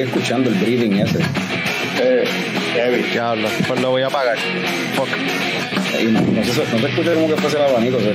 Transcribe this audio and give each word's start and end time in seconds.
sigue 0.00 0.04
escuchando 0.04 0.48
el 0.50 0.56
breathing 0.56 0.98
ese. 1.00 1.18
Eh, 2.02 2.24
heavy. 2.74 3.02
Diablo, 3.12 3.48
pues 3.66 3.80
lo 3.80 3.90
voy 3.90 4.02
a 4.02 4.06
apagar. 4.06 4.36
Fuck. 4.94 5.08
Y 6.00 6.04
no, 6.06 6.20
no, 6.20 6.42
se, 6.44 6.50
no 6.72 6.78
se 6.78 6.86
escucha 6.86 7.14
como 7.14 7.26
que 7.28 7.36
fuese 7.36 7.56
el 7.58 7.62
abanico, 7.64 7.98
se, 7.98 8.14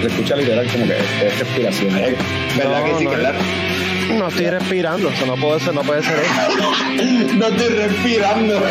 se 0.00 0.06
escucha 0.08 0.34
literal 0.36 0.66
como 0.72 0.86
que 0.86 0.96
es 0.96 1.38
respiración. 1.38 1.96
Eh, 1.96 2.16
¿Verdad 2.56 2.80
No, 2.80 2.84
que 2.86 2.98
sí? 2.98 3.04
no, 3.04 3.10
¿Verdad? 3.10 3.34
No 4.18 4.28
estoy 4.28 4.46
respirando, 4.50 5.08
eso 5.10 5.26
no 5.26 5.36
puede 5.36 5.60
ser, 5.60 5.74
no 5.74 5.82
puede 5.82 6.02
ser 6.02 6.18
eso. 6.18 6.72
No 7.36 7.46
estoy 7.48 7.68
respirando. 7.68 8.60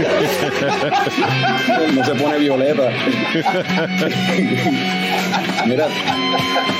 No 1.93 2.03
se 2.05 2.15
pone 2.15 2.37
violeta. 2.39 2.83
Mira, 5.65 5.87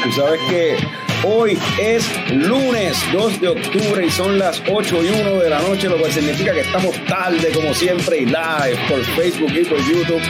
tú 0.03 0.11
sabes 0.11 0.39
que 0.49 0.75
hoy 1.23 1.57
es 1.79 2.05
lunes 2.31 2.97
2 3.13 3.41
de 3.41 3.47
octubre 3.49 4.05
y 4.05 4.09
son 4.11 4.37
las 4.39 4.61
8 4.69 5.03
y 5.03 5.07
1 5.21 5.39
de 5.39 5.49
la 5.49 5.59
noche, 5.61 5.87
lo 5.89 5.97
cual 5.97 6.11
significa 6.11 6.53
que 6.53 6.61
estamos 6.61 6.95
tarde 7.05 7.51
como 7.53 7.73
siempre 7.73 8.19
y 8.19 8.25
live 8.25 8.77
por 8.89 8.99
Facebook 9.15 9.51
y 9.53 9.63
por 9.65 9.77
YouTube. 9.79 10.21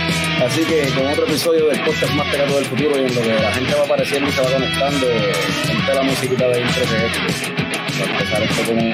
Así 0.45 0.62
que 0.64 0.90
con 0.95 1.08
otro 1.08 1.26
episodio 1.27 1.67
del 1.67 1.80
podcast 1.81 2.14
más 2.14 2.27
pegado 2.27 2.55
del 2.55 2.66
futuro 2.66 2.95
y 2.98 3.05
en 3.05 3.16
lo 3.16 3.22
que 3.22 3.34
la 3.41 3.52
gente 3.54 3.73
va 3.76 3.84
apareciendo 3.86 4.30
y 4.30 4.31
se 4.34 4.41
va 4.41 4.52
conectando, 4.52 5.08
ponte 5.67 5.94
la 5.94 6.04
musiquita 6.04 6.48
de 6.48 6.62
intro 6.62 6.81
que 6.84 7.05
es. 7.05 8.02
Va 8.02 8.05
a 8.05 8.12
empezar 8.12 8.44
esto 8.44 8.64
como 8.66 8.81
un- 8.81 8.94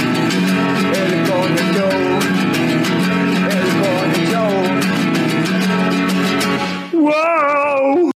¡Wow! 6.93 8.11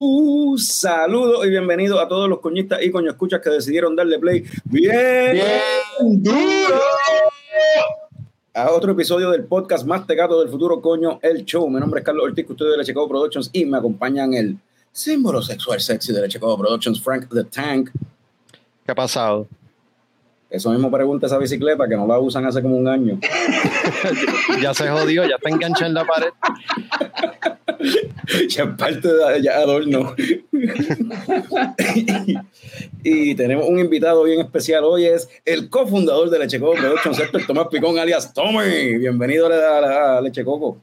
Un 0.00 0.58
saludo 0.58 1.44
y 1.44 1.50
bienvenido 1.50 1.98
a 2.00 2.06
todos 2.08 2.28
los 2.28 2.40
coñistas 2.40 2.82
y 2.82 2.90
coño 2.90 3.10
escuchas 3.10 3.40
que 3.40 3.50
decidieron 3.50 3.96
darle 3.96 4.18
play 4.18 4.44
bien, 4.64 5.32
Bien 5.32 6.22
duro. 6.22 6.80
a 8.54 8.70
otro 8.70 8.92
episodio 8.92 9.30
del 9.30 9.44
podcast 9.44 9.86
más 9.86 10.06
tegato 10.06 10.38
del 10.40 10.48
futuro, 10.48 10.80
coño, 10.80 11.18
el 11.22 11.44
show. 11.44 11.68
Mi 11.68 11.80
nombre 11.80 12.00
es 12.00 12.06
Carlos 12.06 12.26
Ortiz, 12.26 12.48
ustedes 12.48 12.72
de 12.72 12.78
Lechecobo 12.78 13.08
Productions 13.08 13.50
y 13.52 13.64
me 13.64 13.78
acompañan 13.78 14.34
el 14.34 14.56
símbolo 14.92 15.42
sexual 15.42 15.80
sexy 15.80 16.12
de 16.12 16.20
Lechecobo 16.22 16.58
Productions, 16.58 17.00
Frank 17.02 17.26
the 17.32 17.44
Tank. 17.44 17.90
¿Qué 18.84 18.92
ha 18.92 18.94
pasado? 18.94 19.48
Eso 20.50 20.70
mismo 20.70 20.90
pregunta 20.90 21.26
esa 21.26 21.36
bicicleta 21.38 21.86
que 21.86 21.94
no 21.96 22.06
la 22.06 22.18
usan 22.18 22.46
hace 22.46 22.62
como 22.62 22.76
un 22.76 22.88
año. 22.88 23.18
Ya 24.62 24.72
se 24.74 24.88
jodió, 24.88 25.24
ya 25.28 25.36
está 25.36 25.50
enganchada 25.50 25.86
en 25.86 25.94
la 25.94 26.04
pared. 26.06 26.30
ya 28.48 28.64
es 28.64 28.68
parte 28.76 29.08
de 29.08 29.42
ya 29.42 29.56
adorno. 29.58 30.14
y 33.04 33.34
tenemos 33.34 33.68
un 33.68 33.78
invitado 33.78 34.24
bien 34.24 34.40
especial 34.40 34.84
hoy, 34.84 35.04
es 35.06 35.28
el 35.44 35.68
cofundador 35.68 36.30
de 36.30 36.38
Leche 36.38 36.58
Coco 36.58 36.74
Productions, 36.76 37.20
Héctor 37.20 37.42
Tomás 37.46 37.66
Picón, 37.70 37.98
alias 37.98 38.32
Tommy. 38.32 38.96
Bienvenido 38.98 39.46
a, 39.46 39.50
la- 39.50 40.18
a 40.18 40.20
Leche 40.20 40.44
Coco. 40.44 40.82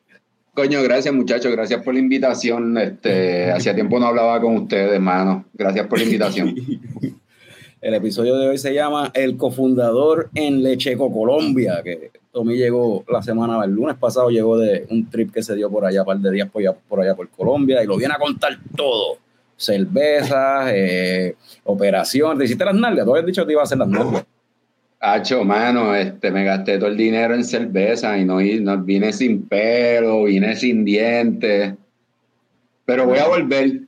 Coño, 0.54 0.82
gracias 0.84 1.14
muchachos, 1.14 1.52
gracias 1.52 1.84
por 1.84 1.94
la 1.94 2.00
invitación. 2.00 2.78
Este, 2.78 3.52
hacía 3.52 3.76
tiempo 3.76 4.00
no 4.00 4.08
hablaba 4.08 4.40
con 4.40 4.56
ustedes, 4.56 4.94
hermano. 4.94 5.46
Gracias 5.54 5.86
por 5.88 5.98
la 6.00 6.06
invitación. 6.06 6.56
El 7.86 7.94
episodio 7.94 8.36
de 8.40 8.50
hoy 8.50 8.58
se 8.58 8.74
llama 8.74 9.12
El 9.14 9.38
cofundador 9.38 10.32
en 10.34 10.64
Lecheco, 10.64 11.14
Colombia, 11.14 11.82
que 11.84 12.10
Tommy 12.32 12.58
llegó 12.58 13.06
la 13.08 13.22
semana, 13.22 13.64
el 13.64 13.74
lunes 13.74 13.96
pasado 13.96 14.32
llegó 14.32 14.58
de 14.58 14.88
un 14.90 15.08
trip 15.08 15.32
que 15.32 15.44
se 15.44 15.56
dio 15.56 15.70
por 15.70 15.86
allá, 15.86 16.02
un 16.02 16.08
par 16.08 16.18
de 16.18 16.32
días 16.32 16.50
por 16.50 16.64
allá 16.64 16.76
por, 16.90 17.02
allá 17.02 17.16
por 17.16 17.30
Colombia, 17.30 17.84
y 17.84 17.86
lo 17.86 17.96
viene 17.96 18.16
a 18.16 18.18
contar 18.18 18.58
todo. 18.76 19.20
Cervezas, 19.56 20.72
eh, 20.74 21.36
operaciones. 21.64 22.40
¿Te 22.40 22.46
hiciste 22.46 22.66
las 22.66 22.74
nalgas? 22.74 23.06
Tú 23.06 23.12
habías 23.12 23.28
dicho 23.28 23.44
que 23.44 23.46
te 23.46 23.52
ibas 23.52 23.62
a 23.62 23.66
hacer 23.66 23.78
las 23.78 23.88
nalgas. 23.88 24.26
Hacho, 25.00 25.44
mano, 25.44 25.94
este, 25.94 26.32
me 26.32 26.44
gasté 26.44 26.80
todo 26.80 26.90
el 26.90 26.98
dinero 26.98 27.36
en 27.36 27.44
cerveza 27.44 28.18
y 28.18 28.26
no, 28.26 28.40
no 28.42 28.84
vine 28.84 29.14
sin 29.14 29.48
pelo, 29.48 30.24
vine 30.24 30.56
sin 30.56 30.84
dientes. 30.84 31.76
Pero 32.84 33.06
voy 33.06 33.20
a 33.20 33.28
volver. 33.28 33.82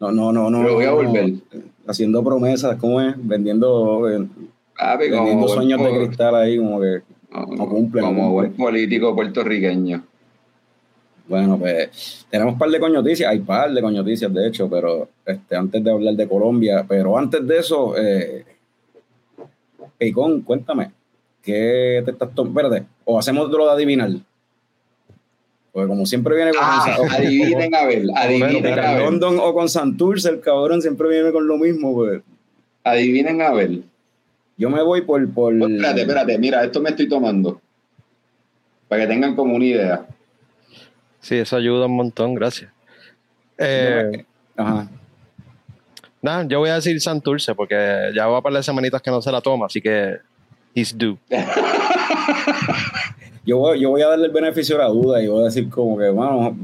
No, 0.00 0.10
no, 0.10 0.32
no, 0.32 0.48
no. 0.48 0.62
Pero 0.62 0.74
voy 0.74 0.84
a 0.84 0.90
no. 0.90 1.65
Haciendo 1.86 2.22
promesas, 2.24 2.76
¿cómo 2.76 3.00
es? 3.00 3.14
Vendiendo, 3.16 4.08
eh, 4.10 4.26
Papi, 4.76 5.08
como 5.10 5.22
vendiendo 5.24 5.48
sueños 5.48 5.80
de 5.82 5.90
cristal 6.06 6.34
ahí, 6.34 6.58
como 6.58 6.80
que. 6.80 7.02
como- 7.32 7.54
no 7.56 7.68
cumple, 7.68 8.00
no 8.02 8.06
Como 8.08 8.20
cumple. 8.30 8.48
buen 8.48 8.52
político 8.54 9.14
puertorriqueño. 9.14 10.04
Bueno, 11.28 11.58
pues 11.58 12.24
tenemos 12.30 12.52
un 12.54 12.58
par 12.58 12.70
de 12.70 12.78
coñoticias, 12.78 13.28
hay 13.30 13.40
par 13.40 13.72
de 13.72 13.80
coñoticias 13.82 14.32
de 14.32 14.46
hecho, 14.46 14.68
pero 14.70 15.08
este, 15.24 15.56
antes 15.56 15.82
de 15.82 15.90
hablar 15.90 16.14
de 16.14 16.28
Colombia, 16.28 16.84
pero 16.88 17.18
antes 17.18 17.44
de 17.46 17.58
eso, 17.58 17.96
eh, 17.96 18.44
Picón, 19.98 20.42
cuéntame, 20.42 20.90
¿qué 21.42 22.02
te 22.04 22.10
estás 22.12 22.32
tomando? 22.34 22.60
Espérate, 22.60 22.86
o 23.04 23.18
hacemos 23.18 23.50
lo 23.50 23.64
de 23.66 23.72
adivinar. 23.72 24.10
Porque 25.76 25.88
como 25.88 26.06
siempre 26.06 26.34
viene 26.34 26.52
con, 26.52 26.60
Ah, 26.62 26.96
adivinen 27.18 27.74
a 27.74 27.84
ver, 27.84 28.06
con 28.06 28.16
adivinen 28.16 28.78
a 28.78 28.94
ver. 28.94 29.02
London 29.02 29.36
o 29.38 29.52
con 29.52 29.68
Santurce, 29.68 30.30
el 30.30 30.40
cabrón 30.40 30.80
siempre 30.80 31.06
viene 31.06 31.30
con 31.32 31.46
lo 31.46 31.58
mismo, 31.58 31.94
pues. 31.94 32.22
Adivinen 32.82 33.42
a 33.42 33.52
ver. 33.52 33.80
Yo 34.56 34.70
me 34.70 34.82
voy 34.82 35.02
por... 35.02 35.30
por 35.34 35.52
Oh, 35.52 35.68
espérate, 35.68 36.00
espérate, 36.00 36.38
mira, 36.38 36.64
esto 36.64 36.80
me 36.80 36.88
estoy 36.88 37.10
tomando. 37.10 37.60
Para 38.88 39.02
que 39.02 39.08
tengan 39.08 39.36
como 39.36 39.54
una 39.54 39.66
idea. 39.66 40.06
Sí, 41.20 41.34
eso 41.36 41.56
ayuda 41.56 41.84
un 41.84 41.96
montón, 41.96 42.32
gracias. 42.32 42.72
Eh, 43.58 44.24
Ajá. 44.56 44.88
nada, 46.22 46.46
yo 46.48 46.58
voy 46.60 46.70
a 46.70 46.76
decir 46.76 46.98
Santurce 47.02 47.54
porque 47.54 48.12
ya 48.14 48.26
va 48.28 48.40
para 48.40 48.54
las 48.54 48.64
semanitas 48.64 49.02
que 49.02 49.10
no 49.10 49.20
se 49.20 49.30
la 49.30 49.42
toma, 49.42 49.66
así 49.66 49.82
que 49.82 50.16
he's 50.74 50.96
due. 50.96 51.18
Yo 53.46 53.58
voy, 53.58 53.80
yo 53.80 53.90
voy 53.90 54.02
a 54.02 54.08
darle 54.08 54.26
el 54.26 54.32
beneficio 54.32 54.76
de 54.76 54.82
la 54.82 54.88
duda 54.88 55.22
y 55.22 55.28
voy 55.28 55.42
a 55.42 55.44
decir 55.44 55.70
como 55.70 55.96
que, 55.96 56.08
bueno, 56.10 56.56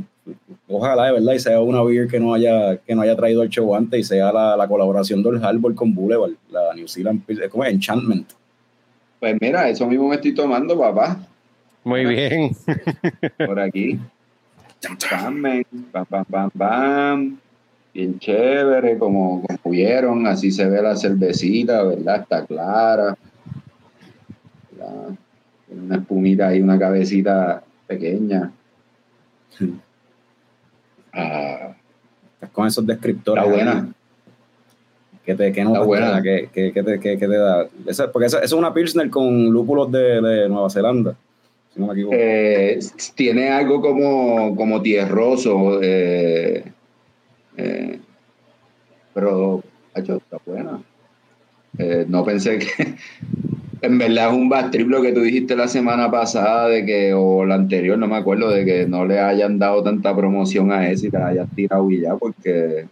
ojalá 0.68 1.06
de 1.06 1.12
verdad 1.12 1.32
y 1.32 1.38
sea 1.38 1.60
una 1.60 1.82
beer 1.82 2.08
que 2.08 2.18
no 2.18 2.34
haya, 2.34 2.76
que 2.78 2.94
no 2.94 3.02
haya 3.02 3.16
traído 3.16 3.42
el 3.42 3.48
show 3.48 3.74
antes 3.74 4.00
y 4.00 4.02
sea 4.02 4.32
la, 4.32 4.56
la 4.56 4.66
colaboración 4.66 5.22
del 5.22 5.42
Harbor 5.42 5.74
con 5.74 5.94
Boulevard, 5.94 6.32
la 6.50 6.74
New 6.74 6.88
Zealand 6.88 7.24
Pills, 7.24 7.42
es 7.42 7.50
como 7.50 7.64
Enchantment. 7.64 8.32
Pues 9.20 9.36
mira, 9.40 9.68
eso 9.68 9.86
mismo 9.86 10.08
me 10.08 10.16
estoy 10.16 10.34
tomando, 10.34 10.76
papá. 10.76 11.16
Muy 11.84 12.04
bien. 12.04 12.56
Por 13.46 13.60
aquí. 13.60 14.00
Men, 15.30 15.64
pam, 15.92 16.06
pam, 16.06 16.24
pam, 16.24 16.50
pam. 16.50 17.38
Bien 17.94 18.18
chévere, 18.18 18.98
como, 18.98 19.42
como 19.42 19.72
vieron, 19.72 20.26
así 20.26 20.50
se 20.50 20.68
ve 20.68 20.82
la 20.82 20.96
cervecita, 20.96 21.84
¿verdad? 21.84 22.22
Está 22.22 22.44
clara. 22.44 23.16
¿verdad? 24.70 25.16
Tiene 25.72 25.86
una 25.86 25.96
espumita 25.96 26.48
ahí, 26.48 26.60
una 26.60 26.78
cabecita 26.78 27.62
pequeña. 27.86 28.52
Ah, 31.14 31.74
Estás 32.34 32.50
con 32.50 32.66
esos 32.66 32.86
descriptores. 32.86 33.44
Está 33.44 33.54
ahí. 33.54 33.64
buena. 33.64 33.92
¿Qué 35.26 35.34
te, 35.34 35.52
qué 35.52 35.62
notas 35.62 35.82
Está 35.82 35.86
buena. 35.86 36.22
¿Qué, 36.22 36.48
te, 36.52 36.72
qué- 37.00 37.16
te 37.18 37.28
da? 37.28 37.66
Esa- 37.86 38.10
porque 38.10 38.26
esa, 38.26 38.40
es 38.40 38.50
una 38.52 38.72
Pilsner 38.72 39.10
con 39.10 39.50
lúpulos 39.50 39.92
de, 39.92 40.20
de 40.22 40.48
Nueva 40.48 40.70
Zelanda, 40.70 41.14
si 41.74 41.80
no 41.80 41.86
me 41.88 41.92
equivoco. 41.92 42.16
Eh, 42.18 42.78
tiene 43.14 43.50
algo 43.50 43.80
como, 43.82 44.56
como 44.56 44.80
tierroso, 44.80 45.80
eh, 45.82 46.64
eh, 47.58 48.00
pero 49.12 49.62
macho, 49.94 50.16
está 50.16 50.38
buena. 50.46 50.82
No 52.08 52.24
pensé 52.24 52.58
que, 52.58 52.96
en 53.82 53.98
verdad 53.98 54.28
es 54.28 54.34
un 54.34 54.48
bad 54.48 54.70
trip 54.70 54.88
lo 54.88 55.02
que 55.02 55.12
tú 55.12 55.20
dijiste 55.20 55.56
la 55.56 55.66
semana 55.66 56.08
pasada 56.10 56.68
de 56.68 56.86
que, 56.86 57.12
o 57.12 57.44
la 57.44 57.56
anterior, 57.56 57.98
no 57.98 58.06
me 58.06 58.16
acuerdo, 58.16 58.48
de 58.48 58.64
que 58.64 58.86
no 58.86 59.04
le 59.04 59.18
hayan 59.18 59.58
dado 59.58 59.82
tanta 59.82 60.14
promoción 60.14 60.70
a 60.70 60.88
ese 60.88 61.08
y 61.08 61.10
te 61.10 61.18
la 61.18 61.28
hayan 61.28 61.48
tirado 61.48 61.90
y 61.90 62.00
ya, 62.00 62.14
porque 62.14 62.86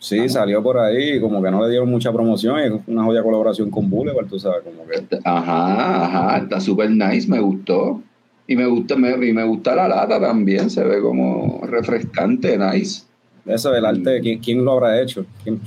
sí, 0.00 0.28
salió 0.28 0.60
por 0.62 0.78
ahí, 0.78 1.20
como 1.20 1.40
que 1.40 1.50
no 1.50 1.62
le 1.62 1.70
dieron 1.70 1.88
mucha 1.88 2.12
promoción, 2.12 2.58
es 2.58 2.72
una 2.88 3.04
joya 3.04 3.22
colaboración 3.22 3.70
con 3.70 3.88
Boulevard, 3.88 4.26
tú 4.26 4.38
sabes, 4.40 4.62
como 4.64 4.84
que... 4.86 5.18
Ajá, 5.22 6.04
ajá, 6.04 6.38
está 6.38 6.60
súper 6.60 6.90
nice, 6.90 7.28
me 7.28 7.38
gustó. 7.40 8.02
Y 8.48 8.56
me 8.56 8.66
gusta, 8.66 8.96
me, 8.96 9.12
y 9.24 9.32
me 9.32 9.44
gusta 9.44 9.76
la 9.76 9.86
lata 9.86 10.20
también, 10.20 10.70
se 10.70 10.82
ve 10.82 11.00
como 11.00 11.60
refrescante, 11.62 12.58
nice. 12.58 13.04
Eso 13.46 13.70
del 13.70 13.86
arte, 13.86 14.20
¿quién, 14.20 14.40
quién 14.40 14.64
lo 14.64 14.72
habrá 14.72 15.00
hecho? 15.00 15.24
¿Quién? 15.44 15.60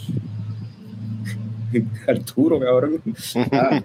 Arturo, 2.08 2.60
cabrón. 2.60 3.02
Ah, 3.52 3.82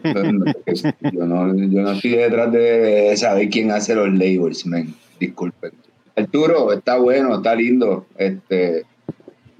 yo, 1.12 1.26
no, 1.26 1.55
yo 1.55 1.82
no 1.82 1.93
estoy 1.93 2.11
detrás 2.11 2.52
de 2.52 3.14
saber 3.17 3.49
quién 3.49 3.70
hace 3.70 3.94
los 3.94 4.08
labels, 4.08 4.67
man. 4.67 4.94
Disculpen. 5.19 5.73
Arturo, 6.17 6.73
está 6.73 6.99
bueno, 6.99 7.37
está 7.37 7.55
lindo. 7.55 8.06
Este, 8.17 8.85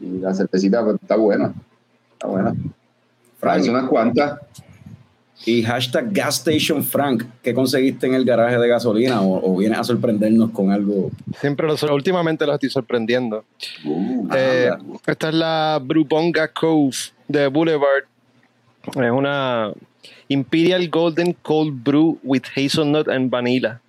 y 0.01 0.19
la 0.19 0.35
cervecita 0.35 0.85
pues, 0.85 0.97
está 1.01 1.17
buena. 1.17 1.55
Está 2.13 2.27
buena. 2.27 2.55
Frank, 3.39 3.65
unas 3.69 3.89
cuantas. 3.89 4.41
Y 5.47 5.63
hashtag 5.63 6.13
gas 6.13 6.39
station 6.39 6.83
Frank, 6.83 7.25
¿qué 7.43 7.55
conseguiste 7.55 8.07
en 8.07 8.15
el 8.15 8.25
garaje 8.25 8.59
de 8.59 8.69
gasolina? 8.69 9.23
¿O, 9.23 9.53
o 9.53 9.57
vienes 9.57 9.79
a 9.79 9.85
sorprendernos 9.85 10.51
con 10.51 10.73
algo? 10.73 11.11
Siempre 11.41 11.67
lo, 11.67 11.95
últimamente 11.95 12.45
los 12.45 12.55
estoy 12.55 12.71
sorprendiendo. 12.71 13.45
Uh, 13.85 14.29
Eh, 14.35 14.71
esta 15.07 15.29
es 15.29 15.35
la 15.35 15.81
Brubonga 15.83 16.49
Cove 16.49 16.97
de 17.29 17.47
Boulevard. 17.47 18.05
Es 18.95 19.11
una 19.11 19.73
Imperial 20.29 20.89
Golden 20.89 21.33
Cold 21.43 21.83
Brew 21.83 22.19
with 22.23 22.43
Hazelnut 22.57 23.09
and 23.09 23.31
Vanilla. 23.31 23.81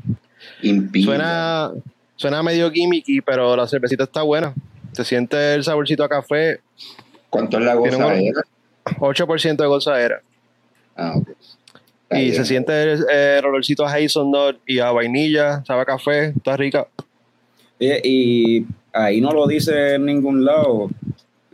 Suena, 1.04 1.72
suena 2.16 2.44
medio 2.44 2.72
gimmicky, 2.72 3.22
pero 3.22 3.56
la 3.56 3.68
cervecita 3.68 4.04
está 4.04 4.22
buena. 4.22 4.54
Se 4.94 5.04
siente 5.06 5.54
el 5.56 5.63
saborcito 5.63 6.04
a 6.04 6.10
café, 6.10 6.60
¿Cuánto 7.30 7.60
es 7.60 7.66
la 7.66 7.75
gozadera? 7.75 8.42
8% 8.86 9.56
de 9.57 9.68
gozadera. 9.68 10.22
Ah, 10.96 11.13
ok. 11.16 11.30
Está 12.04 12.19
Y 12.19 12.24
bien. 12.24 12.36
se 12.36 12.45
siente 12.45 12.84
el, 12.94 13.06
el 13.10 13.45
olorcito 13.45 13.86
a 13.86 13.94
hazelnut 13.94 14.57
y 14.66 14.80
a 14.80 14.92
vainilla, 14.92 15.63
sabe 15.66 15.81
a 15.81 15.86
café, 15.86 16.34
está 16.36 16.57
rica. 16.57 16.88
Y 17.80 18.66
ahí 18.92 19.22
no 19.22 19.31
lo 19.31 19.45
dice 19.48 19.95
en 19.95 20.06
ningún 20.06 20.44
lado. 20.44 20.90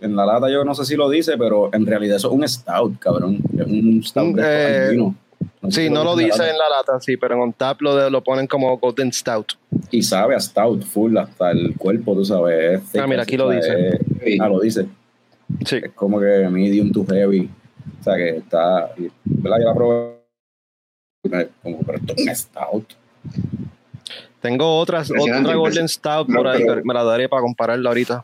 En 0.02 0.16
la 0.16 0.26
lata 0.26 0.50
yo 0.50 0.64
no 0.66 0.76
sé 0.76 0.86
si 0.86 0.96
lo 0.96 1.10
dice, 1.10 1.38
pero 1.38 1.70
en 1.74 1.86
realidad 1.86 2.18
eso 2.18 2.28
es 2.30 2.34
un 2.34 2.48
stout, 2.48 3.00
cabrón. 3.00 3.38
Es 3.58 3.66
un 3.66 4.04
stout 4.04 4.36
de 4.36 4.42
estos 4.42 4.46
Eh, 4.72 4.86
andinos. 4.88 5.14
No 5.62 5.72
sé 5.72 5.82
Sí, 5.82 5.88
si 5.88 5.94
no 5.94 6.04
lo 6.04 6.12
en 6.14 6.18
la 6.20 6.26
dice 6.26 6.44
en 6.50 6.58
la 6.58 6.70
lata, 6.70 7.00
sí, 7.02 7.18
pero 7.18 7.44
en 7.44 7.54
tap 7.54 7.82
lo, 7.82 7.96
de- 7.96 8.10
lo 8.12 8.24
ponen 8.24 8.46
como 8.48 8.78
Golden 8.78 9.12
Stout. 9.12 9.54
Y 9.92 10.02
sabe 10.04 10.36
a 10.36 10.40
stout 10.40 10.84
full 10.84 11.18
hasta 11.18 11.52
el 11.52 11.76
cuerpo, 11.76 12.14
tú 12.14 12.24
sabes. 12.26 12.82
Ah, 13.00 13.08
mira, 13.08 13.24
aquí 13.24 13.36
lo 13.38 13.50
dice. 13.50 13.90
es- 13.90 14.00
Sí. 14.24 14.38
ah, 14.40 14.48
lo 14.50 14.60
dice. 14.60 14.88
Sí. 15.66 15.78
Es 15.84 15.92
como 15.94 16.20
que 16.20 16.48
medium 16.50 16.92
to 16.92 17.06
heavy. 17.06 17.50
O 18.00 18.04
sea, 18.04 18.16
que 18.16 18.38
está. 18.38 18.92
¿Verdad? 19.24 19.58
Yo 19.60 19.66
la 19.66 19.74
probé. 19.74 21.50
Como, 21.64 21.80
pero 21.84 21.98
esto 21.98 22.14
es 22.16 22.28
un 22.28 22.36
stout. 22.36 22.86
Tengo 24.42 24.78
otras, 24.78 25.10
otra 25.12 25.56
Golden 25.56 25.88
Stout 25.90 26.28
por 26.28 26.44
No, 26.44 26.50
ahí, 26.50 26.60
pero- 26.62 26.74
pero 26.76 26.86
me 26.86 26.94
la 26.94 27.04
daré 27.04 27.28
para 27.28 27.42
compararla 27.42 27.90
ahorita. 27.90 28.22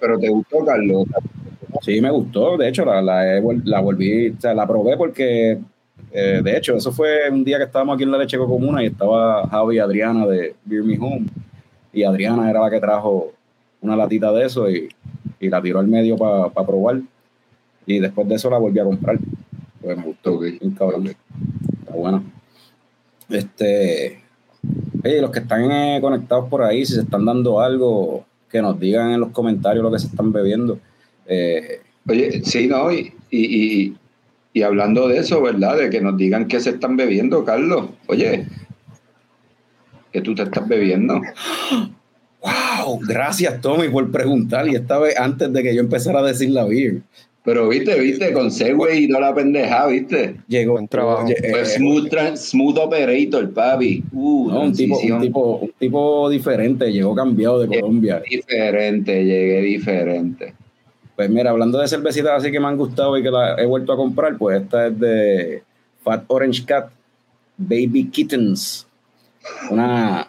Pero 0.00 0.18
te 0.18 0.28
gustó, 0.28 0.64
Carlos. 0.64 1.06
Sí, 1.82 2.00
me 2.00 2.10
gustó. 2.10 2.56
De 2.56 2.68
hecho, 2.68 2.84
la, 2.84 3.02
la, 3.02 3.36
he 3.36 3.42
la 3.64 3.80
volví, 3.80 4.30
o 4.30 4.40
sea, 4.40 4.54
la 4.54 4.66
probé 4.66 4.96
porque, 4.96 5.58
eh, 6.12 6.40
de 6.42 6.56
hecho, 6.56 6.74
eso 6.74 6.92
fue 6.92 7.30
un 7.30 7.44
día 7.44 7.58
que 7.58 7.64
estábamos 7.64 7.94
aquí 7.94 8.04
en 8.04 8.10
la 8.10 8.18
Leche 8.18 8.38
Comuna 8.38 8.82
y 8.82 8.86
estaba 8.86 9.46
Javi 9.48 9.76
y 9.76 9.78
Adriana 9.78 10.26
de 10.26 10.54
Beer 10.64 10.84
Me 10.84 10.98
Home. 10.98 11.26
Y 11.92 12.02
Adriana 12.04 12.50
era 12.50 12.60
la 12.60 12.70
que 12.70 12.80
trajo 12.80 13.32
una 13.80 13.96
latita 13.96 14.32
de 14.32 14.46
eso 14.46 14.70
y, 14.70 14.88
y 15.40 15.48
la 15.48 15.62
tiró 15.62 15.78
al 15.78 15.86
medio 15.86 16.16
para 16.16 16.66
probar. 16.66 17.00
Y 17.86 17.98
después 17.98 18.28
de 18.28 18.34
eso 18.34 18.50
la 18.50 18.58
volví 18.58 18.78
a 18.78 18.84
comprar. 18.84 19.18
Pues 19.80 19.96
me 19.96 20.04
gustó. 20.04 20.34
Ok. 20.34 20.42
bien 20.42 20.70
cabrón. 20.72 21.06
Está 21.06 21.94
buena. 21.94 22.22
Este. 23.30 24.22
Oye, 25.04 25.20
los 25.20 25.30
que 25.30 25.38
están 25.38 25.70
eh, 25.70 25.98
conectados 26.00 26.48
por 26.48 26.62
ahí, 26.62 26.84
si 26.84 26.94
se 26.94 27.00
están 27.02 27.24
dando 27.24 27.60
algo, 27.60 28.26
que 28.50 28.62
nos 28.62 28.78
digan 28.78 29.10
en 29.10 29.20
los 29.20 29.30
comentarios 29.30 29.82
lo 29.82 29.90
que 29.90 29.98
se 29.98 30.06
están 30.06 30.32
bebiendo. 30.32 30.78
Eh, 31.26 31.80
Oye, 32.08 32.42
sí, 32.42 32.66
¿no? 32.66 32.90
Y, 32.90 33.12
y, 33.30 33.94
y, 34.54 34.62
hablando 34.62 35.08
de 35.08 35.18
eso, 35.18 35.42
¿verdad? 35.42 35.76
De 35.76 35.90
que 35.90 36.00
nos 36.00 36.16
digan 36.16 36.48
qué 36.48 36.58
se 36.58 36.70
están 36.70 36.96
bebiendo, 36.96 37.44
Carlos. 37.44 37.90
Oye, 38.06 38.46
¿qué 40.10 40.22
tú 40.22 40.34
te 40.34 40.44
estás 40.44 40.66
bebiendo? 40.66 41.20
wow, 42.40 42.98
gracias 43.06 43.60
Tommy 43.60 43.88
por 43.88 44.10
preguntar. 44.10 44.66
Y 44.68 44.76
esta 44.76 44.98
vez 44.98 45.18
antes 45.18 45.52
de 45.52 45.62
que 45.62 45.74
yo 45.74 45.80
empezara 45.80 46.20
a 46.20 46.24
decir 46.24 46.50
la 46.50 46.64
beer, 46.64 47.02
Pero 47.44 47.68
viste, 47.68 47.98
viste, 47.98 48.32
con 48.32 48.50
Segway 48.50 49.04
y 49.04 49.08
no 49.08 49.20
la 49.20 49.34
pendeja, 49.34 49.86
viste. 49.86 50.36
llegó 50.48 50.72
Buen 50.74 50.88
trabajo. 50.88 51.26
smooth, 51.64 52.12
smooth 52.36 52.78
operator, 52.78 53.50
papi. 53.52 54.04
Uh, 54.12 54.50
no, 54.50 54.60
un, 54.62 54.72
tipo, 54.74 54.98
un, 54.98 55.20
tipo, 55.20 55.56
un 55.56 55.72
tipo 55.78 56.28
diferente, 56.28 56.92
llegó 56.92 57.14
cambiado 57.14 57.60
de 57.60 57.76
Eh, 57.76 57.80
Colombia. 57.80 58.22
diferente, 58.28 59.24
llegué 59.24 59.62
diferente. 59.62 60.52
Pues 61.16 61.30
mira, 61.30 61.50
hablando 61.50 61.78
de 61.78 61.88
cervecitas 61.88 62.32
así 62.42 62.52
que 62.52 62.60
me 62.60 62.66
han 62.66 62.76
gustado 62.76 63.16
y 63.16 63.22
que 63.22 63.30
la 63.30 63.54
he 63.56 63.64
vuelto 63.66 63.92
a 63.92 63.96
comprar, 63.96 64.36
pues 64.36 64.60
esta 64.62 64.88
es 64.88 64.98
de 65.00 65.62
Fat 66.02 66.24
Orange 66.28 66.64
Cat 66.66 66.90
Baby 67.56 68.08
Kittens. 68.10 68.86
Una, 69.70 70.28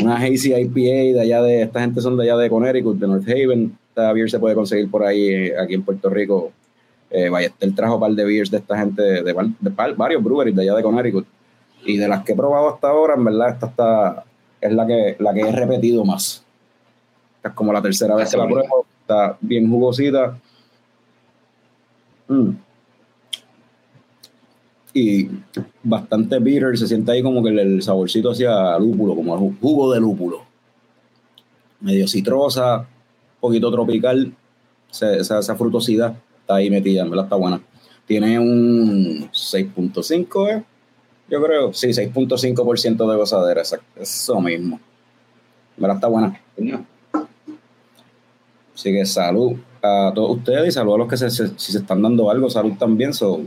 una 0.00 0.16
hazy 0.16 0.52
IPA 0.54 1.14
de 1.18 1.20
allá 1.22 1.42
de, 1.42 1.62
esta 1.62 1.80
gente 1.80 2.00
son 2.00 2.16
de 2.16 2.24
allá 2.24 2.36
de 2.36 2.50
Connecticut, 2.50 2.98
de 2.98 3.06
North 3.08 3.28
Haven. 3.28 3.76
Esta 3.98 4.12
beer 4.12 4.30
se 4.30 4.38
puede 4.38 4.54
conseguir 4.54 4.88
por 4.88 5.04
ahí, 5.04 5.28
eh, 5.28 5.58
aquí 5.58 5.74
en 5.74 5.82
Puerto 5.82 6.08
Rico. 6.08 6.52
Eh, 7.10 7.28
Ballester 7.28 7.74
trajo 7.74 7.94
un 7.94 8.00
par 8.00 8.12
de 8.12 8.24
beers 8.24 8.48
de 8.48 8.58
esta 8.58 8.78
gente, 8.78 9.02
de, 9.02 9.22
de 9.24 9.70
par- 9.72 9.96
varios 9.96 10.22
breweries 10.22 10.54
de 10.54 10.62
allá 10.62 10.76
de 10.76 10.82
Connecticut. 10.84 11.26
Y 11.84 11.96
de 11.96 12.06
las 12.06 12.22
que 12.22 12.30
he 12.32 12.36
probado 12.36 12.68
hasta 12.68 12.90
ahora, 12.90 13.14
en 13.14 13.24
verdad, 13.24 13.48
esta 13.50 13.66
está, 13.66 14.24
es 14.60 14.72
la 14.72 14.86
que, 14.86 15.16
la 15.18 15.34
que 15.34 15.40
he 15.40 15.50
repetido 15.50 16.04
más. 16.04 16.44
Esta 17.38 17.48
es 17.48 17.54
como 17.56 17.72
la 17.72 17.82
tercera 17.82 18.14
vez 18.14 18.30
que 18.30 18.36
la 18.36 18.46
pruebo. 18.46 18.86
Está 19.00 19.36
bien 19.40 19.68
jugosita. 19.68 20.38
Mm. 22.28 22.50
Y 24.94 25.28
bastante 25.82 26.38
bitter, 26.38 26.78
se 26.78 26.86
siente 26.86 27.10
ahí 27.10 27.20
como 27.22 27.42
que 27.42 27.48
el, 27.48 27.58
el 27.58 27.82
saborcito 27.82 28.30
hacia 28.30 28.78
lúpulo, 28.78 29.16
como 29.16 29.34
el 29.34 29.40
ju- 29.40 29.56
jugo 29.60 29.92
de 29.92 29.98
lúpulo. 29.98 30.42
Medio 31.80 32.06
citrosa, 32.06 32.86
poquito 33.40 33.70
tropical, 33.70 34.32
esa, 34.90 35.54
frutosidad 35.56 36.14
está 36.40 36.56
ahí 36.56 36.70
metida, 36.70 37.02
en 37.02 37.10
verdad 37.10 37.26
está 37.26 37.36
buena. 37.36 37.60
Tiene 38.06 38.38
un 38.38 39.28
6.5, 39.32 40.48
¿eh? 40.50 40.64
yo 41.28 41.42
creo, 41.42 41.72
sí, 41.74 41.88
6.5% 41.88 43.10
de 43.10 43.16
gozadera, 43.16 43.60
exacto, 43.60 44.00
eso 44.00 44.40
mismo. 44.40 44.80
En 45.76 45.82
verdad 45.82 45.96
está 45.96 46.08
buena. 46.08 46.40
Así 48.74 48.92
que 48.92 49.04
salud 49.04 49.54
a 49.82 50.12
todos 50.14 50.38
ustedes 50.38 50.68
y 50.68 50.70
salud 50.72 50.94
a 50.94 50.98
los 50.98 51.08
que 51.08 51.16
se, 51.16 51.30
se- 51.30 51.50
si 51.56 51.72
se 51.72 51.78
están 51.78 52.00
dando 52.02 52.30
algo, 52.30 52.48
salud 52.48 52.72
también. 52.78 53.12
So, 53.12 53.42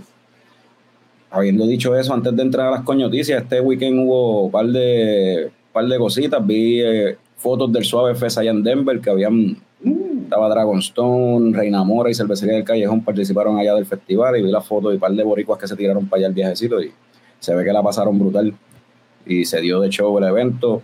habiendo 1.30 1.66
dicho 1.66 1.96
eso, 1.96 2.14
antes 2.14 2.36
de 2.36 2.42
entrar 2.42 2.68
a 2.68 2.72
las 2.72 2.82
coñoticias, 2.84 3.42
este 3.42 3.62
weekend 3.62 4.00
hubo 4.00 4.46
un 4.46 4.52
par 4.52 4.68
de, 4.68 5.52
par 5.72 5.86
de 5.88 5.98
cositas. 5.98 6.46
Vi 6.46 6.82
eh, 6.82 7.18
fotos 7.38 7.72
del 7.72 7.84
Suave 7.86 8.16
Fest 8.16 8.38
allá 8.38 8.52
en 8.52 8.64
Denver, 8.64 9.00
que 9.00 9.10
habían, 9.10 9.58
estaba 10.32 10.48
Dragonstone, 10.48 11.54
Reina 11.58 11.84
Mora 11.84 12.10
y 12.10 12.14
Cervecería 12.14 12.56
del 12.56 12.64
Callejón 12.64 13.04
participaron 13.04 13.58
allá 13.60 13.76
del 13.76 13.86
festival 13.86 14.38
y 14.38 14.42
vi 14.42 14.50
las 14.50 14.66
fotos 14.66 14.94
y 14.94 14.96
un 14.96 15.00
par 15.02 15.12
de 15.12 15.24
boricuas 15.24 15.60
que 15.60 15.68
se 15.68 15.76
tiraron 15.76 16.06
para 16.08 16.20
allá 16.20 16.28
el 16.28 16.34
viajecito 16.34 16.82
y 16.82 16.90
se 17.38 17.54
ve 17.54 17.66
que 17.66 17.74
la 17.74 17.84
pasaron 17.84 18.18
brutal 18.18 18.54
y 19.26 19.44
se 19.44 19.60
dio 19.60 19.82
de 19.82 19.90
show 19.90 20.18
el 20.20 20.24
evento. 20.24 20.82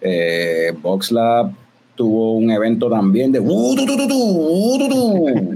Eh, 0.00 0.72
Box 0.80 1.10
Lab 1.10 1.50
tuvo 1.96 2.36
un 2.36 2.52
evento 2.52 2.88
también 2.88 3.32
de 3.32 3.40
"Uh, 3.40 3.74
tu, 3.74 3.84
tu, 3.84 3.96
tu, 3.96 4.06
tu, 4.06 4.78
tu, 4.78 4.88
tu". 4.88 5.54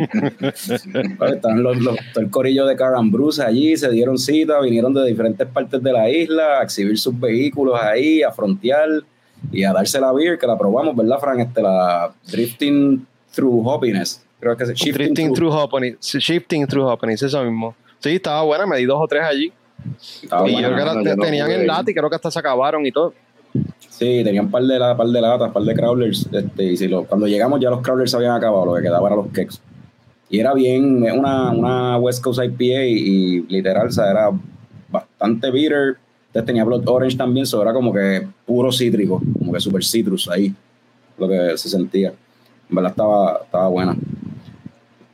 Vale, 1.18 1.34
Están 1.36 1.62
los, 1.62 1.78
los- 1.78 1.96
todo 2.12 2.24
el 2.24 2.30
corillo 2.30 2.66
de 2.66 2.74
Car 2.74 2.94
Bruce 3.04 3.40
allí, 3.40 3.76
se 3.76 3.88
dieron 3.88 4.18
cita, 4.18 4.60
vinieron 4.60 4.92
de 4.92 5.06
diferentes 5.06 5.46
partes 5.46 5.80
de 5.80 5.92
la 5.92 6.10
isla 6.10 6.58
a 6.58 6.64
exhibir 6.64 6.98
sus 6.98 7.18
vehículos 7.20 7.78
ahí, 7.80 8.20
a 8.20 8.32
frontear 8.32 8.88
y 9.52 9.62
a 9.62 9.72
darse 9.72 10.00
la 10.00 10.12
beer, 10.12 10.38
que 10.38 10.46
la 10.48 10.58
probamos, 10.58 10.96
¿verdad, 10.96 11.20
Frank? 11.20 11.38
Este, 11.38 11.62
la 11.62 12.10
Drifting 12.32 13.06
Through 13.38 13.70
Happiness. 13.70 14.20
Creo 14.40 14.56
que 14.56 14.64
es 14.64 14.70
Shifting 14.70 14.92
Drifting 14.94 15.32
Through. 15.34 15.50
through 15.50 15.52
Hoppany, 15.52 15.96
Shifting 16.00 16.66
through 16.66 16.86
Hoppany, 16.88 17.12
es 17.14 17.22
eso 17.22 17.42
mismo. 17.44 17.74
Sí, 18.00 18.10
estaba 18.10 18.42
buena, 18.42 18.66
me 18.66 18.76
di 18.78 18.84
dos 18.84 18.98
o 19.00 19.06
tres 19.06 19.22
allí. 19.24 19.52
Estaba 20.22 20.48
y 20.48 20.52
buena. 20.52 20.68
yo 20.68 20.74
creo 20.74 20.86
que 20.86 21.04
la- 21.04 21.14
no 21.16 21.22
tenían 21.24 21.50
en 21.50 21.66
lata 21.66 21.90
y 21.90 21.94
creo 21.94 22.08
que 22.10 22.16
hasta 22.16 22.30
se 22.30 22.38
acabaron 22.38 22.84
y 22.86 22.92
todo. 22.92 23.14
Sí, 23.90 24.22
tenían 24.24 24.46
un 24.46 24.50
par 24.50 24.62
de, 24.62 24.78
la, 24.78 24.96
par 24.96 25.06
de 25.08 25.20
latas, 25.20 25.50
par 25.52 25.62
de 25.62 25.74
crawlers. 25.74 26.28
Este, 26.32 26.64
y 26.64 26.76
si 26.76 26.86
lo- 26.88 27.04
cuando 27.04 27.26
llegamos 27.26 27.60
ya 27.60 27.70
los 27.70 27.80
crawlers 27.80 28.10
se 28.10 28.16
habían 28.16 28.32
acabado, 28.32 28.66
lo 28.66 28.74
que 28.74 28.82
quedaba 28.82 29.08
eran 29.08 29.18
los 29.18 29.26
cakes. 29.28 29.56
Y 30.30 30.38
era 30.40 30.52
bien, 30.54 31.02
una, 31.12 31.50
una 31.52 31.96
West 31.98 32.22
Coast 32.22 32.40
IPA 32.42 32.84
y, 32.84 32.92
y 32.92 33.40
literal, 33.48 33.88
o 33.88 33.90
sea, 33.92 34.10
era 34.10 34.30
bastante 34.88 35.50
bitter. 35.50 35.96
Entonces 36.28 36.46
tenía 36.46 36.64
Blood 36.64 36.86
Orange 36.86 37.16
también, 37.16 37.46
so 37.46 37.60
era 37.62 37.72
como 37.72 37.92
que 37.92 38.26
puro 38.46 38.70
cítrico, 38.70 39.20
como 39.38 39.52
que 39.52 39.60
super 39.60 39.82
citrus 39.82 40.28
ahí, 40.28 40.54
lo 41.16 41.26
que 41.28 41.56
se 41.56 41.68
sentía. 41.68 42.12
En 42.68 42.74
verdad 42.76 42.90
estaba, 42.90 43.40
estaba 43.44 43.68
buena. 43.68 43.96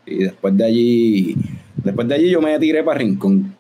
Y 0.07 0.25
después 0.25 0.57
de 0.57 0.65
allí, 0.65 1.37
después 1.83 2.09
de 2.09 2.15
allí 2.15 2.31
yo 2.31 2.41
me 2.41 2.59
tiré 2.59 2.83
para 2.83 2.99
Rincón. 2.99 3.55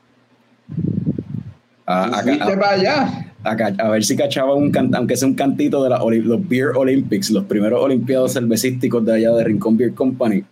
A- 1.86 2.04
a- 2.04 2.22
¿Fuiste 2.22 2.42
a- 2.42 2.58
para 2.58 2.70
allá? 2.70 3.32
a, 3.44 3.88
ver 3.90 4.04
si 4.04 4.16
cachaba 4.16 4.54
un 4.54 4.70
cantito, 4.70 4.96
aunque 4.98 5.16
sea 5.16 5.28
un 5.28 5.34
cantito 5.34 5.82
de 5.84 5.90
los 5.90 6.48
Beer 6.48 6.68
Olympics, 6.76 7.30
los 7.30 7.44
primeros 7.44 7.82
olimpiados 7.82 8.32
cervecísticos 8.32 9.04
de 9.04 9.14
allá 9.14 9.32
de 9.32 9.44
Rincón 9.44 9.76
Beer 9.76 9.92
Company. 9.94 10.44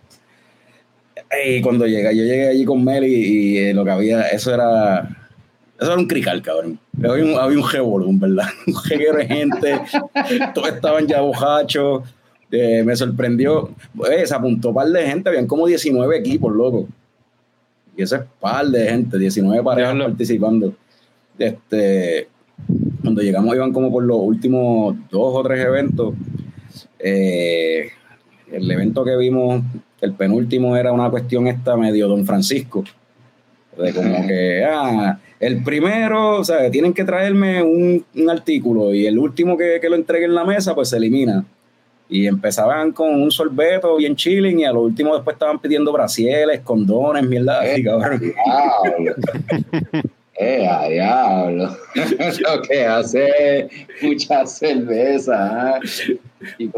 Y 1.45 1.61
cuando 1.61 1.87
llegué, 1.87 2.15
yo 2.15 2.23
llegué 2.23 2.49
allí 2.49 2.63
con 2.65 2.83
Mel 2.83 3.03
y, 3.05 3.57
eh, 3.57 3.73
lo 3.73 3.83
que 3.83 3.89
había, 3.91 4.21
eso 4.27 4.53
era, 4.53 4.99
eso 5.79 5.91
era 5.91 5.95
un 5.95 6.05
crical, 6.05 6.43
cabrón. 6.43 6.79
Había 7.03 7.25
un, 7.25 7.39
había 7.39 7.57
un 7.57 7.63
¿verdad? 8.19 8.45
Un 8.67 8.75
jeguero 8.75 9.17
de 9.17 9.25
gente, 9.25 9.81
todos 10.53 10.69
estaban 10.69 11.07
ya 11.07 11.21
bojachos. 11.21 12.03
Eh, 12.55 12.83
me 12.83 12.95
sorprendió, 12.95 13.71
eh, 14.11 14.27
se 14.27 14.35
apuntó 14.35 14.69
un 14.69 14.75
par 14.75 14.87
de 14.87 15.07
gente, 15.07 15.27
habían 15.27 15.47
como 15.47 15.65
19 15.65 16.19
equipos, 16.19 16.53
loco. 16.53 16.87
Y 17.97 18.03
ese 18.03 18.17
es 18.17 18.21
par 18.39 18.67
de 18.67 18.85
gente, 18.89 19.17
19 19.17 19.63
parejas 19.63 19.95
participando. 19.97 20.71
Este, 21.39 22.27
cuando 23.01 23.23
llegamos 23.23 23.55
iban 23.55 23.73
como 23.73 23.91
por 23.91 24.03
los 24.03 24.17
últimos 24.19 24.95
dos 25.09 25.35
o 25.35 25.41
tres 25.41 25.65
eventos. 25.65 26.13
Eh, 26.99 27.89
el 28.51 28.69
evento 28.69 29.03
que 29.03 29.17
vimos, 29.17 29.63
el 30.01 30.13
penúltimo 30.13 30.77
era 30.77 30.91
una 30.91 31.09
cuestión 31.09 31.47
esta 31.47 31.75
medio 31.75 32.07
Don 32.07 32.23
Francisco. 32.23 32.83
De 33.75 33.91
como 33.95 34.27
que, 34.27 34.63
ah, 34.63 35.19
el 35.39 35.63
primero, 35.63 36.37
o 36.37 36.43
sea, 36.43 36.69
tienen 36.69 36.93
que 36.93 37.03
traerme 37.03 37.63
un, 37.63 38.05
artículo 38.29 38.93
y 38.93 39.07
el 39.07 39.17
último 39.17 39.57
que, 39.57 39.79
que, 39.81 39.89
lo 39.89 39.95
entregue 39.95 40.25
en 40.25 40.35
la 40.35 40.45
mesa, 40.45 40.75
pues 40.75 40.89
se 40.89 40.97
elimina. 40.97 41.43
Y 42.13 42.27
empezaban 42.27 42.91
con 42.91 43.09
un 43.19 43.31
sorbeto 43.31 43.95
bien 43.95 44.15
chilling 44.15 44.59
y 44.59 44.65
a 44.65 44.71
lo 44.71 44.81
último 44.81 45.15
después 45.15 45.33
estaban 45.33 45.57
pidiendo 45.57 45.91
brasieles, 45.91 46.59
condones, 46.61 47.25
mierda 47.25 47.61
así, 47.61 47.83
cabrón. 47.83 48.21
¡Eh, 50.35 50.67
a 50.67 50.87
diablo! 50.87 51.75
lo 51.95 52.61
que 52.61 52.85
hace 52.85 53.67
mucha 54.01 54.45
cerveza. 54.45 55.71
¿ah? 55.75 55.79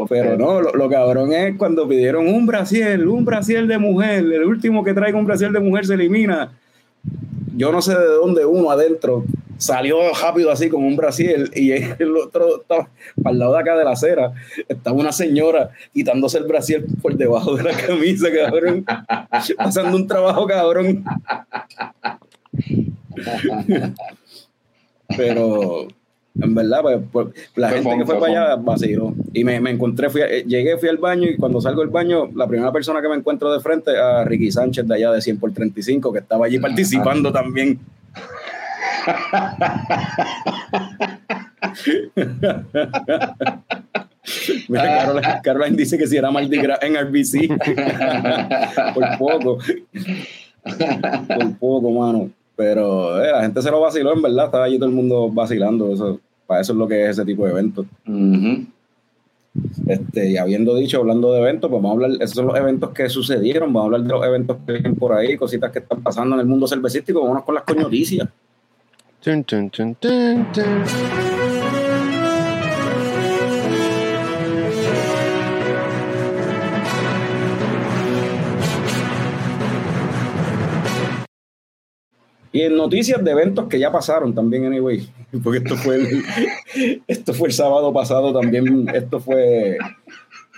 Pero 0.08 0.38
no, 0.38 0.62
lo, 0.62 0.88
cabrón 0.88 1.32
es 1.32 1.56
cuando 1.58 1.86
pidieron 1.86 2.28
un 2.28 2.46
brasiel, 2.46 3.06
un 3.06 3.26
brasiel 3.26 3.68
de 3.68 3.76
mujer, 3.76 4.24
el 4.24 4.44
último 4.44 4.82
que 4.82 4.94
traiga 4.94 5.18
un 5.18 5.26
brasiel 5.26 5.52
de 5.52 5.60
mujer 5.60 5.84
se 5.84 5.94
elimina. 5.94 6.52
Yo 7.56 7.72
no 7.72 7.80
sé 7.80 7.96
de 7.96 8.06
dónde 8.06 8.44
uno 8.44 8.70
adentro 8.70 9.24
salió 9.56 9.96
rápido 10.12 10.50
así 10.50 10.68
como 10.68 10.86
un 10.86 10.96
brasiel 10.96 11.50
y 11.54 11.72
el 11.98 12.14
otro 12.16 12.60
estaba 12.60 12.90
para 13.22 13.32
el 13.32 13.38
lado 13.38 13.54
de 13.54 13.60
acá 13.60 13.76
de 13.76 13.84
la 13.84 13.92
acera. 13.92 14.34
Estaba 14.68 14.96
una 14.96 15.12
señora 15.12 15.70
quitándose 15.92 16.36
el 16.38 16.44
brasiel 16.44 16.84
por 17.00 17.16
debajo 17.16 17.56
de 17.56 17.62
la 17.62 17.72
camisa 17.72 18.28
cabrón. 18.32 18.84
Pasando 19.56 19.96
un 19.96 20.06
trabajo 20.06 20.46
cabrón. 20.46 21.02
Pero 25.16 25.88
en 26.40 26.54
verdad, 26.54 26.82
pues, 26.82 26.98
pues 27.12 27.28
la 27.54 27.70
gente 27.70 27.98
que 27.98 28.04
fue 28.04 28.18
para 28.18 28.32
allá 28.32 28.56
vaciló. 28.56 29.14
Y 29.32 29.44
me, 29.44 29.60
me 29.60 29.70
encontré, 29.70 30.10
fui 30.10 30.22
eh, 30.22 30.44
llegué, 30.46 30.76
fui 30.76 30.88
al 30.88 30.98
baño 30.98 31.30
y 31.30 31.36
cuando 31.36 31.60
salgo 31.60 31.80
del 31.80 31.90
baño, 31.90 32.28
la 32.34 32.46
primera 32.46 32.72
persona 32.72 33.00
que 33.00 33.08
me 33.08 33.16
encuentro 33.16 33.52
de 33.52 33.60
frente 33.60 33.96
a 33.96 34.24
Ricky 34.24 34.50
Sánchez 34.50 34.86
de 34.86 34.94
allá 34.94 35.12
de 35.12 35.22
100 35.22 35.38
por 35.38 35.52
35, 35.52 36.12
que 36.12 36.18
estaba 36.18 36.46
allí 36.46 36.58
participando 36.58 37.32
también. 37.32 37.78
Mira, 44.68 45.40
Caroline, 45.42 45.76
dice 45.76 45.96
que 45.96 46.06
si 46.06 46.16
era 46.16 46.30
Mardi 46.30 46.58
Gras 46.58 46.78
en 46.82 46.96
RBC. 46.96 47.48
por 48.94 49.18
poco. 49.18 49.58
por 51.28 51.58
poco, 51.58 51.90
mano. 51.92 52.30
Pero 52.56 53.22
eh, 53.22 53.30
la 53.30 53.42
gente 53.42 53.62
se 53.62 53.70
lo 53.70 53.80
vaciló, 53.80 54.14
en 54.14 54.22
verdad. 54.22 54.46
Estaba 54.46 54.64
allí 54.64 54.78
todo 54.78 54.88
el 54.88 54.94
mundo 54.94 55.30
vacilando. 55.30 55.92
Eso, 55.92 56.18
para 56.46 56.62
eso 56.62 56.72
es 56.72 56.78
lo 56.78 56.88
que 56.88 57.04
es 57.04 57.10
ese 57.10 57.24
tipo 57.24 57.44
de 57.44 57.52
eventos. 57.52 57.86
Este, 59.86 60.30
y 60.30 60.36
habiendo 60.36 60.74
dicho, 60.74 60.98
hablando 60.98 61.32
de 61.32 61.40
eventos, 61.40 61.70
pues 61.70 61.82
vamos 61.82 62.02
a 62.02 62.04
hablar, 62.04 62.22
esos 62.22 62.36
son 62.36 62.46
los 62.46 62.56
eventos 62.56 62.90
que 62.90 63.08
sucedieron, 63.08 63.72
vamos 63.72 63.82
a 63.82 63.84
hablar 63.86 64.02
de 64.02 64.08
los 64.08 64.24
eventos 64.24 64.56
que 64.66 64.72
vienen 64.72 64.96
por 64.96 65.12
ahí, 65.12 65.36
cositas 65.36 65.70
que 65.70 65.78
están 65.78 66.02
pasando 66.02 66.34
en 66.34 66.40
el 66.40 66.46
mundo 66.46 66.66
cervecístico, 66.66 67.22
vámonos 67.22 67.44
con 67.44 67.54
las 67.54 67.64
coñoticias. 67.64 68.28
Y 82.56 82.62
en 82.62 82.74
noticias 82.74 83.22
de 83.22 83.32
eventos 83.32 83.68
que 83.68 83.78
ya 83.78 83.92
pasaron 83.92 84.34
también, 84.34 84.64
anyway, 84.64 85.06
porque 85.44 85.58
esto 85.58 85.76
fue 85.76 85.96
el, 85.96 86.24
esto 87.06 87.34
fue 87.34 87.48
el 87.48 87.52
sábado 87.52 87.92
pasado 87.92 88.32
también, 88.32 88.88
esto 88.94 89.20
fue, 89.20 89.76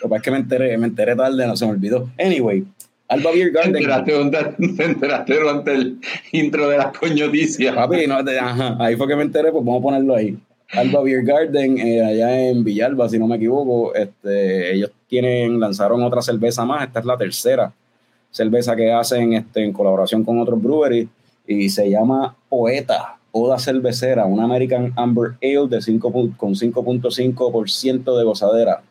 lo 0.00 0.09
que 0.09 0.14
es 0.14 0.23
que 0.23 0.31
me 0.31 0.37
enteré, 0.37 0.78
me 0.78 0.87
enteré 0.87 1.17
tarde, 1.17 1.45
no 1.45 1.57
se 1.57 1.67
me 1.67 1.73
olvidó. 1.73 2.09
Anyway, 2.17 2.64
Alba 3.09 3.33
Beer 3.33 3.50
Garden. 3.50 3.73
Te 3.73 4.85
enteraste, 4.85 5.40
durante 5.40 5.75
el 5.75 5.99
intro 6.31 6.69
de 6.69 6.76
las 6.76 6.97
coñoticias. 6.97 7.75
Papi, 7.75 8.07
no, 8.07 8.19
ajá, 8.19 8.76
ahí 8.78 8.95
fue 8.95 9.09
que 9.09 9.17
me 9.17 9.23
enteré, 9.23 9.50
pues 9.50 9.64
vamos 9.64 9.81
a 9.81 9.83
ponerlo 9.83 10.14
ahí. 10.14 10.38
Alba 10.71 11.02
Beer 11.02 11.25
Garden, 11.25 11.78
eh, 11.78 12.05
allá 12.05 12.49
en 12.49 12.62
Villalba, 12.62 13.09
si 13.09 13.19
no 13.19 13.26
me 13.26 13.35
equivoco, 13.35 13.93
este, 13.93 14.73
ellos 14.73 14.93
tienen, 15.09 15.59
lanzaron 15.59 16.00
otra 16.05 16.23
cerveza 16.23 16.64
más, 16.64 16.87
esta 16.87 17.00
es 17.00 17.07
la 17.07 17.19
tercera 17.19 17.73
cerveza 18.31 18.76
que 18.76 18.93
hacen 18.93 19.33
este, 19.33 19.64
en 19.64 19.73
colaboración 19.73 20.23
con 20.23 20.38
otros 20.38 20.62
breweries 20.62 21.09
y 21.49 21.71
se 21.71 21.88
llama 21.88 22.37
Poeta, 22.50 23.19
Oda 23.33 23.59
Cervecera, 23.59 24.26
una 24.26 24.45
American 24.45 24.93
Amber 24.97 25.38
Ale 25.43 25.67
de 25.69 25.81
5, 25.81 26.12
con 26.37 26.55
5.5% 26.55 28.19
de 28.19 28.25
gozadera. 28.25 28.83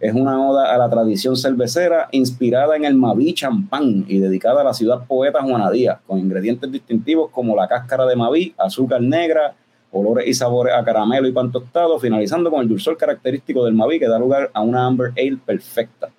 Es 0.00 0.12
una 0.12 0.46
oda 0.46 0.74
a 0.74 0.76
la 0.76 0.90
tradición 0.90 1.34
cervecera 1.34 2.08
inspirada 2.12 2.76
en 2.76 2.84
el 2.84 2.94
Maví 2.94 3.32
champán 3.32 4.04
y 4.06 4.18
dedicada 4.18 4.60
a 4.60 4.64
la 4.64 4.74
ciudad 4.74 5.06
poeta 5.06 5.40
Juana 5.40 5.70
Díaz, 5.70 6.00
con 6.06 6.18
ingredientes 6.18 6.70
distintivos 6.70 7.30
como 7.30 7.56
la 7.56 7.68
cáscara 7.68 8.04
de 8.04 8.16
Maví, 8.16 8.54
azúcar 8.58 9.00
negra, 9.00 9.54
olores 9.90 10.26
y 10.26 10.34
sabores 10.34 10.74
a 10.74 10.84
caramelo 10.84 11.26
y 11.26 11.32
pan 11.32 11.50
tostado, 11.50 11.98
finalizando 11.98 12.50
con 12.50 12.60
el 12.60 12.68
dulzor 12.68 12.98
característico 12.98 13.64
del 13.64 13.72
Maví 13.72 13.98
que 13.98 14.08
da 14.08 14.18
lugar 14.18 14.50
a 14.52 14.60
una 14.60 14.84
Amber 14.84 15.12
Ale 15.16 15.38
perfecta. 15.38 16.10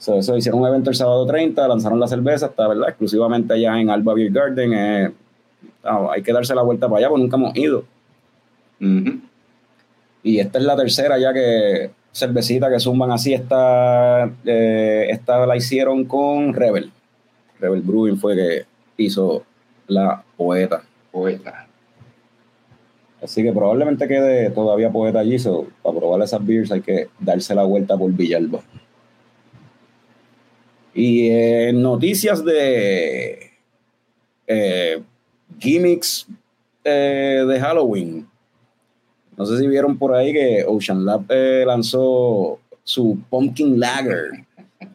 So, 0.00 0.16
eso 0.16 0.34
hicieron 0.34 0.62
un 0.62 0.66
evento 0.66 0.88
el 0.88 0.96
sábado 0.96 1.26
30, 1.26 1.68
lanzaron 1.68 2.00
la 2.00 2.08
cerveza, 2.08 2.46
está 2.46 2.66
verdad, 2.66 2.88
exclusivamente 2.88 3.52
allá 3.52 3.78
en 3.78 3.90
Alba 3.90 4.14
Beer 4.14 4.32
Garden. 4.32 4.72
Eh, 4.72 5.12
ah, 5.84 6.08
hay 6.12 6.22
que 6.22 6.32
darse 6.32 6.54
la 6.54 6.62
vuelta 6.62 6.88
para 6.88 7.00
allá 7.00 7.10
porque 7.10 7.22
nunca 7.22 7.36
hemos 7.36 7.54
ido. 7.54 7.84
Y 10.22 10.38
esta 10.38 10.58
es 10.58 10.64
la 10.64 10.74
tercera 10.74 11.18
ya 11.18 11.34
que 11.34 11.90
cervecita 12.12 12.70
que 12.70 12.80
zumban 12.80 13.10
así. 13.10 13.34
Esta, 13.34 14.24
eh, 14.46 15.08
esta 15.10 15.44
la 15.44 15.54
hicieron 15.58 16.06
con 16.06 16.54
Rebel. 16.54 16.90
Rebel 17.60 17.82
Brewing 17.82 18.16
fue 18.16 18.36
que 18.36 18.64
hizo 18.96 19.42
la 19.86 20.24
poeta. 20.34 20.82
Poeta. 21.12 21.66
Así 23.22 23.42
que 23.42 23.52
probablemente 23.52 24.08
quede 24.08 24.48
todavía 24.48 24.90
poeta 24.90 25.18
allí. 25.18 25.38
So, 25.38 25.66
para 25.82 25.98
probar 25.98 26.22
esas 26.22 26.42
beers 26.42 26.72
hay 26.72 26.80
que 26.80 27.08
darse 27.18 27.54
la 27.54 27.64
vuelta 27.64 27.98
por 27.98 28.10
Villalba. 28.12 28.60
Y 30.94 31.30
en 31.30 31.82
noticias 31.82 32.44
de 32.44 33.50
eh, 34.46 35.02
gimmicks 35.58 36.26
eh, 36.82 37.44
de 37.46 37.60
Halloween, 37.60 38.26
no 39.36 39.46
sé 39.46 39.58
si 39.58 39.66
vieron 39.68 39.96
por 39.96 40.14
ahí 40.14 40.32
que 40.32 40.64
Ocean 40.66 41.04
Lab 41.04 41.24
eh, 41.28 41.62
lanzó 41.64 42.58
su 42.82 43.18
Pumpkin 43.30 43.78
Lager 43.78 44.30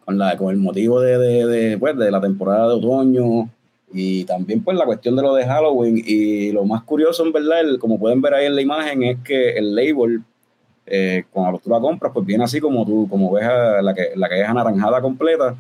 con, 0.04 0.18
la, 0.18 0.36
con 0.36 0.52
el 0.52 0.58
motivo 0.58 1.00
de, 1.00 1.18
de, 1.18 1.78
pues, 1.78 1.98
de 1.98 2.12
la 2.12 2.20
temporada 2.20 2.68
de 2.68 2.74
otoño 2.74 3.50
y 3.94 4.26
también 4.26 4.62
pues 4.62 4.78
la 4.78 4.86
cuestión 4.86 5.16
de 5.16 5.22
lo 5.22 5.34
de 5.34 5.46
Halloween. 5.46 6.02
Y 6.06 6.52
lo 6.52 6.66
más 6.66 6.84
curioso 6.84 7.26
en 7.26 7.32
verdad, 7.32 7.64
como 7.80 7.98
pueden 7.98 8.22
ver 8.22 8.34
ahí 8.34 8.48
en 8.48 8.56
la 8.56 8.62
imagen, 8.62 9.04
es 9.04 9.18
que 9.24 9.52
el 9.52 9.74
label 9.74 10.22
cuando 11.32 11.58
tú 11.58 11.70
la 11.72 11.80
compras 11.80 12.12
pues 12.14 12.26
viene 12.26 12.44
así 12.44 12.60
como 12.60 12.86
tú, 12.86 13.08
como 13.10 13.32
ves 13.32 13.48
la 13.82 13.94
que, 13.96 14.10
la 14.16 14.30
que 14.30 14.42
es 14.42 14.48
anaranjada 14.48 15.02
completa 15.02 15.56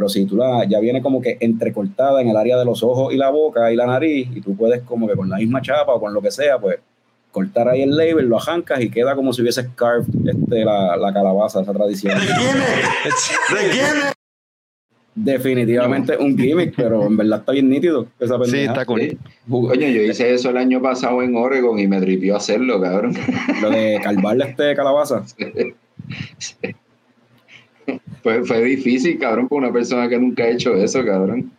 pero 0.00 0.08
si 0.08 0.24
tú 0.24 0.34
la, 0.38 0.64
ya 0.64 0.80
viene 0.80 1.02
como 1.02 1.20
que 1.20 1.36
entrecortada 1.40 2.22
en 2.22 2.28
el 2.30 2.36
área 2.38 2.56
de 2.56 2.64
los 2.64 2.82
ojos 2.82 3.12
y 3.12 3.18
la 3.18 3.28
boca 3.28 3.70
y 3.70 3.76
la 3.76 3.84
nariz, 3.84 4.30
y 4.34 4.40
tú 4.40 4.56
puedes 4.56 4.80
como 4.80 5.06
que 5.06 5.14
con 5.14 5.28
la 5.28 5.36
misma 5.36 5.60
chapa 5.60 5.92
o 5.92 6.00
con 6.00 6.14
lo 6.14 6.22
que 6.22 6.30
sea, 6.30 6.58
pues 6.58 6.78
cortar 7.30 7.68
ahí 7.68 7.82
el 7.82 7.94
label, 7.94 8.26
lo 8.26 8.38
arrancas 8.40 8.80
y 8.80 8.88
queda 8.88 9.14
como 9.14 9.34
si 9.34 9.42
hubiese 9.42 9.68
carved 9.74 10.06
este, 10.24 10.64
la, 10.64 10.96
la 10.96 11.12
calabaza, 11.12 11.60
esa 11.60 11.72
tradición. 11.74 12.18
Definitivamente 15.14 16.16
un 16.16 16.38
gimmick, 16.38 16.74
pero 16.74 17.04
en 17.04 17.18
verdad 17.18 17.40
está 17.40 17.52
bien 17.52 17.68
nítido 17.68 18.06
esa 18.18 18.42
Sí, 18.46 18.60
está 18.60 18.86
cool. 18.86 19.18
Coño, 19.50 19.86
yo 19.86 20.00
hice 20.00 20.32
eso 20.32 20.48
el 20.48 20.56
año 20.56 20.80
pasado 20.80 21.20
en 21.20 21.36
Oregon 21.36 21.78
y 21.78 21.86
me 21.86 22.00
tripió 22.00 22.36
hacerlo, 22.36 22.80
cabrón. 22.80 23.14
Lo 23.60 23.68
de 23.68 24.00
calvarle 24.02 24.46
este 24.46 24.74
calabaza. 24.74 25.24
Sí. 26.38 26.56
Fue, 28.22 28.44
fue 28.44 28.62
difícil, 28.62 29.18
cabrón, 29.18 29.48
para 29.48 29.58
una 29.60 29.72
persona 29.72 30.08
que 30.08 30.18
nunca 30.18 30.44
ha 30.44 30.48
hecho 30.48 30.74
eso, 30.74 31.04
cabrón. 31.04 31.50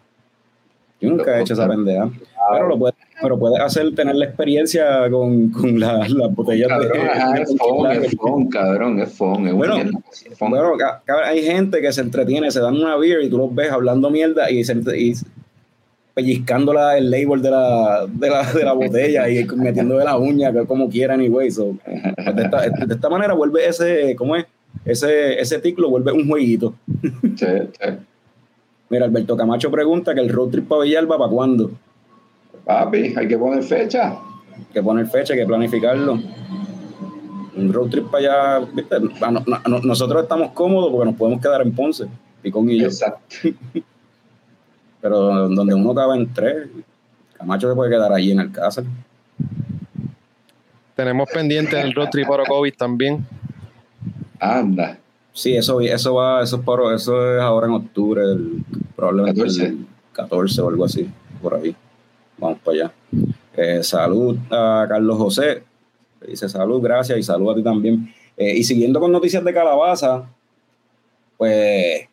Yo 1.00 1.10
nunca 1.10 1.38
he 1.38 1.42
hecho 1.42 1.54
esa 1.54 1.68
pendeja. 1.68 2.10
Pero 2.52 2.68
lo 2.68 2.78
puedes, 2.78 2.96
pero 3.22 3.40
puedes 3.40 3.60
hacer, 3.60 3.94
tener 3.96 4.16
la 4.16 4.26
experiencia 4.26 5.10
con, 5.10 5.50
con 5.50 5.80
las 5.80 6.12
botellas 6.36 6.68
cabrón, 6.68 6.92
de. 6.92 7.00
ajá, 7.10 7.38
es 7.42 7.56
fun, 7.58 7.92
es 7.92 8.16
fun, 8.16 8.50
cabrón, 8.50 9.00
es 9.00 9.12
fun. 9.12 9.48
Es 9.48 9.54
Bueno, 9.54 9.78
es 9.78 10.38
fun. 10.38 10.50
Bueno, 10.52 10.74
cabrón, 10.78 11.26
hay 11.28 11.42
gente 11.44 11.82
que 11.82 11.92
se 11.92 12.02
entretiene, 12.02 12.52
se 12.52 12.60
dan 12.60 12.76
una 12.76 12.96
beer 12.98 13.22
y 13.24 13.30
tú 13.30 13.38
los 13.40 13.54
ves 13.56 13.72
hablando 13.72 14.12
mierda 14.12 14.52
y, 14.52 14.64
se, 14.64 14.74
y 14.96 15.14
pellizcando 16.14 16.74
la- 16.74 16.98
el 16.98 17.10
label 17.10 17.42
de 17.42 17.50
la, 17.52 18.06
de 18.08 18.30
la, 18.30 18.54
de 18.54 18.64
la 18.64 18.74
botella 18.74 19.30
y 19.30 19.46
metiendo 19.56 19.98
de 19.98 20.06
la 20.06 20.18
uña, 20.18 20.52
como 20.68 20.90
quieran, 20.90 21.20
anyway. 21.20 21.50
So, 21.50 21.76
pues 21.84 22.36
de, 22.36 22.44
esta, 22.44 22.62
de 22.86 22.94
esta 22.94 23.10
manera 23.10 23.34
vuelve 23.34 23.68
ese, 23.68 24.16
¿cómo 24.16 24.36
es? 24.36 24.46
Ese, 24.86 25.40
ese 25.40 25.60
ticlo 25.60 25.90
vuelve 25.90 26.12
un 26.12 26.28
jueguito. 26.28 26.74
Sí, 27.02 27.36
sí. 27.38 27.90
Mira, 28.90 29.06
Alberto 29.06 29.38
Camacho 29.38 29.70
pregunta 29.72 30.14
que 30.14 30.22
el 30.22 30.30
road 30.30 30.50
trip 30.50 30.68
para 30.68 30.82
Villalba, 30.84 31.18
¿para 31.18 31.30
cuándo? 31.30 31.72
Papi, 32.66 33.14
hay 33.16 33.28
que 33.28 33.38
poner 33.38 33.64
fecha. 33.64 34.10
Hay 34.12 34.66
que 34.74 34.84
poner 34.84 35.06
fecha, 35.08 35.34
hay 35.34 35.40
que 35.40 35.46
planificarlo. 35.46 36.20
Un 37.56 37.72
road 37.74 37.90
trip 37.90 38.10
para 38.10 38.58
allá, 38.58 38.68
¿viste? 38.74 38.96
Ah, 39.22 39.32
no- 39.32 39.44
no- 39.46 39.80
nosotros 39.80 40.24
estamos 40.24 40.52
cómodos 40.52 40.92
porque 40.92 41.06
nos 41.06 41.16
podemos 41.16 41.42
quedar 41.42 41.62
en 41.62 41.72
Ponce, 41.74 42.06
Picón 42.42 42.70
y 42.70 42.80
yo. 42.80 42.88
Exacto. 42.88 43.36
Pero 45.02 45.48
donde 45.50 45.74
uno 45.74 45.94
cabe 45.96 46.16
en 46.18 46.32
tres, 46.34 46.68
Camacho 47.38 47.70
se 47.70 47.76
puede 47.76 47.90
quedar 47.92 48.12
allí 48.14 48.32
en 48.32 48.40
el 48.40 48.48
Alcázar. 48.48 48.84
Tenemos 50.96 51.30
pendiente 51.32 51.80
el 51.80 51.94
road 51.94 52.10
trip 52.10 52.30
Orocovis 52.30 52.76
también. 52.78 53.26
Anda. 54.42 54.98
Sí, 55.34 55.56
eso, 55.56 55.80
eso 55.80 56.16
va, 56.16 56.44
eso 56.44 56.58
es, 56.58 56.62
por- 56.64 56.94
eso 56.94 57.36
es 57.36 57.42
ahora 57.42 57.68
en 57.68 57.74
octubre, 57.74 58.22
el, 58.24 58.64
probablemente 58.96 59.40
14. 59.42 59.66
el 59.66 59.86
14 60.12 60.62
o 60.62 60.68
algo 60.70 60.84
así, 60.86 61.10
por 61.42 61.54
ahí. 61.56 61.74
Vamos 62.38 62.60
para 62.64 62.76
allá. 62.78 62.92
Eh, 63.56 63.84
salud 63.84 64.38
a 64.50 64.86
Carlos 64.90 65.18
José. 65.18 65.64
Dice 66.28 66.50
salud, 66.50 66.82
gracias, 66.82 67.18
y 67.18 67.24
salud 67.24 67.52
a 67.52 67.56
ti 67.56 67.64
también. 67.64 68.14
Eh, 68.36 68.56
y 68.58 68.64
siguiendo 68.64 69.00
con 69.00 69.12
noticias 69.12 69.44
de 69.44 69.54
calabaza, 69.54 70.24
pues 71.38 72.08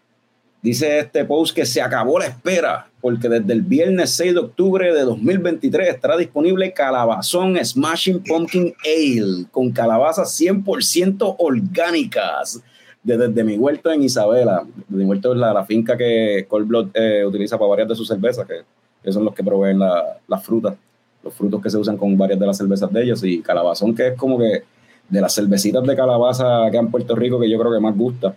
dice 0.63 0.99
este 1.01 1.25
post 1.25 1.55
que 1.55 1.65
se 1.67 1.81
acabó 1.81 2.19
la 2.19 2.27
espera, 2.27 2.88
porque 3.01 3.29
desde 3.29 3.53
el 3.53 3.63
viernes 3.63 4.11
6 4.11 4.35
de 4.35 4.41
octubre 4.41 4.93
de 4.93 5.03
2023 5.03 5.89
estará 5.89 6.17
disponible 6.17 6.73
Calabazón 6.73 7.57
Smashing 7.65 8.23
Pumpkin 8.25 8.75
Ale 8.85 9.47
con 9.53 9.71
calabazas 9.71 10.37
100% 10.41 11.37
orgánicas 11.39 12.61
desde, 13.03 13.29
desde 13.29 13.45
mi 13.45 13.57
huerto 13.57 13.91
en 13.93 14.03
Isabela. 14.03 14.65
Mi 14.89 15.05
huerto 15.05 15.33
es 15.33 15.39
la, 15.39 15.53
la 15.53 15.65
finca 15.65 15.97
que 15.97 16.47
Cold 16.49 16.67
Blood 16.67 16.89
eh, 16.95 17.25
utiliza 17.25 17.57
para 17.59 17.69
varias 17.71 17.89
de 17.89 17.95
sus 17.95 18.09
cervezas, 18.09 18.47
que, 18.47 18.63
que 19.03 19.13
son 19.13 19.25
los 19.25 19.35
que 19.35 19.45
proveen 19.45 19.79
la- 19.79 20.19
las 20.27 20.45
frutas, 20.45 20.75
los 21.23 21.33
frutos 21.35 21.63
que 21.63 21.71
se 21.71 21.79
usan 21.79 21.97
con 21.97 22.17
varias 22.19 22.39
de 22.41 22.47
las 22.47 22.57
cervezas 22.57 22.93
de 22.93 23.03
ellos. 23.03 23.23
Y 23.25 23.41
Calabazón, 23.41 23.95
que 23.95 24.09
es 24.09 24.15
como 24.17 24.39
que 24.39 24.65
de 25.09 25.21
las 25.21 25.35
cervecitas 25.35 25.85
de 25.85 25.97
calabaza 25.97 26.69
que 26.71 26.77
en 26.77 26.91
Puerto 26.91 27.15
Rico, 27.15 27.39
que 27.41 27.49
yo 27.49 27.59
creo 27.59 27.73
que 27.73 27.81
más 27.81 27.97
gusta. 27.97 28.35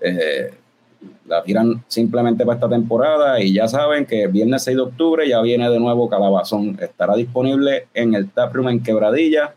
Eh, 0.00 0.52
la 1.26 1.42
tiran 1.42 1.82
simplemente 1.88 2.44
para 2.44 2.56
esta 2.56 2.68
temporada 2.68 3.40
y 3.40 3.52
ya 3.54 3.66
saben 3.68 4.06
que 4.06 4.26
viernes 4.26 4.62
6 4.64 4.76
de 4.76 4.82
octubre 4.82 5.28
ya 5.28 5.40
viene 5.42 5.68
de 5.70 5.80
nuevo 5.80 6.08
Calabazón. 6.08 6.76
Estará 6.80 7.14
disponible 7.16 7.88
en 7.94 8.14
el 8.14 8.30
Taproom 8.30 8.68
en 8.68 8.82
Quebradilla. 8.82 9.54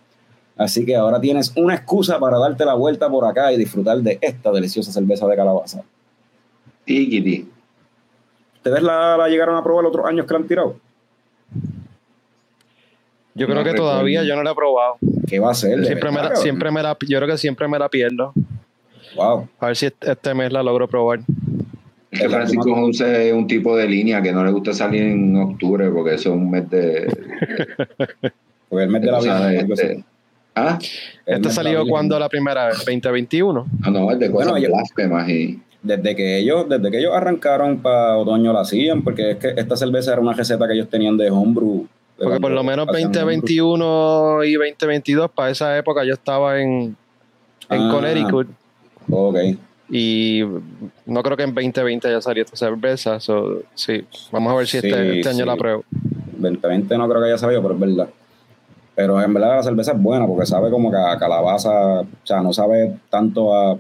Así 0.58 0.86
que 0.86 0.96
ahora 0.96 1.20
tienes 1.22 1.54
una 1.56 1.76
excusa 1.76 2.20
para 2.20 2.40
darte 2.40 2.66
la 2.66 2.74
vuelta 2.74 3.10
por 3.10 3.26
acá 3.26 3.52
y 3.54 3.58
disfrutar 3.58 3.98
de 4.00 4.18
esta 4.22 4.52
deliciosa 4.52 4.92
cerveza 4.92 5.28
de 5.28 5.36
calabaza. 5.36 5.84
Tiquiti. 6.86 7.48
¿Ustedes 8.56 8.82
la, 8.82 9.18
la 9.18 9.28
llegaron 9.30 9.56
a 9.56 9.64
probar 9.64 9.86
otros 9.86 10.06
años 10.06 10.26
que 10.26 10.34
la 10.34 10.40
han 10.40 10.48
tirado? 10.48 10.76
Yo 13.36 13.48
No 13.48 13.54
creo 13.54 13.64
que 13.64 13.72
recuerdo. 13.72 13.92
todavía 13.92 14.24
yo 14.24 14.36
no 14.36 14.44
la 14.44 14.52
he 14.52 14.56
probado. 14.56 14.96
¿Qué 15.28 15.40
va 15.40 15.52
a 15.52 15.54
ser? 15.54 15.86
Siempre 15.86 16.12
me, 16.12 16.22
la, 16.24 16.36
siempre 16.36 16.72
me 16.72 16.82
la, 16.82 16.98
yo 17.08 17.18
creo 17.20 17.28
que 17.28 17.38
siempre 17.38 17.68
me 17.68 17.78
la 17.78 17.88
pierdo. 17.90 18.34
Wow. 19.18 19.48
A 19.60 19.66
ver 19.68 19.76
si 19.76 19.88
este 19.88 20.12
este 20.12 20.34
mes 20.34 20.52
la 20.52 20.64
logro 20.64 20.88
probar. 20.88 21.20
Es 22.12 22.22
que 22.22 22.30
Francisco 22.30 22.74
Ponce 22.74 23.28
es 23.30 23.34
un 23.34 23.48
tipo 23.48 23.76
de 23.76 23.88
línea 23.88 24.22
que 24.22 24.32
no 24.32 24.44
le 24.46 24.52
gusta 24.52 24.74
salir 24.74 25.04
en 25.04 25.36
octubre 25.36 25.90
porque 25.90 26.16
eso 26.16 26.30
es 26.30 26.36
un 26.36 26.50
mes 26.50 26.70
de. 26.70 27.08
Porque 28.70 28.84
el 28.84 28.90
mes 28.90 29.02
de 29.02 29.12
la 29.12 29.20
vida. 29.22 29.54
este-. 29.54 30.04
¿Ah? 30.54 30.78
El 31.26 31.36
¿Este 31.36 31.50
salió 31.52 31.86
cuando 31.88 32.20
la 32.20 32.28
primera 32.28 32.66
vez? 32.68 32.86
¿2021? 32.86 33.66
No, 33.86 33.92
no, 33.92 34.12
es 34.12 34.20
de 34.20 34.30
cosas 34.32 34.52
Bueno, 34.52 34.68
blasfemas 34.68 35.30
y. 35.30 35.60
Desde 35.82 36.16
que 36.16 36.40
ellos, 36.40 36.68
desde 36.68 36.92
que 36.92 36.98
ellos 37.00 37.14
arrancaron 37.14 37.78
para 37.80 38.18
otoño 38.18 38.52
la 38.52 38.62
hacían, 38.62 39.04
porque 39.04 39.32
es 39.32 39.38
que 39.38 39.54
esta 39.56 39.78
cerveza 39.78 40.12
era 40.12 40.22
una 40.22 40.34
receta 40.34 40.68
que 40.68 40.74
ellos 40.74 40.90
tenían 40.90 41.16
de 41.16 41.30
homebrew. 41.30 41.88
de 42.18 42.24
Porque 42.26 42.40
por 42.42 42.52
lo 42.52 42.64
menos 42.64 42.90
hacían 42.90 43.08
homebrew. 43.16 43.26
2021 43.26 44.44
y 44.44 44.54
2022, 44.56 45.32
para 45.32 45.52
esa 45.52 45.78
época 45.78 46.04
yo 46.04 46.14
estaba 46.14 46.60
en, 46.60 46.98
en 47.70 47.82
Ah. 47.82 47.90
Connecticut 47.92 48.48
Ok. 49.10 49.38
y 49.90 50.42
no 51.06 51.24
creo 51.24 51.38
que 51.38 51.44
en 51.44 51.54
2020 51.56 52.10
ya 52.12 52.22
salió 52.22 52.44
esta 52.44 52.58
cerveza. 52.58 53.20
so, 53.20 53.62
sí, 53.74 54.06
vamos 54.32 54.52
a 54.54 54.56
ver 54.58 54.68
si 54.68 54.80
Sí, 54.82 54.88
este, 54.88 55.18
este 55.20 55.30
año 55.30 55.40
sí. 55.40 55.46
la 55.46 55.56
pruebo. 55.56 55.84
2020 56.38 56.98
no 56.98 57.08
creo 57.10 57.22
que 57.22 57.28
haya 57.30 57.38
salido, 57.38 57.62
pero 57.62 57.74
es 57.74 57.80
verdad. 57.80 58.10
Pero 58.96 59.22
en 59.22 59.34
verdad 59.34 59.58
la 59.58 59.64
cerveza 59.64 59.92
es 59.92 60.02
buena 60.02 60.26
porque 60.28 60.46
sabe 60.46 60.70
como 60.72 60.90
que 60.92 60.98
a 60.98 61.18
calabaza, 61.20 62.02
o 62.02 62.08
sea, 62.24 62.42
no 62.42 62.52
sabe 62.54 62.98
tanto 63.10 63.54
a. 63.56 63.78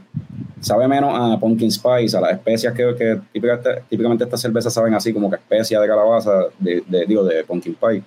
Sabe 0.60 0.88
menos 0.88 1.12
a 1.13 1.40
pumpkin 1.40 1.72
spice, 1.72 2.18
a 2.18 2.22
las 2.22 2.32
especias 2.32 2.74
que, 2.74 2.96
que 2.98 3.20
típicamente, 3.32 3.84
típicamente 3.90 4.24
estas 4.24 4.42
cervezas 4.42 4.74
saben 4.74 4.94
así, 4.96 5.13
como 5.13 5.30
que 5.30 5.36
especia 5.36 5.80
de 5.80 5.88
calabaza, 5.88 6.46
de, 6.58 6.84
de- 6.88 7.06
digo, 7.06 7.24
de 7.24 7.44
pumpkin 7.44 7.76
pie. 7.76 8.02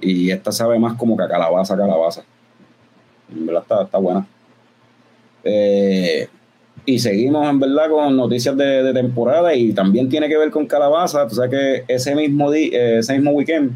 Y 0.00 0.30
esta 0.30 0.50
sabe 0.50 0.76
más 0.78 0.94
como 0.94 1.16
que 1.16 1.22
a 1.22 1.28
calabaza, 1.28 1.76
calabaza. 1.76 2.22
En 3.32 3.46
verdad 3.46 3.62
está, 3.62 3.82
está 3.82 3.98
buena. 3.98 4.26
Eh, 5.48 6.28
y 6.84 6.98
seguimos 6.98 7.48
en 7.48 7.58
verdad 7.60 7.88
con 7.90 8.16
noticias 8.16 8.56
de, 8.56 8.82
de 8.82 8.92
temporada 8.92 9.54
y 9.54 9.72
también 9.72 10.08
tiene 10.08 10.28
que 10.28 10.36
ver 10.36 10.50
con 10.50 10.66
calabaza. 10.66 11.26
Tú 11.28 11.34
sabes 11.36 11.50
que 11.50 11.84
ese 11.94 12.14
mismo, 12.14 12.50
di- 12.50 12.70
eh, 12.72 12.98
ese 12.98 13.14
mismo 13.14 13.30
weekend, 13.32 13.72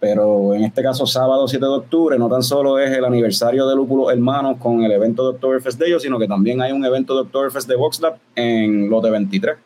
pero 0.00 0.54
en 0.54 0.62
este 0.64 0.82
caso 0.82 1.06
sábado 1.06 1.46
7 1.48 1.64
de 1.64 1.70
octubre, 1.72 2.18
no 2.18 2.28
tan 2.28 2.42
solo 2.42 2.78
es 2.78 2.90
el 2.96 3.04
aniversario 3.04 3.66
de 3.66 3.74
Lúpulo 3.74 4.10
Hermanos 4.10 4.56
con 4.58 4.82
el 4.84 4.92
evento 4.92 5.22
de 5.24 5.30
Oktoberfest 5.36 5.78
de 5.80 5.86
ellos, 5.88 6.02
sino 6.02 6.18
que 6.18 6.28
también 6.28 6.60
hay 6.62 6.70
un 6.72 6.84
evento 6.84 7.14
de 7.14 7.22
Oktoberfest 7.22 7.68
de 7.68 7.76
VoxLab 7.76 8.16
en 8.36 8.88
Lote 8.90 9.10
23. 9.10 9.56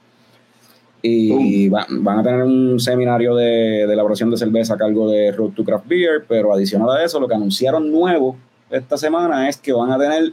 Y 1.03 1.69
va- 1.69 1.87
van 1.91 2.21
a 2.21 2.23
tener 2.23 2.43
un 2.43 2.79
seminario 2.79 3.35
de, 3.35 3.87
de 3.87 3.93
elaboración 3.93 4.31
de 4.31 4.37
cerveza 4.37 4.75
a 4.75 4.77
cargo 4.79 5.11
de 5.11 5.33
Road 5.33 5.51
to 5.51 5.65
Craft 5.65 5.87
Beer, 5.89 6.25
pero 6.29 6.53
adicional 6.55 6.91
a 6.91 7.05
eso, 7.05 7.19
lo 7.19 7.27
que 7.29 7.35
anunciaron 7.35 7.91
nuevo 7.91 8.37
esta 8.71 8.97
semana 8.97 9.49
es 9.49 9.57
que 9.57 9.73
van 9.73 9.91
a 9.91 9.99
tener 9.99 10.33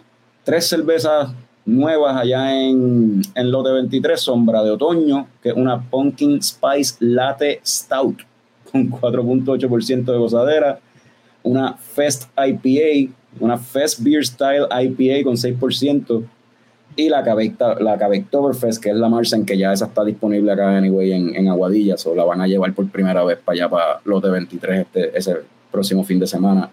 tres 0.49 0.65
cervezas 0.67 1.29
nuevas 1.63 2.17
allá 2.17 2.59
en, 2.59 3.21
en 3.35 3.51
Lote 3.51 3.71
23, 3.71 4.19
Sombra 4.19 4.63
de 4.63 4.71
Otoño, 4.71 5.27
que 5.43 5.49
es 5.49 5.55
una 5.55 5.79
Pumpkin 5.79 6.41
Spice 6.41 6.95
Latte 7.01 7.61
Stout 7.63 8.23
con 8.71 8.89
4.8% 8.89 10.05
de 10.05 10.17
gozadera, 10.17 10.79
una 11.43 11.73
Fest 11.75 12.31
IPA, 12.35 13.13
una 13.39 13.59
Fest 13.59 13.99
Beer 14.01 14.25
Style 14.25 14.65
IPA 14.71 15.23
con 15.23 15.35
6%, 15.35 16.23
y 16.95 17.09
la 17.09 17.23
Cavecta- 17.23 17.79
la 17.79 17.99
Cavectoberfest, 17.99 18.81
que 18.81 18.89
es 18.89 18.95
la 18.95 19.07
Marsen, 19.07 19.45
que 19.45 19.55
ya 19.55 19.71
esa 19.71 19.85
está 19.85 20.03
disponible 20.03 20.51
acá 20.51 20.75
anyway 20.75 21.11
en, 21.11 21.35
en 21.35 21.47
Aguadillas, 21.47 22.07
o 22.07 22.15
la 22.15 22.23
van 22.23 22.41
a 22.41 22.47
llevar 22.47 22.73
por 22.73 22.89
primera 22.89 23.23
vez 23.23 23.37
para 23.37 23.53
allá, 23.55 23.69
para 23.69 24.01
Lote 24.03 24.29
23, 24.29 24.79
este, 24.79 25.15
ese 25.15 25.35
próximo 25.71 26.03
fin 26.03 26.19
de 26.19 26.25
semana. 26.25 26.71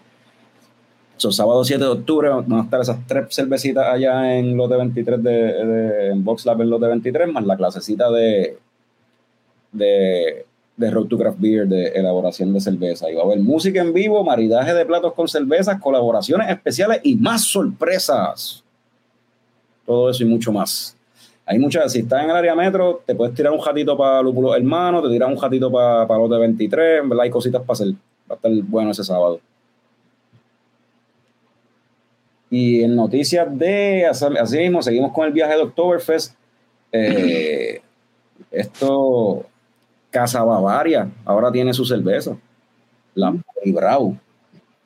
So, 1.18 1.32
sábado 1.32 1.64
7 1.64 1.82
de 1.82 1.90
octubre 1.90 2.28
van 2.28 2.52
a 2.52 2.62
estar 2.62 2.80
esas 2.80 2.98
tres 3.06 3.28
cervecitas 3.30 3.86
allá 3.86 4.36
en 4.36 4.54
Lote 4.54 4.76
23 4.76 5.22
de, 5.22 5.30
de 5.30 6.08
en 6.10 6.22
Box 6.22 6.44
Lab 6.44 6.60
en 6.60 6.68
Lote 6.68 6.86
23, 6.86 7.32
más 7.32 7.46
la 7.46 7.56
clasecita 7.56 8.10
de, 8.10 8.58
de, 9.72 10.46
de 10.76 10.90
Road 10.90 11.06
to 11.06 11.16
Craft 11.16 11.40
Beer 11.40 11.66
de 11.66 11.88
elaboración 11.88 12.52
de 12.52 12.60
cerveza. 12.60 13.10
Y 13.10 13.14
va 13.14 13.22
a 13.22 13.24
haber 13.24 13.38
música 13.38 13.80
en 13.80 13.94
vivo, 13.94 14.22
maridaje 14.24 14.74
de 14.74 14.84
platos 14.84 15.14
con 15.14 15.26
cervezas, 15.26 15.80
colaboraciones 15.80 16.50
especiales 16.50 17.00
y 17.02 17.16
más 17.16 17.44
sorpresas. 17.44 18.62
Todo 19.86 20.10
eso 20.10 20.22
y 20.22 20.26
mucho 20.26 20.52
más. 20.52 20.98
Hay 21.46 21.58
muchas, 21.58 21.92
si 21.92 22.00
estás 22.00 22.24
en 22.24 22.30
el 22.30 22.36
área 22.36 22.54
metro, 22.54 23.00
te 23.06 23.14
puedes 23.14 23.34
tirar 23.34 23.52
un 23.52 23.60
jatito 23.60 23.96
para 23.96 24.20
Lúpulo 24.20 24.54
Hermano, 24.54 25.00
te 25.00 25.08
tiras 25.08 25.30
un 25.30 25.38
jatito 25.38 25.72
para, 25.72 26.06
para 26.06 26.20
Lote 26.20 26.36
23, 26.36 27.02
en 27.02 27.08
verdad 27.08 27.24
hay 27.24 27.30
cositas 27.30 27.62
para 27.62 27.72
hacer. 27.72 27.88
Va 28.28 28.34
a 28.34 28.34
estar 28.34 28.52
bueno 28.68 28.90
ese 28.90 29.04
sábado. 29.04 29.40
Y 32.56 32.82
en 32.82 32.96
noticias 32.96 33.46
de, 33.58 34.06
así 34.06 34.56
mismo, 34.56 34.80
seguimos 34.80 35.12
con 35.12 35.26
el 35.26 35.32
viaje 35.34 35.54
de 35.56 35.60
Oktoberfest. 35.60 36.34
Eh, 36.90 37.82
esto, 38.50 39.44
Casa 40.10 40.42
Bavaria, 40.42 41.10
ahora 41.26 41.52
tiene 41.52 41.74
su 41.74 41.84
cerveza. 41.84 42.34
La 43.14 43.34
Brau. 43.66 44.16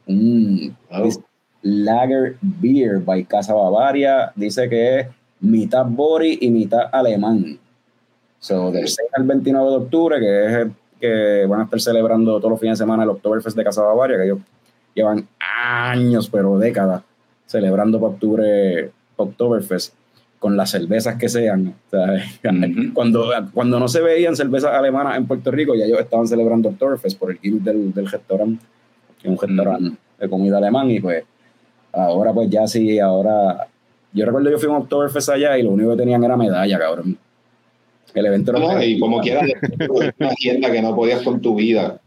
Wow. 0.08 1.24
Lager 1.62 2.38
Beer 2.40 2.98
by 2.98 3.22
Casa 3.24 3.54
Bavaria. 3.54 4.32
Dice 4.34 4.68
que 4.68 4.98
es 4.98 5.06
mitad 5.38 5.86
Bori 5.86 6.38
y 6.40 6.50
mitad 6.50 6.88
alemán. 6.90 7.56
So, 8.40 8.72
del 8.72 8.88
6 8.88 9.10
al 9.12 9.22
29 9.22 9.70
de 9.70 9.76
octubre, 9.76 10.18
que 10.18 10.46
es 10.46 10.68
que 11.00 11.46
van 11.46 11.60
a 11.60 11.64
estar 11.64 11.80
celebrando 11.80 12.38
todos 12.38 12.50
los 12.50 12.60
fines 12.60 12.80
de 12.80 12.82
semana 12.82 13.04
el 13.04 13.10
Oktoberfest 13.10 13.56
de 13.56 13.62
Casa 13.62 13.82
Bavaria, 13.82 14.16
que 14.16 14.24
ellos 14.24 14.40
llevan 14.92 15.28
años, 15.38 16.28
pero 16.28 16.58
décadas, 16.58 17.04
celebrando 17.50 17.98
para 17.98 18.12
octubre 18.12 18.90
Oktoberfest 19.16 19.94
con 20.38 20.56
las 20.56 20.70
cervezas 20.70 21.16
que 21.16 21.28
sean. 21.28 21.74
cuando, 22.94 23.28
cuando 23.52 23.80
no 23.80 23.88
se 23.88 24.00
veían 24.00 24.36
cervezas 24.36 24.72
alemanas 24.72 25.16
en 25.16 25.26
Puerto 25.26 25.50
Rico, 25.50 25.74
ya 25.74 25.84
ellos 25.84 25.98
estaban 25.98 26.28
celebrando 26.28 26.68
Oktoberfest 26.68 27.18
por 27.18 27.32
el 27.32 27.38
gimmick 27.38 27.62
del, 27.64 27.92
del 27.92 28.08
restaurante, 28.08 28.64
que 29.20 29.26
es 29.26 29.32
un 29.32 29.48
restaurante 29.48 29.96
de 30.20 30.28
comida 30.28 30.58
alemán, 30.58 30.90
y 30.92 31.00
pues 31.00 31.24
ahora 31.92 32.32
pues 32.32 32.48
ya 32.48 32.66
sí, 32.68 32.98
ahora... 33.00 33.66
Yo 34.12 34.24
recuerdo 34.24 34.50
yo 34.50 34.58
fui 34.58 34.68
a 34.68 34.72
un 34.72 34.82
Oktoberfest 34.82 35.30
allá 35.30 35.58
y 35.58 35.62
lo 35.64 35.70
único 35.70 35.90
que 35.90 35.96
tenían 35.96 36.22
era 36.22 36.36
medalla, 36.36 36.78
cabrón. 36.78 37.18
El 38.14 38.26
evento 38.26 38.56
era... 38.56 38.84
y 38.84 38.98
como 38.98 39.20
quieras, 39.20 39.44
una 40.18 40.34
tienda 40.34 40.70
que 40.70 40.82
no 40.82 40.94
podías 40.94 41.22
con 41.22 41.40
tu 41.40 41.56
vida. 41.56 42.00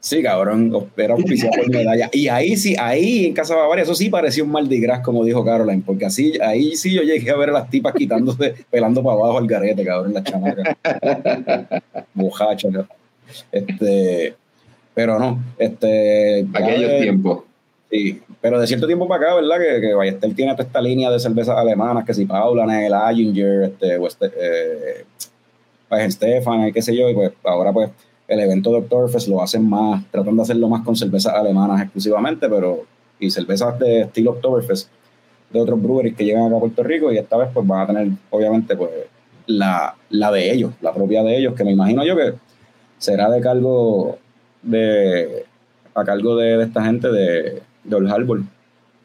Sí, 0.00 0.22
cabrón, 0.22 0.72
era 0.96 1.14
oficial 1.14 1.50
por 1.54 1.68
medalla. 1.68 2.08
Y 2.12 2.28
ahí 2.28 2.56
sí, 2.56 2.74
ahí 2.78 3.26
en 3.26 3.34
Casa 3.34 3.54
Bavaria, 3.54 3.82
eso 3.82 3.94
sí 3.94 4.08
parecía 4.08 4.42
un 4.42 4.50
Mardi 4.50 4.80
Gras, 4.80 5.00
como 5.00 5.24
dijo 5.24 5.44
Caroline, 5.44 5.82
porque 5.84 6.06
así, 6.06 6.38
ahí 6.40 6.74
sí 6.74 6.94
yo 6.94 7.02
llegué 7.02 7.30
a 7.30 7.36
ver 7.36 7.50
a 7.50 7.52
las 7.52 7.68
tipas 7.68 7.92
quitándose, 7.94 8.54
pelando 8.70 9.02
para 9.02 9.16
abajo 9.16 9.38
el 9.38 9.46
garete, 9.46 9.84
cabrón, 9.84 10.14
la 10.14 10.24
chamaca. 10.24 10.78
Mujacha, 12.14 12.68
Este, 13.52 14.34
pero 14.94 15.18
no, 15.18 15.38
este. 15.58 16.46
Aquellos 16.54 17.02
tiempos. 17.02 17.42
Sí, 17.90 18.22
pero 18.40 18.58
de 18.58 18.66
cierto 18.66 18.86
tiempo 18.86 19.06
para 19.06 19.26
acá, 19.26 19.34
¿verdad? 19.34 19.58
Que, 19.58 19.80
que 19.82 19.94
Ballester 19.94 20.34
tiene 20.34 20.52
toda 20.52 20.64
esta 20.64 20.80
línea 20.80 21.10
de 21.10 21.20
cervezas 21.20 21.58
alemanas, 21.58 22.06
que 22.06 22.14
si 22.14 22.24
Paula, 22.24 22.64
el 22.86 22.94
Ayinger, 22.94 23.64
este, 23.64 23.98
West, 23.98 24.22
eh, 24.22 25.04
pues 25.90 26.14
Stefan, 26.14 26.72
qué 26.72 26.80
sé 26.80 26.96
yo, 26.96 27.10
y 27.10 27.14
pues 27.14 27.32
ahora 27.44 27.70
pues 27.72 27.90
el 28.30 28.38
evento 28.38 28.70
de 28.70 28.78
Oktoberfest 28.78 29.26
lo 29.26 29.42
hacen 29.42 29.68
más, 29.68 30.04
tratan 30.12 30.36
de 30.36 30.42
hacerlo 30.42 30.68
más 30.68 30.84
con 30.84 30.94
cervezas 30.94 31.34
alemanas 31.34 31.82
exclusivamente, 31.82 32.48
pero 32.48 32.84
y 33.18 33.28
cervezas 33.28 33.76
de 33.80 34.02
estilo 34.02 34.30
Oktoberfest 34.30 34.88
de 35.50 35.60
otros 35.60 35.82
breweries 35.82 36.14
que 36.14 36.24
llegan 36.24 36.46
acá 36.46 36.56
a 36.56 36.60
Puerto 36.60 36.82
Rico 36.84 37.12
y 37.12 37.18
esta 37.18 37.36
vez 37.36 37.48
pues 37.52 37.66
van 37.66 37.80
a 37.80 37.86
tener 37.88 38.08
obviamente 38.30 38.76
pues 38.76 38.90
la, 39.46 39.96
la 40.10 40.30
de 40.30 40.52
ellos, 40.52 40.72
la 40.80 40.94
propia 40.94 41.24
de 41.24 41.38
ellos, 41.38 41.54
que 41.54 41.64
me 41.64 41.72
imagino 41.72 42.04
yo 42.04 42.16
que 42.16 42.34
será 42.98 43.28
de 43.28 43.40
cargo 43.40 44.16
de 44.62 45.44
a 45.92 46.04
cargo 46.04 46.36
de, 46.36 46.62
esta 46.62 46.84
gente 46.84 47.08
de, 47.08 47.62
de 47.82 47.96
Old 47.96 48.12
Harbor. 48.12 48.42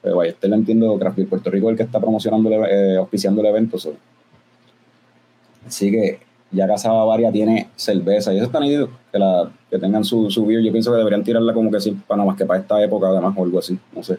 Pero 0.03 0.17
vaya, 0.17 0.33
este 0.33 0.47
le 0.47 0.55
entiendo, 0.55 0.99
Craft 0.99 1.19
Puerto 1.27 1.49
Rico 1.49 1.67
es 1.67 1.71
el 1.71 1.77
que 1.77 1.83
está 1.83 1.99
promocionando, 1.99 2.51
eh, 2.67 2.97
auspiciando 2.97 3.41
el 3.41 3.47
evento. 3.47 3.79
Así 5.65 5.89
que 5.89 6.19
ya 6.51 6.67
Casa 6.67 6.91
Bavaria 6.91 7.31
tiene 7.31 7.69
cerveza 7.75 8.33
y 8.33 8.37
eso 8.37 8.45
está 8.45 8.59
nítido, 8.59 8.89
que, 9.11 9.19
la, 9.19 9.51
que 9.69 9.77
tengan 9.77 10.03
su, 10.03 10.29
su 10.29 10.45
beer. 10.45 10.61
Yo 10.63 10.71
pienso 10.71 10.91
que 10.91 10.97
deberían 10.97 11.23
tirarla 11.23 11.53
como 11.53 11.71
que 11.71 11.79
sí, 11.79 11.91
para 12.07 12.17
nada 12.17 12.29
más 12.29 12.37
que 12.37 12.45
para 12.45 12.59
esta 12.59 12.83
época 12.83 13.07
además 13.07 13.33
o 13.35 13.43
algo 13.43 13.59
así, 13.59 13.77
no 13.93 14.03
sé. 14.03 14.17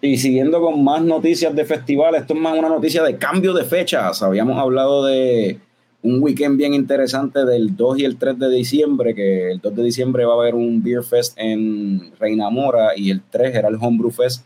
Y 0.00 0.18
siguiendo 0.18 0.60
con 0.60 0.84
más 0.84 1.02
noticias 1.02 1.54
de 1.54 1.64
festivales, 1.64 2.22
esto 2.22 2.34
es 2.34 2.40
más 2.40 2.58
una 2.58 2.68
noticia 2.68 3.02
de 3.02 3.16
cambio 3.16 3.54
de 3.54 3.64
fechas. 3.64 4.22
Habíamos 4.22 4.58
hablado 4.58 5.06
de 5.06 5.58
un 6.02 6.22
weekend 6.22 6.58
bien 6.58 6.74
interesante 6.74 7.46
del 7.46 7.74
2 7.74 8.00
y 8.00 8.04
el 8.04 8.18
3 8.18 8.38
de 8.38 8.50
diciembre, 8.50 9.14
que 9.14 9.50
el 9.50 9.60
2 9.60 9.74
de 9.74 9.82
diciembre 9.82 10.26
va 10.26 10.34
a 10.34 10.36
haber 10.36 10.54
un 10.54 10.82
Beer 10.82 11.02
Fest 11.02 11.38
en 11.38 12.12
Reina 12.18 12.50
Mora 12.50 12.90
y 12.94 13.10
el 13.10 13.22
3 13.22 13.54
era 13.54 13.68
el 13.68 13.76
Homebrew 13.80 14.10
Fest 14.10 14.44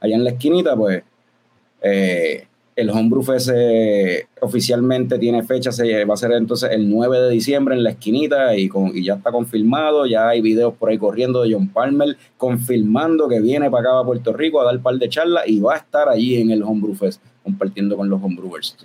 allá 0.00 0.16
en 0.16 0.24
la 0.24 0.30
esquinita, 0.30 0.74
pues 0.74 1.04
eh, 1.82 2.48
el 2.76 2.90
Homebrew 2.90 3.22
Fest 3.22 3.50
oficialmente 4.42 5.18
tiene 5.18 5.42
fecha, 5.42 5.72
se, 5.72 6.04
va 6.04 6.12
a 6.12 6.16
ser 6.18 6.32
entonces 6.32 6.70
el 6.70 6.90
9 6.90 7.20
de 7.20 7.30
diciembre 7.30 7.74
en 7.74 7.82
la 7.82 7.90
esquinita 7.90 8.54
y, 8.54 8.68
con, 8.68 8.94
y 8.94 9.02
ya 9.02 9.14
está 9.14 9.32
confirmado, 9.32 10.04
ya 10.04 10.28
hay 10.28 10.42
videos 10.42 10.74
por 10.74 10.90
ahí 10.90 10.98
corriendo 10.98 11.42
de 11.42 11.54
John 11.54 11.68
Palmer 11.68 12.18
confirmando 12.36 13.28
que 13.28 13.40
viene 13.40 13.70
para 13.70 13.88
acá 13.88 14.00
a 14.00 14.04
Puerto 14.04 14.34
Rico 14.34 14.60
a 14.60 14.64
dar 14.64 14.76
un 14.76 14.82
par 14.82 14.96
de 14.96 15.08
charlas 15.08 15.44
y 15.46 15.58
va 15.58 15.74
a 15.74 15.78
estar 15.78 16.10
allí 16.10 16.36
en 16.36 16.50
el 16.50 16.62
Homebrew 16.62 16.94
Fest 16.94 17.22
compartiendo 17.42 17.96
con 17.96 18.10
los 18.10 18.22
homebrewers. 18.22 18.76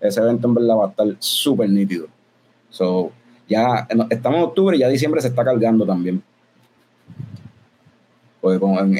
ese 0.00 0.20
evento 0.20 0.48
en 0.48 0.54
verdad 0.54 0.76
va 0.76 0.86
a 0.86 0.88
estar 0.88 1.06
súper 1.18 1.68
nítido. 1.68 2.08
So, 2.70 3.12
ya 3.46 3.86
estamos 4.08 4.38
en 4.38 4.44
octubre 4.44 4.76
y 4.76 4.80
ya 4.80 4.88
diciembre 4.88 5.20
se 5.20 5.28
está 5.28 5.44
cargando 5.44 5.86
también. 5.86 6.22
Pues 8.40 8.58
con, 8.58 8.96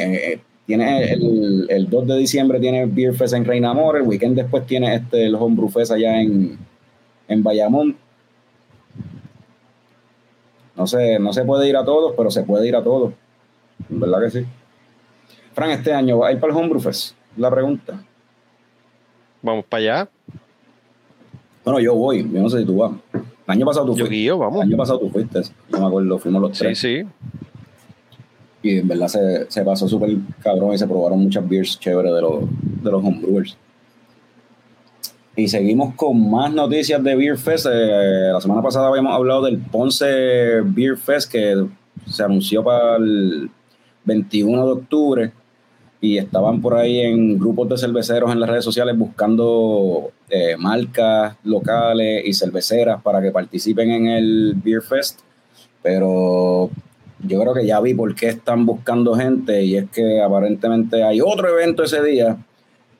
tiene 0.73 1.13
el, 1.13 1.67
el, 1.69 1.91
2 1.91 2.07
de 2.07 2.17
diciembre 2.17 2.59
tiene 2.59 2.87
Beer 2.87 3.13
Fest 3.15 3.35
en 3.35 3.45
Reina 3.45 3.73
Amor, 3.73 3.99
el 3.99 4.05
weekend 4.05 4.37
después 4.37 4.65
tiene 4.65 4.95
este, 4.95 5.27
el 5.27 5.35
Homebrew 5.35 5.69
Fest 5.69 5.93
allá 5.93 6.19
en, 6.19 6.59
en 7.29 7.43
Bayamón. 7.43 7.95
No 10.75 10.87
sé, 10.87 11.19
no 11.19 11.35
se 11.35 11.45
puede 11.45 11.69
ir 11.69 11.77
a 11.77 11.85
todos, 11.85 12.15
pero 12.17 12.31
se 12.31 12.43
puede 12.45 12.67
ir 12.67 12.75
a 12.75 12.83
todos. 12.83 13.13
¿Verdad 13.91 14.23
que 14.23 14.31
sí? 14.31 14.47
Fran, 15.53 15.73
este 15.73 15.93
año 15.93 16.21
va 16.21 16.29
a 16.29 16.33
ir 16.33 16.41
para 16.41 16.55
el 16.55 16.59
Homebrew 16.59 16.81
Fest. 16.81 17.17
La 17.37 17.51
pregunta. 17.51 18.03
Vamos 19.43 19.67
para 19.67 19.83
allá. 19.83 20.09
Bueno, 21.65 21.81
yo 21.81 21.95
voy, 21.95 22.23
yo 22.33 22.41
no 22.41 22.49
sé 22.49 22.61
si 22.61 22.65
tú 22.65 22.79
vas. 22.79 22.93
El 23.13 23.21
año 23.47 23.67
pasado 23.67 23.85
tú 23.85 23.95
fuiste. 23.95 24.23
Yo 24.23 24.39
vamos. 24.39 24.63
El 24.63 24.69
año 24.69 24.77
pasado 24.79 25.01
tú 25.01 25.11
fuiste, 25.11 25.43
no 25.69 25.81
me 25.81 25.87
acuerdo, 25.87 26.19
fuimos 26.19 26.41
los 26.41 26.59
tres. 26.59 26.79
Sí, 26.79 27.03
sí 27.03 27.42
y 28.63 28.79
en 28.79 28.89
verdad 28.89 29.09
se, 29.09 29.51
se 29.51 29.63
pasó 29.63 29.89
súper 29.89 30.17
cabrón 30.43 30.75
y 30.75 30.79
se 30.79 30.87
probaron 30.87 31.21
muchas 31.21 31.47
beers 31.49 31.79
chéveres 31.79 32.15
de 32.15 32.21
los, 32.21 32.45
de 32.83 32.91
los 32.91 33.05
homebrewers. 33.05 33.57
Y 35.35 35.49
seguimos 35.49 35.95
con 35.95 36.31
más 36.31 36.53
noticias 36.53 37.03
de 37.03 37.17
Beer 37.17 37.39
Fest. 37.39 37.67
Eh, 37.71 38.31
la 38.33 38.41
semana 38.41 38.61
pasada 38.61 38.89
habíamos 38.89 39.15
hablado 39.15 39.43
del 39.43 39.59
Ponce 39.59 40.61
Beer 40.63 40.97
Fest 40.99 41.33
que 41.33 41.67
se 42.07 42.23
anunció 42.23 42.63
para 42.63 42.97
el 42.97 43.51
21 44.05 44.67
de 44.67 44.73
octubre 44.73 45.33
y 46.03 46.19
estaban 46.19 46.61
por 46.61 46.75
ahí 46.75 47.01
en 47.01 47.39
grupos 47.39 47.69
de 47.71 47.79
cerveceros 47.79 48.31
en 48.31 48.41
las 48.41 48.51
redes 48.51 48.65
sociales 48.65 48.99
buscando 48.99 50.11
eh, 50.29 50.57
marcas 50.59 51.37
locales 51.45 52.25
y 52.27 52.35
cerveceras 52.35 53.01
para 53.01 53.23
que 53.23 53.31
participen 53.31 53.91
en 53.91 54.07
el 54.09 54.55
Beer 54.63 54.83
Fest. 54.83 55.21
Pero 55.83 56.71
yo 57.27 57.41
creo 57.41 57.55
que 57.55 57.67
ya 57.67 57.81
vi 57.81 57.95
por 57.95 58.15
qué 58.15 58.29
están 58.29 58.67
buscando 58.67 59.15
gente 59.15 59.63
y 59.63 59.77
es 59.77 59.91
que 59.91 60.21
aparentemente 60.21 61.03
hay 61.03 61.21
otro 61.21 61.49
evento 61.49 61.85
ese 61.85 62.03
día 62.03 62.37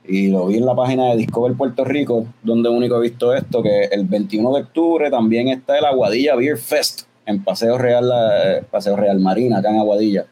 y 0.07 0.29
lo 0.29 0.47
vi 0.47 0.57
en 0.57 0.67
la 0.67 0.75
página 0.75 1.11
de 1.11 1.17
Discover 1.17 1.55
Puerto 1.55 1.85
Rico, 1.85 2.27
donde 2.43 2.69
único 2.69 2.97
he 2.97 3.03
visto 3.03 3.35
esto, 3.35 3.63
que 3.63 3.85
el 3.85 4.05
21 4.05 4.53
de 4.53 4.61
octubre 4.63 5.11
también 5.11 5.49
está 5.49 5.79
el 5.79 5.85
Aguadilla 5.85 6.35
Beer 6.35 6.59
Fest 6.59 7.03
en 7.25 7.43
Paseo 7.45 7.79
Real, 7.79 8.11
eh, 8.13 8.65
Paseo 8.71 8.97
Real 8.97 9.21
Marina, 9.21 9.59
acá 9.59 9.71
en 9.71 9.79
Aguadilla, 9.79 10.27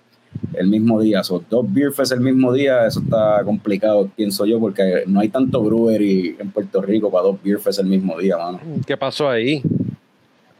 el 0.54 0.66
mismo 0.66 1.00
día. 1.00 1.22
Son 1.22 1.44
dos 1.48 1.72
Beer 1.72 1.92
Fest 1.92 2.12
el 2.12 2.20
mismo 2.20 2.52
día, 2.52 2.86
eso 2.86 3.00
está 3.00 3.42
complicado, 3.44 4.10
pienso 4.16 4.44
yo, 4.44 4.58
porque 4.58 5.04
no 5.06 5.20
hay 5.20 5.28
tanto 5.28 5.62
brewery 5.62 6.36
en 6.40 6.50
Puerto 6.50 6.82
Rico 6.82 7.10
para 7.10 7.24
dos 7.24 7.42
Beer 7.42 7.60
Fest 7.60 7.78
el 7.78 7.86
mismo 7.86 8.18
día, 8.18 8.36
mano. 8.36 8.58
¿Qué 8.84 8.96
pasó 8.96 9.28
ahí? 9.28 9.62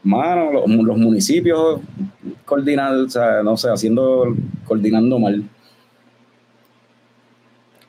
Mano, 0.03 0.51
los, 0.51 0.69
los 0.69 0.97
municipios 0.97 1.79
coordinar, 2.45 2.93
o 2.93 3.09
sea, 3.09 3.41
no 3.43 3.55
sé, 3.55 3.69
haciendo, 3.69 4.35
coordinando 4.65 5.17
mal. 5.19 5.43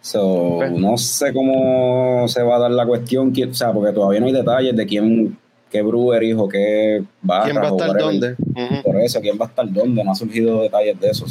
So, 0.00 0.60
no 0.70 0.96
sé 0.96 1.32
cómo 1.32 2.26
se 2.28 2.42
va 2.42 2.56
a 2.56 2.58
dar 2.60 2.70
la 2.70 2.86
cuestión, 2.86 3.32
o 3.32 3.54
sea, 3.54 3.72
porque 3.72 3.92
todavía 3.92 4.20
no 4.20 4.26
hay 4.26 4.32
detalles 4.32 4.76
de 4.76 4.86
quién, 4.86 5.38
qué 5.70 5.82
brewery 5.82 6.32
o 6.32 6.48
qué 6.48 7.02
barra. 7.22 7.44
¿Quién 7.44 7.56
va 7.56 7.68
a 7.68 7.70
estar 7.70 7.98
dónde? 7.98 8.36
Por 8.84 9.00
eso, 9.00 9.20
quién 9.20 9.38
va 9.40 9.46
a 9.46 9.48
estar 9.48 9.72
dónde, 9.72 10.04
no 10.04 10.12
ha 10.12 10.14
surgido 10.14 10.62
detalles 10.62 11.00
de 11.00 11.08
eso. 11.08 11.26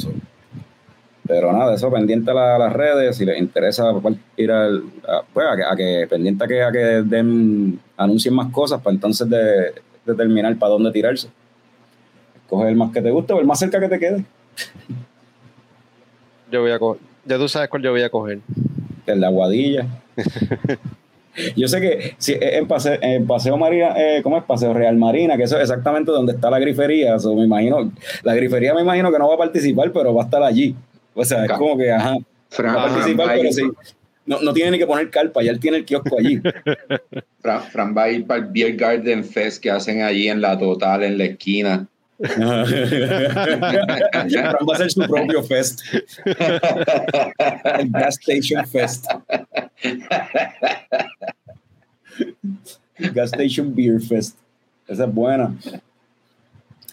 Pero 1.26 1.52
nada, 1.52 1.74
eso 1.74 1.90
pendiente 1.90 2.30
a, 2.30 2.58
las 2.58 2.72
redes, 2.72 3.16
si 3.16 3.24
les 3.24 3.38
interesa 3.38 3.92
pues, 4.00 4.16
ir 4.36 4.50
al, 4.50 4.82
a, 5.08 5.22
pues, 5.32 5.46
a, 5.46 5.76
que, 5.76 6.06
pendiente 6.08 6.44
a 6.44 6.48
que, 6.48 6.62
a 6.62 6.72
que 6.72 6.78
den, 6.78 7.78
anuncien 7.96 8.34
más 8.34 8.50
cosas 8.50 8.80
para 8.82 8.94
entonces 8.94 9.28
de, 9.30 9.72
determinar 10.04 10.56
para 10.58 10.72
dónde 10.72 10.90
tirarse. 10.90 11.28
Coge 12.48 12.68
el 12.68 12.76
más 12.76 12.92
que 12.92 13.00
te 13.00 13.10
guste 13.10 13.32
o 13.32 13.40
el 13.40 13.46
más 13.46 13.58
cerca 13.58 13.80
que 13.80 13.88
te 13.88 13.98
quede. 13.98 14.24
Yo 16.50 16.60
voy 16.60 16.70
a 16.70 16.78
coger. 16.78 17.00
Ya 17.24 17.38
tú 17.38 17.48
sabes 17.48 17.68
cuál 17.68 17.82
yo 17.82 17.92
voy 17.92 18.02
a 18.02 18.10
coger. 18.10 18.40
El 19.06 19.20
de 19.20 19.26
Aguadilla. 19.26 19.86
yo 21.56 21.66
sé 21.68 21.80
que 21.80 22.14
si 22.18 22.36
en 22.38 22.68
Paseo, 22.68 22.98
en 23.00 23.26
Paseo 23.26 23.56
Marina, 23.56 23.94
eh, 23.96 24.20
¿cómo 24.22 24.36
es? 24.36 24.44
Paseo 24.44 24.74
Real 24.74 24.96
Marina, 24.96 25.36
que 25.36 25.44
eso 25.44 25.56
es 25.56 25.62
exactamente 25.62 26.10
donde 26.10 26.32
está 26.32 26.50
la 26.50 26.58
grifería. 26.58 27.16
me 27.34 27.44
imagino, 27.44 27.90
la 28.22 28.34
grifería 28.34 28.74
me 28.74 28.82
imagino 28.82 29.10
que 29.10 29.18
no 29.18 29.28
va 29.28 29.34
a 29.34 29.38
participar, 29.38 29.90
pero 29.92 30.14
va 30.14 30.22
a 30.22 30.24
estar 30.26 30.42
allí. 30.42 30.74
O 31.14 31.24
sea, 31.24 31.44
es 31.44 31.52
como 31.52 31.76
que, 31.76 31.90
ajá, 31.90 32.16
va 32.60 32.72
a 32.72 32.88
participar, 32.88 33.36
pero 33.36 33.52
sí. 33.52 33.62
No, 34.24 34.40
no, 34.40 34.52
tiene 34.52 34.72
ni 34.72 34.78
que 34.78 34.86
poner 34.86 35.10
carpa, 35.10 35.42
ya 35.42 35.50
él 35.50 35.58
tiene 35.58 35.78
el 35.78 35.84
kiosco 35.84 36.16
allí. 36.18 36.40
Fran, 37.72 37.96
va 37.96 38.04
a 38.04 38.10
ir 38.10 38.26
para 38.26 38.40
el 38.40 38.46
Beer 38.46 38.76
Garden 38.76 39.24
Fest 39.24 39.60
que 39.62 39.70
hacen 39.70 40.02
allí 40.02 40.28
en 40.28 40.40
la 40.40 40.56
Total, 40.56 41.02
en 41.02 41.18
la 41.18 41.24
esquina. 41.24 41.88
va 42.22 42.62
a 44.74 44.76
ser 44.76 44.90
su 44.92 45.00
propio 45.02 45.42
fest. 45.42 45.80
El 46.24 47.90
Gas 47.90 48.18
Station 48.20 48.64
Fest. 48.64 49.06
Gas 52.96 53.32
Station 53.32 53.74
Beer 53.74 54.00
Fest. 54.00 54.38
Esa 54.86 55.04
es 55.04 55.12
buena. 55.12 55.52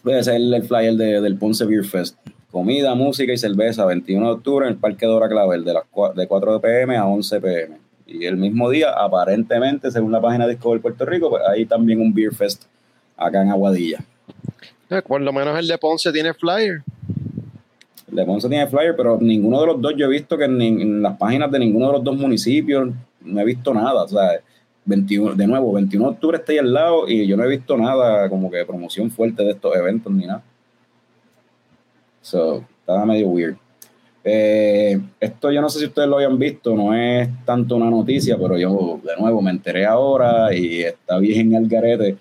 Puede 0.02 0.24
ser 0.24 0.36
el, 0.36 0.64
flyer 0.64 0.96
del 0.96 1.38
Ponce 1.38 1.64
Beer 1.66 1.86
Fest. 1.86 2.18
Comida, 2.52 2.96
música 2.96 3.32
y 3.32 3.38
cerveza, 3.38 3.86
21 3.86 4.26
de 4.26 4.32
octubre 4.32 4.66
en 4.66 4.74
el 4.74 4.80
Parque 4.80 5.06
Dora 5.06 5.30
Clavel, 5.30 5.64
de, 5.64 5.74
las, 5.74 5.84
de 6.16 6.28
4 6.28 6.60
pm 6.60 6.98
a 6.98 7.06
11 7.06 7.42
pm. 7.42 7.78
Y 8.08 8.26
el 8.26 8.38
mismo 8.38 8.72
día, 8.72 8.92
aparentemente, 8.92 9.92
según 9.92 10.12
la 10.12 10.20
página 10.20 10.48
de 10.48 10.54
Discover 10.54 10.82
Puerto 10.82 11.06
Rico, 11.06 11.30
pues 11.30 11.44
hay 11.48 11.66
también 11.66 12.02
un 12.02 12.12
Beer 12.12 12.34
Fest 12.34 12.64
acá 13.16 13.44
en 13.44 13.50
Aguadilla. 13.50 14.04
Eh, 14.90 15.02
por 15.04 15.22
lo 15.22 15.32
menos 15.32 15.60
el 15.60 15.68
de 15.68 15.78
Ponce 15.78 16.12
tiene 16.12 16.34
flyer. 16.34 16.82
El 18.10 18.16
de 18.16 18.26
Ponce 18.26 18.50
tiene 18.50 18.66
flyer, 18.66 18.96
pero 18.98 19.20
ninguno 19.22 19.62
de 19.62 19.68
los 19.68 19.80
dos 19.80 19.94
yo 19.96 20.08
he 20.08 20.10
visto 20.10 20.36
que 20.36 20.46
en, 20.46 21.04
las 21.04 21.18
páginas 21.18 21.52
de 21.52 21.60
ninguno 21.60 21.88
de 21.88 21.94
los 21.94 22.04
dos 22.04 22.18
municipios 22.18 22.90
no 23.22 23.40
he 23.40 23.46
visto 23.46 23.72
nada. 23.76 24.04
O 24.04 24.08
sea, 24.08 24.40
21, 24.86 25.36
de 25.36 25.46
nuevo, 25.46 25.74
21 25.74 26.04
de 26.04 26.12
octubre 26.12 26.38
está 26.38 26.52
ahí 26.52 26.58
al 26.58 26.74
lado 26.74 27.08
y 27.08 27.28
yo 27.28 27.38
no 27.38 27.44
he 27.44 27.48
visto 27.48 27.78
nada 27.78 28.28
como 28.28 28.50
que 28.50 28.66
promoción 28.66 29.12
fuerte 29.12 29.44
de 29.44 29.52
estos 29.52 29.76
eventos 29.76 30.12
ni 30.12 30.26
nada. 30.26 30.42
So, 32.22 32.66
estaba 32.82 33.06
medio 33.06 33.28
weird. 33.28 33.58
Eh, 34.24 35.00
esto 35.20 35.52
yo 35.52 35.62
no 35.62 35.70
sé 35.70 35.80
si 35.80 35.86
ustedes 35.86 36.08
lo 36.08 36.18
habían 36.18 36.38
visto, 36.38 36.76
no 36.76 36.94
es 36.94 37.30
tanto 37.46 37.76
una 37.76 37.90
noticia, 37.90 38.38
pero 38.38 38.58
yo 38.58 39.00
de 39.04 39.16
nuevo 39.20 39.42
me 39.42 39.52
enteré 39.52 39.86
ahora 39.86 40.54
y 40.54 40.82
está 40.82 41.18
bien 41.20 41.54
el 41.56 41.68
garete. 41.68 42.18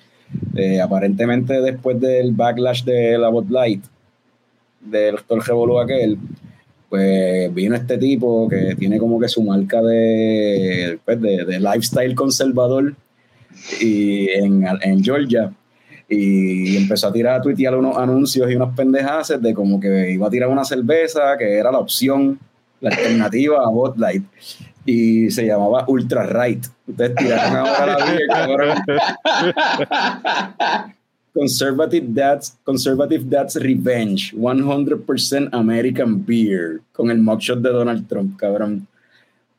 Eh, 0.54 0.80
aparentemente 0.80 1.60
después 1.60 2.00
del 2.00 2.32
backlash 2.32 2.84
de 2.84 3.18
la 3.18 3.28
Bot 3.28 3.50
Light, 3.50 3.82
del 4.80 5.16
doctor 5.16 5.46
Revolu 5.46 5.78
aquel, 5.80 6.18
pues 6.88 7.52
vino 7.52 7.74
este 7.74 7.98
tipo 7.98 8.48
que 8.48 8.74
tiene 8.78 8.98
como 8.98 9.18
que 9.18 9.28
su 9.28 9.42
marca 9.42 9.82
de, 9.82 10.98
pues, 11.04 11.20
de, 11.20 11.60
lifestyle 11.60 12.14
conservador 12.14 12.94
y 13.80 14.28
en, 14.30 14.66
en 14.82 15.02
Georgia 15.02 15.52
y 16.08 16.76
empezó 16.76 17.08
a 17.08 17.12
tirar 17.12 17.36
a 17.36 17.42
tuitear 17.42 17.76
unos 17.76 17.96
anuncios 17.96 18.50
y 18.50 18.54
unos 18.54 18.74
pendejaces 18.74 19.40
de 19.42 19.52
como 19.52 19.78
que 19.78 20.12
iba 20.12 20.26
a 20.26 20.30
tirar 20.30 20.48
una 20.48 20.64
cerveza 20.64 21.36
que 21.36 21.58
era 21.58 21.70
la 21.70 21.78
opción, 21.78 22.38
la 22.80 22.90
alternativa 22.90 23.62
a 23.62 23.68
Bot 23.68 23.98
Light 23.98 24.24
y 24.88 25.30
se 25.30 25.44
llamaba 25.44 25.84
Ultra 25.86 26.24
Right. 26.24 26.64
Ustedes 26.86 27.14
tiraron 27.14 27.56
ahora 27.56 27.98
la 27.98 28.06
Conservative 31.34 32.06
Dad's, 32.08 32.56
Conservative 32.64 33.22
Dad's 33.28 33.56
Revenge, 33.56 34.34
100% 34.34 35.50
American 35.52 36.24
Beer, 36.24 36.80
con 36.92 37.10
el 37.10 37.18
mugshot 37.18 37.60
de 37.60 37.68
Donald 37.68 38.08
Trump, 38.08 38.38
cabrón. 38.38 38.86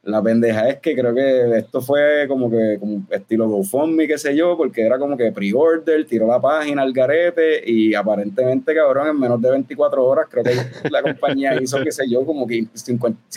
La 0.03 0.23
pendeja 0.23 0.69
es 0.69 0.79
que 0.79 0.95
creo 0.95 1.13
que 1.13 1.57
esto 1.57 1.81
fue 1.81 2.25
como 2.27 2.49
que 2.49 2.77
como 2.79 3.03
estilo 3.09 3.49
GoFundMe, 3.49 4.07
qué 4.07 4.17
sé 4.17 4.35
yo, 4.35 4.55
porque 4.55 4.81
era 4.81 4.97
como 4.97 5.17
que 5.17 5.31
pre-order, 5.31 6.05
tiró 6.05 6.25
la 6.25 6.39
página 6.39 6.83
al 6.83 6.93
garete 6.93 7.61
y 7.69 7.93
aparentemente, 7.93 8.73
cabrón, 8.73 9.09
en 9.09 9.19
menos 9.19 9.41
de 9.41 9.51
24 9.51 10.05
horas, 10.05 10.27
creo 10.29 10.43
que 10.43 10.53
la 10.89 11.01
compañía 11.01 11.61
hizo, 11.61 11.83
qué 11.83 11.91
sé 11.91 12.09
yo, 12.09 12.25
como 12.25 12.47
que 12.47 12.65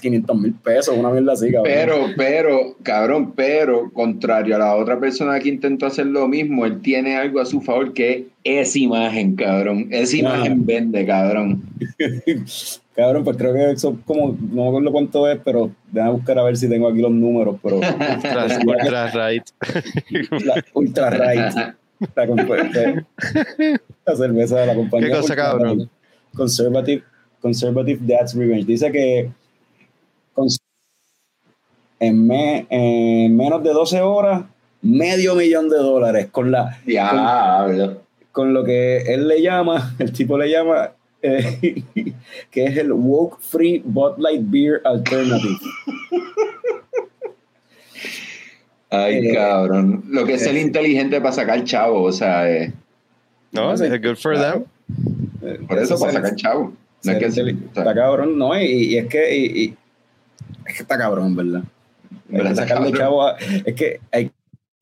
500 0.01 0.37
mil 0.37 0.55
pesos, 0.55 0.97
una 0.97 1.11
mierda 1.11 1.33
así, 1.33 1.51
cabrón. 1.51 1.73
Pero, 1.75 1.97
pero, 2.17 2.77
cabrón, 2.83 3.33
pero, 3.35 3.91
contrario 3.93 4.55
a 4.55 4.61
la 4.61 4.77
otra 4.77 5.01
persona 5.01 5.41
que 5.41 5.49
intentó 5.49 5.87
hacer 5.87 6.07
lo 6.07 6.29
mismo, 6.29 6.65
él 6.65 6.81
tiene 6.81 7.17
algo 7.17 7.41
a 7.41 7.45
su 7.45 7.61
favor 7.61 7.93
que 7.93 8.29
es 8.45 8.77
imagen, 8.77 9.35
cabrón. 9.35 9.89
Esa 9.91 10.17
imagen 10.17 10.65
vende, 10.65 11.05
cabrón. 11.07 11.63
Cabrón, 12.95 13.25
pues 13.25 13.39
creo 13.39 13.55
que 13.55 13.71
eso 13.71 13.97
como, 14.05 14.37
no 14.39 14.63
me 14.63 14.69
acuerdo 14.69 14.93
cuánto 14.93 15.27
es, 15.27 15.41
pero 15.43 15.71
déjame 15.91 16.13
buscar 16.13 16.39
a 16.39 16.43
ver 16.43 16.59
si 16.59 16.69
tengo 16.69 16.89
aquí 16.89 17.01
los 17.01 17.11
números, 17.11 17.57
pero... 17.63 17.77
ultra, 18.67 19.11
right. 19.11 19.45
ultra 20.75 21.11
right. 21.11 21.75
La, 24.05 24.17
cerveza 24.17 24.61
de 24.61 24.67
la 24.67 24.75
compañía. 24.75 25.09
¿Qué 25.09 25.15
cosa, 25.15 25.37
cabrón? 25.37 25.89
Conservative, 26.35 27.03
Conservative 27.41 27.99
Dad's 28.03 28.35
Revenge. 28.35 28.67
Dice 28.67 28.93
que 28.93 29.31
en, 31.99 32.31
en 32.31 33.37
menos 33.37 33.63
de 33.63 33.71
12 33.71 34.01
horas, 34.03 34.45
medio 34.83 35.35
millón 35.35 35.71
de 35.71 35.79
dólares 35.79 36.29
con 36.31 36.51
la... 36.51 36.79
Diablo. 36.85 38.03
con 38.33 38.53
lo 38.53 38.65
que 38.65 38.99
él 39.15 39.29
le 39.29 39.41
llama, 39.41 39.95
el 39.99 40.13
tipo 40.13 40.37
le 40.37 40.51
llama 40.51 40.93
que 42.51 42.65
es 42.65 42.77
el 42.77 42.93
Woke 42.93 43.39
Free 43.41 43.83
Bud 43.85 44.19
Light 44.19 44.43
Beer 44.45 44.83
Alternative. 44.85 45.59
Ay, 48.91 49.29
eh, 49.29 49.35
cabrón. 49.35 50.05
Lo 50.09 50.25
que 50.27 50.35
es 50.35 50.47
el 50.47 50.59
inteligente 50.59 51.21
para 51.21 51.33
sacar 51.33 51.63
chavo, 51.65 52.03
o 52.03 52.13
sea. 52.13 52.51
Eh, 52.51 52.73
no, 53.53 53.73
es 53.73 53.81
good 54.03 54.17
for 54.17 54.37
them. 54.37 54.65
Eh, 55.43 55.61
Por 55.67 55.79
eso, 55.79 55.99
para 55.99 56.13
sacar 56.13 56.35
chavo. 56.37 56.73
No 57.05 57.13
es 57.13 57.19
que 57.19 57.51
está 57.51 57.95
cabrón, 57.95 58.39
no, 58.39 58.61
y, 58.61 58.97
es 58.97 59.07
que 59.07 59.37
y, 59.37 59.77
es 60.67 60.77
que 60.77 60.83
está 60.83 60.97
cabrón, 60.99 61.35
¿verdad? 61.35 61.65
Hay 62.33 62.41
que 62.41 62.55
sacarle 62.55 62.93
chavo 62.93 63.29
es 63.37 63.75
que 63.75 64.01
hay 64.13 64.31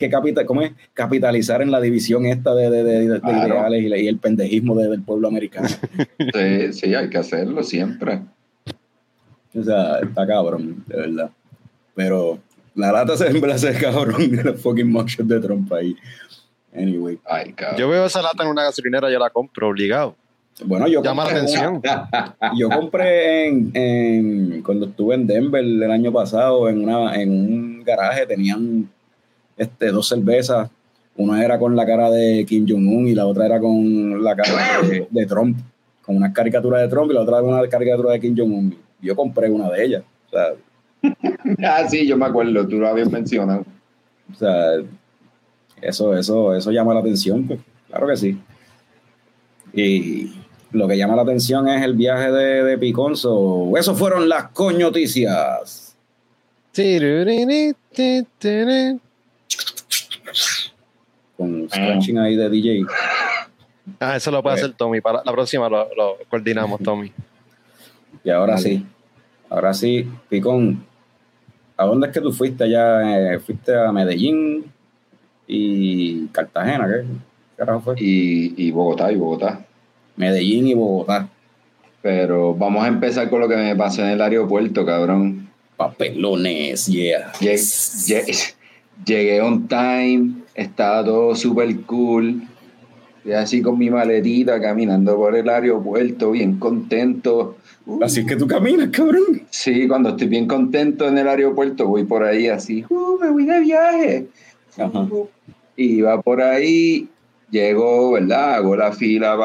que 0.01 0.09
capital, 0.09 0.47
¿cómo 0.47 0.63
es? 0.63 0.73
capitalizar 0.95 1.61
en 1.61 1.71
la 1.71 1.79
división 1.79 2.25
esta 2.25 2.55
de, 2.55 2.71
de, 2.71 2.83
de, 2.83 3.19
ideales 3.19 4.03
y, 4.03 4.09
el 4.09 4.19
pendejismo 4.19 4.75
del 4.75 5.03
pueblo 5.03 5.29
americano. 5.29 5.69
Sí, 6.35 6.73
sí, 6.73 6.95
hay 6.95 7.11
que 7.11 7.19
hacerlo 7.19 7.63
siempre. 7.63 8.23
O 9.55 9.63
sea, 9.63 9.99
está 9.99 10.27
cabrón, 10.27 10.83
de 10.87 10.97
verdad. 10.97 11.31
Pero 11.95 12.39
la 12.75 12.93
lata 12.93 13.15
se 13.17 13.29
de 13.29 13.75
cabrón 13.81 14.31
de 14.31 14.43
los 14.43 14.63
fucking 14.63 14.91
mugshots 14.91 15.29
de 15.29 15.39
Trump 15.39 15.71
ahí. 15.75 15.95
Anyway. 16.75 17.19
Ay, 17.27 17.55
yo 17.77 17.89
veo 17.89 18.07
esa 18.07 18.23
lata 18.23 18.43
en 18.43 18.49
una 18.49 18.63
gasolinera, 18.63 19.11
yo 19.11 19.19
la 19.19 19.29
compro 19.29 19.69
obligado. 19.69 20.17
Bueno, 20.65 20.89
yo 20.89 21.03
Llama 21.03 21.25
la 21.25 21.31
atención. 21.31 21.83
yo 22.57 22.71
compré 22.71 23.49
en, 23.49 23.71
en, 23.75 24.63
cuando 24.63 24.87
estuve 24.87 25.15
en 25.15 25.27
Denver 25.27 25.63
el 25.63 25.91
año 25.91 26.11
pasado 26.11 26.71
en, 26.71 26.85
una, 26.85 27.21
en 27.21 27.31
un 27.31 27.85
garaje, 27.85 28.27
tenían 28.27 28.89
este, 29.61 29.88
dos 29.88 30.09
cervezas. 30.09 30.70
Una 31.16 31.44
era 31.44 31.59
con 31.59 31.77
la 31.77 31.85
cara 31.85 32.11
de 32.11 32.46
Kim 32.46 32.66
Jong-un 32.66 33.09
y 33.09 33.14
la 33.14 33.27
otra 33.27 33.44
era 33.44 33.61
con 33.61 34.25
la 34.25 34.35
cara 34.35 34.81
de, 35.11 35.27
Trump, 35.27 35.59
con 36.03 36.16
una 36.16 36.33
caricatura 36.33 36.79
de 36.79 36.88
Trump 36.88 37.11
y 37.11 37.14
la 37.14 37.20
otra 37.20 37.40
con 37.40 37.53
una 37.53 37.68
caricatura 37.68 38.12
de 38.12 38.20
Kim 38.20 38.35
Jong-un. 38.37 38.75
Yo 39.03 39.14
compré 39.14 39.51
una 39.51 39.68
de 39.70 39.85
ellas. 39.85 40.03
ah, 41.62 41.85
sí, 41.88 42.07
yo 42.07 42.16
me 42.16 42.25
acuerdo, 42.25 42.66
tú 42.66 42.79
lo 42.79 42.88
habías 42.88 43.11
mencionado. 43.11 43.66
O 44.33 44.35
sea, 44.35 44.77
eso, 45.83 46.16
eso, 46.16 46.55
eso 46.55 46.70
llama 46.70 46.94
la 46.94 47.01
atención, 47.01 47.46
pues, 47.46 47.61
claro 47.88 48.07
que 48.07 48.16
sí. 48.16 48.40
Y 49.75 50.33
lo 50.73 50.88
que 50.88 50.96
llama 50.96 51.16
la 51.16 51.23
atención 51.23 51.68
es 51.68 51.83
el 51.83 51.94
viaje 51.94 52.33
de, 52.33 52.64
de 52.64 52.79
Piconzo. 52.79 53.73
Eso 53.77 53.94
fueron 53.94 54.27
las 54.27 54.49
coñoticias. 54.53 55.94
Con 61.37 61.69
scratching 61.69 62.19
ahí 62.19 62.37
de 62.37 62.51
DJ. 62.51 62.87
Ah, 63.99 64.17
eso 64.17 64.31
lo 64.31 64.43
puede 64.43 64.57
hacer 64.57 64.73
Tommy. 64.75 65.01
Para 65.01 65.23
la 65.25 65.33
próxima 65.33 65.69
lo, 65.69 65.89
coordinamos, 66.29 66.81
Tommy. 66.81 67.13
Y 68.23 68.29
ahora 68.29 68.59
sí. 68.59 68.85
Ahora 69.49 69.73
sí, 69.73 70.07
Picón. 70.29 70.85
¿A 71.77 71.87
dónde 71.87 72.09
es 72.09 72.13
que 72.13 72.21
tú 72.21 72.33
fuiste 72.33 72.65
allá? 72.65 73.35
Eh, 73.35 73.39
¿Fuiste 73.39 73.75
a 73.75 73.91
Medellín 73.91 74.71
y 75.47 76.27
Cartagena? 76.27 76.87
¿Qué, 76.87 77.07
carajo 77.57 77.81
fue? 77.81 77.95
Y, 77.99 78.67
y 78.67 78.71
Bogotá, 78.73 79.11
y 79.11 79.17
Bogotá. 79.17 79.65
Medellín 80.17 80.67
y 80.67 80.75
Bogotá. 80.75 81.29
Pero 82.03 82.55
vamos 82.55 82.85
a 82.85 82.89
empezar 82.89 83.31
con 83.31 83.41
lo 83.41 83.49
que 83.49 83.57
me 83.57 83.77
pasó 83.77 84.03
en 84.03 84.09
el 84.09 84.21
aeropuerto, 84.21 84.85
cabrón. 84.85 85.49
Papelones, 85.77 86.87
yeah. 86.87 87.33
Llegué 89.05 89.41
on 89.41 89.67
time, 89.67 90.35
estaba 90.55 91.05
todo 91.05 91.35
súper 91.35 91.81
cool. 91.83 92.43
Y 93.25 93.33
así 93.33 93.61
con 93.61 93.79
mi 93.79 93.91
maletita 93.91 94.61
caminando 94.61 95.17
por 95.17 95.37
el 95.37 95.49
aeropuerto, 95.49 96.31
bien 96.31 96.59
contento. 96.59 97.57
así 98.03 98.21
es 98.21 98.27
que 98.27 98.37
tú 98.37 98.47
caminas, 98.47 98.89
cabrón. 98.91 99.43
Sí, 99.51 99.87
cuando 99.87 100.11
estoy 100.11 100.29
bien 100.29 100.47
contento 100.47 101.07
en 101.07 101.19
el 101.19 101.29
aeropuerto, 101.29 101.87
voy 101.87 102.05
por 102.05 102.25
ahí 102.25 102.49
así, 102.49 102.85
uh, 102.89 103.19
me 103.21 103.31
voy 103.31 103.45
de 103.45 103.61
viaje. 103.61 104.27
Y 105.77 106.01
va 106.01 106.21
por 106.23 106.41
ahí, 106.41 107.09
llego, 107.51 108.13
¿verdad? 108.13 108.55
Hago 108.55 108.77
la 108.77 108.93
fila 108.93 109.37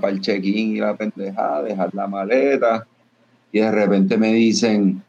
para 0.00 0.12
el 0.12 0.20
check-in 0.20 0.76
y 0.76 0.80
la 0.80 0.96
pendejada, 0.96 1.62
dejar 1.62 1.94
la 1.94 2.06
maleta. 2.06 2.86
Y 3.50 3.60
de 3.60 3.70
repente 3.72 4.16
me 4.16 4.32
dicen, 4.32 5.02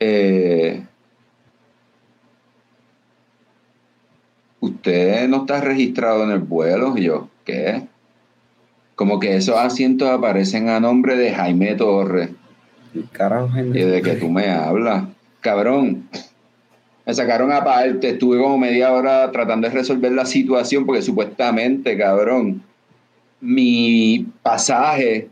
eh, 0.00 0.81
usted 4.82 5.28
no 5.28 5.38
está 5.38 5.60
registrado 5.60 6.24
en 6.24 6.32
el 6.32 6.40
vuelo. 6.40 6.94
Y 6.96 7.04
yo, 7.04 7.28
¿qué? 7.44 7.82
Como 8.96 9.20
que 9.20 9.36
esos 9.36 9.56
asientos 9.56 10.10
aparecen 10.10 10.68
a 10.68 10.80
nombre 10.80 11.16
de 11.16 11.32
Jaime 11.32 11.74
Torres. 11.76 12.30
Carajo, 13.12 13.48
Y 13.58 13.80
de 13.80 14.02
que 14.02 14.16
tú 14.16 14.28
me 14.28 14.50
hablas. 14.50 15.04
Cabrón, 15.40 16.08
Me 17.06 17.14
sacaron 17.14 17.50
aparte, 17.50 18.10
estuve 18.10 18.38
como 18.38 18.58
media 18.58 18.92
hora 18.92 19.30
tratando 19.32 19.68
de 19.68 19.74
resolver 19.74 20.12
la 20.12 20.24
situación 20.24 20.86
porque 20.86 21.02
supuestamente, 21.02 21.96
cabrón, 21.98 22.62
mi 23.40 24.26
pasaje, 24.42 25.28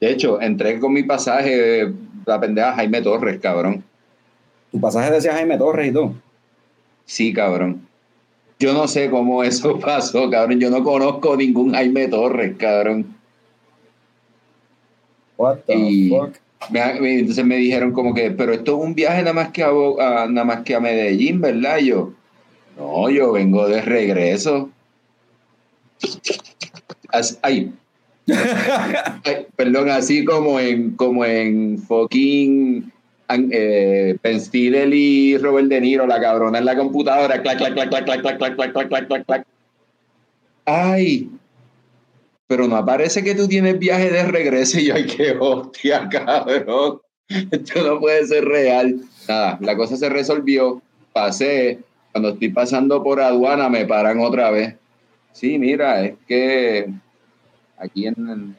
de 0.00 0.10
hecho, 0.10 0.40
entré 0.40 0.78
con 0.78 0.94
mi 0.94 1.02
pasaje, 1.02 1.92
la 2.24 2.40
pendeja 2.40 2.74
Jaime 2.74 3.02
Torres, 3.02 3.38
cabrón. 3.40 3.84
¿Tu 4.72 4.80
pasaje 4.80 5.10
decía 5.10 5.34
Jaime 5.34 5.58
Torres 5.58 5.88
y 5.88 5.92
todo? 5.92 6.14
Sí, 7.04 7.32
cabrón. 7.34 7.86
Yo 8.58 8.72
no 8.72 8.88
sé 8.88 9.10
cómo 9.10 9.42
eso 9.44 9.78
pasó, 9.78 10.30
cabrón. 10.30 10.60
Yo 10.60 10.70
no 10.70 10.82
conozco 10.82 11.36
ningún 11.36 11.72
Jaime 11.74 12.08
Torres, 12.08 12.56
cabrón. 12.58 13.14
What 15.36 15.58
the 15.66 15.74
Y- 15.76 16.08
fuck? 16.10 16.34
Me- 16.70 17.18
entonces 17.20 17.44
me 17.44 17.56
dijeron 17.58 17.92
como 17.92 18.14
que, 18.14 18.30
pero 18.30 18.52
esto 18.54 18.78
es 18.78 18.84
un 18.84 18.94
viaje 18.94 19.20
nada 19.20 19.34
más 19.34 19.50
que 19.50 19.62
a, 19.62 19.70
nada 20.28 20.44
más 20.44 20.62
que 20.62 20.74
a 20.74 20.80
Medellín, 20.80 21.40
¿verdad? 21.40 21.78
Yo, 21.78 22.12
no, 22.78 23.08
yo 23.10 23.32
vengo 23.32 23.68
de 23.68 23.82
regreso. 23.82 24.70
Ay, 27.42 27.72
Ay, 29.24 29.46
perdón, 29.54 29.90
así 29.90 30.24
como 30.24 30.58
en, 30.58 30.92
como 30.96 31.24
en 31.24 31.78
fucking 31.78 32.90
eh, 33.28 34.16
Ben 34.22 34.40
Stiller 34.40 34.92
y 34.92 35.36
Robert 35.38 35.68
De 35.68 35.80
Niro, 35.80 36.06
la 36.06 36.20
cabrona 36.20 36.58
en 36.58 36.64
la 36.64 36.76
computadora, 36.76 37.42
clac, 37.42 37.58
clac, 37.58 37.74
clac, 37.74 37.88
clac, 37.88 38.04
clac, 38.04 38.20
clac, 38.20 38.38
clac, 38.38 38.56
clac, 38.56 38.72
clac, 38.72 38.88
clac, 38.88 39.06
clac, 39.06 39.26
clac. 39.26 39.46
Ay, 40.64 41.30
pero 42.46 42.68
no 42.68 42.76
aparece 42.76 43.24
que 43.24 43.34
tú 43.34 43.48
tienes 43.48 43.78
viaje 43.78 44.10
de 44.10 44.24
regreso 44.24 44.78
y 44.78 44.86
yo, 44.86 44.94
ay, 44.94 45.06
qué 45.06 45.36
hostia, 45.38 46.08
cabrón. 46.08 47.00
Esto 47.28 47.82
no 47.82 48.00
puede 48.00 48.26
ser 48.26 48.44
real. 48.44 49.00
Nada, 49.28 49.58
la 49.60 49.76
cosa 49.76 49.96
se 49.96 50.08
resolvió, 50.08 50.80
pasé, 51.12 51.80
cuando 52.12 52.30
estoy 52.30 52.50
pasando 52.50 53.02
por 53.02 53.20
aduana 53.20 53.68
me 53.68 53.84
paran 53.84 54.20
otra 54.20 54.50
vez. 54.50 54.76
Sí, 55.32 55.58
mira, 55.58 56.04
es 56.04 56.14
que 56.26 56.88
aquí 57.78 58.06
en, 58.06 58.54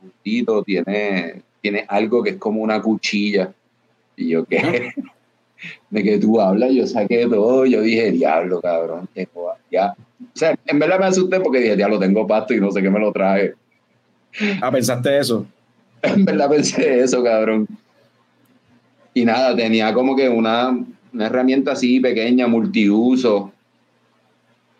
Justito 0.00 0.62
tiene, 0.62 1.42
tiene 1.60 1.84
algo 1.88 2.22
que 2.22 2.30
es 2.30 2.36
como 2.36 2.62
una 2.62 2.82
cuchilla. 2.82 3.52
Y 4.20 4.28
yo, 4.28 4.44
¿qué? 4.44 4.92
De 5.90 6.02
que 6.02 6.18
tú 6.18 6.40
hablas, 6.40 6.72
yo 6.72 6.86
saqué 6.86 7.26
todo, 7.26 7.66
yo 7.66 7.82
dije, 7.82 8.12
diablo, 8.12 8.60
cabrón, 8.60 9.08
tengo, 9.12 9.52
ya. 9.70 9.94
O 10.22 10.38
sea, 10.38 10.58
en 10.66 10.78
verdad 10.78 10.98
me 10.98 11.06
asusté 11.06 11.38
porque 11.40 11.60
dije, 11.60 11.76
diablo, 11.76 11.98
tengo 11.98 12.26
pasto 12.26 12.54
y 12.54 12.60
no 12.60 12.70
sé 12.70 12.80
qué 12.80 12.88
me 12.88 12.98
lo 12.98 13.12
traje. 13.12 13.54
Ah, 14.60 14.70
pensaste 14.70 15.18
eso. 15.18 15.46
En 16.02 16.24
verdad 16.24 16.48
pensé 16.48 17.00
eso, 17.00 17.22
cabrón. 17.22 17.68
Y 19.12 19.26
nada, 19.26 19.54
tenía 19.54 19.92
como 19.92 20.16
que 20.16 20.30
una, 20.30 20.70
una 21.12 21.26
herramienta 21.26 21.72
así 21.72 22.00
pequeña, 22.00 22.46
multiuso, 22.46 23.52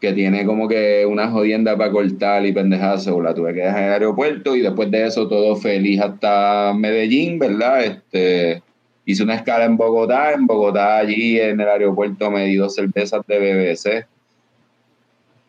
que 0.01 0.15
tiene 0.15 0.47
como 0.47 0.67
que 0.67 1.05
una 1.05 1.31
jodienda 1.31 1.77
para 1.77 1.91
cortar 1.91 2.47
y 2.47 2.53
pendejazo. 2.53 3.21
La 3.21 3.35
tuve 3.35 3.53
que 3.53 3.61
dejar 3.61 3.81
en 3.81 3.85
el 3.89 3.93
aeropuerto 3.93 4.57
y 4.57 4.63
después 4.63 4.91
de 4.91 5.07
eso 5.07 5.29
todo 5.29 5.57
feliz 5.57 6.01
hasta 6.01 6.73
Medellín, 6.75 7.39
¿verdad? 7.39 7.85
Este, 7.85 8.63
hice 9.11 9.23
una 9.23 9.35
escala 9.37 9.65
en 9.65 9.77
Bogotá. 9.77 10.33
En 10.33 10.47
Bogotá, 10.47 10.99
allí 10.99 11.39
en 11.41 11.61
el 11.61 11.69
aeropuerto, 11.69 12.31
me 12.31 12.47
di 12.47 12.57
dos 12.57 12.75
cervezas 12.75 13.23
de 13.27 13.39
BBC. 13.39 14.07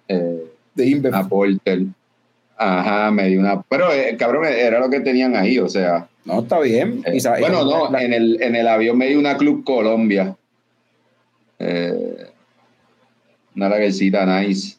Eh, 0.08 0.46
De 0.76 0.86
Inbev. 0.86 1.12
una 1.14 1.28
Porter. 1.28 1.82
Ajá, 2.58 3.10
me 3.12 3.28
di 3.28 3.38
una. 3.38 3.62
Pero, 3.64 3.92
eh, 3.92 4.16
cabrón, 4.18 4.46
era 4.46 4.80
lo 4.80 4.90
que 4.90 5.00
tenían 5.00 5.36
ahí, 5.36 5.58
o 5.58 5.68
sea. 5.68 6.08
No, 6.26 6.42
está 6.42 6.60
bien. 6.60 7.02
eh, 7.06 7.18
bueno, 7.40 7.64
no, 7.66 7.90
la- 7.90 8.04
en 8.04 8.14
el, 8.14 8.42
en 8.42 8.56
el 8.56 8.68
avión 8.68 8.98
me 8.98 9.08
di 9.08 9.16
una 9.16 9.36
Club 9.38 9.64
Colombia. 9.64 10.36
Una 13.56 13.70
lagercita 13.70 14.26
nice. 14.26 14.78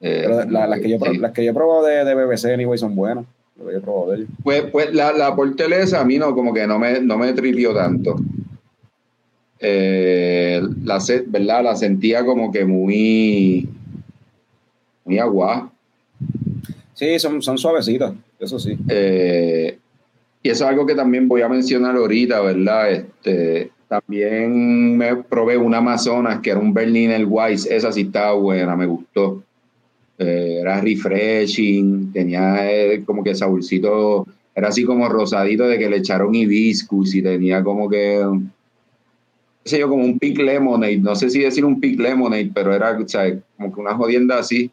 Pero 0.00 0.44
la- 0.44 0.66
las, 0.66 0.80
que 0.80 0.88
yo, 0.88 0.98
las 0.98 1.32
que 1.32 1.44
yo 1.44 1.52
he 1.52 1.54
probado 1.54 1.84
de, 1.84 2.04
de 2.04 2.14
BBC, 2.14 2.52
anyway, 2.52 2.76
son 2.78 2.94
buenas. 2.96 3.24
Lo. 3.56 4.06
Pues, 4.42 4.62
pues 4.70 4.94
la, 4.94 5.12
la 5.12 5.34
Porter 5.36 5.72
esa 5.72 6.00
a 6.00 6.04
mí 6.04 6.18
no, 6.18 6.34
como 6.34 6.52
que 6.52 6.66
no 6.66 6.78
me, 6.78 7.00
no 7.00 7.18
me 7.18 7.32
tripió 7.32 7.74
tanto. 7.74 8.16
Eh, 9.58 10.60
la, 10.84 10.98
¿verdad? 11.26 11.64
la 11.64 11.76
sentía 11.76 12.24
como 12.24 12.50
que 12.50 12.64
muy. 12.64 13.68
Muy 15.04 15.18
agua. 15.18 15.70
Sí, 16.94 17.18
son, 17.18 17.42
son 17.42 17.58
suavecitas, 17.58 18.12
eso 18.38 18.58
sí. 18.58 18.76
Eh, 18.88 19.78
y 20.42 20.50
eso 20.50 20.64
es 20.64 20.70
algo 20.70 20.86
que 20.86 20.94
también 20.94 21.28
voy 21.28 21.42
a 21.42 21.48
mencionar 21.48 21.96
ahorita, 21.96 22.40
¿verdad? 22.40 22.90
Este, 22.90 23.70
también 23.88 24.96
me 24.96 25.16
probé 25.16 25.56
una 25.56 25.78
Amazonas 25.78 26.40
que 26.40 26.50
era 26.50 26.60
un 26.60 26.74
Berliner 26.74 27.24
Weiss, 27.26 27.66
esa 27.66 27.92
sí 27.92 28.02
estaba 28.02 28.32
buena, 28.34 28.74
me 28.76 28.86
gustó. 28.86 29.42
Eh, 30.18 30.58
era 30.60 30.80
refreshing, 30.80 32.12
tenía 32.12 32.70
eh, 32.70 33.02
como 33.04 33.24
que 33.24 33.34
saborcito, 33.34 34.26
era 34.54 34.68
así 34.68 34.84
como 34.84 35.08
rosadito 35.08 35.64
de 35.66 35.78
que 35.78 35.88
le 35.88 35.96
echaron 35.96 36.34
hibiscus 36.34 37.14
y 37.14 37.22
tenía 37.22 37.62
como 37.64 37.88
que, 37.88 38.22
qué 39.64 39.70
sé 39.70 39.78
yo, 39.78 39.88
como 39.88 40.04
un 40.04 40.18
pink 40.18 40.38
lemonade, 40.38 40.98
no 40.98 41.14
sé 41.16 41.30
si 41.30 41.40
decir 41.40 41.64
un 41.64 41.80
pink 41.80 41.98
lemonade, 41.98 42.50
pero 42.54 42.74
era, 42.74 42.96
o 42.98 43.08
sea, 43.08 43.24
como 43.56 43.74
que 43.74 43.80
una 43.80 43.94
jodienda 43.94 44.38
así, 44.38 44.70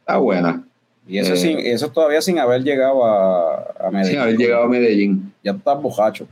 está 0.00 0.18
buena. 0.18 0.62
Y 1.08 1.18
eso, 1.18 1.34
Eh. 1.34 1.36
sin, 1.36 1.58
eso 1.58 1.88
todavía 1.90 2.20
sin 2.20 2.38
haber 2.38 2.62
llegado 2.62 3.04
a, 3.04 3.72
a 3.78 3.90
Medellín. 3.90 4.10
Sin 4.10 4.20
haber 4.20 4.36
llegado 4.36 4.64
a 4.64 4.68
Medellín. 4.68 5.32
Ya 5.42 5.52
estás 5.52 5.80
bojacho. 5.80 6.26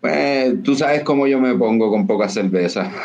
Pues 0.00 0.62
tú 0.62 0.74
sabes 0.74 1.02
cómo 1.02 1.26
yo 1.26 1.38
me 1.40 1.54
pongo 1.54 1.90
con 1.90 2.06
poca 2.06 2.28
cerveza. 2.28 2.90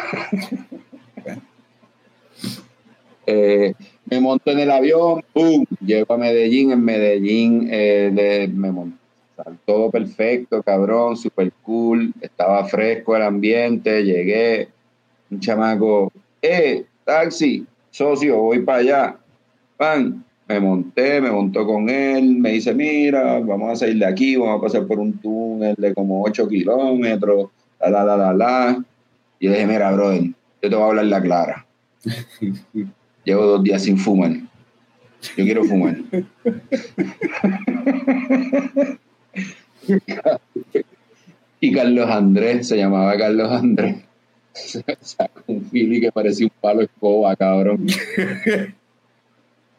Eh, 3.30 3.74
me 4.10 4.20
monto 4.20 4.52
en 4.52 4.60
el 4.60 4.72
avión, 4.72 5.24
¡pum! 5.34 5.66
Llego 5.86 6.14
a 6.14 6.18
Medellín. 6.18 6.72
En 6.72 6.84
Medellín 6.84 7.68
eh, 7.72 8.12
le- 8.14 8.48
me 8.48 8.72
monto. 8.72 8.98
Todo 9.66 9.92
perfecto, 9.92 10.64
cabrón, 10.64 11.16
super 11.16 11.52
cool. 11.62 12.12
Estaba 12.22 12.66
fresco 12.66 13.16
el 13.16 13.22
ambiente. 13.24 14.04
Llegué. 14.04 14.70
Un 15.30 15.40
chamaco, 15.40 16.12
¡eh! 16.42 16.86
Taxi, 17.04 17.66
socio, 17.92 18.38
voy 18.42 18.60
para 18.60 18.80
allá. 18.80 19.18
Pan. 19.78 20.24
Me 20.50 20.62
monté, 20.62 21.20
me 21.20 21.30
montó 21.30 21.66
con 21.66 21.90
él. 21.90 22.38
Me 22.38 22.52
dice, 22.54 22.74
mira, 22.74 23.40
vamos 23.40 23.70
a 23.70 23.76
salir 23.76 23.98
de 24.00 24.06
aquí, 24.06 24.38
vamos 24.38 24.60
a 24.60 24.62
pasar 24.62 24.88
por 24.88 24.98
un 24.98 25.12
túnel 25.20 25.76
de 25.78 25.94
como 25.94 26.24
8 26.24 26.48
kilómetros. 26.48 27.50
La, 27.82 27.90
la, 28.06 28.34
la. 28.34 28.84
Y 29.40 29.48
le 29.50 29.56
dije, 29.56 29.68
mira, 29.68 29.92
brother, 29.92 30.22
yo 30.24 30.70
te 30.70 30.70
voy 30.70 30.84
a 30.84 30.88
hablar 30.88 31.06
la 31.08 31.22
clara. 31.22 31.66
Llevo 33.28 33.46
dos 33.46 33.62
días 33.62 33.84
sin 33.84 33.98
fumar. 33.98 34.32
Yo 34.32 35.44
quiero 35.44 35.66
fumar. 35.66 35.98
y 41.60 41.74
Carlos 41.74 42.10
Andrés, 42.10 42.70
se 42.70 42.78
llamaba 42.78 43.18
Carlos 43.18 43.52
Andrés. 43.52 43.98
Sacó 45.02 45.42
un 45.48 45.66
fili 45.66 46.00
que 46.00 46.10
parecía 46.10 46.48
un 46.48 46.54
palo 46.62 46.80
de 46.80 46.86
escoba, 46.86 47.36
cabrón. 47.36 47.86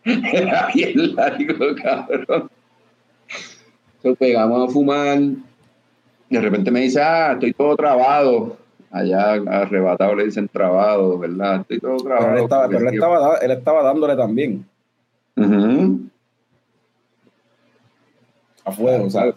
Era 0.05 0.69
bien 0.75 1.17
largo, 1.17 1.75
cabrón. 1.83 2.51
Entonces 3.97 4.19
pegamos 4.19 4.69
a 4.69 4.71
fumar. 4.71 5.21
De 6.29 6.39
repente 6.39 6.71
me 6.71 6.81
dice, 6.81 7.01
ah, 7.01 7.33
estoy 7.33 7.55
todo 7.55 7.75
trabado. 7.77 8.59
Allá 8.90 9.33
arrebatado 9.35 10.14
le 10.14 10.24
dicen 10.24 10.48
trabado, 10.48 11.18
¿verdad? 11.18 11.61
Estoy 11.61 11.79
todo 11.81 11.96
Pero 11.98 12.05
trabado. 12.16 12.37
él 12.37 12.42
estaba, 12.44 12.68
pero 12.68 12.88
él 12.88 12.94
estaba, 12.94 13.37
él 13.37 13.51
estaba 13.51 13.83
dándole 13.83 14.16
también 14.16 14.64
Ujú. 15.37 16.01
a 18.64 18.72
fuego, 18.72 19.11
¿sabes? 19.11 19.35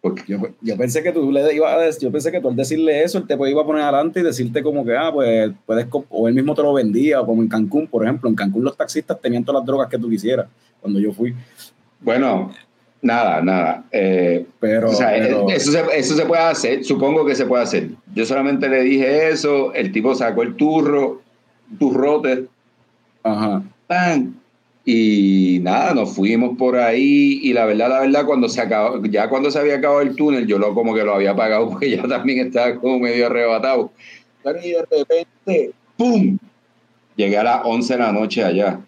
Porque- 0.00 0.22
Yo, 0.28 0.38
yo 0.60 0.76
pensé 0.76 1.02
que 1.02 1.12
tú 1.12 1.32
le 1.32 1.54
ibas 1.54 1.72
a 1.72 1.78
decir, 1.78 2.02
yo 2.02 2.12
pensé 2.12 2.30
que 2.30 2.38
tú 2.40 2.48
al 2.50 2.56
decirle 2.56 3.02
eso, 3.02 3.16
él 3.16 3.26
te 3.26 3.34
iba 3.34 3.62
a 3.62 3.64
poner 3.64 3.82
adelante 3.82 4.20
y 4.20 4.22
decirte 4.22 4.62
como 4.62 4.84
que, 4.84 4.94
ah, 4.94 5.10
pues 5.10 5.50
puedes, 5.64 5.86
o 6.10 6.28
él 6.28 6.34
mismo 6.34 6.54
te 6.54 6.62
lo 6.62 6.74
vendía, 6.74 7.22
o 7.22 7.26
como 7.26 7.40
en 7.42 7.48
Cancún, 7.48 7.86
por 7.86 8.04
ejemplo. 8.04 8.28
En 8.28 8.34
Cancún 8.36 8.64
los 8.64 8.76
taxistas 8.76 9.18
tenían 9.18 9.44
todas 9.44 9.60
las 9.62 9.66
drogas 9.66 9.88
que 9.88 9.98
tú 9.98 10.10
quisieras 10.10 10.46
cuando 10.82 11.00
yo 11.00 11.10
fui. 11.12 11.34
Bueno, 12.00 12.50
nada, 13.04 13.40
nada. 13.42 13.84
Eh, 13.92 14.44
Pero, 14.60 14.90
o 14.90 14.94
sea, 14.94 15.10
pero- 15.10 15.48
eso, 15.50 15.70
se, 15.70 15.82
eso 15.96 16.16
se 16.16 16.26
puede 16.26 16.42
hacer, 16.42 16.84
supongo 16.84 17.24
que 17.24 17.34
se 17.34 17.46
puede 17.46 17.62
hacer. 17.62 17.90
Yo 18.14 18.24
solamente 18.26 18.68
le 18.68 18.82
dije 18.82 19.28
eso, 19.28 19.72
el 19.74 19.92
tipo 19.92 20.14
sacó 20.14 20.42
el 20.42 20.56
turro, 20.56 21.20
turrote, 21.78 22.46
ajá. 23.22 23.62
¡pam! 23.86 24.34
Y 24.86 25.60
nada, 25.62 25.94
nos 25.94 26.14
fuimos 26.14 26.58
por 26.58 26.76
ahí 26.76 27.40
y 27.42 27.52
la 27.54 27.64
verdad, 27.64 27.88
la 27.88 28.00
verdad, 28.00 28.26
cuando 28.26 28.48
se 28.48 28.60
acabó, 28.60 29.02
ya 29.04 29.28
cuando 29.30 29.50
se 29.50 29.58
había 29.58 29.76
acabado 29.76 30.02
el 30.02 30.14
túnel, 30.14 30.46
yo 30.46 30.58
lo 30.58 30.74
como 30.74 30.94
que 30.94 31.04
lo 31.04 31.14
había 31.14 31.30
apagado 31.30 31.70
porque 31.70 31.90
ya 31.90 32.02
también 32.02 32.46
estaba 32.46 32.74
como 32.76 32.98
medio 32.98 33.26
arrebatado. 33.26 33.90
Y 34.62 34.70
de 34.72 34.84
repente, 34.90 35.70
¡pum! 35.96 36.38
Llegué 37.16 37.38
a 37.38 37.44
las 37.44 37.60
11 37.64 37.94
de 37.94 37.98
la 37.98 38.12
noche 38.12 38.44
allá. 38.44 38.80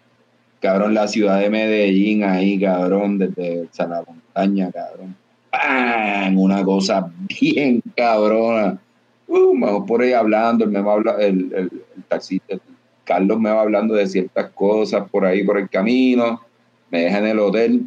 Cabrón, 0.59 0.93
la 0.93 1.07
ciudad 1.07 1.39
de 1.39 1.49
Medellín 1.49 2.23
ahí, 2.23 2.59
cabrón, 2.59 3.19
desde 3.19 3.61
o 3.61 3.87
la 3.87 4.03
montaña, 4.03 4.71
cabrón. 4.71 5.15
¡Pam! 5.51 6.37
Una 6.37 6.63
cosa 6.63 7.11
bien 7.27 7.81
cabrona. 7.95 8.79
uh, 9.27 9.59
vamos 9.59 9.87
por 9.87 10.01
ahí 10.01 10.13
hablando, 10.13 10.65
el, 10.65 10.71
me 10.71 10.79
habla, 10.79 11.15
el, 11.19 11.53
el, 11.53 11.71
taxista, 12.07 12.57
Carlos 13.03 13.39
me 13.39 13.51
va 13.51 13.61
hablando 13.61 13.93
de 13.93 14.07
ciertas 14.07 14.49
cosas 14.51 15.09
por 15.09 15.25
ahí 15.25 15.43
por 15.43 15.57
el 15.57 15.69
camino, 15.69 16.41
me 16.89 17.03
deja 17.03 17.19
en 17.19 17.27
el 17.27 17.39
hotel, 17.39 17.85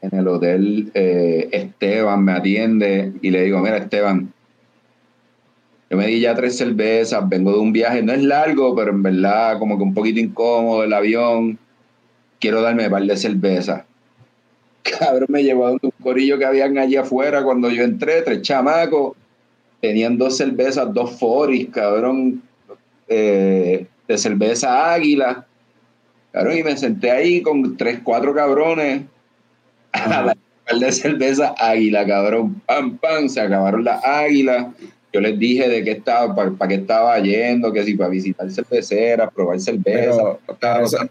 en 0.00 0.18
el 0.18 0.28
hotel 0.28 0.90
eh, 0.94 1.48
Esteban 1.52 2.24
me 2.24 2.32
atiende 2.32 3.12
y 3.22 3.30
le 3.30 3.42
digo, 3.42 3.60
mira 3.60 3.76
Esteban, 3.76 4.32
yo 5.88 5.96
me 5.96 6.06
di 6.08 6.20
ya 6.20 6.34
tres 6.34 6.56
cervezas, 6.56 7.28
vengo 7.28 7.52
de 7.52 7.58
un 7.58 7.72
viaje, 7.72 8.02
no 8.02 8.12
es 8.12 8.22
largo, 8.22 8.74
pero 8.74 8.90
en 8.90 9.02
verdad 9.02 9.58
como 9.58 9.76
que 9.76 9.84
un 9.84 9.94
poquito 9.94 10.18
incómodo 10.18 10.82
el 10.82 10.92
avión, 10.92 11.58
quiero 12.40 12.60
darme 12.60 12.86
un 12.86 12.90
par 12.90 13.02
de 13.02 13.16
cervezas. 13.16 13.84
Cabrón, 14.98 15.26
me 15.28 15.42
llevó 15.42 15.66
a 15.66 15.72
un 15.72 15.80
corillo 16.02 16.38
que 16.38 16.44
habían 16.44 16.78
allí 16.78 16.96
afuera 16.96 17.42
cuando 17.42 17.70
yo 17.70 17.84
entré, 17.84 18.22
tres 18.22 18.42
chamacos, 18.42 19.16
tenían 19.80 20.18
dos 20.18 20.36
cervezas, 20.36 20.92
dos 20.92 21.18
foris, 21.18 21.68
cabrón, 21.70 22.42
eh, 23.08 23.86
de 24.08 24.18
cerveza 24.18 24.92
águila. 24.92 25.46
Cabrón, 26.32 26.58
y 26.58 26.62
me 26.62 26.76
senté 26.76 27.10
ahí 27.10 27.42
con 27.42 27.76
tres, 27.76 28.00
cuatro 28.02 28.34
cabrones 28.34 29.02
a 29.92 30.22
la 30.22 30.36
par 30.66 30.78
de 30.78 30.92
cerveza 30.92 31.54
águila, 31.58 32.06
cabrón. 32.06 32.60
Pam, 32.66 32.98
pam, 32.98 33.28
se 33.28 33.40
acabaron 33.40 33.84
las 33.84 34.04
águilas. 34.04 34.66
Yo 35.12 35.20
les 35.20 35.38
dije 35.38 35.68
de 35.68 35.82
qué 35.84 35.92
estaba, 35.92 36.34
para 36.34 36.68
qué 36.68 36.74
estaba 36.76 37.18
yendo, 37.20 37.72
que 37.72 37.84
si 37.84 37.94
para 37.94 38.10
visitar 38.10 38.50
cerveceras, 38.50 39.32
probar 39.32 39.58
cerveza. 39.60 40.36
Pero, 40.60 40.84
esos, 40.84 41.06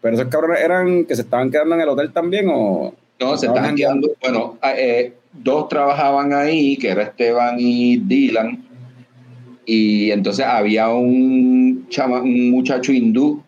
pero 0.00 0.14
esos 0.14 0.28
cabrones 0.28 0.60
eran 0.60 1.04
que 1.04 1.14
se 1.14 1.22
estaban 1.22 1.50
quedando 1.50 1.74
en 1.74 1.80
el 1.82 1.88
hotel 1.88 2.12
también 2.12 2.48
o. 2.50 2.94
No, 3.20 3.36
se 3.36 3.46
estaban 3.46 3.76
quedando, 3.76 4.10
bueno, 4.20 4.58
eh, 4.76 5.12
dos 5.32 5.68
trabajaban 5.68 6.32
ahí, 6.32 6.76
que 6.76 6.90
era 6.90 7.04
Esteban 7.04 7.54
y 7.58 7.98
Dylan, 7.98 8.64
y 9.64 10.10
entonces 10.10 10.44
había 10.44 10.88
un, 10.88 11.86
chama, 11.88 12.20
un 12.20 12.50
muchacho 12.50 12.92
hindú 12.92 13.42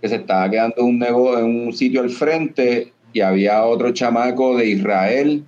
que 0.00 0.08
se 0.08 0.16
estaba 0.16 0.48
quedando 0.48 0.76
en 0.78 0.86
un, 0.86 0.98
negocio, 0.98 1.38
en 1.40 1.66
un 1.66 1.72
sitio 1.72 2.00
al 2.00 2.10
frente 2.10 2.92
y 3.12 3.20
había 3.20 3.64
otro 3.64 3.92
chamaco 3.92 4.56
de 4.56 4.66
Israel 4.66 5.44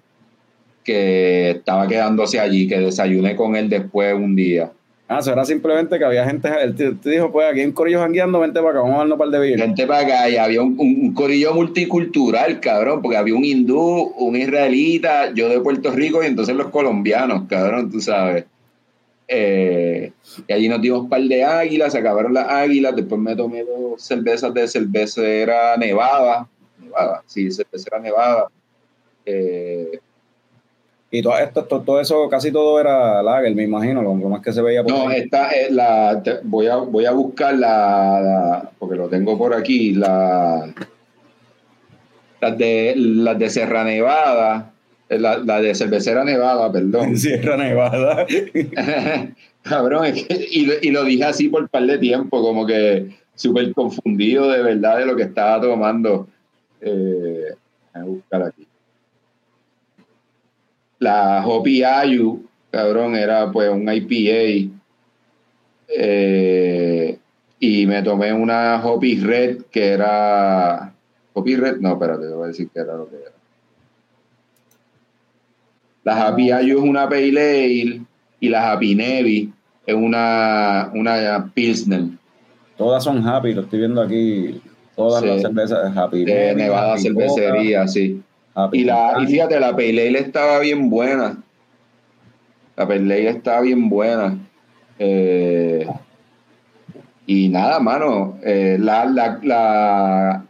que 0.84 1.50
estaba 1.50 1.86
quedándose 1.86 2.40
allí, 2.40 2.66
que 2.66 2.78
desayuné 2.78 3.36
con 3.36 3.56
él 3.56 3.68
después 3.68 4.14
un 4.14 4.34
día. 4.34 4.72
Ah, 5.08 5.18
eso 5.18 5.32
era 5.32 5.44
simplemente 5.44 5.98
que 5.98 6.04
había 6.04 6.24
gente, 6.24 6.48
él 6.62 6.76
te, 6.76 6.92
te 6.92 7.10
dijo, 7.10 7.32
pues 7.32 7.50
aquí 7.50 7.58
hay 7.58 7.66
un 7.66 7.72
corillo 7.72 7.98
jangueando, 7.98 8.38
vente 8.38 8.60
para 8.60 8.70
acá, 8.70 8.80
vamos 8.80 8.94
a 8.94 8.98
darnos 8.98 9.14
un 9.14 9.18
par 9.18 9.28
de 9.30 9.38
beers. 9.40 9.60
Vente 9.60 9.84
para 9.84 10.06
acá, 10.06 10.30
y 10.30 10.36
había 10.36 10.62
un, 10.62 10.76
un, 10.78 11.12
corillo 11.14 11.52
multicultural, 11.52 12.60
cabrón, 12.60 13.02
porque 13.02 13.16
había 13.16 13.34
un 13.34 13.44
hindú, 13.44 14.14
un 14.16 14.36
israelita, 14.36 15.32
yo 15.34 15.48
de 15.48 15.60
Puerto 15.60 15.90
Rico 15.90 16.22
y 16.22 16.26
entonces 16.26 16.54
los 16.54 16.68
colombianos, 16.68 17.48
cabrón, 17.48 17.90
tú 17.90 18.00
sabes. 18.00 18.44
Eh, 19.26 20.12
y 20.46 20.52
allí 20.52 20.68
nos 20.68 20.80
dimos 20.80 21.02
un 21.02 21.08
par 21.08 21.22
de 21.22 21.44
águilas, 21.44 21.92
se 21.92 21.98
acabaron 21.98 22.34
las 22.34 22.48
águilas, 22.48 22.94
después 22.96 23.20
me 23.20 23.34
tomé 23.34 23.64
dos 23.64 24.02
cervezas 24.02 24.52
de 24.54 24.66
cervecera 24.66 25.76
nevada, 25.76 26.48
nevada, 26.80 27.22
sí, 27.26 27.50
cervecera 27.50 28.00
nevada. 28.00 28.46
Eh, 29.24 30.00
y 31.10 31.22
todo 31.22 31.38
esto, 31.38 31.64
todo, 31.64 31.80
todo, 31.80 32.00
eso, 32.00 32.28
casi 32.28 32.52
todo 32.52 32.80
era 32.80 33.22
lager, 33.22 33.54
me 33.54 33.64
imagino, 33.64 34.00
lo, 34.00 34.14
más 34.14 34.40
que 34.42 34.52
se 34.52 34.62
veía 34.62 34.84
por 34.84 34.92
No, 34.92 35.08
ahí. 35.08 35.22
esta 35.22 35.50
es 35.50 35.72
la, 35.72 36.22
te, 36.22 36.38
voy, 36.44 36.68
a, 36.68 36.76
voy 36.76 37.04
a 37.04 37.10
buscar 37.10 37.54
la, 37.54 38.20
la, 38.20 38.70
porque 38.78 38.96
lo 38.96 39.08
tengo 39.08 39.36
por 39.36 39.52
aquí, 39.52 39.92
la, 39.92 40.72
las 42.40 42.58
de, 42.58 42.94
las 42.96 43.38
de 43.38 43.50
Serra 43.50 43.82
Nevada, 43.82 44.72
la, 45.08 45.38
la, 45.38 45.60
de 45.60 45.74
cervecera 45.74 46.22
Nevada, 46.22 46.70
perdón. 46.70 47.16
Sierra 47.18 47.56
Nevada. 47.56 48.24
Cabrón, 49.62 50.06
es 50.06 50.24
que, 50.24 50.46
y, 50.50 50.70
y, 50.82 50.90
lo 50.90 51.04
dije 51.04 51.24
así 51.24 51.48
por 51.48 51.62
un 51.62 51.68
par 51.68 51.84
de 51.86 51.98
tiempo, 51.98 52.40
como 52.40 52.64
que 52.64 53.10
súper 53.34 53.72
confundido 53.74 54.48
de 54.48 54.62
verdad 54.62 54.98
de 54.98 55.06
lo 55.06 55.16
que 55.16 55.24
estaba 55.24 55.60
tomando. 55.60 56.28
Eh, 56.80 57.46
voy 57.94 58.02
a 58.02 58.04
buscar 58.04 58.42
aquí. 58.42 58.66
La 61.00 61.44
Hopi 61.44 61.82
Ayu, 61.82 62.46
cabrón, 62.70 63.16
era 63.16 63.50
pues 63.50 63.68
un 63.70 63.92
IPA. 63.92 64.72
Eh, 65.88 67.18
y 67.58 67.86
me 67.86 68.02
tomé 68.02 68.32
una 68.32 68.80
Hopi 68.84 69.18
Red 69.20 69.62
que 69.70 69.88
era. 69.88 70.94
Hopi 71.32 71.56
Red, 71.56 71.78
no, 71.78 71.92
espérate, 71.92 72.28
te 72.28 72.34
voy 72.34 72.44
a 72.44 72.48
decir 72.48 72.68
que 72.72 72.80
era 72.80 72.94
lo 72.94 73.08
que 73.08 73.16
era. 73.16 73.32
La 76.04 76.26
Happy 76.26 76.50
Ayu 76.50 76.78
es 76.78 76.84
una 76.84 77.08
Pale 77.08 77.28
Ale 77.28 78.00
y 78.40 78.48
la 78.48 78.72
Happy 78.72 78.94
Navy 78.94 79.52
es 79.86 79.94
una, 79.94 80.90
una 80.94 81.50
Pilsner. 81.52 82.04
Todas 82.76 83.04
son 83.04 83.26
Happy, 83.26 83.52
lo 83.52 83.62
estoy 83.62 83.80
viendo 83.80 84.00
aquí. 84.00 84.62
Todas 84.96 85.22
sí. 85.22 85.28
las 85.28 85.42
cervezas 85.42 85.94
de 85.94 86.00
Happy. 86.00 86.24
De 86.24 86.48
Navy, 86.48 86.62
Nevada 86.62 86.92
happy 86.94 87.02
Cervecería, 87.02 87.86
sí. 87.86 88.22
Happy 88.54 88.80
y, 88.80 88.84
la, 88.84 89.16
y 89.20 89.26
fíjate, 89.26 89.60
la 89.60 89.72
Pale 89.72 90.08
Ale 90.08 90.18
estaba 90.18 90.58
bien 90.58 90.90
buena. 90.90 91.38
La 92.76 92.86
Pale 92.86 93.00
Ale 93.00 93.28
estaba 93.28 93.60
bien 93.60 93.88
buena. 93.88 94.38
Eh, 94.98 95.86
y 97.26 97.48
nada, 97.48 97.80
mano. 97.80 98.38
Eh, 98.42 98.76
la, 98.80 99.04
la, 99.04 99.38
la, 99.42 100.44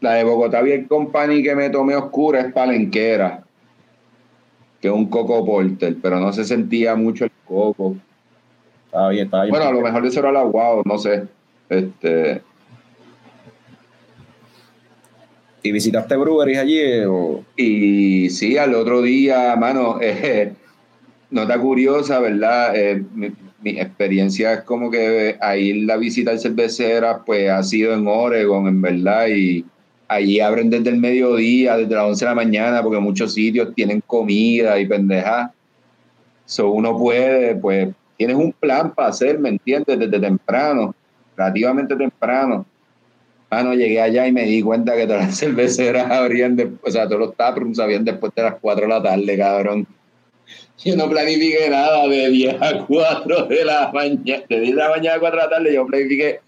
la 0.00 0.12
de 0.12 0.24
Bogotá 0.24 0.62
Beer 0.62 0.86
Company 0.86 1.42
que 1.42 1.54
me 1.54 1.70
tomé 1.70 1.96
oscura 1.96 2.40
es 2.40 2.52
palenquera 2.52 3.44
que 4.84 4.90
un 4.90 5.06
coco 5.06 5.46
porter, 5.46 5.96
pero 6.02 6.20
no 6.20 6.30
se 6.34 6.44
sentía 6.44 6.94
mucho 6.94 7.24
el 7.24 7.30
coco. 7.46 7.96
Estaba 8.84 9.08
bien, 9.08 9.24
estaba 9.24 9.44
bien. 9.44 9.54
Bueno, 9.54 9.66
a 9.70 9.72
lo 9.72 9.80
mejor 9.80 10.04
eso 10.04 10.20
era 10.20 10.30
la 10.30 10.42
guau, 10.42 10.82
no 10.84 10.98
sé. 10.98 11.26
Este. 11.70 12.42
¿Y 15.66 15.72
visitaste 15.72 16.14
breweries 16.14 16.58
allí? 16.58 17.04
O? 17.08 17.42
Y 17.56 18.28
sí, 18.28 18.58
al 18.58 18.74
otro 18.74 19.00
día, 19.00 19.56
mano, 19.56 19.98
eh, 20.02 20.52
nota 21.30 21.58
curiosa, 21.58 22.20
¿verdad? 22.20 22.76
Eh, 22.76 23.02
mi, 23.14 23.32
experiencia 23.64 24.52
es 24.52 24.60
como 24.60 24.90
que 24.90 25.38
ahí 25.40 25.80
la 25.84 25.96
visita 25.96 26.32
al 26.32 26.38
cervecera, 26.38 27.24
pues 27.24 27.48
ha 27.48 27.62
sido 27.62 27.94
en 27.94 28.06
Oregon, 28.06 28.68
en 28.68 28.82
verdad, 28.82 29.28
y 29.28 29.64
allí 30.06 30.38
abren 30.38 30.68
desde 30.68 30.90
el 30.90 30.98
mediodía, 30.98 31.78
desde 31.78 31.94
las 31.94 32.04
11 32.08 32.24
de 32.26 32.28
la 32.28 32.34
mañana, 32.34 32.82
porque 32.82 33.00
muchos 33.00 33.32
sitios 33.32 33.74
tienen 33.74 34.02
comida 34.06 34.78
y 34.78 34.86
pendeja. 34.86 35.50
So 36.44 36.72
uno 36.72 36.98
puede, 36.98 37.54
pues, 37.54 37.88
tienes 38.18 38.36
un 38.36 38.52
plan 38.52 38.94
para 38.94 39.08
hacer, 39.08 39.38
¿me 39.38 39.48
entiendes? 39.48 39.98
Desde 39.98 40.20
temprano, 40.20 40.94
relativamente 41.34 41.96
temprano. 41.96 42.66
Mano, 43.54 43.72
llegué 43.72 44.00
allá 44.00 44.26
y 44.26 44.32
me 44.32 44.42
di 44.42 44.62
cuenta 44.62 44.96
que 44.96 45.06
todas 45.06 45.26
las 45.26 45.38
cerveceras 45.38 46.10
abrían, 46.10 46.56
de, 46.56 46.72
o 46.82 46.90
sea, 46.90 47.06
todos 47.06 47.20
los 47.20 47.36
taprooms 47.36 47.78
abrían 47.78 48.04
después 48.04 48.34
de 48.34 48.42
las 48.42 48.56
4 48.60 48.82
de 48.82 48.88
la 48.88 49.00
tarde, 49.00 49.38
cabrón. 49.38 49.86
Yo 50.84 50.96
no 50.96 51.08
planifiqué 51.08 51.70
nada 51.70 52.08
de 52.08 52.30
10 52.30 52.56
a 52.60 52.84
4 52.84 53.46
de 53.46 53.64
la 53.64 53.92
mañana, 53.94 54.42
de 54.48 54.60
10 54.60 54.70
de 54.72 54.76
la 54.76 54.88
mañana 54.88 55.16
a 55.16 55.20
4 55.20 55.38
de 55.38 55.44
la 55.44 55.50
tarde, 55.50 55.72
yo 55.72 55.86
planifiqué 55.86 56.40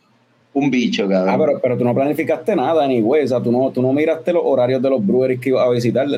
un 0.55 0.69
bicho, 0.69 1.09
cabrón. 1.09 1.33
Ah, 1.33 1.39
pero, 1.39 1.61
pero 1.61 1.79
tú 1.79 1.85
no 1.85 1.95
planificaste 1.95 2.57
nada, 2.57 2.89
ni 2.89 3.01
güey. 3.01 3.23
O 3.23 3.29
sea, 3.29 3.41
tú 3.41 3.53
no, 3.53 3.71
tú 3.71 3.83
no 3.83 3.93
miraste 3.93 4.33
los 4.33 4.43
horarios 4.45 4.83
de 4.83 4.91
los 4.91 5.07
breweries 5.07 5.39
que 5.39 5.51
ibas 5.51 5.65
a 5.65 5.71
visitar. 5.71 6.09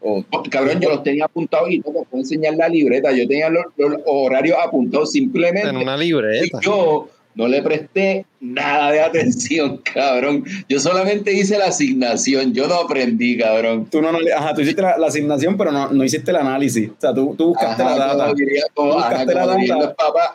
O, 0.00 0.24
cabrón, 0.50 0.80
yo 0.80 0.88
los 0.88 1.02
tenía 1.02 1.26
apuntados 1.26 1.70
y 1.70 1.78
no 1.78 1.84
te 1.84 1.92
puedo 1.92 2.06
enseñar 2.12 2.54
la 2.54 2.70
libreta. 2.70 3.12
Yo 3.12 3.28
tenía 3.28 3.50
los, 3.50 3.66
los 3.76 4.00
horarios 4.06 4.56
apuntados 4.64 5.12
simplemente. 5.12 5.68
En 5.68 5.76
una 5.76 5.96
libreta. 5.96 6.58
Yo 6.62 7.08
no 7.38 7.46
le 7.46 7.62
presté 7.62 8.26
nada 8.40 8.90
de 8.90 9.00
atención, 9.00 9.80
cabrón. 9.94 10.42
Yo 10.68 10.80
solamente 10.80 11.32
hice 11.32 11.56
la 11.56 11.66
asignación, 11.66 12.52
yo 12.52 12.66
no 12.66 12.74
aprendí, 12.74 13.38
cabrón. 13.38 13.86
Tú 13.88 14.02
no, 14.02 14.10
no 14.10 14.18
ajá, 14.36 14.54
tú 14.54 14.62
hiciste 14.62 14.82
la, 14.82 14.98
la, 14.98 15.06
asignación, 15.06 15.56
pero 15.56 15.70
no, 15.70 15.92
no 15.92 16.02
hiciste 16.02 16.32
el 16.32 16.38
análisis. 16.38 16.90
O 16.90 16.96
sea, 16.98 17.14
tú, 17.14 17.36
tú 17.38 17.50
buscaste 17.50 17.80
ajá, 17.80 17.96
la 17.96 18.06
data. 18.06 18.24
Como 18.24 18.34
diría, 18.34 18.64
como, 18.74 18.90
tú 18.90 18.96
buscaste 18.96 19.32
ajá, 19.32 19.46
la 19.46 19.46
data. 19.46 19.76
Los 19.76 19.94
papás, 19.94 20.30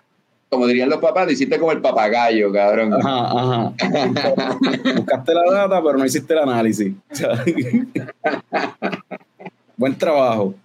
como 0.48 0.66
dirían 0.66 0.90
los 0.90 1.00
papás, 1.00 1.26
lo 1.26 1.34
hiciste 1.34 1.60
como 1.60 1.74
el 1.74 1.82
papagayo, 1.82 2.54
cabrón. 2.54 2.94
Ajá, 2.94 3.38
ajá. 3.38 3.74
Buscaste 4.96 5.34
la 5.34 5.44
data, 5.52 5.84
pero 5.84 5.98
no 5.98 6.06
hiciste 6.06 6.32
el 6.32 6.40
análisis. 6.40 6.94
Buen 9.76 9.98
trabajo. 9.98 10.56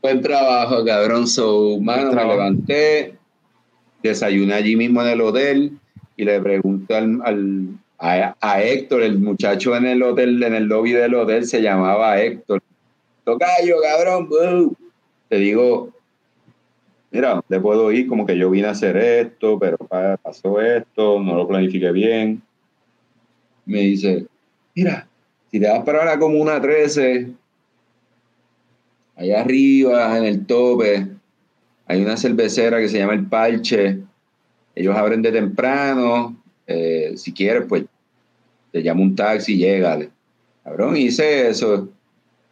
Buen 0.00 0.22
trabajo, 0.22 0.84
cabrón. 0.84 1.26
So, 1.26 1.80
mano, 1.80 2.12
me 2.12 2.24
levanté, 2.24 3.18
desayuné 4.02 4.54
allí 4.54 4.76
mismo 4.76 5.02
en 5.02 5.08
el 5.08 5.20
hotel 5.20 5.72
y 6.16 6.24
le 6.24 6.40
pregunto 6.40 6.94
al, 6.94 7.20
al 7.24 7.68
a, 7.98 8.34
a, 8.40 8.62
Héctor, 8.62 9.02
el 9.02 9.18
muchacho 9.18 9.76
en 9.76 9.86
el 9.86 10.02
hotel, 10.02 10.42
en 10.42 10.54
el 10.54 10.64
lobby 10.64 10.92
del 10.92 11.14
hotel, 11.14 11.46
se 11.46 11.60
llamaba 11.60 12.20
Héctor. 12.20 12.62
Tocayo, 13.24 13.76
cabrón, 13.82 14.76
te 15.28 15.36
digo, 15.36 15.90
mira, 17.10 17.42
le 17.48 17.60
puedo 17.60 17.92
ir 17.92 18.06
como 18.08 18.26
que 18.26 18.38
yo 18.38 18.50
vine 18.50 18.68
a 18.68 18.70
hacer 18.70 18.96
esto, 18.96 19.58
pero 19.58 19.76
pasó 20.22 20.60
esto, 20.60 21.20
no 21.20 21.36
lo 21.36 21.46
planifiqué 21.46 21.92
bien. 21.92 22.42
Me 23.66 23.80
dice, 23.80 24.26
mira, 24.74 25.06
si 25.50 25.60
te 25.60 25.68
vas 25.68 25.84
para 25.84 26.04
la 26.04 26.18
comuna 26.18 26.60
13, 26.60 27.28
allá 29.16 29.40
arriba, 29.40 30.16
en 30.16 30.24
el 30.24 30.46
tope, 30.46 31.06
Hay 31.90 32.02
una 32.02 32.16
cervecera 32.16 32.78
que 32.78 32.88
se 32.88 32.98
llama 32.98 33.14
El 33.14 33.26
Parche. 33.26 33.98
Ellos 34.76 34.96
abren 34.96 35.22
de 35.22 35.32
temprano. 35.32 36.36
Eh, 36.64 37.14
si 37.16 37.32
quieres, 37.32 37.64
pues 37.68 37.82
te 38.70 38.80
llamo 38.80 39.02
un 39.02 39.16
taxi 39.16 39.54
y 39.54 39.56
llega. 39.56 39.98
Cabrón, 40.62 40.96
hice 40.96 41.48
eso. 41.48 41.88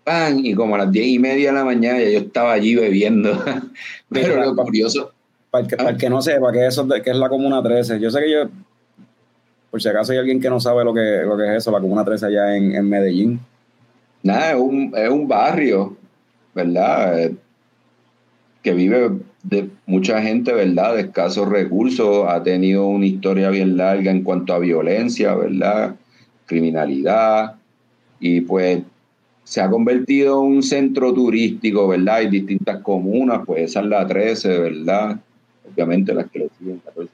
Pan, 0.02 0.44
y 0.44 0.54
como 0.54 0.74
a 0.74 0.78
las 0.78 0.90
diez 0.90 1.06
y 1.06 1.20
media 1.20 1.50
de 1.50 1.54
la 1.56 1.64
mañana 1.64 2.00
ya 2.00 2.10
yo 2.10 2.18
estaba 2.18 2.52
allí 2.52 2.74
bebiendo. 2.74 3.30
Pero 4.10 4.44
lo 4.44 4.56
curioso. 4.56 5.12
Para 5.52 5.62
el, 5.62 5.70
que, 5.70 5.76
para 5.76 5.90
el 5.90 5.96
que 5.98 6.10
no 6.10 6.20
sepa 6.20 6.50
qué 6.50 6.66
eso, 6.66 6.88
que 6.88 7.08
es 7.08 7.16
la 7.16 7.28
Comuna 7.28 7.62
13, 7.62 8.00
yo 8.00 8.10
sé 8.10 8.20
que 8.20 8.32
yo, 8.32 8.50
por 9.70 9.80
si 9.80 9.88
acaso 9.88 10.10
hay 10.10 10.18
alguien 10.18 10.40
que 10.40 10.50
no 10.50 10.58
sabe 10.58 10.82
lo 10.82 10.92
que, 10.92 11.22
lo 11.24 11.36
que 11.36 11.44
es 11.44 11.58
eso, 11.58 11.70
la 11.70 11.80
Comuna 11.80 12.04
13 12.04 12.26
allá 12.26 12.56
en, 12.56 12.74
en 12.74 12.88
Medellín. 12.88 13.40
Nada, 14.20 14.50
es 14.50 14.58
un, 14.58 14.92
es 14.96 15.08
un 15.08 15.28
barrio, 15.28 15.96
¿verdad? 16.56 17.30
Que 18.68 18.74
vive 18.74 19.10
de 19.44 19.70
mucha 19.86 20.20
gente, 20.20 20.52
¿verdad? 20.52 20.96
De 20.96 21.00
escasos 21.00 21.48
recursos, 21.48 22.26
ha 22.28 22.42
tenido 22.42 22.84
una 22.86 23.06
historia 23.06 23.48
bien 23.48 23.78
larga 23.78 24.10
en 24.10 24.22
cuanto 24.22 24.52
a 24.52 24.58
violencia, 24.58 25.34
¿verdad? 25.34 25.94
Criminalidad, 26.44 27.54
y 28.20 28.42
pues 28.42 28.82
se 29.44 29.62
ha 29.62 29.70
convertido 29.70 30.44
en 30.44 30.56
un 30.56 30.62
centro 30.62 31.14
turístico, 31.14 31.88
¿verdad? 31.88 32.16
Hay 32.16 32.28
distintas 32.28 32.82
comunas, 32.82 33.40
pues 33.46 33.62
esa 33.70 33.80
es 33.80 33.86
la 33.86 34.06
13, 34.06 34.58
¿verdad? 34.58 35.18
Obviamente 35.72 36.12
las 36.12 36.26
que 36.30 36.40
le 36.40 36.48
siguen 36.58 36.82
14. 36.84 37.12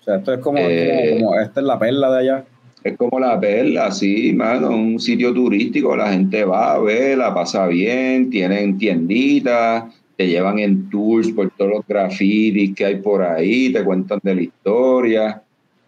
O 0.00 0.04
sea, 0.04 0.16
esto 0.16 0.32
es 0.32 0.40
como, 0.40 0.56
Eh, 0.58 1.10
como, 1.18 1.26
como- 1.26 1.40
esta 1.40 1.60
es 1.60 1.66
la 1.66 1.78
perla 1.78 2.10
de 2.12 2.18
allá. 2.20 2.44
Es 2.82 2.96
como 2.96 3.20
la 3.20 3.38
perla, 3.38 3.92
sí, 3.92 4.32
mano, 4.32 4.70
un 4.70 4.98
sitio 4.98 5.34
turístico, 5.34 5.94
la 5.94 6.12
gente 6.12 6.44
va 6.44 6.72
a 6.72 6.78
ver, 6.78 7.18
la 7.18 7.34
pasa 7.34 7.66
bien, 7.66 8.30
tienen 8.30 8.78
tienditas, 8.78 9.84
te 10.18 10.26
llevan 10.26 10.58
en 10.58 10.90
tours 10.90 11.28
por 11.30 11.48
todos 11.52 11.70
los 11.70 11.86
grafitis 11.86 12.74
que 12.74 12.84
hay 12.84 12.96
por 12.96 13.22
ahí, 13.22 13.72
te 13.72 13.84
cuentan 13.84 14.18
de 14.20 14.34
la 14.34 14.42
historia. 14.42 15.42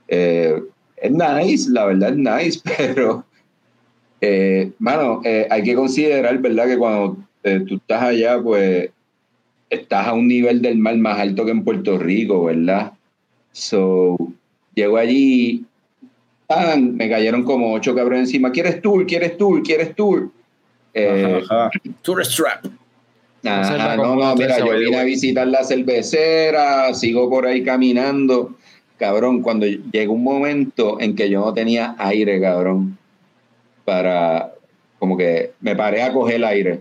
Eh, 0.07 0.62
es 0.97 1.11
nice, 1.11 1.68
la 1.68 1.87
verdad 1.87 2.11
es 2.11 2.16
nice, 2.16 2.61
pero, 2.78 3.24
eh, 4.20 4.70
eh, 5.24 5.47
hay 5.51 5.62
que 5.64 5.74
considerar, 5.74 6.39
¿verdad? 6.39 6.68
Que 6.68 6.78
cuando 6.78 7.16
eh, 7.43 7.61
tú 7.66 7.74
estás 7.74 8.03
allá, 8.05 8.41
pues, 8.41 8.89
estás 9.68 10.07
a 10.07 10.12
un 10.12 10.28
nivel 10.28 10.62
del 10.62 10.78
mar 10.78 10.97
más 10.99 11.18
alto 11.18 11.45
que 11.45 11.51
en 11.51 11.64
Puerto 11.64 11.99
Rico, 11.99 12.45
¿verdad? 12.45 12.93
So, 13.51 14.16
llego 14.76 14.97
allí 14.97 15.66
me 16.78 17.09
cayeron 17.09 17.45
como 17.45 17.72
ocho 17.72 17.95
cabrones 17.95 18.28
encima. 18.28 18.51
¿Quieres 18.51 18.81
tour? 18.81 19.07
¿Quieres 19.07 19.37
tour? 19.37 19.62
¿Quieres 19.62 19.95
tour? 19.95 20.31
Eh, 20.95 21.43
Ajá, 21.45 21.66
ajá. 21.66 21.70
Tourist 22.03 22.37
trap. 22.37 22.80
Ajá, 23.45 23.97
no, 23.97 24.16
no, 24.16 24.34
mira, 24.36 24.57
13, 24.57 24.61
yo 24.70 24.78
vine 24.78 24.99
a 24.99 25.05
visitar 25.05 25.47
la 25.47 25.64
cervecera, 25.64 26.93
sigo 26.95 27.28
por 27.30 27.47
ahí 27.47 27.62
caminando. 27.62 28.55
Cabrón, 28.99 29.41
cuando 29.43 29.66
llegó 29.66 30.12
un 30.12 30.22
momento 30.24 31.01
en 31.01 31.14
que 31.16 31.30
yo 31.30 31.41
no 31.41 31.55
tenía 31.55 31.95
aire, 31.99 32.41
cabrón, 32.41 32.99
para, 33.84 34.53
como 34.99 35.16
que 35.16 35.53
me 35.61 35.74
paré 35.74 36.03
a 36.03 36.12
coger 36.12 36.45
aire, 36.45 36.80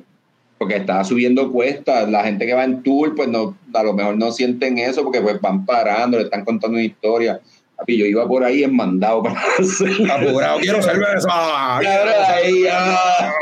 porque 0.58 0.76
estaba 0.76 1.04
subiendo 1.06 1.52
cuestas. 1.52 2.10
La 2.10 2.24
gente 2.24 2.46
que 2.46 2.54
va 2.54 2.66
en 2.66 2.84
tour, 2.84 3.16
pues 3.16 3.30
no, 3.30 3.58
a 3.74 3.84
lo 3.84 3.94
mejor 3.94 4.18
no 4.18 4.32
sienten 4.32 4.78
eso, 4.78 5.04
porque 5.04 5.22
pues 5.22 5.40
van 5.40 5.66
parando, 5.66 6.18
le 6.18 6.26
están 6.26 6.44
contando 6.44 6.76
una 6.76 6.86
historia. 6.86 7.40
Papi, 7.78 7.98
yo 7.98 8.06
iba 8.06 8.28
por 8.28 8.44
ahí 8.44 8.64
enmandado 8.66 9.24
para 9.24 9.40
hacer 9.60 10.12
Apurado, 10.12 10.60
quiero 10.60 10.82
cerveza. 10.82 11.30
Cabrón, 11.30 12.14
ahí, 12.28 12.64
ah. 12.70 13.34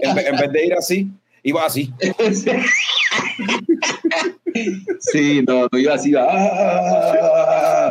En, 0.00 0.14
vez- 0.14 0.26
en 0.26 0.36
vez 0.36 0.52
de 0.52 0.66
ir 0.66 0.72
así, 0.74 1.10
iba 1.46 1.64
así. 1.64 1.92
Sí, 5.00 5.44
no, 5.46 5.68
no 5.70 5.78
iba 5.78 5.94
así. 5.94 6.14
ah. 6.18 7.90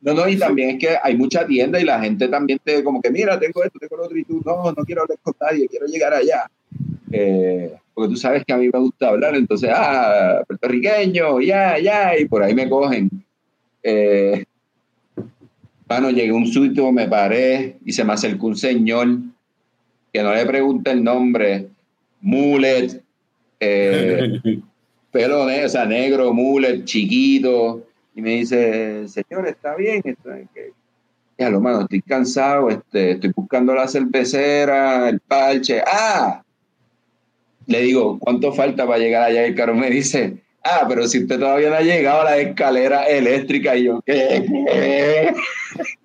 No, 0.00 0.14
no, 0.14 0.28
y 0.28 0.38
también 0.38 0.70
es 0.70 0.78
que 0.78 0.96
hay 1.02 1.16
mucha 1.16 1.44
tienda 1.44 1.80
y 1.80 1.84
la 1.84 2.00
gente 2.00 2.28
también 2.28 2.60
te 2.62 2.84
como 2.84 3.02
que, 3.02 3.10
mira, 3.10 3.38
tengo 3.40 3.64
esto, 3.64 3.76
tengo 3.80 3.96
lo 3.96 4.04
otro, 4.04 4.16
y 4.16 4.22
tú, 4.24 4.40
no, 4.46 4.70
no 4.70 4.84
quiero 4.84 5.02
hablar 5.02 5.18
con 5.20 5.34
nadie, 5.40 5.66
quiero 5.66 5.86
llegar 5.86 6.14
allá. 6.14 6.48
Eh, 7.10 7.74
porque 7.92 8.10
tú 8.10 8.16
sabes 8.16 8.44
que 8.44 8.52
a 8.52 8.56
mí 8.56 8.70
me 8.72 8.78
gusta 8.78 9.08
hablar, 9.08 9.34
entonces, 9.34 9.68
ah, 9.74 10.42
puertorriqueño, 10.46 11.40
ya, 11.40 11.78
ya, 11.80 12.16
y 12.16 12.26
por 12.26 12.44
ahí 12.44 12.54
me 12.54 12.68
cogen. 12.68 13.10
Eh, 13.82 14.44
bueno, 15.88 16.10
llegué 16.10 16.30
un 16.32 16.46
sitio, 16.46 16.92
me 16.92 17.08
paré 17.08 17.78
y 17.84 17.92
se 17.92 18.04
me 18.04 18.12
acercó 18.12 18.46
un 18.46 18.56
señor 18.56 19.08
que 20.12 20.22
no 20.22 20.32
le 20.32 20.46
pregunté 20.46 20.92
el 20.92 21.02
nombre, 21.02 21.66
Mulet, 22.26 23.00
eh, 23.60 24.40
pelo 25.12 25.46
negro, 25.46 25.66
o 25.66 25.68
sea, 25.68 25.84
negro, 25.86 26.32
mullet, 26.34 26.84
chiquito, 26.84 27.84
y 28.16 28.20
me 28.20 28.30
dice, 28.30 29.06
señor, 29.06 29.46
está 29.46 29.76
bien. 29.76 30.02
Ya 31.38 31.50
lo 31.50 31.60
mano, 31.60 31.82
estoy 31.82 32.02
cansado, 32.02 32.68
este, 32.68 33.12
estoy 33.12 33.32
buscando 33.34 33.74
la 33.74 33.86
cervecera, 33.86 35.08
el 35.08 35.20
parche. 35.20 35.82
¡Ah! 35.86 36.42
Le 37.66 37.80
digo, 37.82 38.18
¿cuánto 38.18 38.52
falta 38.52 38.86
para 38.86 38.98
llegar 38.98 39.22
allá? 39.22 39.42
Y 39.46 39.50
el 39.50 39.54
caro 39.54 39.74
me 39.74 39.88
dice, 39.88 40.38
ah, 40.64 40.84
pero 40.88 41.06
si 41.06 41.22
usted 41.22 41.38
todavía 41.38 41.70
no 41.70 41.76
ha 41.76 41.82
llegado 41.82 42.22
a 42.22 42.24
la 42.24 42.38
escalera 42.38 43.04
eléctrica, 43.04 43.76
y 43.76 43.84
yo, 43.84 44.00
¿qué? 44.04 44.44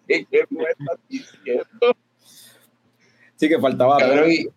¿Qué, 0.07 0.25
¿Qué 0.29 0.45
me 0.51 0.63
estás 0.69 0.99
diciendo? 1.09 1.95
Sí, 3.37 3.49
que 3.49 3.59
faltaba. 3.59 3.97
Cabrón, 3.97 4.31
y- 4.31 4.47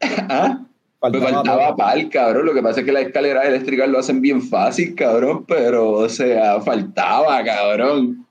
¿Ah? 0.28 0.66
Me 1.12 1.20
faltaba 1.20 1.76
pal, 1.76 2.08
cabrón. 2.08 2.46
Lo 2.46 2.54
que 2.54 2.62
pasa 2.62 2.80
es 2.80 2.86
que 2.86 2.92
las 2.92 3.04
escaleras 3.04 3.46
eléctricas 3.46 3.88
lo 3.88 3.98
hacen 3.98 4.20
bien 4.20 4.42
fácil, 4.42 4.94
cabrón, 4.94 5.44
pero, 5.46 5.92
o 5.92 6.08
sea, 6.08 6.60
faltaba, 6.60 7.42
cabrón. 7.44 8.26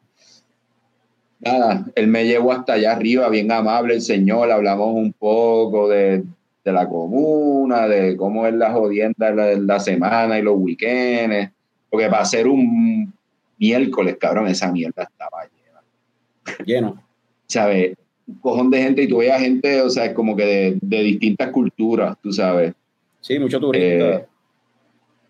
Nada, 1.40 1.86
él 1.96 2.08
me 2.08 2.26
llevó 2.26 2.54
hasta 2.54 2.74
allá 2.74 2.94
arriba, 2.94 3.28
bien 3.30 3.52
amable 3.52 3.96
el 3.96 4.02
señor. 4.02 4.50
Hablamos 4.52 4.94
un 4.94 5.12
poco 5.14 5.90
de, 5.90 6.24
de 6.64 6.72
la 6.72 6.88
comuna, 6.88 7.88
de 7.88 8.16
cómo 8.16 8.48
es 8.48 8.54
la 8.54 8.72
jodienda 8.72 9.32
la, 9.32 9.56
la 9.56 9.80
semana 9.80 10.40
y 10.40 10.42
los 10.42 10.56
weekends. 10.58 11.52
Porque 11.90 12.08
para 12.10 12.26
ser 12.26 12.48
un 12.48 13.14
miércoles, 13.58 14.18
cabrón, 14.20 14.48
esa 14.48 14.72
mierda 14.72 15.04
estaba 15.04 15.44
llena. 15.44 16.66
Lleno. 16.66 17.04
¿sabes? 17.54 17.96
Cojón 18.42 18.70
de 18.70 18.82
gente 18.82 19.04
y 19.04 19.08
tú 19.08 19.18
veías 19.18 19.42
gente, 19.42 19.82
o 19.82 19.90
sea, 19.90 20.14
como 20.14 20.36
que 20.36 20.46
de, 20.46 20.78
de 20.82 21.04
distintas 21.04 21.50
culturas, 21.50 22.16
tú 22.22 22.32
sabes. 22.32 22.74
Sí, 23.22 23.38
mucho 23.40 23.60
turista. 23.60 23.86
Eh, 24.16 24.26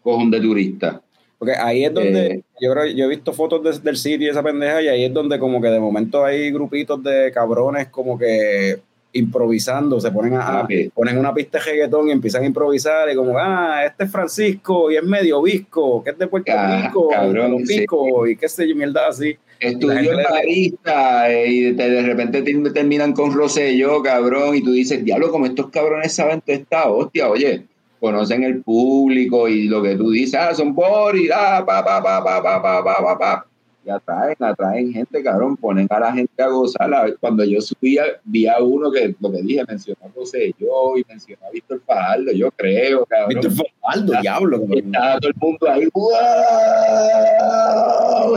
cojón 0.04 0.30
de 0.32 0.39
turistas. 0.39 1.00
Porque 1.39 1.54
ahí 1.56 1.84
es 1.86 1.94
donde 1.94 2.26
Eh, 2.28 2.44
yo 2.62 2.72
creo, 2.72 2.86
yo 2.88 3.06
he 3.06 3.10
visto 3.10 3.34
fotos 3.34 3.64
de- 3.64 3.80
del 3.84 3.98
sitio 3.98 4.28
y 4.28 4.30
esa 4.30 4.44
pendeja, 4.44 4.82
y 4.82 4.88
ahí 4.88 5.04
es 5.06 5.14
donde 5.14 5.38
como 5.39 5.62
que 5.62 5.68
de 5.70 5.80
momento 5.80 6.24
hay 6.24 6.52
grupitos 6.52 7.02
de 7.04 7.32
cabrones 7.34 7.88
como 7.89 8.18
que 8.18 8.80
improvisando, 9.14 9.99
se 10.01 10.11
ponen 10.11 10.34
a, 10.36 10.59
Ah, 10.61 10.68
ponen 10.93 11.18
una 11.18 11.34
pista 11.34 11.57
de 11.59 11.64
reggaetón 11.66 12.09
y 12.09 12.11
empiezan 12.11 12.43
a 12.43 12.47
improvisar 12.47 13.09
y 13.11 13.16
como, 13.16 13.38
ah, 13.38 13.84
este 13.86 14.03
es 14.05 14.11
Francisco 14.11 14.91
y 14.91 14.97
es 14.97 15.03
medio 15.03 15.41
visco, 15.41 16.03
que 16.03 16.09
es 16.11 16.18
de 16.18 16.28
Puerto 16.28 16.51
Ah, 16.55 16.82
Rico, 16.88 17.07
cabrón, 17.09 17.55
y 17.59 17.66
sí. 17.66 17.80
pico, 17.82 18.28
y 18.28 18.36
qué 18.36 18.49
sé 18.49 18.68
yo, 18.68 18.76
mierda 18.76 19.07
así. 19.07 19.36
Estudió 19.59 19.97
en 20.11 20.18
barista 20.30 21.34
y 21.45 21.74
te- 21.74 21.89
de 21.89 22.01
repente 22.01 22.41
te- 22.41 22.72
terminan 22.72 23.14
con 23.14 23.34
Rosselló, 23.34 24.01
cabrón, 24.03 24.55
y 24.55 24.61
tú 24.64 24.72
dices, 24.74 25.03
diablo, 25.05 25.32
como 25.32 25.45
estos 25.45 25.70
cabrones 25.70 26.14
saben 26.14 26.41
toda 26.41 26.57
esta 26.57 26.89
hostia, 26.89 27.30
oye, 27.30 27.66
conocen 27.99 28.43
el 28.43 28.61
público 28.61 29.47
y 29.47 29.70
lo 29.70 29.82
que 29.82 29.95
tú 29.95 30.11
dices, 30.11 30.38
ah, 30.39 30.53
son 30.53 30.76
Boris, 30.76 31.32
ah, 31.34 31.64
pa, 31.66 31.84
pa, 31.86 32.03
pa, 32.03 32.22
pa, 32.24 32.43
pa, 32.43 32.61
pa, 32.61 32.84
pa, 32.84 33.03
pa, 33.03 33.18
pa. 33.18 33.45
Y 33.86 33.89
atraen, 33.89 34.38
atraen 34.39 34.93
gente, 34.93 35.21
cabrón, 35.21 35.57
ponen 35.57 35.88
a 35.89 35.99
la 35.99 36.13
gente 36.13 36.41
a 36.41 36.47
gozar. 36.47 37.17
Cuando 37.19 37.43
yo 37.43 37.59
subía, 37.59 38.03
vi 38.23 38.47
a 38.47 38.59
uno 38.59 38.89
que, 38.89 39.13
lo 39.19 39.29
que 39.29 39.41
dije, 39.41 39.63
mencionó 39.67 39.99
a 40.05 40.07
Rosselló 40.15 40.97
y 40.97 41.05
mencionó 41.07 41.45
a 41.45 41.49
Víctor 41.49 41.81
Fajardo, 41.86 42.31
yo 42.31 42.49
creo, 42.51 43.05
cabrón. 43.05 43.29
Víctor 43.29 43.51
Fajardo, 43.81 44.13
diablo. 44.21 44.63
Y 44.69 44.79
estaba 44.79 45.19
todo 45.19 45.29
el 45.29 45.36
mundo 45.36 45.69
ahí, 45.69 45.89
¡wow! 45.93 46.11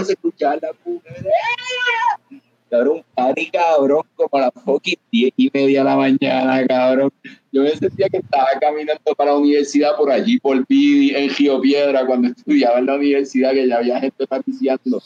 Se 0.04 0.14
escuchaba 0.14 0.56
la 0.60 0.72
puta. 0.72 1.10
Cabrón, 2.68 3.04
party 3.14 3.50
cabrón, 3.50 4.02
como 4.16 4.28
a 4.32 4.40
las 4.40 4.50
fucking 4.64 4.98
diez 5.12 5.32
y 5.36 5.48
media 5.54 5.78
de 5.78 5.84
la 5.84 5.96
mañana, 5.96 6.66
cabrón. 6.66 7.12
Yo 7.52 7.62
me 7.62 7.70
sentía 7.70 8.08
que 8.08 8.16
estaba 8.16 8.48
caminando 8.60 9.14
para 9.16 9.30
la 9.30 9.36
universidad 9.36 9.96
por 9.96 10.10
allí, 10.10 10.40
por 10.40 10.66
Pidi, 10.66 11.14
en 11.14 11.30
Río 11.30 11.60
Piedra, 11.60 12.04
cuando 12.04 12.26
estudiaba 12.28 12.80
en 12.80 12.86
la 12.86 12.96
universidad, 12.96 13.52
que 13.52 13.68
ya 13.68 13.76
había 13.76 14.00
gente 14.00 14.26
patriciando. 14.26 15.00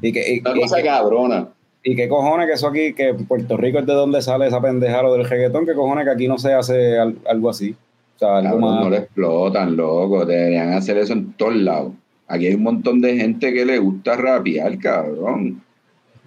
Y, 0.00 0.12
que, 0.12 0.34
y, 0.34 0.40
Una 0.40 0.56
y- 0.56 0.60
cosa 0.60 0.82
cabrona. 0.82 1.48
y 1.82 1.94
qué 1.96 2.08
cojones 2.08 2.46
que 2.46 2.52
eso 2.54 2.68
aquí, 2.68 2.94
que 2.94 3.14
Puerto 3.14 3.56
Rico 3.56 3.78
es 3.78 3.86
de 3.86 3.92
donde 3.92 4.22
sale 4.22 4.46
esa 4.46 4.60
pendeja 4.60 5.02
lo 5.02 5.12
del 5.14 5.28
reggaetón, 5.28 5.66
que 5.66 5.74
cojones 5.74 6.04
que 6.04 6.10
aquí 6.10 6.28
no 6.28 6.38
se 6.38 6.52
hace 6.52 6.98
al- 6.98 7.18
algo 7.28 7.50
así. 7.50 7.74
O 8.16 8.18
sea, 8.18 8.38
algo 8.38 8.50
Cabrón, 8.50 8.60
más. 8.74 8.84
no 8.84 8.90
lo 8.90 8.96
explotan, 8.96 9.76
loco. 9.76 10.24
Deberían 10.24 10.72
hacer 10.72 10.96
eso 10.98 11.12
en 11.14 11.32
todos 11.34 11.56
lados. 11.56 11.92
Aquí 12.28 12.46
hay 12.46 12.54
un 12.54 12.62
montón 12.62 13.00
de 13.00 13.16
gente 13.16 13.52
que 13.52 13.64
le 13.66 13.78
gusta 13.78 14.16
rapear, 14.16 14.78
cabrón. 14.78 15.60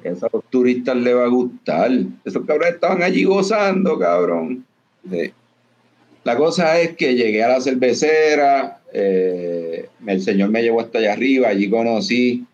Eso 0.04 0.28
a 0.28 0.30
los 0.32 0.44
turistas 0.46 0.96
les 0.96 1.16
va 1.16 1.24
a 1.26 1.30
gustar. 1.30 1.90
Esos 2.24 2.46
cabrones 2.46 2.76
estaban 2.76 3.02
allí 3.02 3.24
gozando, 3.24 3.98
cabrón. 3.98 4.64
Sí. 5.10 5.32
La 6.24 6.36
cosa 6.36 6.80
es 6.80 6.96
que 6.96 7.16
llegué 7.16 7.44
a 7.44 7.48
la 7.48 7.62
cervecera, 7.62 8.80
eh, 8.94 9.88
el 10.06 10.22
señor 10.22 10.50
me 10.50 10.62
llevó 10.62 10.82
hasta 10.82 11.00
allá 11.00 11.14
arriba, 11.14 11.48
allí 11.50 11.70
conocí 11.70 12.46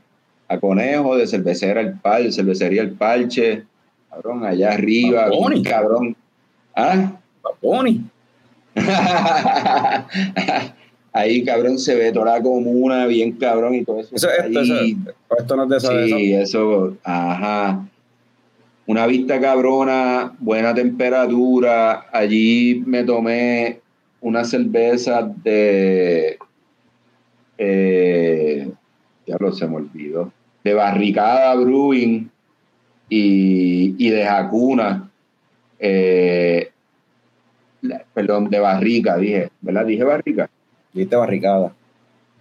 a 0.53 0.59
Conejo 0.59 1.17
de 1.17 1.27
cervecera 1.27 1.81
El 1.81 1.93
Parche, 1.99 2.31
cervecería 2.31 2.81
El 2.81 2.91
Parche, 2.91 3.63
cabrón, 4.09 4.45
allá 4.45 4.71
arriba, 4.73 5.29
cabrón. 5.63 6.15
¿Ah? 6.75 7.11
Baboni. 7.43 8.03
Ahí, 11.15 11.43
cabrón, 11.43 11.77
se 11.77 11.93
ve 11.95 12.11
toda 12.11 12.37
la 12.37 12.41
comuna, 12.41 13.05
bien 13.05 13.33
cabrón 13.33 13.75
y 13.75 13.83
todo 13.83 13.99
eso. 13.99 14.15
Eso, 14.15 14.29
esto, 14.31 14.61
eso- 14.61 14.75
esto 15.37 15.55
no 15.55 15.63
es 15.63 15.69
de 15.69 15.77
esa 15.77 15.93
de 15.93 16.07
Sí, 16.07 16.33
eso, 16.33 16.97
ajá. 17.03 17.85
Una 18.87 19.05
vista 19.05 19.39
cabrona, 19.39 20.33
buena 20.39 20.73
temperatura. 20.73 22.07
Allí 22.11 22.83
me 22.85 23.03
tomé 23.03 23.79
una 24.21 24.43
cerveza 24.43 25.21
de. 25.43 26.37
Eh, 27.57 28.69
ya 29.27 29.37
lo 29.39 29.51
se 29.53 29.67
me 29.67 29.75
olvidó. 29.77 30.31
De 30.63 30.73
Barricada 30.73 31.55
Brewing 31.55 32.29
y, 33.09 33.95
y 33.97 34.09
de 34.09 34.23
Jacuna. 34.25 35.09
eh, 35.79 36.69
perdón, 38.13 38.49
de 38.49 38.59
Barrica, 38.59 39.17
dije. 39.17 39.49
¿Verdad? 39.61 39.85
Dije 39.85 40.03
Barrica. 40.03 40.49
Viste 40.93 41.15
barricada. 41.15 41.73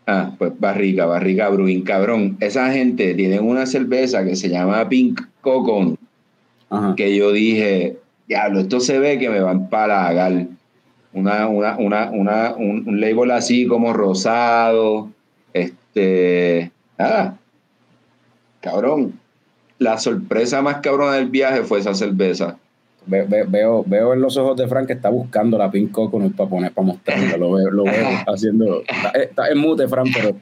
Ah, 0.07 0.33
pues 0.37 0.53
Barrica, 0.59 1.07
Barrica 1.07 1.49
Brewing, 1.49 1.83
cabrón. 1.83 2.37
Esa 2.41 2.70
gente 2.73 3.14
tiene 3.14 3.41
una 3.41 3.66
cerveza 3.66 4.25
que 4.25 4.37
se 4.37 4.49
llama 4.49 4.89
Pink 4.89 5.20
Cocon, 5.41 5.97
Ajá. 6.70 6.95
que 6.97 7.16
yo 7.16 7.33
dije, 7.33 7.97
diablo, 8.29 8.61
esto 8.61 8.81
se 8.81 8.99
ve 8.99 9.18
que 9.18 9.31
me 9.31 9.41
va 9.41 9.51
a 9.51 9.55
empalagar. 9.55 10.47
Una, 11.14 11.47
una, 11.49 11.77
una, 11.79 12.11
una, 12.11 12.55
un, 12.55 12.89
un 12.89 13.01
label 13.01 13.31
así 13.31 13.66
como 13.66 13.93
rosado. 13.93 15.11
Este. 15.53 16.70
Ah, 16.99 17.35
cabrón. 18.63 19.19
La 19.79 19.99
sorpresa 19.99 20.63
más 20.63 20.77
cabrona 20.77 21.15
del 21.17 21.29
viaje 21.29 21.63
fue 21.65 21.81
esa 21.81 21.93
cerveza. 21.95 22.57
Ve- 23.05 23.25
ve- 23.29 23.45
veo, 23.49 23.83
veo 23.85 24.13
en 24.15 24.21
los 24.23 24.37
ojos 24.37 24.57
de 24.57 24.69
Frank 24.69 24.87
que 24.87 24.93
está 24.93 25.09
buscando 25.11 25.59
la 25.59 25.71
pink 25.71 25.91
coconut 25.91 26.37
para 26.37 26.49
poner, 26.49 26.73
para 26.73 26.87
mostrarla. 26.87 27.37
Lo 27.37 27.53
veo, 27.53 27.71
lo 27.71 27.85
veo 27.85 28.07
haciendo. 28.29 28.83
Está, 28.87 29.09
está 29.19 29.49
en 29.49 29.59
mute, 29.59 29.89
Frank, 29.89 30.09
pero 30.15 30.37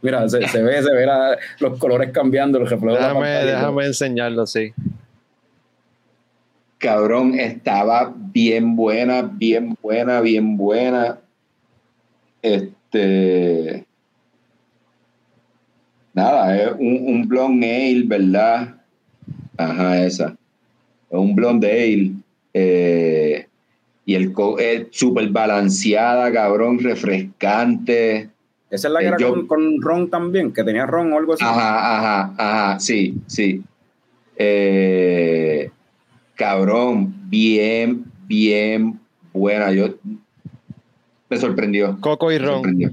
mira, 0.00 0.26
se, 0.28 0.48
se 0.48 0.62
ve, 0.62 0.82
se 0.82 0.92
ve 0.92 1.04
la- 1.06 1.36
los 1.60 1.78
colores 1.78 2.10
cambiando, 2.12 2.58
los 2.58 2.70
reflejos 2.70 2.98
de 2.98 3.02
la 3.02 3.08
Déjame, 3.12 3.28
déjame 3.44 3.86
enseñarlo, 3.86 4.46
sí. 4.46 4.72
Cabrón, 6.78 7.34
estaba 7.38 8.12
bien 8.16 8.76
buena, 8.76 9.22
bien 9.22 9.76
buena, 9.82 10.20
bien 10.20 10.56
buena. 10.56 11.18
Este. 12.42 13.85
Nada, 16.16 16.56
es 16.60 16.72
un, 16.78 16.98
un 17.06 17.28
blonde 17.28 17.66
ale, 17.92 18.02
¿verdad? 18.06 18.74
Ajá, 19.58 20.04
esa. 20.04 20.28
Es 21.10 21.18
un 21.18 21.34
blonde 21.36 21.70
ale. 21.70 22.12
eh, 22.54 23.46
y 24.06 24.14
el 24.14 24.32
co- 24.32 24.58
es 24.58 24.86
súper 24.92 25.28
balanceada, 25.28 26.32
cabrón, 26.32 26.78
refrescante. 26.78 28.30
Esa 28.70 28.88
es 28.88 28.92
la 28.94 29.00
que 29.00 29.04
Eh, 29.04 29.08
era 29.08 29.18
yo- 29.18 29.30
con, 29.30 29.46
con 29.46 29.80
ron 29.82 30.08
también, 30.10 30.52
que 30.52 30.64
tenía 30.64 30.86
ron 30.86 31.12
o 31.12 31.18
algo 31.18 31.34
así. 31.34 31.44
Ajá, 31.44 31.96
ajá, 31.98 32.34
ajá, 32.38 32.80
sí, 32.80 33.14
sí. 33.26 33.62
Eh, 34.38 35.70
cabrón, 36.34 37.14
bien, 37.28 38.04
bien 38.26 38.98
buena. 39.32 39.70
Yo 39.72 39.94
me 41.28 41.36
sorprendió. 41.36 41.98
Coco 42.00 42.30
y 42.32 42.38
Me 42.38 42.44
ron. 42.44 42.54
sorprendió. 42.56 42.90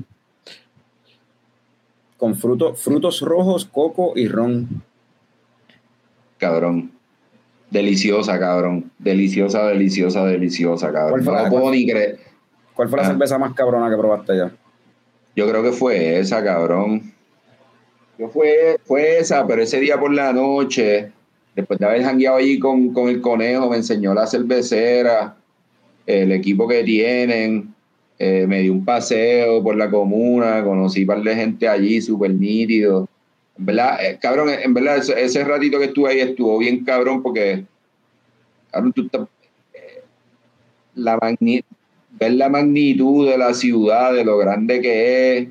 Con 2.23 2.35
frutos 2.37 2.79
frutos 2.81 3.19
rojos, 3.19 3.65
coco 3.65 4.13
y 4.15 4.29
ron. 4.29 4.81
Cabrón. 6.37 6.93
Deliciosa, 7.69 8.39
cabrón. 8.39 8.89
Deliciosa, 8.97 9.67
deliciosa, 9.67 10.23
deliciosa, 10.23 10.93
cabrón. 10.93 11.09
¿Cuál 11.11 11.23
fue 11.25 11.33
No 11.33 11.43
la- 11.43 11.49
puedo 11.49 11.71
ni 11.71 11.85
creer. 11.85 12.19
¿Cuál 12.73 12.87
fue 12.87 12.97
la 13.01 13.03
Ah. 13.03 13.09
cerveza 13.09 13.37
más 13.37 13.53
cabrona 13.53 13.89
que 13.89 13.97
probaste 13.97 14.37
ya? 14.37 14.53
Yo 15.35 15.49
creo 15.49 15.61
que 15.63 15.73
fue 15.73 16.17
esa, 16.17 16.41
cabrón. 16.41 17.11
Yo 18.17 18.29
fue, 18.29 18.79
fue 18.85 19.17
esa, 19.19 19.45
pero 19.45 19.61
ese 19.61 19.81
día 19.81 19.99
por 19.99 20.13
la 20.13 20.31
noche, 20.31 21.11
después 21.53 21.77
de 21.77 21.85
haber 21.85 22.03
jangueado 22.03 22.37
allí 22.37 22.57
con, 22.57 22.93
con 22.93 23.09
el 23.09 23.19
conejo, 23.19 23.69
me 23.69 23.75
enseñó 23.75 24.13
la 24.13 24.27
cervecera, 24.27 25.35
el 26.05 26.31
equipo 26.31 26.69
que 26.69 26.85
tienen, 26.85 27.75
eh, 28.19 28.45
me 28.47 28.61
dio 28.61 28.73
un 28.73 28.85
paseo 28.85 29.63
por 29.63 29.75
la 29.75 29.89
comuna, 29.89 30.63
conocí 30.63 31.01
un 31.01 31.07
par 31.07 31.23
de 31.23 31.35
gente 31.35 31.67
allí, 31.67 32.01
súper 32.01 32.31
nítido. 32.33 33.07
En 33.57 33.65
verdad, 33.65 34.05
eh, 34.05 34.17
cabrón, 34.21 34.49
en 34.49 34.73
verdad, 34.73 34.97
ese, 34.97 35.43
ratito 35.43 35.79
que 35.79 35.85
estuve 35.85 36.11
ahí 36.11 36.19
estuvo 36.19 36.57
bien 36.57 36.83
cabrón 36.83 37.23
porque, 37.23 37.65
cabrón, 38.71 38.93
tú 38.93 39.05
estás, 39.05 39.27
eh, 39.73 40.03
la 40.95 41.17
magni- 41.17 41.63
ver 42.11 42.33
la 42.33 42.49
magnitud 42.49 43.27
de 43.27 43.37
la 43.37 43.53
ciudad, 43.53 44.13
de 44.13 44.23
lo 44.23 44.37
grande 44.37 44.79
que 44.81 45.37
es, 45.37 45.47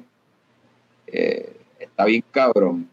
eh, 1.08 1.52
está 1.80 2.04
bien 2.04 2.24
cabrón. 2.30 2.88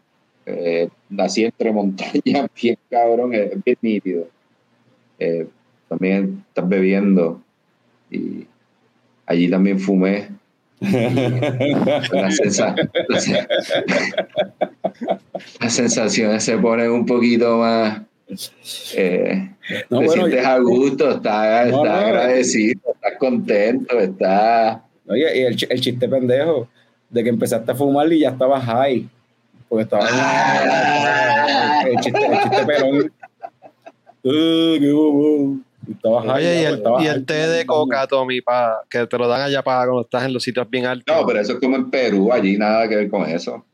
Así 1.16 1.44
entre 1.44 1.72
montañas, 1.72 2.50
bien 2.60 2.76
cabrón, 2.90 3.32
es, 3.34 3.52
bien 3.64 3.76
nítido. 3.82 4.26
También 5.88 6.44
estás 6.48 6.68
bebiendo 6.68 7.40
y 8.10 8.46
allí 9.30 9.48
también 9.48 9.78
fumé. 9.78 10.28
La, 10.80 12.30
sensa- 12.30 12.74
las 15.60 15.72
sensaciones 15.72 16.42
se 16.44 16.56
ponen 16.58 16.90
un 16.90 17.06
poquito 17.06 17.58
más. 17.58 18.00
eh, 18.96 19.50
No, 19.90 20.00
te 20.00 20.06
bueno, 20.06 20.12
sientes 20.26 20.42
yo- 20.42 20.48
a 20.48 20.58
gusto, 20.58 21.10
estás, 21.16 21.68
No, 21.70 21.82
estás 21.84 22.00
no, 22.00 22.06
agradecido, 22.06 22.80
estás 22.94 23.12
contento, 23.18 23.98
estás. 23.98 24.78
Oye, 25.06 25.38
y 25.38 25.42
el, 25.42 25.56
el 25.68 25.80
chiste 25.80 26.08
pendejo 26.08 26.68
de 27.08 27.22
que 27.24 27.28
empezaste 27.28 27.72
a 27.72 27.74
fumar 27.74 28.12
y 28.12 28.20
ya 28.20 28.30
estabas 28.30 28.64
high. 28.64 29.08
Porque 29.68 29.82
estaba 29.84 30.06
Ah. 30.10 31.82
el 31.86 31.96
chiste, 32.00 32.26
el 32.26 32.38
chiste 32.42 32.66
pelón. 32.66 33.12
Eh, 34.24 34.90
bobo. 34.92 35.56
Oye, 36.02 36.62
y 36.62 36.64
el, 36.64 36.74
estabas 36.76 37.02
y 37.02 37.06
high. 37.06 37.16
el 37.16 37.26
té 37.26 37.48
de 37.48 37.66
coca, 37.66 38.06
Tommy, 38.06 38.40
pa, 38.40 38.82
que 38.88 39.06
te 39.06 39.18
lo 39.18 39.26
dan 39.28 39.42
allá 39.42 39.62
para 39.62 39.84
cuando 39.86 40.02
estás 40.02 40.24
en 40.24 40.32
los 40.32 40.42
sitios 40.42 40.68
bien 40.70 40.86
altos. 40.86 41.14
No, 41.14 41.26
pero 41.26 41.40
eso 41.40 41.52
es 41.54 41.58
como 41.60 41.76
en 41.76 41.90
Perú, 41.90 42.32
allí 42.32 42.56
nada 42.58 42.88
que 42.88 42.96
ver 42.96 43.10
con 43.10 43.26
eso. 43.28 43.64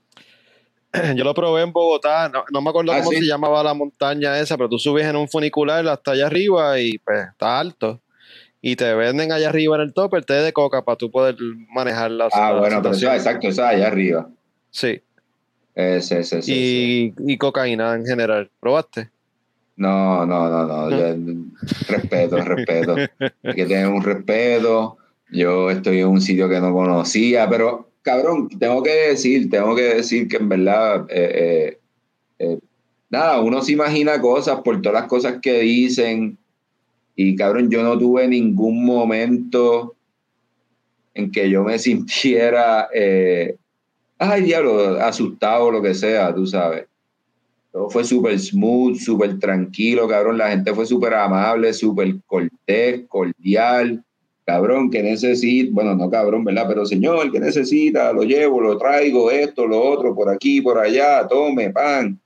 Yo 1.14 1.24
lo 1.24 1.34
probé 1.34 1.62
en 1.62 1.72
Bogotá, 1.72 2.28
no, 2.28 2.44
no 2.50 2.60
me 2.62 2.70
acuerdo 2.70 2.92
Ah, 2.92 2.98
cómo 2.98 3.10
¿sí? 3.10 3.18
se 3.18 3.24
llamaba 3.26 3.62
la 3.62 3.74
montaña 3.74 4.38
esa, 4.38 4.56
pero 4.56 4.68
tú 4.68 4.78
subes 4.78 5.04
en 5.06 5.16
un 5.16 5.28
funicular 5.28 5.86
hasta 5.88 6.12
allá 6.12 6.26
arriba 6.26 6.78
y 6.80 6.98
pues 6.98 7.26
está 7.30 7.58
alto. 7.58 8.00
Y 8.62 8.74
te 8.76 8.94
venden 8.94 9.30
allá 9.30 9.50
arriba 9.50 9.76
en 9.76 9.82
el 9.82 9.92
top 9.92 10.14
el 10.14 10.24
té 10.26 10.34
de 10.34 10.52
coca 10.52 10.82
para 10.82 10.96
tú 10.96 11.10
poder 11.10 11.36
manejar 11.72 12.10
la 12.10 12.28
Ah, 12.32 12.52
la 12.52 12.58
bueno, 12.60 12.82
pero 12.82 12.94
eso, 12.94 13.12
exacto, 13.12 13.46
eso 13.48 13.64
allá 13.64 13.86
arriba. 13.86 14.28
Sí, 14.70 15.00
Ese, 15.74 16.20
ese, 16.20 16.38
ese, 16.38 16.38
ese. 16.38 16.52
y, 16.52 17.14
y 17.26 17.36
cocaína 17.38 17.94
en 17.94 18.06
general. 18.06 18.50
¿Probaste? 18.58 19.10
No, 19.76 20.24
no, 20.24 20.48
no, 20.48 20.66
no. 20.66 20.90
yo- 20.90 21.34
respeto, 21.88 22.40
respeto. 22.40 22.96
Hay 23.42 23.54
que 23.54 23.66
tener 23.66 23.88
un 23.88 24.02
respeto. 24.02 24.96
Yo 25.30 25.70
estoy 25.70 26.00
en 26.00 26.08
un 26.08 26.20
sitio 26.20 26.48
que 26.48 26.60
no 26.60 26.72
conocía, 26.72 27.48
pero 27.48 27.90
cabrón, 28.02 28.48
tengo 28.48 28.82
que 28.82 29.08
decir, 29.08 29.50
tengo 29.50 29.74
que 29.74 29.82
decir 29.96 30.28
que 30.28 30.36
en 30.36 30.48
verdad, 30.48 31.06
eh, 31.10 31.32
eh, 31.34 31.78
eh, 32.38 32.58
nada, 33.10 33.40
uno 33.40 33.60
se 33.62 33.72
imagina 33.72 34.20
cosas 34.20 34.60
por 34.62 34.80
todas 34.80 35.00
las 35.02 35.08
cosas 35.08 35.38
que 35.42 35.60
dicen. 35.60 36.38
Y 37.16 37.34
cabrón, 37.36 37.70
yo 37.70 37.82
no 37.82 37.98
tuve 37.98 38.28
ningún 38.28 38.84
momento 38.84 39.94
en 41.14 41.30
que 41.32 41.48
yo 41.50 41.64
me 41.64 41.78
sintiera, 41.78 42.88
eh, 42.94 43.56
ay, 44.18 44.42
diablo, 44.42 45.00
asustado 45.00 45.64
o 45.66 45.70
lo 45.70 45.82
que 45.82 45.94
sea, 45.94 46.34
tú 46.34 46.46
sabes. 46.46 46.86
Todo 47.76 47.90
fue 47.90 48.04
súper 48.04 48.38
smooth, 48.38 48.96
súper 48.96 49.38
tranquilo, 49.38 50.08
cabrón. 50.08 50.38
La 50.38 50.48
gente 50.48 50.72
fue 50.72 50.86
súper 50.86 51.12
amable, 51.12 51.74
súper 51.74 52.14
cortés, 52.24 53.02
cordial. 53.06 54.02
Cabrón, 54.46 54.90
que 54.90 55.02
necesita, 55.02 55.68
bueno, 55.74 55.94
no 55.94 56.08
cabrón, 56.08 56.42
¿verdad? 56.42 56.64
Pero 56.68 56.86
señor, 56.86 57.30
que 57.30 57.38
necesita, 57.38 58.14
lo 58.14 58.22
llevo, 58.22 58.62
lo 58.62 58.78
traigo, 58.78 59.30
esto, 59.30 59.66
lo 59.66 59.78
otro, 59.82 60.14
por 60.14 60.30
aquí, 60.30 60.62
por 60.62 60.78
allá, 60.78 61.28
tome, 61.28 61.68
pan. 61.68 62.18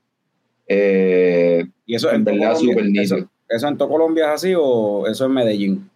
Eh, 0.68 1.64
Y 1.84 1.96
eso 1.96 2.12
en 2.12 2.22
verdad, 2.22 2.54
súper 2.54 2.84
nítido. 2.84 3.16
eso, 3.18 3.28
¿Eso 3.48 3.66
en 3.66 3.76
todo 3.76 3.88
Colombia 3.88 4.26
es 4.26 4.30
así 4.34 4.52
o 4.56 5.04
eso 5.08 5.26
en 5.26 5.32
Medellín? 5.32 5.90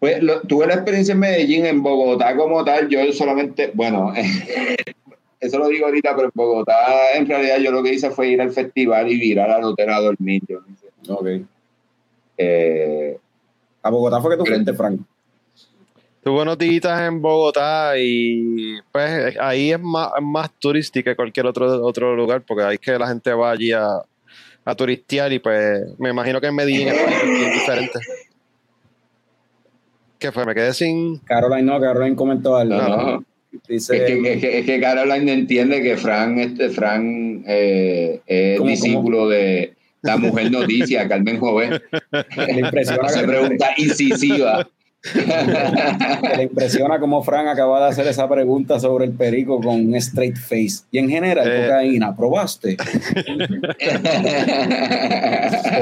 Pues 0.00 0.20
lo- 0.20 0.40
tuve 0.40 0.66
la 0.66 0.74
experiencia 0.74 1.12
en 1.12 1.20
Medellín, 1.20 1.66
en 1.66 1.84
Bogotá 1.84 2.34
como 2.36 2.64
tal, 2.64 2.88
yo 2.88 2.98
solamente, 3.12 3.70
bueno, 3.74 4.12
eso 5.42 5.58
lo 5.58 5.68
digo 5.68 5.86
ahorita, 5.86 6.14
pero 6.14 6.26
en 6.28 6.32
Bogotá 6.34 7.12
en 7.14 7.26
realidad 7.26 7.58
yo 7.58 7.70
lo 7.72 7.82
que 7.82 7.92
hice 7.94 8.10
fue 8.10 8.28
ir 8.28 8.40
al 8.40 8.50
festival 8.52 9.10
y 9.10 9.18
virar 9.18 9.50
al 9.50 9.64
hotel 9.64 9.90
a 9.90 10.00
dormir. 10.00 10.40
Yo 10.48 10.60
no 10.60 10.66
hice- 10.72 10.88
Ok. 11.12 11.46
eh, 12.38 13.18
¿A 13.82 13.90
Bogotá 13.90 14.20
fue 14.20 14.30
que 14.32 14.36
tú 14.38 14.46
fuiste, 14.46 14.72
Frank? 14.72 15.00
Tuvo 16.22 16.44
notitas 16.44 17.00
en 17.02 17.20
Bogotá 17.20 17.94
y 17.98 18.78
pues 18.92 19.36
ahí 19.40 19.72
es 19.72 19.80
más, 19.80 20.10
más 20.22 20.50
turística 20.60 21.10
que 21.10 21.16
cualquier 21.16 21.46
otro, 21.46 21.84
otro 21.84 22.14
lugar 22.14 22.42
porque 22.46 22.62
ahí 22.62 22.74
es 22.74 22.80
que 22.80 22.96
la 22.96 23.08
gente 23.08 23.32
va 23.32 23.50
allí 23.50 23.72
a, 23.72 23.88
a 24.64 24.74
turistear 24.76 25.32
y 25.32 25.40
pues 25.40 25.82
me 25.98 26.10
imagino 26.10 26.40
que 26.40 26.46
en 26.46 26.54
Medellín 26.54 26.88
es 26.88 27.52
diferente. 27.54 27.98
¿Qué 30.20 30.30
fue? 30.30 30.46
Me 30.46 30.54
quedé 30.54 30.72
sin... 30.72 31.18
Caroline 31.18 31.62
no, 31.64 31.80
Caroline 31.80 32.14
comentó 32.14 32.54
algo. 32.56 32.76
No, 32.76 33.24
Dice, 33.68 33.96
es, 33.96 34.02
que, 34.04 34.32
es, 34.32 34.40
que, 34.40 34.58
es, 34.58 34.66
que, 34.66 34.80
Caroline 34.80 35.32
entiende 35.32 35.82
que 35.82 35.96
Fran, 35.96 36.38
este, 36.38 36.70
Fran 36.70 37.44
eh, 37.46 38.20
es 38.26 38.58
¿cómo, 38.58 38.70
discípulo 38.70 39.18
cómo? 39.18 39.28
de 39.28 39.74
la 40.02 40.16
mujer 40.16 40.50
noticia, 40.50 41.06
Carmen 41.08 41.38
Joven. 41.38 41.80
Le 42.46 42.60
impresiona. 42.60 43.08
Se 43.08 43.24
pregunta 43.24 43.70
incisiva. 43.76 44.68
Le 46.36 46.44
impresiona 46.44 47.00
cómo 47.00 47.24
Fran 47.24 47.48
acaba 47.48 47.80
de 47.80 47.86
hacer 47.90 48.06
esa 48.06 48.28
pregunta 48.28 48.78
sobre 48.78 49.06
el 49.06 49.12
perico 49.12 49.60
con 49.60 49.86
un 49.86 49.96
straight 49.96 50.36
face. 50.36 50.84
Y 50.92 50.98
en 50.98 51.08
general, 51.08 51.50
eh. 51.50 51.66
cocaína, 51.66 52.16
¿probaste? 52.16 52.76
Le 53.26 53.48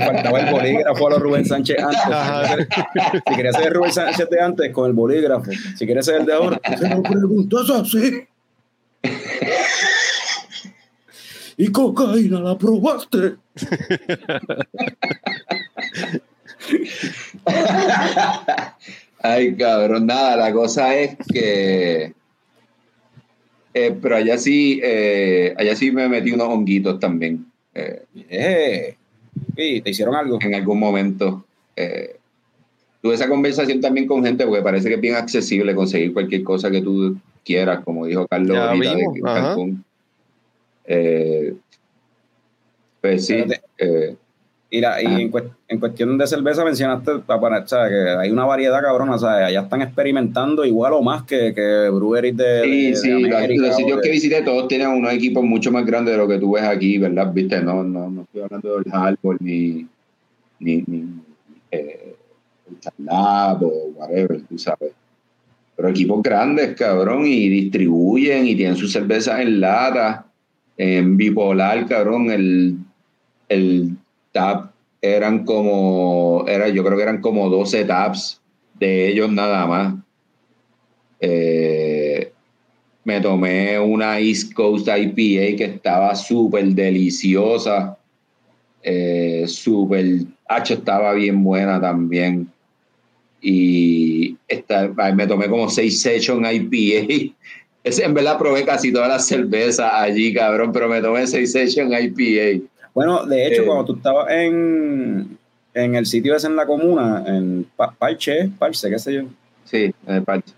faltaba 0.06 0.40
el 0.40 0.50
bolígrafo 0.50 1.06
a 1.06 1.10
los 1.10 1.20
Rubén 1.20 1.44
Sánchez 1.44 1.76
antes. 1.78 2.00
Si 3.28 3.34
quería 3.34 3.52
ser 3.52 3.66
el 3.66 3.74
Rubén 3.74 3.92
Sánchez 3.92 4.30
de 4.30 4.40
antes, 4.40 4.72
con 4.72 4.86
el 4.86 4.94
bolígrafo. 4.94 5.50
Si 5.76 5.84
quieres 5.84 6.06
ser 6.06 6.22
el 6.22 6.26
de 6.26 6.32
ahora, 6.32 6.58
se 6.78 6.88
lo 6.88 7.02
preguntas 7.02 7.68
así. 7.68 8.26
¿Y 11.58 11.70
cocaína 11.70 12.40
la 12.40 12.56
probaste? 12.56 13.34
Ay, 19.22 19.54
cabrón, 19.54 20.06
nada, 20.06 20.36
la 20.36 20.52
cosa 20.52 20.96
es 20.96 21.16
que. 21.32 22.12
Eh, 23.72 23.96
pero 24.00 24.16
allá 24.16 24.38
sí, 24.38 24.80
eh, 24.82 25.54
allá 25.56 25.76
sí 25.76 25.92
me 25.92 26.08
metí 26.08 26.32
unos 26.32 26.48
honguitos 26.48 26.98
también. 26.98 27.46
Eh, 27.74 28.02
eh 28.28 28.96
sí, 29.56 29.80
¿Te 29.82 29.90
hicieron 29.90 30.14
algo? 30.14 30.38
En 30.40 30.54
algún 30.54 30.78
momento. 30.78 31.44
tuve 33.02 33.14
esa 33.14 33.28
conversación 33.28 33.80
también 33.80 34.06
con 34.06 34.24
gente 34.24 34.46
porque 34.46 34.62
parece 34.62 34.88
que 34.88 34.94
es 34.94 35.00
bien 35.00 35.14
accesible 35.14 35.74
conseguir 35.74 36.12
cualquier 36.12 36.42
cosa 36.42 36.70
que 36.70 36.80
tú 36.80 37.16
quieras, 37.44 37.84
como 37.84 38.06
dijo 38.06 38.26
Carlos 38.26 38.56
Ya 38.56 38.70
ahorita 38.70 38.96
de. 38.96 39.20
Cancún. 39.22 39.84
Pues 43.00 43.26
sí. 43.26 43.36
Espérate. 43.36 44.16
Y, 44.72 44.80
la- 44.80 45.02
y 45.02 45.06
Ajá. 45.06 45.20
en, 45.20 45.32
en 45.66 45.80
cuestión 45.80 46.16
de 46.16 46.26
cerveza 46.28 46.64
mencionaste, 46.64 47.10
¿sabes? 47.66 47.90
que 47.90 48.08
hay 48.10 48.30
una 48.30 48.44
variedad 48.44 48.80
cabrona, 48.80 49.18
¿sabes? 49.18 49.46
allá 49.46 49.62
están 49.62 49.82
experimentando 49.82 50.64
igual 50.64 50.92
o 50.92 51.02
más 51.02 51.24
que, 51.24 51.52
que 51.52 51.88
breweries 51.90 52.36
de, 52.36 52.62
Sí, 52.62 52.70
de- 52.82 52.88
de 52.90 52.96
sí, 52.96 53.08
los, 53.22 53.34
América 53.36 53.66
los 53.66 53.76
sitios 53.76 53.96
de- 53.96 54.02
que 54.02 54.10
visité 54.12 54.42
todos 54.42 54.68
tienen 54.68 54.86
unos 54.88 55.12
equipos 55.12 55.42
mucho 55.42 55.72
más 55.72 55.84
grandes 55.84 56.12
de 56.14 56.18
lo 56.18 56.28
que 56.28 56.38
tú 56.38 56.52
ves 56.52 56.62
aquí, 56.62 56.98
¿verdad? 56.98 57.32
Viste, 57.32 57.60
no, 57.62 57.82
no, 57.82 58.08
no 58.10 58.22
estoy 58.22 58.42
hablando 58.42 58.78
del 58.78 58.92
Harbor 58.92 59.36
ni, 59.42 59.86
ni, 60.60 60.84
ni 60.86 61.04
eh, 61.72 62.14
el 62.70 62.78
Charlab 62.78 63.64
o 63.64 63.90
whatever, 63.96 64.40
tú 64.48 64.56
sabes. 64.56 64.92
Pero 65.74 65.88
equipos 65.88 66.22
grandes, 66.22 66.76
cabrón, 66.76 67.26
y 67.26 67.48
distribuyen 67.48 68.46
y 68.46 68.54
tienen 68.54 68.76
sus 68.76 68.92
cervezas 68.92 69.40
en 69.40 69.60
lata, 69.60 70.26
en 70.76 71.16
bipolar, 71.16 71.86
cabrón, 71.88 72.30
el, 72.30 72.76
el 73.48 73.96
tap 74.32 74.72
eran 75.02 75.44
como, 75.44 76.44
era, 76.46 76.68
yo 76.68 76.84
creo 76.84 76.96
que 76.96 77.02
eran 77.02 77.20
como 77.20 77.48
12 77.48 77.84
taps 77.84 78.40
de 78.78 79.08
ellos 79.08 79.30
nada 79.30 79.66
más. 79.66 79.94
Eh, 81.20 82.32
me 83.04 83.20
tomé 83.20 83.78
una 83.78 84.18
East 84.18 84.52
Coast 84.52 84.88
IPA 84.88 85.56
que 85.56 85.64
estaba 85.64 86.14
súper 86.14 86.64
deliciosa. 86.66 87.96
Eh, 88.82 89.44
súper, 89.46 90.06
hacho, 90.48 90.74
estaba 90.74 91.12
bien 91.14 91.42
buena 91.42 91.80
también. 91.80 92.50
Y 93.42 94.36
esta, 94.46 94.88
me 95.14 95.26
tomé 95.26 95.48
como 95.48 95.70
seis 95.70 96.00
Session 96.02 96.44
IPA. 96.44 97.34
Ese, 97.82 98.04
en 98.04 98.12
verdad 98.12 98.36
probé 98.38 98.66
casi 98.66 98.92
todas 98.92 99.08
las 99.08 99.26
cervezas 99.26 99.90
allí, 99.94 100.34
cabrón, 100.34 100.70
pero 100.70 100.86
me 100.86 101.00
tomé 101.00 101.26
seis 101.26 101.52
Session 101.52 101.90
IPA. 101.90 102.66
Bueno, 102.94 103.24
de 103.26 103.46
hecho, 103.46 103.62
Eh, 103.62 103.66
cuando 103.66 103.84
tú 103.84 103.96
estabas 103.96 104.30
en, 104.32 105.38
en 105.74 105.94
el 105.94 106.06
sitio 106.06 106.34
ese 106.34 106.46
en 106.48 106.56
la 106.56 106.66
comuna, 106.66 107.22
en 107.26 107.66
Pa- 107.76 107.92
Parche, 107.92 108.50
Parche, 108.58 108.90
qué 108.90 108.98
sé 108.98 109.14
yo, 109.14 109.22
Sí, 109.64 109.94
en 110.06 110.14
el 110.16 110.22
parche. 110.24 110.52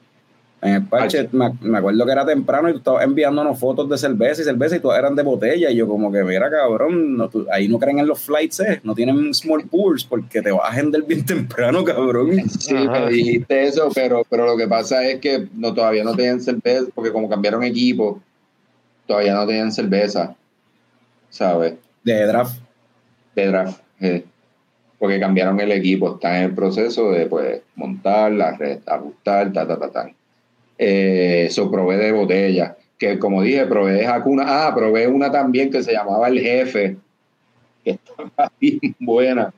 en 0.62 0.74
el 0.74 0.86
Parche, 0.86 1.28
me, 1.32 1.52
me 1.60 1.78
acuerdo 1.78 2.06
que 2.06 2.12
era 2.12 2.24
temprano 2.24 2.68
y 2.70 2.72
tú 2.72 2.78
estabas 2.78 3.04
enviándonos 3.04 3.58
fotos 3.58 3.88
de 3.90 3.98
cerveza 3.98 4.40
y 4.40 4.44
cerveza 4.44 4.76
y 4.76 4.80
todas 4.80 4.98
eran 4.98 5.14
de 5.14 5.22
botella 5.22 5.70
y 5.70 5.76
yo 5.76 5.86
como 5.86 6.10
que, 6.10 6.22
mira, 6.24 6.48
cabrón, 6.50 7.16
no, 7.16 7.28
tú- 7.28 7.46
ahí 7.52 7.68
no 7.68 7.78
creen 7.78 7.98
en 7.98 8.06
los 8.06 8.20
flights, 8.20 8.60
eh, 8.60 8.80
no 8.82 8.94
tienen 8.94 9.34
small 9.34 9.64
pools 9.68 10.04
porque 10.04 10.40
te 10.40 10.50
vas 10.52 10.64
a 10.64 10.68
agender 10.68 11.02
bien 11.02 11.26
temprano, 11.26 11.84
cabrón. 11.84 12.30
Sí, 12.48 12.74
Ajá. 12.74 13.00
me 13.00 13.10
dijiste 13.10 13.64
eso, 13.64 13.90
pero, 13.94 14.22
pero 14.30 14.46
lo 14.46 14.56
que 14.56 14.66
pasa 14.68 15.04
es 15.04 15.20
que 15.20 15.48
no, 15.54 15.74
todavía 15.74 16.04
no 16.04 16.14
tenían 16.16 16.40
cerveza, 16.40 16.86
porque 16.94 17.12
como 17.12 17.28
cambiaron 17.28 17.62
equipo, 17.64 18.20
todavía 19.06 19.34
no 19.34 19.46
tenían 19.46 19.70
cerveza, 19.72 20.34
¿sabes? 21.28 21.74
De 22.04 22.26
draft. 22.26 22.60
De 23.34 23.46
draft. 23.46 23.80
eh, 24.00 24.24
porque 25.02 25.18
cambiaron 25.18 25.58
el 25.58 25.72
equipo, 25.72 26.14
están 26.14 26.36
en 26.36 26.42
el 26.44 26.54
proceso 26.54 27.10
de 27.10 27.26
pues 27.26 27.60
montar, 27.74 28.30
la 28.30 28.56
red, 28.56 28.78
ajustar, 28.86 29.52
ta, 29.52 29.66
ta, 29.66 29.76
ta, 29.76 29.90
ta. 29.90 30.10
Eh, 30.78 31.46
eso 31.48 31.68
probé 31.72 31.96
de 31.96 32.12
botella, 32.12 32.76
que 32.98 33.18
como 33.18 33.42
dije, 33.42 33.66
probé 33.66 33.94
de 33.94 34.06
Hakuna, 34.06 34.44
ah, 34.46 34.72
probé 34.72 35.08
una 35.08 35.28
también 35.28 35.72
que 35.72 35.82
se 35.82 35.92
llamaba 35.92 36.28
El 36.28 36.38
Jefe, 36.38 36.96
que 37.84 37.90
estaba 37.90 38.52
bien 38.60 38.94
buena. 39.00 39.52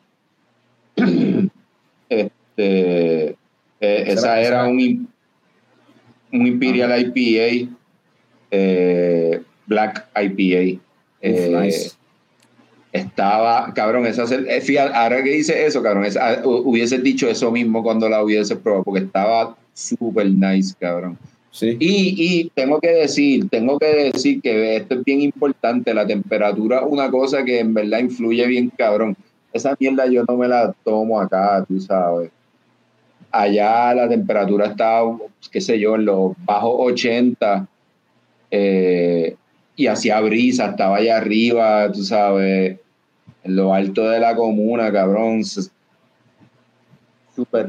este, 2.08 2.30
eh, 2.56 3.36
esa 3.80 4.40
era 4.40 4.64
un, 4.66 5.06
un 6.32 6.46
Imperial 6.46 6.98
IPA, 6.98 7.70
eh, 8.50 9.42
Black 9.66 10.08
IPA. 10.16 10.80
Uf, 11.22 11.48
nice. 11.48 11.93
Estaba, 12.94 13.74
cabrón, 13.74 14.06
esa 14.06 14.22
eh, 14.34 14.60
fíjate, 14.60 14.94
ahora 14.94 15.22
que 15.22 15.30
dice 15.30 15.66
eso, 15.66 15.82
cabrón, 15.82 16.04
esa- 16.04 16.26
ah, 16.28 16.42
hu- 16.44 16.62
hubiese 16.64 16.98
dicho 16.98 17.28
eso 17.28 17.50
mismo 17.50 17.82
cuando 17.82 18.08
la 18.08 18.22
hubiese 18.22 18.54
probado, 18.56 18.84
porque 18.84 19.00
estaba 19.04 19.56
súper 19.74 20.30
nice, 20.30 20.74
cabrón. 20.78 21.18
Sí. 21.50 21.76
Y, 21.80 22.14
y 22.18 22.50
tengo 22.54 22.80
que 22.80 22.90
decir, 22.90 23.48
tengo 23.50 23.78
que 23.80 23.86
decir 24.12 24.40
que 24.40 24.76
esto 24.76 24.94
es 24.94 25.04
bien 25.04 25.20
importante, 25.22 25.92
la 25.92 26.06
temperatura, 26.06 26.82
una 26.84 27.10
cosa 27.10 27.44
que 27.44 27.58
en 27.60 27.74
verdad 27.74 27.98
influye 27.98 28.46
bien, 28.46 28.70
cabrón. 28.78 29.16
Esa 29.52 29.76
mierda 29.78 30.06
yo 30.06 30.22
no 30.28 30.36
me 30.36 30.46
la 30.48 30.72
tomo 30.84 31.20
acá, 31.20 31.64
tú 31.66 31.80
sabes. 31.80 32.30
Allá 33.32 33.92
la 33.94 34.08
temperatura 34.08 34.66
está, 34.66 35.00
qué 35.50 35.60
sé 35.60 35.78
yo, 35.80 35.96
en 35.96 36.04
los 36.04 36.32
bajos 36.44 36.74
80 36.78 37.66
eh, 38.52 39.34
y 39.76 39.86
hacía 39.88 40.20
brisa, 40.20 40.66
estaba 40.70 40.98
allá 40.98 41.16
arriba, 41.16 41.90
tú 41.90 42.04
sabes, 42.04 42.78
en 43.44 43.56
lo 43.56 43.72
alto 43.72 44.08
de 44.08 44.18
la 44.18 44.34
comuna, 44.34 44.90
cabrón. 44.90 45.44
Súper 45.44 45.70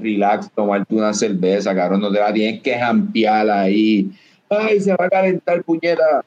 relax, 0.01 0.49
tomarte 0.51 0.95
una 0.95 1.13
cerveza, 1.13 1.75
cabrón, 1.75 2.01
no 2.01 2.11
te 2.11 2.19
la 2.19 2.33
tienes 2.33 2.61
que 2.61 2.77
jampear 2.77 3.49
ahí. 3.49 4.11
Ay, 4.49 4.79
se 4.79 4.95
va 4.95 5.05
a 5.05 5.09
calentar, 5.09 5.63
puñeta. 5.63 6.23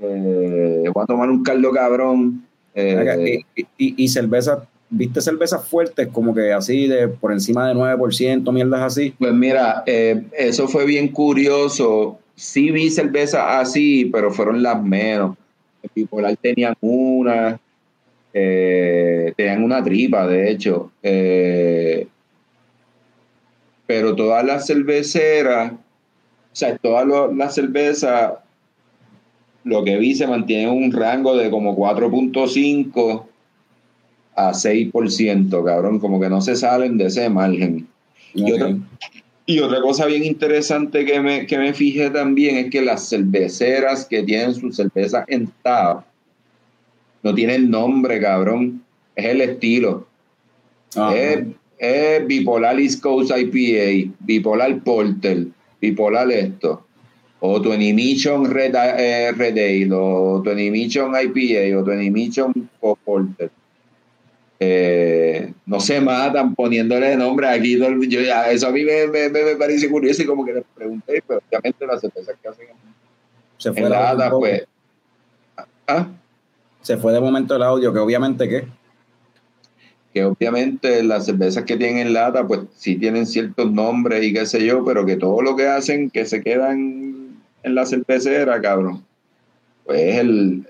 Eh, 0.00 0.84
voy 0.92 1.02
a 1.02 1.06
tomar 1.06 1.30
un 1.30 1.42
caldo, 1.42 1.70
cabrón. 1.70 2.44
Eh, 2.74 3.42
y, 3.54 3.62
y, 3.78 4.04
y 4.04 4.08
cerveza, 4.08 4.66
¿viste 4.90 5.20
cervezas 5.20 5.66
fuertes 5.66 6.08
como 6.08 6.34
que 6.34 6.52
así 6.52 6.88
de 6.88 7.08
por 7.08 7.32
encima 7.32 7.68
de 7.68 7.74
9%, 7.74 8.52
mierdas 8.52 8.80
así? 8.80 9.14
Pues 9.18 9.32
mira, 9.32 9.84
eh, 9.86 10.24
eso 10.36 10.66
fue 10.66 10.84
bien 10.84 11.08
curioso. 11.08 12.18
Sí 12.34 12.70
vi 12.70 12.90
cervezas 12.90 13.44
así, 13.46 14.06
pero 14.06 14.32
fueron 14.32 14.62
las 14.62 14.82
menos. 14.82 15.36
El 15.82 15.90
Bipolar 15.94 16.36
tenían 16.36 16.74
una, 16.80 17.60
eh, 18.36 19.32
tenían 19.36 19.62
una 19.62 19.82
tripa, 19.82 20.26
de 20.26 20.50
hecho. 20.50 20.90
Eh, 21.02 22.06
pero 23.86 24.14
todas 24.16 24.44
las 24.44 24.66
cerveceras, 24.66 25.72
o 25.72 25.76
sea, 26.52 26.76
todas 26.78 27.06
lo- 27.06 27.32
las 27.32 27.54
cervezas, 27.54 28.32
lo 29.64 29.84
que 29.84 29.96
vi 29.96 30.14
se 30.14 30.26
mantiene 30.26 30.64
en 30.64 30.70
un 30.70 30.92
rango 30.92 31.36
de 31.36 31.50
como 31.50 31.74
4.5 31.76 33.26
a 34.36 34.52
6%, 34.52 35.64
cabrón, 35.64 35.98
como 36.00 36.20
que 36.20 36.28
no 36.28 36.40
se 36.40 36.56
salen 36.56 36.98
de 36.98 37.06
ese 37.06 37.28
margen. 37.30 37.86
Y 38.34 38.50
otra- 38.52 38.76
y 39.46 39.60
otra 39.60 39.80
cosa 39.80 40.06
bien 40.06 40.24
interesante 40.24 41.04
que 41.04 41.20
me, 41.20 41.46
que 41.46 41.58
me 41.58 41.72
fijé 41.74 42.10
también 42.10 42.56
es 42.56 42.70
que 42.70 42.80
las 42.82 43.08
cerveceras 43.08 44.06
que 44.06 44.22
tienen 44.22 44.54
su 44.54 44.72
cerveza 44.72 45.24
en 45.28 45.50
tap 45.62 46.04
no 47.24 47.34
tienen 47.34 47.70
nombre, 47.70 48.20
cabrón. 48.20 48.84
Es 49.16 49.24
el 49.24 49.40
estilo. 49.40 50.06
Ajá. 50.94 51.16
Es 51.16 51.44
es 51.78 52.26
bipolar 52.26 52.78
East 52.78 53.02
Coast 53.02 53.30
IPA, 53.36 54.14
bipolar 54.20 54.82
Porter, 54.82 55.46
bipolar 55.80 56.30
esto, 56.30 56.86
o 57.40 57.60
tu 57.60 57.70
Mission 57.70 58.50
Red, 58.50 58.74
eh, 58.74 59.32
Red 59.32 59.58
Ale, 59.58 59.88
o 59.92 60.42
tu 60.42 60.50
Mission 60.54 61.12
IPA, 61.14 61.78
o 61.78 61.84
tu 61.84 61.90
Mission 61.90 62.52
Porter. 62.80 63.50
Eh, 64.60 65.52
no 65.66 65.80
se 65.80 66.00
matan 66.00 66.54
poniéndole 66.54 67.16
nombre 67.16 67.48
aquí. 67.48 67.76
Yo, 67.76 68.20
eso 68.50 68.68
a 68.68 68.70
mí 68.70 68.84
me, 68.84 69.08
me, 69.08 69.28
me, 69.28 69.56
parece 69.56 69.90
curioso 69.90 70.22
y 70.22 70.26
como 70.26 70.44
que 70.44 70.54
les 70.54 70.64
pregunté, 70.74 71.22
pero 71.26 71.42
obviamente 71.48 71.86
las 71.86 72.00
cervezas 72.00 72.36
que 72.40 72.48
hacen 72.48 72.66
se 73.58 73.72
fue 73.72 73.82
en 73.82 74.30
pues. 74.38 74.66
¿Ah? 75.86 76.08
Se 76.84 76.96
fue 76.96 77.12
de 77.12 77.20
momento 77.20 77.56
el 77.56 77.62
audio, 77.62 77.92
que 77.92 77.98
obviamente 77.98 78.48
qué 78.48 78.64
que 80.14 80.24
obviamente 80.24 81.02
las 81.02 81.26
cervezas 81.26 81.64
que 81.64 81.76
tienen 81.76 81.98
en 81.98 82.12
lata, 82.12 82.46
pues 82.46 82.60
sí 82.76 82.94
tienen 82.94 83.26
ciertos 83.26 83.72
nombres 83.72 84.22
y 84.22 84.32
qué 84.32 84.46
sé 84.46 84.64
yo, 84.64 84.84
pero 84.84 85.04
que 85.04 85.16
todo 85.16 85.42
lo 85.42 85.56
que 85.56 85.66
hacen 85.66 86.08
que 86.08 86.24
se 86.24 86.40
quedan 86.40 87.34
en 87.64 87.74
la 87.74 87.84
cervecera, 87.84 88.60
cabrón, 88.60 89.02
pues 89.84 90.00
es 90.00 90.18
el. 90.18 90.68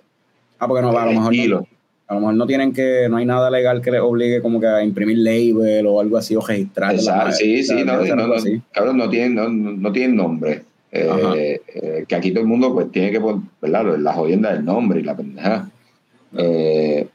Ah, 0.58 0.66
porque 0.66 0.80
no, 0.80 0.96
a 0.96 1.04
lo 1.04 1.12
mejor. 1.12 1.34
No, 1.34 1.66
a 2.06 2.14
lo 2.14 2.20
mejor 2.20 2.34
no 2.36 2.46
tienen 2.46 2.72
que, 2.72 3.06
no 3.10 3.18
hay 3.18 3.26
nada 3.26 3.50
legal 3.50 3.82
que 3.82 3.90
les 3.90 4.00
obligue 4.00 4.40
como 4.40 4.60
que 4.60 4.66
a 4.66 4.82
imprimir 4.82 5.18
label 5.18 5.86
o 5.86 6.00
algo 6.00 6.16
así 6.16 6.34
o 6.34 6.40
registrar. 6.40 6.94
Exacto, 6.94 7.32
sí, 7.32 7.62
sí, 7.62 7.84
no, 7.84 8.02
no, 8.02 8.26
no, 8.26 8.34
cabrón, 8.72 8.96
no 8.96 9.10
tienen, 9.10 9.34
no, 9.34 9.48
no 9.50 9.92
tienen 9.92 10.16
nombre. 10.16 10.62
Eh, 10.90 11.60
eh, 11.74 12.04
que 12.06 12.14
aquí 12.14 12.30
todo 12.30 12.42
el 12.42 12.48
mundo 12.48 12.72
pues 12.72 12.90
tiene 12.92 13.10
que 13.10 13.20
poner, 13.20 13.42
¿verdad? 13.60 13.98
La 13.98 14.12
jodienda 14.12 14.52
del 14.52 14.64
nombre 14.64 15.00
y 15.00 15.02
la 15.02 15.16
pendeja. 15.16 15.68
Eh, 16.36 17.06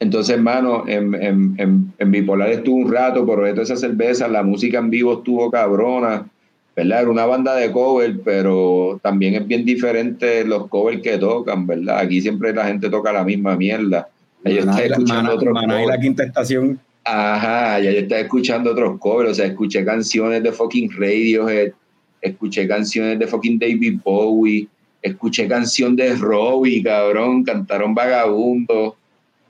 entonces, 0.00 0.36
hermano, 0.36 0.84
en, 0.86 1.14
en, 1.14 1.92
en, 1.98 2.10
Bipolar 2.10 2.50
estuvo 2.50 2.76
un 2.76 2.92
rato, 2.92 3.26
por 3.26 3.38
toda 3.50 3.62
esa 3.62 3.76
cerveza, 3.76 4.28
la 4.28 4.42
música 4.42 4.78
en 4.78 4.90
vivo 4.90 5.14
estuvo 5.14 5.50
cabrona, 5.50 6.28
¿verdad? 6.76 7.02
Era 7.02 7.10
una 7.10 7.26
banda 7.26 7.56
de 7.56 7.72
cover, 7.72 8.20
pero 8.24 9.00
también 9.02 9.34
es 9.34 9.46
bien 9.46 9.64
diferente 9.64 10.44
los 10.44 10.68
covers 10.68 11.02
que 11.02 11.18
tocan, 11.18 11.66
¿verdad? 11.66 11.98
Aquí 11.98 12.20
siempre 12.20 12.54
la 12.54 12.66
gente 12.66 12.88
toca 12.88 13.12
la 13.12 13.24
misma 13.24 13.56
mierda. 13.56 14.08
Yo 14.44 14.60
estaba 14.60 14.80
escuchando 14.82 15.34
otros 15.34 15.54
covers. 15.54 15.86
la 15.88 15.98
quinta 15.98 16.22
estación. 16.22 16.78
Ajá, 17.04 17.80
ya 17.80 17.90
yo 17.90 17.98
estaba 17.98 18.20
escuchando 18.20 18.70
otros 18.70 19.00
covers, 19.00 19.30
o 19.30 19.34
sea, 19.34 19.46
escuché 19.46 19.84
canciones 19.84 20.42
de 20.44 20.52
fucking 20.52 20.90
Radiohead, 20.92 21.72
escuché 22.20 22.68
canciones 22.68 23.18
de 23.18 23.26
fucking 23.26 23.58
David 23.58 23.98
Bowie, 24.04 24.68
escuché 25.02 25.48
canción 25.48 25.96
de 25.96 26.14
Robbie, 26.14 26.82
cabrón, 26.82 27.44
cantaron 27.44 27.94
Vagabundo. 27.94 28.96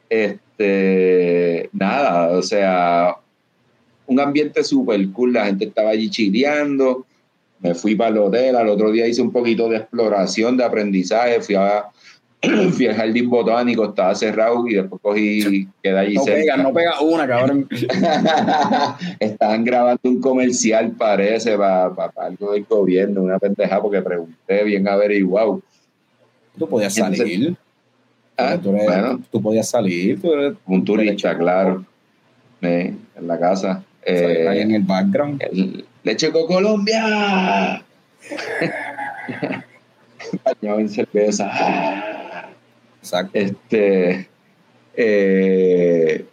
Este, 0.08 1.68
nada, 1.72 2.30
o 2.36 2.42
sea, 2.42 3.16
un 4.06 4.20
ambiente 4.20 4.64
súper 4.64 5.10
cool, 5.12 5.34
la 5.34 5.46
gente 5.46 5.66
estaba 5.66 5.90
allí 5.90 6.08
chileando, 6.08 7.06
me 7.60 7.74
fui 7.74 7.94
para 7.94 8.10
el 8.10 8.18
hotel, 8.18 8.56
al 8.56 8.68
otro 8.68 8.90
día 8.90 9.06
hice 9.06 9.20
un 9.20 9.32
poquito 9.32 9.68
de 9.68 9.78
exploración, 9.78 10.56
de 10.56 10.64
aprendizaje, 10.64 11.40
fui 11.40 11.56
a 11.56 11.86
fui 12.72 12.86
al 12.86 12.94
jardín 12.94 13.28
botánico, 13.28 13.84
estaba 13.84 14.14
cerrado 14.14 14.66
y 14.68 14.74
después 14.74 15.02
cogí, 15.02 15.66
queda 15.82 16.00
allí 16.00 16.14
no 16.14 16.24
Pega, 16.24 16.56
no 16.56 16.72
pega 16.72 17.00
una, 17.00 17.26
cabrón. 17.26 17.68
Estaban 19.18 19.64
grabando 19.64 20.00
un 20.04 20.20
comercial, 20.20 20.92
parece, 20.92 21.56
para, 21.56 21.92
algo 22.16 22.52
del 22.52 22.64
gobierno, 22.64 23.22
una 23.22 23.38
pendeja, 23.38 23.82
porque 23.82 24.02
pregunté 24.02 24.62
bien 24.62 24.86
averiguado. 24.86 25.60
Tú 26.56 26.68
podías 26.68 26.94
salir. 26.94 27.56
Ah, 28.36 28.56
tú, 28.56 28.70
bueno, 28.70 29.20
tú 29.32 29.42
podías 29.42 29.68
salir. 29.68 30.20
Tú 30.20 30.32
eres 30.32 30.54
un 30.64 30.84
turista, 30.84 31.36
claro. 31.36 31.84
en 32.60 32.98
la 33.20 33.38
casa. 33.38 33.82
Eh, 34.04 34.46
ahí 34.48 34.60
en 34.60 34.70
el 34.76 34.82
background. 34.82 35.42
Leche 36.04 36.30
con 36.30 36.46
Colombia. 36.46 37.82
Bañado 40.44 40.78
en 40.78 40.88
cerveza. 40.88 41.50
Exacto. 43.00 43.30
Este. 43.32 44.28
Eh, 44.94 46.24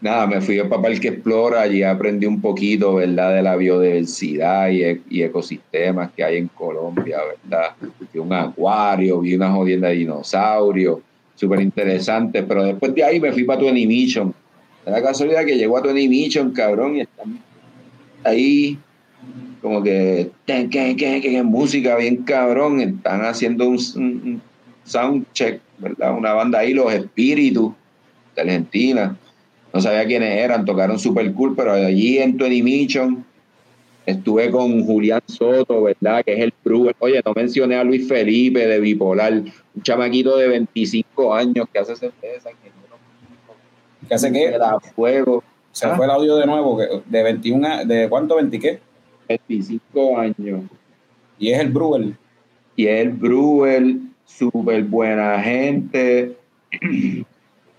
nada, 0.00 0.26
me 0.26 0.40
fui 0.40 0.58
a 0.58 0.68
Papá 0.68 0.88
el 0.88 1.00
que 1.00 1.08
explora, 1.08 1.62
allí 1.62 1.82
aprendí 1.82 2.26
un 2.26 2.40
poquito, 2.40 2.94
¿verdad?, 2.94 3.34
de 3.34 3.42
la 3.42 3.56
biodiversidad 3.56 4.70
y, 4.70 5.00
y 5.10 5.22
ecosistemas 5.22 6.10
que 6.12 6.24
hay 6.24 6.38
en 6.38 6.48
Colombia, 6.48 7.18
¿verdad? 7.42 7.74
Vi 8.12 8.18
un 8.18 8.32
acuario, 8.32 9.20
vi 9.20 9.34
una 9.34 9.50
jodienda 9.50 9.88
de 9.88 9.94
dinosaurios, 9.94 11.00
súper 11.34 11.60
interesante, 11.60 12.42
pero 12.42 12.64
después 12.64 12.94
de 12.94 13.04
ahí 13.04 13.20
me 13.20 13.32
fui 13.32 13.44
para 13.44 13.60
Twenty 13.60 13.86
Mission. 13.86 14.34
la 14.86 15.02
casualidad 15.02 15.44
que 15.44 15.56
llegó 15.56 15.78
a 15.78 15.82
Twenty 15.82 16.08
Mission, 16.08 16.52
cabrón, 16.52 16.96
y 16.96 17.00
están 17.00 17.38
ahí 18.24 18.78
como 19.60 19.82
que, 19.82 20.30
que, 20.46 21.42
música 21.44 21.96
bien 21.96 22.18
cabrón, 22.18 22.80
están 22.80 23.24
haciendo 23.24 23.68
un 23.68 24.40
sound 24.90 25.26
check, 25.32 25.60
¿verdad? 25.78 26.16
Una 26.16 26.32
banda 26.32 26.58
ahí, 26.58 26.74
Los 26.74 26.92
Espíritus, 26.92 27.72
de 28.34 28.42
Argentina 28.42 29.16
no 29.72 29.80
sabía 29.80 30.04
quiénes 30.06 30.36
eran, 30.36 30.64
tocaron 30.64 30.98
super 30.98 31.32
cool, 31.32 31.54
pero 31.54 31.72
allí 31.72 32.18
en 32.18 32.36
Twenty 32.36 32.62
Mission 32.62 33.24
estuve 34.04 34.50
con 34.50 34.84
Julián 34.84 35.20
Soto, 35.26 35.84
¿verdad? 35.84 36.24
Que 36.24 36.34
es 36.34 36.40
el 36.40 36.54
brewer. 36.64 36.96
Oye, 36.98 37.20
no 37.24 37.32
mencioné 37.34 37.76
a 37.76 37.84
Luis 37.84 38.08
Felipe 38.08 38.66
de 38.66 38.80
Bipolar, 38.80 39.32
un 39.32 39.82
chamaquito 39.82 40.36
de 40.36 40.48
25 40.48 41.34
años 41.34 41.66
que 41.72 41.78
hace 41.78 41.94
cerveza. 41.94 42.50
¿Qué 44.08 44.14
hace 44.14 44.32
qué? 44.32 44.50
Da 44.58 44.80
fuego. 44.80 45.44
Se 45.70 45.88
fue 45.90 46.04
el 46.04 46.10
audio 46.10 46.36
de 46.36 46.46
nuevo, 46.46 46.80
de 47.06 47.22
21, 47.22 47.84
¿de 47.84 48.08
cuánto? 48.08 48.40
¿20 48.40 48.60
qué? 48.60 48.80
25 49.28 50.18
años. 50.18 50.64
Y 51.38 51.52
es 51.52 51.60
el 51.60 51.68
brewer. 51.68 52.14
Y 52.74 52.88
es 52.88 53.00
el 53.02 53.10
brewer, 53.10 53.94
súper 54.38 54.84
buena 54.84 55.40
gente. 55.42 56.36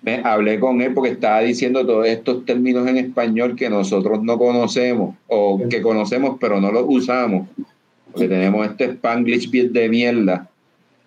me 0.02 0.16
hablé 0.24 0.60
con 0.60 0.82
él 0.82 0.93
porque 0.93 1.12
estaba 1.12 1.41
diciendo 1.41 1.86
todos 1.86 2.08
estos 2.08 2.43
términos 2.45 2.88
en 2.88 2.97
español 2.97 3.56
que 3.56 3.70
nosotros 3.70 4.24
no 4.24 4.38
conocemos 4.38 5.16
o 5.28 5.62
que 5.70 5.82
conocemos 5.82 6.38
pero 6.39 6.60
no 6.60 6.72
los 6.72 6.86
usamos 6.88 7.47
porque 8.12 8.28
tenemos 8.28 8.68
este 8.68 8.86
spanglish 8.86 9.49
bien 9.49 9.72
de 9.74 9.89
mierda. 9.89 10.49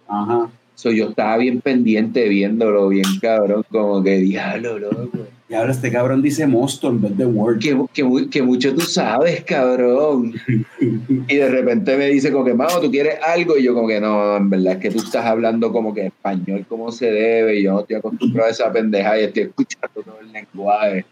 Ajá. 0.08 0.50
So, 0.74 0.90
yo 0.90 1.10
estaba 1.10 1.36
bien 1.36 1.60
pendiente 1.60 2.28
viéndolo, 2.28 2.88
bien 2.88 3.06
cabrón, 3.20 3.64
como 3.70 4.02
que 4.02 4.18
diablo, 4.18 4.78
loco. 4.78 5.18
Y 5.54 5.56
ahora 5.56 5.70
este 5.70 5.92
cabrón 5.92 6.20
dice 6.20 6.48
mosto 6.48 6.88
en 6.88 7.00
vez 7.00 7.16
de 7.16 7.26
word. 7.26 7.60
Que, 7.60 7.80
que, 7.92 8.28
que 8.28 8.42
mucho 8.42 8.74
tú 8.74 8.80
sabes, 8.80 9.44
cabrón. 9.44 10.34
y 11.28 11.36
de 11.36 11.48
repente 11.48 11.96
me 11.96 12.08
dice 12.08 12.32
como 12.32 12.44
que, 12.44 12.54
mano, 12.54 12.80
¿tú 12.80 12.90
quieres 12.90 13.20
algo? 13.24 13.56
Y 13.56 13.62
yo 13.62 13.72
como 13.72 13.86
que, 13.86 14.00
no, 14.00 14.36
en 14.36 14.50
verdad 14.50 14.72
es 14.72 14.78
que 14.80 14.90
tú 14.90 14.98
estás 14.98 15.24
hablando 15.24 15.70
como 15.70 15.94
que 15.94 16.06
español 16.06 16.66
como 16.68 16.90
se 16.90 17.08
debe. 17.08 17.60
Y 17.60 17.62
yo 17.62 17.72
no 17.72 17.80
estoy 17.82 17.94
acostumbrado 17.94 18.48
a 18.48 18.50
esa 18.50 18.72
pendeja 18.72 19.20
y 19.20 19.24
estoy 19.26 19.44
escuchando 19.44 20.02
todo 20.02 20.18
el 20.20 20.32
lenguaje. 20.32 21.04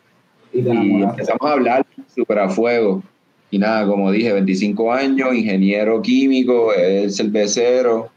Y, 0.52 0.58
empezamos 0.58 1.48
a 1.48 1.52
hablar 1.52 1.86
súper 2.12 2.40
a 2.40 2.48
fuego. 2.48 3.00
Y 3.48 3.60
nada, 3.60 3.86
como 3.86 4.10
dije, 4.10 4.32
25 4.32 4.92
años, 4.92 5.32
ingeniero 5.36 6.02
químico, 6.02 6.74
el 6.74 7.12
cervecero. 7.12 8.10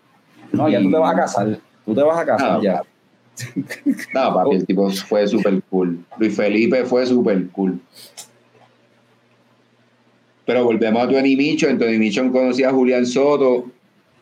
No, 0.52 0.70
ya 0.70 0.82
tú 0.82 0.90
te 0.90 0.98
vas 0.98 1.14
a 1.14 1.16
casar. 1.16 1.60
Tú 1.86 1.94
te 1.94 2.02
vas 2.02 2.18
a 2.18 2.26
casar 2.26 2.52
ah, 2.54 2.60
ya. 2.64 2.82
No, 4.14 4.34
papi, 4.34 4.56
el 4.56 4.66
tipo 4.66 4.90
fue 4.90 5.28
súper 5.28 5.62
cool. 5.70 6.00
Luis 6.18 6.36
Felipe 6.36 6.86
fue 6.86 7.06
súper 7.06 7.48
cool. 7.50 7.80
Pero 10.46 10.64
volvemos 10.64 11.04
a 11.04 11.10
Tony 11.10 11.36
Micho. 11.36 11.68
En 11.68 11.80
Tony 11.80 11.98
Micho 11.98 12.32
conocí 12.32 12.64
a 12.64 12.72
Julián 12.72 13.06
Soto. 13.06 13.66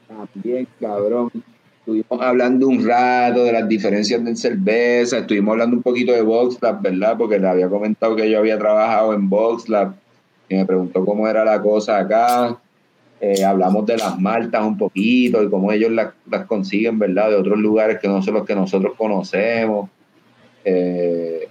También, 0.07 0.67
cabrón. 0.79 1.31
Estuvimos 1.79 2.21
hablando 2.21 2.67
un 2.69 2.87
rato 2.87 3.43
de 3.43 3.51
las 3.51 3.67
diferencias 3.67 4.23
de 4.23 4.35
cerveza. 4.35 5.17
Estuvimos 5.17 5.51
hablando 5.51 5.75
un 5.75 5.83
poquito 5.83 6.13
de 6.13 6.21
VoxLab, 6.21 6.81
¿verdad? 6.81 7.17
Porque 7.17 7.39
le 7.39 7.47
había 7.47 7.67
comentado 7.67 8.15
que 8.15 8.29
yo 8.29 8.39
había 8.39 8.57
trabajado 8.57 9.13
en 9.13 9.29
VoxLab. 9.29 9.93
Y 10.47 10.55
me 10.55 10.65
preguntó 10.65 11.03
cómo 11.03 11.27
era 11.27 11.43
la 11.43 11.61
cosa 11.61 11.99
acá. 11.99 12.57
Eh, 13.25 13.45
hablamos 13.45 13.85
de 13.85 13.95
las 13.95 14.19
maltas 14.19 14.65
un 14.65 14.77
poquito 14.77 15.41
y 15.41 15.49
cómo 15.49 15.71
ellos 15.71 15.91
las, 15.91 16.45
consiguen, 16.45 16.99
¿verdad? 16.99 17.29
De 17.29 17.37
otros 17.37 17.57
lugares 17.57 17.99
que 18.01 18.09
no 18.09 18.21
son 18.21 18.33
los 18.33 18.45
que 18.45 18.53
nosotros 18.53 18.95
conocemos. 18.97 19.89
Eh, 20.65 21.47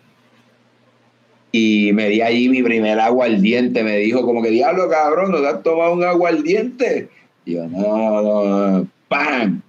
y 1.50 1.90
me 1.94 2.10
di 2.10 2.20
allí 2.20 2.50
mi 2.50 2.62
primer 2.62 3.00
aguardiente. 3.00 3.82
Me 3.82 3.96
dijo, 3.96 4.22
como 4.26 4.42
que 4.42 4.50
diablo, 4.50 4.86
cabrón, 4.90 5.32
¿no 5.32 5.40
te 5.40 5.46
has 5.46 5.62
tomado 5.62 5.94
un 5.94 6.04
aguardiente? 6.04 7.08
Y 7.46 7.54
yo, 7.54 7.66
no, 7.66 8.20
no, 8.20 8.86
¡pam! 9.08 9.62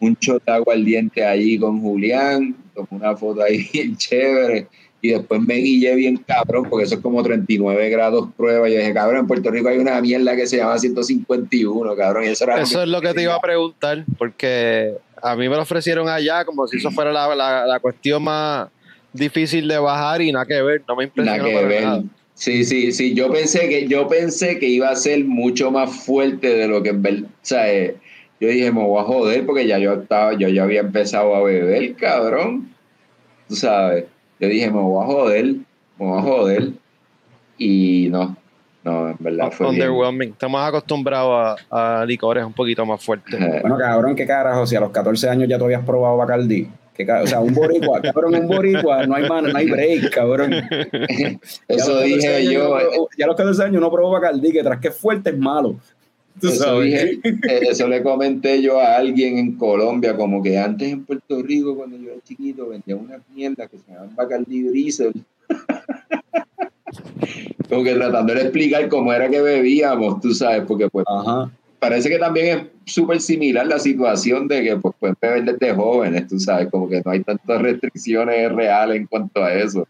Un 0.00 0.16
shot 0.20 0.44
de 0.44 0.52
aguardiente 0.54 1.24
allí 1.24 1.56
con 1.56 1.80
Julián. 1.80 2.56
Tomé 2.74 2.88
una 2.90 3.16
foto 3.16 3.42
ahí 3.42 3.64
chévere 3.96 4.66
y 5.04 5.10
después 5.10 5.40
me 5.40 5.56
guillé 5.56 5.96
bien 5.96 6.16
cabrón, 6.16 6.68
porque 6.70 6.84
eso 6.84 6.94
es 6.94 7.00
como 7.00 7.24
39 7.24 7.90
grados 7.90 8.28
prueba. 8.36 8.68
Y 8.68 8.74
yo 8.74 8.78
dije, 8.78 8.94
cabrón, 8.94 9.22
en 9.22 9.26
Puerto 9.26 9.50
Rico 9.50 9.68
hay 9.68 9.78
una 9.78 10.00
mierda 10.00 10.36
que 10.36 10.46
se 10.46 10.58
llama 10.58 10.78
151, 10.78 11.96
cabrón. 11.96 12.24
Y 12.24 12.28
eso 12.28 12.48
eso 12.48 12.82
es 12.82 12.88
lo 12.88 13.00
que 13.00 13.12
te 13.12 13.22
iba 13.22 13.34
a 13.34 13.40
preguntar, 13.40 14.04
porque 14.16 14.94
a 15.20 15.34
mí 15.34 15.48
me 15.48 15.56
lo 15.56 15.62
ofrecieron 15.62 16.08
allá 16.08 16.44
como 16.44 16.68
si 16.68 16.76
eso 16.76 16.92
fuera 16.92 17.10
la, 17.10 17.66
la, 17.66 17.80
cuestión 17.80 18.22
más, 18.22 18.68
difícil 19.12 19.66
de 19.66 19.76
bajar 19.78 20.22
y 20.22 20.30
nada 20.30 20.46
que 20.46 20.62
ver, 20.62 20.82
no 20.86 20.94
me 20.94 21.04
impresiona 21.04 21.36
Nada 21.36 21.48
que 21.48 21.54
para 21.56 21.66
ver. 21.66 21.82
nada. 21.82 22.02
Sí, 22.34 22.64
sí, 22.64 22.92
sí. 22.92 23.12
Yo 23.12 23.30
pensé 23.32 23.68
que, 23.68 23.88
yo 23.88 24.06
pensé 24.06 24.60
que 24.60 24.66
iba 24.66 24.88
a 24.88 24.94
ser 24.94 25.24
mucho 25.24 25.72
más 25.72 26.04
fuerte 26.04 26.54
de 26.54 26.68
lo 26.68 26.80
que 26.80 26.90
en 26.90 27.02
verdad. 27.02 27.24
O 27.24 27.28
sea, 27.42 27.72
eh, 27.72 27.96
yo 28.40 28.48
dije, 28.48 28.70
me 28.70 28.84
voy 28.84 29.00
a 29.00 29.04
joder 29.04 29.44
porque 29.46 29.66
ya 29.66 29.78
yo 29.78 29.94
estaba, 29.94 30.34
yo 30.38 30.48
ya 30.48 30.62
había 30.62 30.80
empezado 30.80 31.34
a 31.34 31.42
beber, 31.42 31.94
cabrón. 31.96 32.70
Tú 33.48 33.56
sabes. 33.56 34.04
Yo 34.42 34.48
dije, 34.48 34.72
me 34.72 34.80
voy 34.80 35.04
a 35.04 35.06
joder, 35.06 35.44
me 35.44 35.64
voy 35.98 36.18
a 36.18 36.22
joder. 36.22 36.70
Y 37.58 38.08
no, 38.10 38.36
no, 38.82 39.10
en 39.10 39.16
verdad 39.20 39.52
fue 39.52 39.70
bien. 39.70 39.82
Underwhelming. 39.82 40.30
Estamos 40.30 40.60
acostumbrados 40.60 41.60
a, 41.70 42.00
a 42.00 42.04
licores 42.04 42.44
un 42.44 42.52
poquito 42.52 42.84
más 42.84 43.00
fuertes. 43.04 43.40
Eh, 43.40 43.58
Bueno, 43.60 43.78
cabrón, 43.78 44.16
qué 44.16 44.26
carajo, 44.26 44.66
si 44.66 44.74
a 44.74 44.80
los 44.80 44.90
14 44.90 45.28
años 45.28 45.48
ya 45.48 45.58
tú 45.58 45.66
habías 45.66 45.84
probado 45.84 46.16
Bacardi. 46.16 46.68
¿Qué 46.92 47.08
o 47.08 47.24
sea, 47.24 47.38
un 47.38 47.54
boricua, 47.54 48.00
cabrón, 48.02 48.34
un 48.34 48.48
boricua, 48.48 49.06
no 49.06 49.14
hay 49.14 49.28
man, 49.28 49.44
no 49.44 49.56
hay 49.56 49.70
break, 49.70 50.10
cabrón. 50.10 50.52
Eso 51.68 52.00
los 52.00 52.02
14 52.02 52.04
dije 52.04 52.52
yo. 52.52 52.76
Ya 53.16 53.26
a 53.26 53.28
los 53.28 53.36
14 53.36 53.62
años 53.62 53.76
uno 53.76 53.92
probó 53.92 54.10
Bacardi, 54.10 54.50
que 54.50 54.64
tras 54.64 54.80
que 54.80 54.88
es 54.88 54.96
fuerte 54.96 55.30
es 55.30 55.38
malo. 55.38 55.76
Tú 56.42 56.48
Eso, 56.48 56.64
sabes. 56.64 56.86
dije- 56.86 57.20
eh, 57.48 57.60
eso 57.70 57.86
le 57.86 58.02
comenté 58.02 58.60
yo 58.60 58.80
a 58.80 58.96
alguien 58.96 59.38
en 59.38 59.52
Colombia, 59.56 60.16
como 60.16 60.42
que 60.42 60.58
antes 60.58 60.90
en 60.90 61.04
Puerto 61.04 61.40
Rico, 61.40 61.76
cuando 61.76 61.96
yo 61.96 62.10
era 62.10 62.20
chiquito, 62.24 62.68
vendía 62.68 62.96
una 62.96 63.20
mierda 63.32 63.68
que 63.68 63.78
se 63.78 63.92
llama 63.92 64.10
Bacardi 64.16 64.62
Drizzle. 64.64 65.12
como 67.68 67.84
que 67.84 67.94
tratando 67.94 68.34
de 68.34 68.42
explicar 68.42 68.88
cómo 68.88 69.12
era 69.12 69.28
que 69.30 69.40
bebíamos, 69.40 70.20
tú 70.20 70.34
sabes, 70.34 70.64
porque 70.66 70.88
pues 70.90 71.04
Ajá. 71.08 71.48
parece 71.78 72.08
que 72.10 72.18
también 72.18 72.70
es 72.86 72.92
súper 72.92 73.20
similar 73.20 73.64
la 73.66 73.78
situación 73.78 74.48
de 74.48 74.62
que 74.64 74.76
pues 74.76 74.94
pueden 74.98 75.16
beber 75.22 75.44
desde 75.44 75.72
jóvenes, 75.74 76.26
tú 76.26 76.40
sabes, 76.40 76.68
como 76.70 76.88
que 76.88 77.00
no 77.04 77.12
hay 77.12 77.20
tantas 77.22 77.62
restricciones 77.62 78.50
reales 78.52 78.96
en 78.96 79.06
cuanto 79.06 79.44
a 79.44 79.54
eso. 79.54 79.86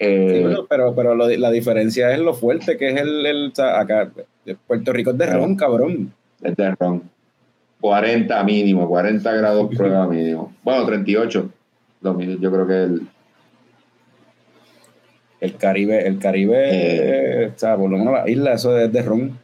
Sí, 0.00 0.04
Eh, 0.06 0.40
pero, 0.44 0.66
pero, 0.68 0.94
pero 0.94 1.14
lo- 1.14 1.28
la 1.28 1.50
diferencia 1.50 2.12
es 2.12 2.20
lo 2.20 2.32
fuerte 2.34 2.76
que 2.76 2.90
es 2.90 3.00
el, 3.00 3.26
el 3.26 3.52
acá. 3.56 4.10
Puerto 4.66 4.92
Rico 4.92 5.10
es 5.10 5.18
de 5.18 5.26
ron, 5.26 5.56
cabrón. 5.56 6.12
Es 6.42 6.54
de 6.56 6.70
ron. 6.78 7.02
40 7.80 8.42
mínimo, 8.44 8.88
40 8.88 9.32
grados 9.34 9.68
prueba 9.76 10.06
mínimo. 10.06 10.52
Bueno, 10.62 10.84
38. 10.86 11.50
Lo 12.02 12.14
mi- 12.14 12.38
Yo 12.38 12.50
creo 12.52 12.66
que 12.66 12.74
el, 12.84 13.02
El 15.40 15.56
Caribe, 15.56 16.06
el 16.06 16.18
Caribe, 16.18 16.56
Eh. 16.70 17.52
o 17.54 17.58
sea, 17.58 17.76
por 17.76 17.90
lo 17.90 17.98
menos 17.98 18.12
la 18.12 18.28
isla, 18.28 18.54
eso 18.54 18.76
es 18.78 18.92
de 18.92 19.02
ron. 19.02 19.38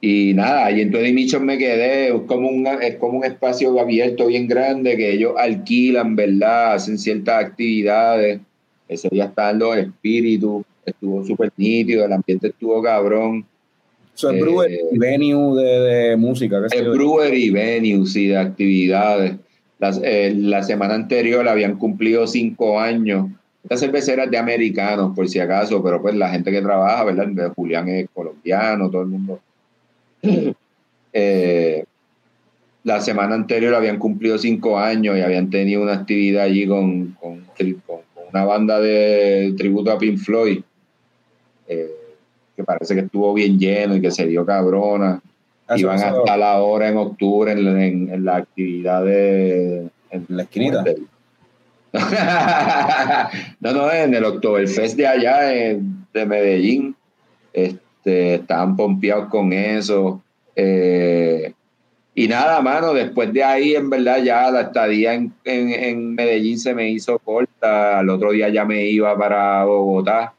y 0.00 0.34
nada, 0.34 0.70
y 0.70 0.82
entonces 0.82 1.14
Michon 1.14 1.46
me 1.46 1.56
quedé, 1.56 2.08
es 2.08 2.20
como, 2.26 2.48
un, 2.50 2.66
es 2.66 2.96
como 2.96 3.18
un 3.20 3.24
espacio 3.24 3.80
abierto 3.80 4.26
bien 4.26 4.46
grande 4.46 4.98
que 4.98 5.12
ellos 5.12 5.32
alquilan, 5.38 6.14
¿verdad? 6.14 6.74
Hacen 6.74 6.98
ciertas 6.98 7.42
actividades. 7.42 8.40
Ese 8.88 9.08
día 9.10 9.24
estaban 9.26 9.58
los 9.58 9.76
espíritus, 9.76 10.64
estuvo 10.84 11.24
súper 11.24 11.50
nítido, 11.56 12.04
el 12.04 12.12
ambiente 12.12 12.48
estuvo 12.48 12.82
cabrón. 12.82 13.44
Eso 14.14 14.30
es 14.30 14.36
Eh, 14.36 14.40
brewery, 14.42 14.78
venue 14.92 15.62
de, 15.62 15.80
de 15.80 16.16
música. 16.16 16.60
qué 16.70 16.78
El 16.78 16.90
brewery 16.90 17.50
venues 17.50 18.14
y 18.16 18.28
de 18.28 18.36
actividades. 18.36 19.36
Las- 19.78 20.00
eh, 20.04 20.32
la 20.36 20.62
semana 20.62 20.94
anterior 20.94 21.48
habían 21.48 21.76
cumplido 21.78 22.26
cinco 22.26 22.78
años. 22.78 23.28
Esta 23.64 23.76
cervecera 23.78 24.24
es 24.24 24.30
de 24.30 24.38
americanos, 24.38 25.14
por 25.16 25.28
si 25.28 25.40
acaso, 25.40 25.82
pero 25.82 26.00
pues 26.00 26.14
la 26.14 26.28
gente 26.28 26.50
que 26.52 26.60
trabaja, 26.60 27.04
¿verdad? 27.04 27.52
Julián 27.56 27.88
es 27.88 28.06
colombiano, 28.12 28.90
todo 28.90 29.02
el 29.02 29.08
mundo. 29.08 29.40
Eh, 31.16 31.84
la 32.82 33.00
semana 33.00 33.36
anterior 33.36 33.72
habían 33.74 33.98
cumplido 34.00 34.36
cinco 34.36 34.78
años 34.78 35.16
y 35.16 35.20
habían 35.20 35.48
tenido 35.48 35.80
una 35.82 35.94
actividad 35.94 36.42
allí 36.44 36.66
con, 36.66 37.12
con, 37.20 37.44
con- 37.56 37.72
con 37.86 37.98
una 38.34 38.44
banda 38.44 38.80
de 38.80 39.54
tributo 39.56 39.92
a 39.92 39.98
Pink 39.98 40.18
Floyd, 40.18 40.60
eh, 41.68 41.88
que 42.56 42.64
parece 42.64 42.94
que 42.94 43.02
estuvo 43.02 43.32
bien 43.32 43.58
lleno 43.58 43.94
y 43.94 44.00
que 44.00 44.10
se 44.10 44.26
dio 44.26 44.44
cabrona. 44.44 45.20
Eso- 45.68 45.78
Iban 45.78 45.96
eso- 45.96 46.06
a 46.06 46.18
estar 46.18 46.42
ahora 46.42 46.88
en 46.88 46.96
octubre 46.96 47.52
en, 47.52 47.64
la- 47.64 47.84
en- 47.86 48.10
en 48.12 48.24
la 48.24 48.36
actividad 48.36 49.04
de... 49.04 49.82
En 50.10 50.26
En 50.28 50.36
la 50.36 50.42
esquinita. 50.42 50.84
no, 53.60 53.72
no, 53.72 53.90
en 53.92 54.14
el 54.14 54.24
Oktoberfest 54.24 54.96
de 54.96 55.06
allá 55.06 55.54
en- 55.54 56.04
de 56.12 56.26
Medellín. 56.26 56.96
Este, 57.52 58.34
estaban 58.36 58.76
pompeados 58.76 59.28
con 59.28 59.52
eso. 59.52 60.20
Eh, 60.56 61.52
y 62.14 62.28
nada, 62.28 62.60
mano, 62.62 62.94
después 62.94 63.32
de 63.32 63.42
ahí, 63.42 63.74
en 63.74 63.90
verdad, 63.90 64.22
ya 64.22 64.50
la 64.50 64.62
estadía 64.62 65.14
en, 65.14 65.32
en, 65.44 65.70
en 65.70 66.14
Medellín 66.14 66.58
se 66.58 66.72
me 66.74 66.88
hizo 66.90 67.18
corta. 67.18 67.98
Al 67.98 68.08
otro 68.08 68.30
día 68.30 68.48
ya 68.50 68.64
me 68.64 68.86
iba 68.86 69.16
para 69.18 69.64
Bogotá. 69.64 70.32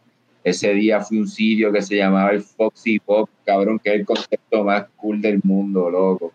Ese 0.43 0.73
día 0.73 1.01
fui 1.01 1.17
a 1.17 1.21
un 1.21 1.27
sitio 1.27 1.71
que 1.71 1.81
se 1.81 1.97
llamaba 1.97 2.31
el 2.31 2.41
Foxy 2.41 2.99
Pop, 2.99 3.29
cabrón, 3.45 3.79
que 3.79 3.89
es 3.89 3.95
el 3.99 4.05
concepto 4.05 4.63
más 4.63 4.85
cool 4.95 5.21
del 5.21 5.41
mundo, 5.43 5.89
loco. 5.89 6.31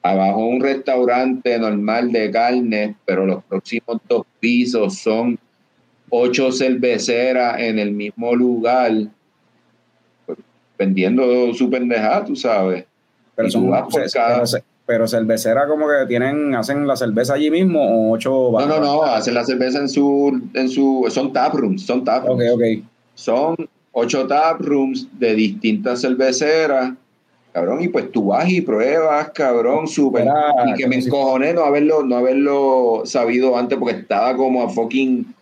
Abajo 0.00 0.46
un 0.46 0.60
restaurante 0.60 1.58
normal 1.58 2.10
de 2.12 2.30
carne, 2.30 2.94
pero 3.04 3.26
los 3.26 3.42
próximos 3.44 3.98
dos 4.08 4.24
pisos 4.40 4.96
son 5.00 5.38
ocho 6.08 6.50
cerveceras 6.52 7.60
en 7.60 7.78
el 7.78 7.90
mismo 7.92 8.34
lugar, 8.34 8.92
pues, 10.24 10.38
vendiendo 10.78 11.52
su 11.52 11.68
pendejada, 11.68 12.24
tú 12.24 12.36
sabes. 12.36 12.84
Pero 13.34 13.48
Y 13.48 13.50
son 13.50 13.70
pero, 13.70 14.46
ce- 14.46 14.62
pero 14.88 15.06
cervecera 15.06 15.68
como 15.68 15.86
que 15.86 16.06
tienen, 16.08 16.54
hacen 16.54 16.86
la 16.86 16.96
cerveza 16.96 17.34
allí 17.34 17.50
mismo 17.50 17.78
o 17.78 18.12
ocho 18.14 18.52
No, 18.52 18.66
no, 18.66 18.80
no, 18.80 19.02
hacen 19.02 19.34
la 19.34 19.44
cerveza 19.44 19.80
en 19.80 19.88
su, 19.90 20.40
en 20.54 20.66
su, 20.70 21.04
son 21.10 21.30
tap 21.30 21.52
rooms, 21.52 21.84
son 21.84 22.02
tap 22.04 22.24
Ok, 22.26 22.40
rooms. 22.40 22.52
ok. 22.54 22.88
Son 23.14 23.54
ocho 23.92 24.26
tap 24.26 24.62
rooms 24.62 25.06
de 25.18 25.34
distintas 25.34 26.00
cerveceras, 26.00 26.94
cabrón, 27.52 27.82
y 27.82 27.88
pues 27.88 28.10
tú 28.10 28.28
vas 28.28 28.48
y 28.48 28.62
pruebas, 28.62 29.28
cabrón, 29.34 29.86
súper. 29.86 30.26
Y 30.66 30.72
que 30.72 30.86
me 30.86 30.96
encojoné 30.96 31.52
no 31.52 31.64
haberlo, 31.64 32.02
no 32.02 32.16
haberlo 32.16 33.02
sabido 33.04 33.58
antes 33.58 33.76
porque 33.76 33.96
estaba 33.96 34.34
como 34.36 34.62
a 34.62 34.70
fucking 34.70 35.34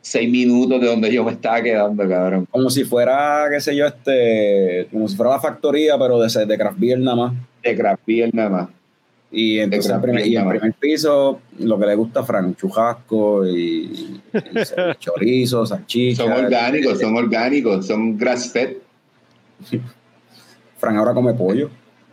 seis 0.00 0.30
minutos 0.30 0.80
de 0.80 0.86
donde 0.86 1.12
yo 1.12 1.24
me 1.24 1.32
estaba 1.32 1.62
quedando, 1.62 2.08
cabrón. 2.08 2.46
Como 2.50 2.70
si 2.70 2.84
fuera, 2.84 3.46
qué 3.50 3.60
sé 3.60 3.76
yo, 3.76 3.86
este, 3.86 4.88
como 4.90 5.08
si 5.08 5.16
fuera 5.16 5.32
la 5.32 5.40
factoría, 5.40 5.98
pero 5.98 6.18
de, 6.20 6.46
de 6.46 6.58
craft 6.58 6.78
beer 6.78 6.98
nada 6.98 7.16
más. 7.16 7.32
De 7.62 7.76
craft 7.76 8.02
beer 8.06 8.34
nada 8.34 8.48
más. 8.48 8.68
Y 9.30 9.58
entonces 9.58 9.92
el 9.92 10.00
primer, 10.00 10.26
y 10.26 10.38
primer 10.38 10.72
piso, 10.74 11.40
lo 11.58 11.78
que 11.78 11.86
le 11.86 11.94
gusta 11.94 12.20
a 12.20 12.24
Fran, 12.24 12.56
chujasco 12.56 13.46
y, 13.46 13.52
y 13.52 14.22
chorizo, 14.98 15.66
salchicha. 15.66 16.22
Son 16.22 16.32
orgánicos, 16.32 16.98
son 16.98 17.14
orgánicos, 17.14 17.86
son 17.86 18.16
grass 18.16 18.50
fed. 18.50 18.76
Fran 20.78 20.96
ahora 20.96 21.12
come 21.12 21.34
pollo. 21.34 21.68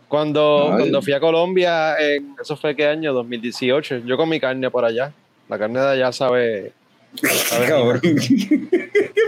Cuando, 0.08 0.72
Ay. 0.72 0.78
cuando 0.78 1.02
fui 1.02 1.14
a 1.14 1.20
Colombia, 1.20 1.96
en, 1.98 2.34
eso 2.40 2.56
fue 2.56 2.76
qué 2.76 2.86
año, 2.86 3.14
2018, 3.14 3.98
yo 4.04 4.16
comí 4.16 4.38
carne 4.38 4.70
por 4.70 4.84
allá. 4.84 5.12
La 5.48 5.58
carne 5.58 5.80
de 5.80 5.88
allá 5.88 6.12
sabe. 6.12 6.72
Cabrón. 7.68 8.00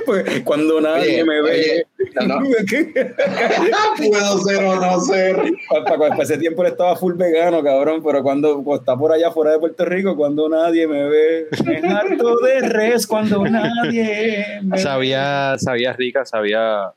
Pues, 0.04 0.40
cuando 0.40 0.80
nadie 0.80 1.16
Oye, 1.16 1.24
me 1.24 1.42
ve. 1.42 1.50
oye, 1.50 1.86
no, 2.14 2.40
no. 2.40 2.40
Puedo 4.08 4.38
ser 4.38 4.64
o 4.64 4.76
no 4.80 5.00
ser. 5.00 5.36
Para, 5.68 5.84
para- 5.84 6.08
para 6.08 6.22
ese 6.22 6.38
tiempo 6.38 6.62
él 6.64 6.70
estaba 6.72 6.96
full 6.96 7.14
vegano, 7.14 7.62
cabrón, 7.62 8.02
pero 8.02 8.22
cuando, 8.22 8.54
cuando 8.64 8.80
está 8.80 8.96
por 8.96 9.12
allá 9.12 9.30
fuera 9.30 9.52
de 9.52 9.58
Puerto 9.58 9.84
Rico, 9.84 10.16
cuando 10.16 10.48
nadie 10.48 10.86
me 10.86 11.04
ve, 11.08 11.48
me 11.64 11.76
harto 11.88 12.36
de 12.38 12.60
res 12.68 13.06
cuando 13.06 13.44
nadie 13.44 14.60
me 14.62 14.76
ve. 14.76 14.82
sabía, 14.82 15.56
sabía 15.58 15.92
rica, 15.92 16.24
sabía. 16.24 16.92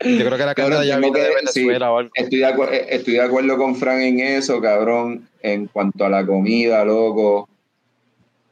Yo 0.00 0.26
creo 0.26 0.36
que 0.36 0.44
la 0.44 0.54
carne 0.54 0.76
de 0.76 0.96
viene 0.98 1.18
de 1.20 1.34
Venezuela 1.34 1.90
o 1.90 1.98
algo. 1.98 2.10
Estoy 2.14 2.38
de, 2.40 2.46
eh, 2.48 2.86
estoy 2.90 3.14
de 3.14 3.22
acuerdo 3.22 3.56
con 3.56 3.74
Fran 3.76 4.00
en 4.02 4.20
eso, 4.20 4.60
cabrón. 4.60 5.26
En 5.42 5.66
cuanto 5.66 6.04
a 6.04 6.10
la 6.10 6.24
comida, 6.26 6.84
loco. 6.84 7.48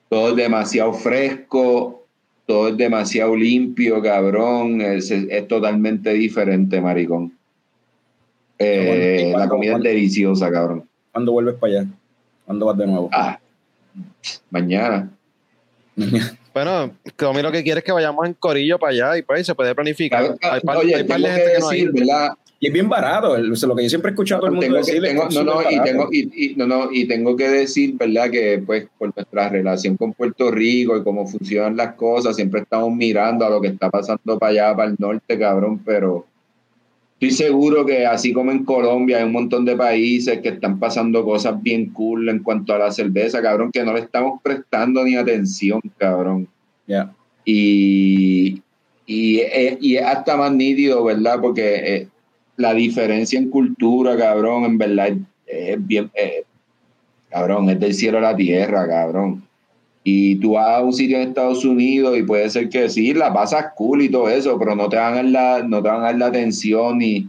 Todo 0.08 0.30
es 0.30 0.36
demasiado 0.36 0.92
fresco, 0.92 2.06
todo 2.46 2.68
es 2.68 2.76
demasiado 2.76 3.34
limpio, 3.36 4.00
cabrón. 4.02 4.80
Es, 4.80 5.10
es- 5.10 5.26
es 5.30 5.48
totalmente 5.48 6.10
diferente, 6.12 6.80
maricón. 6.80 7.32
Eh, 8.58 9.16
¿Y 9.18 9.22
cuándo- 9.30 9.38
la 9.38 9.48
comida 9.48 9.70
es 9.70 9.74
cuándo? 9.74 9.88
deliciosa, 9.88 10.50
cabrón. 10.50 10.88
¿Cuándo 11.12 11.32
vuelves 11.32 11.54
para 11.56 11.72
allá? 11.80 11.86
¿Cuándo 12.44 12.66
vas 12.66 12.76
de 12.78 12.86
nuevo? 12.86 13.08
Ah, 13.12 13.38
mañana. 14.50 15.10
Bueno, 16.54 16.92
Tommy 17.16 17.42
lo 17.42 17.50
que 17.50 17.64
quiere 17.64 17.80
es 17.80 17.84
que 17.84 17.90
vayamos 17.90 18.24
en 18.26 18.34
corillo 18.34 18.78
para 18.78 18.92
allá 18.92 19.18
y 19.18 19.22
pues 19.22 19.44
se 19.44 19.56
puede 19.56 19.74
planificar. 19.74 20.20
Cabrón, 20.20 20.38
Hay 20.42 20.60
par, 20.60 20.76
Oye, 20.76 20.94
hay 20.94 21.02
par 21.02 21.18
de 21.20 21.26
que 21.26 21.32
gente 21.32 21.52
que 21.52 21.58
no 21.58 21.66
ha 21.66 21.70
decir, 21.72 21.84
ido. 21.86 21.92
¿verdad? 21.94 22.28
Y 22.64 22.68
es 22.68 22.72
bien 22.72 22.88
barato, 22.88 23.36
el- 23.36 23.48
lo 23.48 23.76
que 23.76 23.82
yo 23.82 23.88
siempre 23.90 24.08
he 24.08 24.12
escuchado 24.12 24.38
a 24.38 24.40
todo 24.40 24.46
el 24.48 24.54
mundo 24.54 24.78
no, 25.44 25.44
no, 25.44 25.70
y 25.70 25.82
tengo, 25.82 26.08
y, 26.10 26.46
y- 26.46 26.56
no, 26.56 26.66
no, 26.66 26.88
y 26.90 27.04
tengo 27.06 27.36
que 27.36 27.46
decir, 27.46 27.94
¿verdad? 27.98 28.30
Que 28.30 28.62
pues 28.64 28.86
por 28.96 29.12
nuestra 29.14 29.50
relación 29.50 29.98
con 29.98 30.14
Puerto 30.14 30.50
Rico 30.50 30.96
y 30.96 31.02
cómo 31.02 31.26
funcionan 31.26 31.76
las 31.76 31.92
cosas, 31.94 32.36
siempre 32.36 32.62
estamos 32.62 32.90
mirando 32.94 33.44
a 33.44 33.50
lo 33.50 33.60
que 33.60 33.68
está 33.68 33.90
pasando 33.90 34.38
para 34.38 34.50
allá, 34.52 34.76
para 34.76 34.88
el 34.88 34.96
norte, 34.98 35.38
cabrón, 35.38 35.78
pero 35.84 36.24
estoy 37.20 37.32
seguro 37.32 37.84
que 37.84 38.06
así 38.06 38.32
como 38.32 38.50
en 38.50 38.64
Colombia 38.64 39.18
hay 39.18 39.24
un 39.24 39.32
montón 39.32 39.66
de 39.66 39.76
países 39.76 40.40
que 40.40 40.48
están 40.48 40.78
pasando 40.78 41.22
cosas 41.22 41.62
bien 41.62 41.90
cool 41.90 42.30
en 42.30 42.38
cuanto 42.42 42.72
a 42.72 42.78
la 42.78 42.90
cerveza, 42.92 43.42
cabrón, 43.42 43.70
que 43.72 43.84
no 43.84 43.92
le 43.92 44.00
estamos 44.00 44.40
prestando 44.42 45.04
ni 45.04 45.16
atención, 45.16 45.80
cabrón. 45.98 46.48
Ya. 46.86 47.12
Y, 47.44 48.62
y, 49.04 49.40
es- 49.40 49.76
y 49.82 49.96
es 49.96 50.04
hasta 50.06 50.34
más 50.38 50.50
nítido, 50.52 51.04
¿verdad? 51.04 51.38
Porque 51.42 51.74
eh, 51.96 52.08
la 52.56 52.74
diferencia 52.74 53.38
en 53.38 53.50
cultura, 53.50 54.16
cabrón, 54.16 54.64
en 54.64 54.78
verdad 54.78 55.12
es 55.46 55.86
bien, 55.86 56.10
eh, 56.14 56.44
cabrón, 57.30 57.70
es 57.70 57.80
del 57.80 57.94
cielo 57.94 58.18
a 58.18 58.22
la 58.22 58.36
tierra, 58.36 58.86
cabrón. 58.86 59.42
Y 60.02 60.36
tú 60.36 60.52
vas 60.52 60.78
a 60.78 60.82
un 60.82 60.92
sitio 60.92 61.16
en 61.16 61.28
Estados 61.28 61.64
Unidos 61.64 62.16
y 62.18 62.22
puede 62.22 62.48
ser 62.50 62.68
que 62.68 62.88
sí, 62.88 63.14
la 63.14 63.32
pasas 63.32 63.72
cool 63.74 64.02
y 64.02 64.10
todo 64.10 64.28
eso, 64.28 64.58
pero 64.58 64.74
no 64.76 64.88
te 64.88 64.96
van 64.96 65.14
a 65.14 65.16
dar 65.16 65.24
la, 65.24 65.62
no 65.62 65.82
te 65.82 65.88
van 65.88 66.00
a 66.00 66.04
dar 66.04 66.18
la 66.18 66.26
atención 66.26 66.98
ni, 66.98 67.28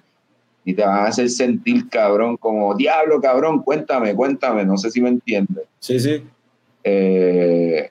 ni 0.66 0.74
te 0.74 0.84
van 0.84 1.00
a 1.00 1.06
hacer 1.06 1.30
sentir, 1.30 1.88
cabrón, 1.90 2.38
como, 2.38 2.76
diablo, 2.76 3.22
cabrón, 3.22 3.62
cuéntame, 3.64 4.14
cuéntame, 4.14 4.66
no 4.66 4.78
sé 4.78 4.92
si 4.92 5.02
me 5.02 5.10
entiendes. 5.10 5.66
Sí, 5.80 6.00
sí. 6.00 6.24
Eh, 6.84 7.90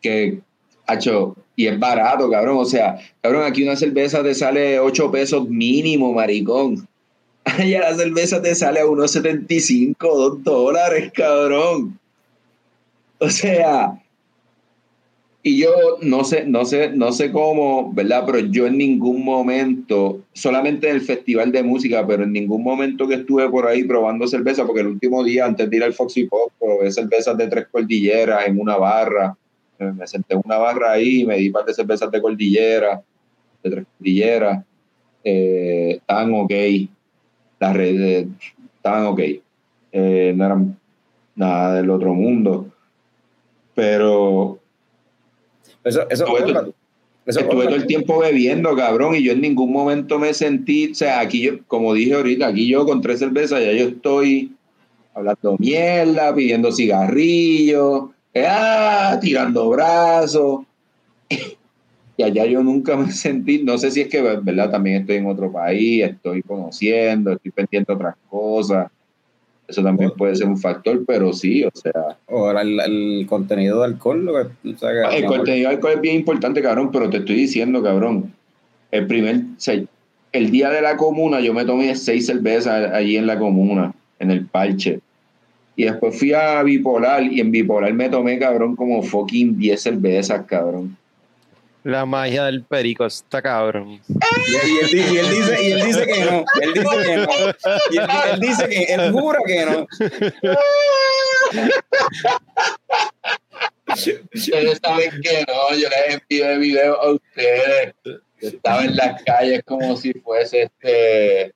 que, 0.00 0.40
hacho, 0.86 1.36
y 1.56 1.66
es 1.66 1.78
barato, 1.78 2.30
cabrón. 2.30 2.58
O 2.58 2.64
sea, 2.64 2.98
cabrón, 3.20 3.44
aquí 3.44 3.62
una 3.62 3.76
cerveza 3.76 4.22
te 4.22 4.34
sale 4.34 4.78
8 4.80 5.10
pesos 5.10 5.48
mínimo, 5.48 6.12
maricón. 6.12 6.86
Allá 7.44 7.80
la 7.80 7.94
cerveza 7.94 8.40
te 8.40 8.54
sale 8.54 8.80
a 8.80 8.86
1.75, 8.86 9.96
2 9.98 10.42
dólares, 10.42 11.12
cabrón. 11.14 11.98
O 13.18 13.30
sea, 13.30 13.98
y 15.46 15.58
yo 15.58 15.98
no 16.00 16.24
sé, 16.24 16.46
no 16.46 16.64
sé, 16.64 16.90
no 16.90 17.12
sé 17.12 17.30
cómo, 17.30 17.92
¿verdad? 17.92 18.24
Pero 18.24 18.38
yo 18.38 18.66
en 18.66 18.78
ningún 18.78 19.22
momento, 19.22 20.22
solamente 20.32 20.88
en 20.88 20.96
el 20.96 21.02
festival 21.02 21.52
de 21.52 21.62
música, 21.62 22.06
pero 22.06 22.24
en 22.24 22.32
ningún 22.32 22.64
momento 22.64 23.06
que 23.06 23.16
estuve 23.16 23.50
por 23.50 23.66
ahí 23.66 23.84
probando 23.84 24.26
cerveza, 24.26 24.64
porque 24.64 24.80
el 24.80 24.86
último 24.86 25.22
día 25.22 25.44
antes 25.44 25.68
de 25.68 25.76
ir 25.76 25.84
al 25.84 25.92
Foxy 25.92 26.24
Pop, 26.24 26.50
probé 26.58 26.90
cervezas 26.90 27.36
de 27.36 27.48
tres 27.48 27.66
cordilleras 27.70 28.46
en 28.46 28.58
una 28.58 28.78
barra. 28.78 29.36
Me 29.78 30.06
senté 30.06 30.34
en 30.34 30.42
una 30.44 30.56
barra 30.58 30.92
ahí 30.92 31.24
me 31.24 31.36
di 31.36 31.50
par 31.50 31.64
de 31.64 31.74
cervezas 31.74 32.10
de 32.10 32.20
cordillera, 32.22 33.02
de 33.62 33.70
tres 33.70 33.86
cordilleras. 33.96 34.64
Eh, 35.24 35.96
estaban 35.96 36.32
ok. 36.34 36.52
Las 37.58 37.74
redes 37.76 38.26
estaban 38.76 39.06
ok. 39.06 39.20
Eh, 39.92 40.32
no 40.36 40.44
eran 40.44 40.78
nada 41.34 41.74
del 41.74 41.90
otro 41.90 42.14
mundo. 42.14 42.66
Pero 43.74 44.58
Eso, 45.82 46.02
eso, 46.08 46.24
Estuve 46.24 46.52
todo- 46.52 46.74
eso- 47.26 47.40
Estuve 47.40 47.64
todo 47.66 47.74
el 47.76 47.86
tiempo 47.86 48.18
bebiendo, 48.20 48.74
cabrón, 48.76 49.14
y 49.16 49.22
yo 49.22 49.32
en 49.32 49.40
ningún 49.40 49.72
momento 49.72 50.18
me 50.18 50.32
sentí, 50.34 50.90
o 50.92 50.94
sea, 50.94 51.20
aquí 51.20 51.42
yo, 51.42 51.52
como 51.66 51.92
dije 51.94 52.14
ahorita, 52.14 52.46
aquí 52.48 52.66
yo 52.68 52.86
con 52.86 53.00
tres 53.02 53.18
cervezas 53.18 53.60
ya 53.64 53.72
yo 53.72 53.88
estoy 53.88 54.52
hablando 55.14 55.56
mierda, 55.58 56.34
pidiendo 56.34 56.70
cigarrillos, 56.72 58.10
ah, 58.36 59.18
tirando 59.20 59.68
brazos. 59.68 60.60
Y 62.16 62.22
allá 62.22 62.46
yo 62.46 62.62
nunca 62.62 62.96
me 62.96 63.10
sentí, 63.10 63.64
no 63.64 63.76
sé 63.76 63.90
si 63.90 64.02
es 64.02 64.08
que, 64.08 64.22
¿verdad? 64.22 64.70
También 64.70 65.00
estoy 65.00 65.16
en 65.16 65.26
otro 65.26 65.50
país, 65.50 66.04
estoy 66.04 66.42
conociendo, 66.42 67.32
estoy 67.32 67.50
pendiente 67.50 67.92
de 67.92 67.96
otras 67.96 68.14
cosas. 68.30 68.88
Eso 69.66 69.82
también 69.82 70.12
puede 70.12 70.36
ser 70.36 70.46
un 70.46 70.58
factor, 70.58 71.04
pero 71.06 71.32
sí, 71.32 71.64
o 71.64 71.70
sea, 71.74 72.16
O 72.26 72.46
ahora 72.46 72.62
el, 72.62 72.78
el 72.78 73.26
contenido 73.26 73.80
de 73.80 73.86
alcohol, 73.86 74.24
lo 74.24 74.32
que, 74.32 74.68
o 74.68 74.78
sea, 74.78 75.10
que 75.10 75.16
el 75.16 75.24
contenido 75.24 75.70
de 75.70 75.74
alcohol 75.74 75.94
es 75.94 76.00
bien 76.02 76.16
importante, 76.16 76.62
cabrón, 76.62 76.90
pero 76.92 77.10
te 77.10 77.16
estoy 77.16 77.36
diciendo, 77.36 77.82
cabrón. 77.82 78.32
El 78.90 79.08
primer, 79.08 79.36
o 79.36 79.40
sea, 79.56 79.82
el 80.32 80.50
día 80.50 80.70
de 80.70 80.82
la 80.82 80.96
comuna 80.96 81.40
yo 81.40 81.54
me 81.54 81.64
tomé 81.64 81.96
seis 81.96 82.26
cervezas 82.26 82.92
allí 82.92 83.16
en 83.16 83.26
la 83.26 83.38
comuna, 83.38 83.94
en 84.18 84.30
el 84.30 84.46
parche. 84.46 85.00
Y 85.76 85.84
después 85.84 86.18
fui 86.18 86.32
a 86.32 86.62
Bipolar 86.62 87.22
y 87.24 87.40
en 87.40 87.50
Bipolar 87.50 87.92
me 87.92 88.08
tomé, 88.08 88.38
cabrón, 88.38 88.76
como 88.76 89.02
fucking 89.02 89.58
10 89.58 89.82
cervezas, 89.82 90.44
cabrón. 90.46 90.96
La 91.82 92.06
magia 92.06 92.44
del 92.44 92.62
perico 92.62 93.04
está 93.04 93.42
cabrón. 93.42 93.90
Y, 93.90 94.00
y 94.08 94.78
él, 94.80 94.90
di- 94.90 95.14
y 95.14 95.18
él 95.18 95.28
dice, 95.30 95.62
y 95.62 95.72
él 95.72 95.82
dice 95.84 96.06
que 96.06 96.24
no. 96.24 96.44
Él 96.62 96.72
dice 96.72 96.96
que 97.04 97.16
no. 97.16 97.26
Y 97.90 97.96
él, 97.98 98.06
él 98.32 98.40
dice 98.40 98.68
que 98.68 98.82
él 98.94 99.12
jura 99.12 99.38
que 99.46 99.66
no. 99.66 99.86
Ustedes 104.34 104.80
saben 104.82 105.10
que 105.22 105.44
no, 105.46 105.76
yo 105.76 105.88
les 105.88 106.14
envío 106.14 106.58
video 106.58 107.00
a 107.00 107.12
ustedes. 107.12 107.94
Yo 108.04 108.48
estaba 108.48 108.84
en 108.84 108.96
las 108.96 109.22
calles 109.22 109.62
como 109.64 109.96
si 109.96 110.12
fuese 110.14 110.62
este. 110.62 111.52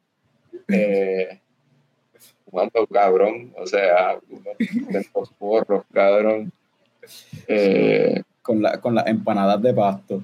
Eh, 0.69 1.41
fumando 2.51 2.87
cabrón, 2.87 3.53
o 3.57 3.67
sea, 3.67 4.19
unos 4.89 5.29
porros, 5.39 5.85
cabrón. 5.93 6.53
Eh, 7.47 8.23
Con, 8.43 8.63
la, 8.63 8.81
con 8.81 8.95
las 8.95 9.07
empanadas 9.07 9.61
de 9.63 9.75
pasto. 9.75 10.23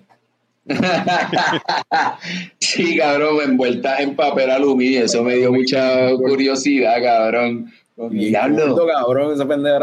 sí, 2.58 2.96
cabrón, 2.96 3.36
envueltas 3.44 4.00
en 4.00 4.16
papel 4.16 4.50
aluminio, 4.50 5.04
eso 5.04 5.22
me 5.22 5.36
dio 5.36 5.52
mucha 5.52 6.10
curiosidad, 6.16 7.02
cabrón. 7.02 7.70
Diablo. 8.10 8.76
cabrón, 8.86 9.34
esa 9.34 9.46
pendeja 9.46 9.78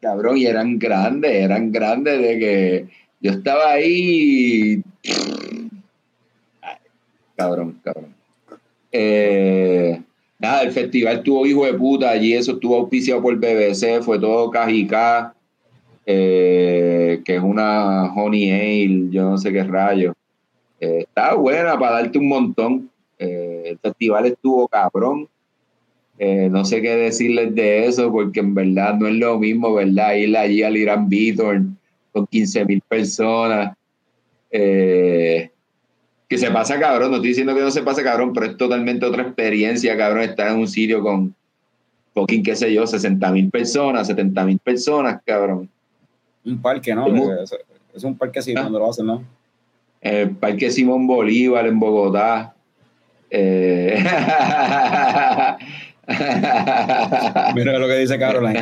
cabrón, 0.00 0.38
y 0.38 0.46
eran 0.46 0.78
grandes, 0.78 1.30
eran 1.30 1.70
grandes 1.70 2.20
de 2.22 2.38
que 2.38 2.88
yo 3.20 3.32
estaba 3.32 3.72
ahí. 3.72 4.82
Ay, 6.62 6.76
Cabrón, 7.36 7.80
cabrón. 7.84 8.14
Eh, 8.92 10.00
nada, 10.40 10.62
el 10.62 10.72
festival 10.72 11.18
estuvo 11.18 11.46
hijo 11.46 11.66
de 11.66 11.74
puta 11.74 12.10
allí, 12.10 12.34
eso 12.34 12.52
estuvo 12.52 12.76
auspiciado 12.76 13.22
por 13.22 13.36
BBC, 13.36 14.02
fue 14.02 14.18
todo 14.18 14.50
Cajicá, 14.50 15.34
eh, 16.06 17.20
que 17.24 17.36
es 17.36 17.42
una 17.42 18.12
Honey 18.12 18.50
Ale, 18.50 19.10
yo 19.10 19.30
no 19.30 19.38
sé 19.38 19.52
qué 19.52 19.62
rayo. 19.62 20.14
Eh, 20.80 21.00
estaba 21.00 21.34
buena 21.34 21.78
para 21.78 21.96
darte 21.96 22.18
un 22.18 22.28
montón. 22.28 22.90
Eh, 23.18 23.64
el 23.66 23.78
festival 23.78 24.26
estuvo 24.26 24.66
cabrón. 24.66 25.28
Eh, 26.18 26.48
no 26.50 26.64
sé 26.64 26.82
qué 26.82 26.96
decirles 26.96 27.54
de 27.54 27.86
eso, 27.86 28.10
porque 28.10 28.40
en 28.40 28.54
verdad 28.54 28.94
no 28.94 29.06
es 29.06 29.14
lo 29.14 29.38
mismo, 29.38 29.74
¿verdad? 29.74 30.14
Ir 30.14 30.36
allí 30.36 30.62
al 30.62 30.76
Irán 30.76 31.08
Beaton 31.08 31.78
con 32.12 32.26
15 32.26 32.64
mil 32.64 32.82
personas. 32.88 33.76
Que 36.30 36.38
se 36.38 36.48
pasa 36.52 36.78
cabrón, 36.78 37.10
no 37.10 37.16
estoy 37.16 37.30
diciendo 37.30 37.54
que 37.56 37.60
no 37.60 37.72
se 37.72 37.82
pasa 37.82 38.04
cabrón, 38.04 38.32
pero 38.32 38.46
es 38.46 38.56
totalmente 38.56 39.04
otra 39.04 39.24
experiencia, 39.24 39.96
cabrón, 39.96 40.22
estar 40.22 40.46
en 40.52 40.58
un 40.58 40.68
sitio 40.68 41.02
con 41.02 41.34
fucking, 42.14 42.44
qué 42.44 42.54
sé 42.54 42.72
yo, 42.72 42.86
60 42.86 43.32
mil 43.32 43.50
personas, 43.50 44.06
70 44.06 44.44
mil 44.44 44.58
personas, 44.60 45.20
cabrón. 45.26 45.68
Un 46.44 46.62
parque, 46.62 46.94
¿no? 46.94 47.08
Es, 47.42 47.52
es 47.94 48.04
un 48.04 48.16
parque 48.16 48.38
así 48.38 48.52
Ah. 48.56 48.60
cuando 48.60 48.78
lo 48.78 48.88
hacen, 48.88 49.06
¿no? 49.06 49.24
El 50.00 50.30
Parque 50.30 50.70
Simón 50.70 51.06
Bolívar 51.06 51.66
en 51.66 51.78
Bogotá. 51.80 52.54
Eh, 53.28 54.02
Mira 57.54 57.78
lo 57.78 57.86
que 57.86 57.98
dice 57.98 58.18
Caroline. 58.18 58.60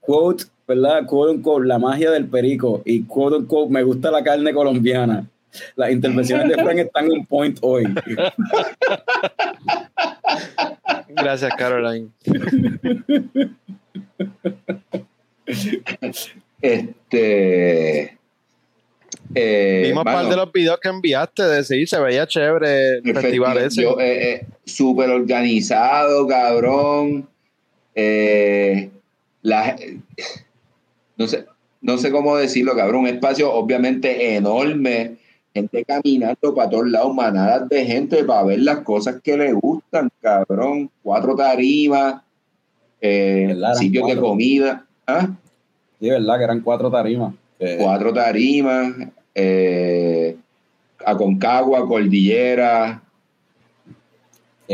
Quote, 0.00 0.44
¿verdad? 0.68 1.06
Quote 1.06 1.32
unquote, 1.36 1.66
la 1.66 1.78
magia 1.78 2.10
del 2.10 2.26
perico. 2.26 2.82
Y 2.84 3.04
quote 3.04 3.36
unquote, 3.36 3.70
me 3.72 3.82
gusta 3.82 4.10
la 4.10 4.22
carne 4.22 4.52
colombiana. 4.52 5.24
Las 5.76 5.90
intervenciones 5.92 6.48
de 6.48 6.54
Frank 6.62 6.78
están 6.78 7.12
en 7.12 7.24
point 7.26 7.58
hoy. 7.62 7.84
Gracias, 11.08 11.52
Caroline. 11.56 12.08
este. 16.60 18.18
eh, 19.34 19.82
Vimos 19.88 20.04
mano, 20.04 20.18
par 20.18 20.28
de 20.30 20.36
los 20.36 20.52
videos 20.52 20.78
que 20.80 20.88
enviaste 20.88 21.42
de 21.42 21.64
sí, 21.64 21.86
se 21.86 22.00
veía 22.00 22.26
chévere 22.26 22.98
el 22.98 23.08
el 23.08 23.14
festival 23.14 23.58
festival, 23.58 23.58
ese. 23.58 23.82
yo, 23.82 23.98
eh, 24.00 24.32
eh, 24.34 24.46
súper 24.64 25.10
organizado, 25.10 26.26
cabrón. 26.26 27.28
Eh, 27.94 28.90
la- 29.42 29.76
no, 31.16 31.26
sé, 31.26 31.44
no 31.80 31.98
sé 31.98 32.10
cómo 32.10 32.36
decirlo, 32.36 32.74
cabrón. 32.74 33.02
Un 33.02 33.08
espacio 33.08 33.52
obviamente 33.52 34.34
enorme. 34.36 35.16
Gente 35.54 35.84
caminando 35.84 36.54
para 36.54 36.70
todos 36.70 36.88
lados, 36.88 37.14
manadas 37.14 37.68
de 37.68 37.84
gente 37.84 38.24
para 38.24 38.44
ver 38.44 38.60
las 38.60 38.78
cosas 38.78 39.20
que 39.22 39.36
le 39.36 39.52
gustan, 39.52 40.10
cabrón. 40.20 40.90
Cuatro 41.02 41.36
tarimas, 41.36 42.22
eh, 43.00 43.54
sitios 43.74 44.08
de 44.08 44.16
comida. 44.16 44.86
¿Ah? 45.06 45.28
Sí, 46.00 46.08
¿verdad? 46.08 46.38
Que 46.38 46.44
eran 46.44 46.60
cuatro 46.60 46.90
tarimas. 46.90 47.34
Cuatro 47.78 48.12
tarimas, 48.12 48.94
eh, 49.34 50.36
Aconcagua, 51.04 51.86
Cordillera, 51.86 53.02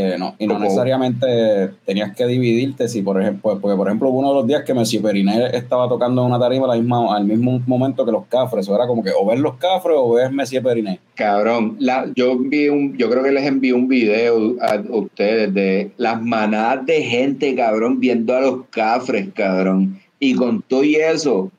Eh, 0.01 0.17
no, 0.17 0.37
y 0.39 0.47
no 0.47 0.61
necesariamente 0.61 1.71
tenías 1.85 2.15
que 2.15 2.25
dividirte 2.25 2.87
si, 2.89 3.03
por 3.03 3.21
ejemplo, 3.21 3.59
porque 3.61 3.77
por 3.77 3.89
ejemplo, 3.89 4.11
uno 4.11 4.29
de 4.29 4.35
los 4.37 4.47
días 4.47 4.63
que 4.63 4.73
Messi 4.73 5.01
Periné 5.01 5.47
estaba 5.55 5.89
tocando 5.89 6.23
en 6.23 6.29
una 6.29 6.39
tarima 6.39 6.73
al 6.73 6.79
mismo, 6.79 7.13
al 7.13 7.25
mismo 7.25 7.61
momento 7.67 8.07
que 8.07 8.13
los 8.13 8.27
Cafres, 8.27 8.65
eso 8.65 8.77
era 8.77 8.87
como 8.87 9.03
que 9.03 9.11
o 9.11 9.27
ver 9.27 9.41
los 9.41 9.57
Cafres 9.57 9.97
o 9.99 10.13
ver 10.13 10.31
Messi 10.31 10.61
Periné. 10.61 11.01
Cabrón, 11.17 11.77
la, 11.81 12.07
yo 12.15 12.31
envié 12.31 12.71
un, 12.71 12.97
yo 12.97 13.11
creo 13.11 13.25
que 13.25 13.33
les 13.33 13.45
envié 13.45 13.73
un 13.73 13.89
video 13.89 14.55
a, 14.61 14.81
ustedes 14.89 15.53
de 15.53 15.91
las 15.97 16.23
manadas 16.23 16.87
de 16.87 17.03
gente, 17.03 17.57
cabrón, 17.57 17.99
viendo 17.99 18.37
a 18.37 18.41
los 18.41 18.67
Cafres, 18.71 19.29
cabrón. 19.35 19.99
Y 20.21 20.35
con 20.35 20.63
todo 20.63 20.85
y 20.85 20.95
eso, 20.95 21.51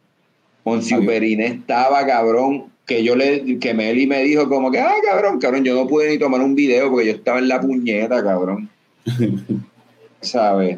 Monsieur 0.63 1.05
Periné 1.05 1.47
estaba, 1.47 2.05
cabrón, 2.05 2.68
que 2.89 3.03
yo 3.03 3.15
le, 3.15 3.59
que 3.59 3.73
Meli 3.75 4.07
me 4.07 4.23
dijo 4.23 4.49
como 4.49 4.71
que, 4.71 4.79
ah, 4.79 4.95
cabrón, 5.05 5.39
cabrón, 5.39 5.63
yo 5.63 5.75
no 5.75 5.85
pude 5.85 6.09
ni 6.09 6.17
tomar 6.17 6.41
un 6.41 6.55
video 6.55 6.89
porque 6.89 7.05
yo 7.05 7.11
estaba 7.13 7.37
en 7.37 7.47
la 7.47 7.61
puñeta, 7.61 8.23
cabrón. 8.23 8.67
¿Sabes? 10.21 10.77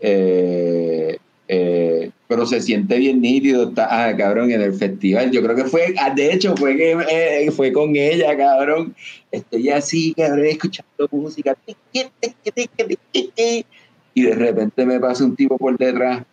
Eh, 0.00 1.16
eh, 1.46 2.10
pero 2.26 2.46
se 2.46 2.60
siente 2.60 2.98
bien 2.98 3.20
nítido, 3.20 3.68
está, 3.68 4.08
ah, 4.08 4.16
cabrón, 4.16 4.50
en 4.50 4.60
el 4.60 4.74
festival. 4.74 5.30
Yo 5.30 5.40
creo 5.40 5.54
que 5.54 5.66
fue, 5.66 5.94
ah, 5.98 6.12
de 6.12 6.32
hecho, 6.32 6.56
fue 6.56 6.76
que 6.76 6.96
eh, 7.08 7.48
fue 7.52 7.72
con 7.72 7.94
ella, 7.94 8.36
cabrón. 8.36 8.96
Estoy 9.30 9.70
así, 9.70 10.14
cabrón, 10.14 10.46
escuchando 10.46 11.08
música. 11.12 11.56
Y 14.14 14.22
de 14.22 14.34
repente 14.34 14.84
me 14.84 14.98
pasa 14.98 15.24
un 15.24 15.36
tipo 15.36 15.56
por 15.56 15.78
detrás 15.78 16.24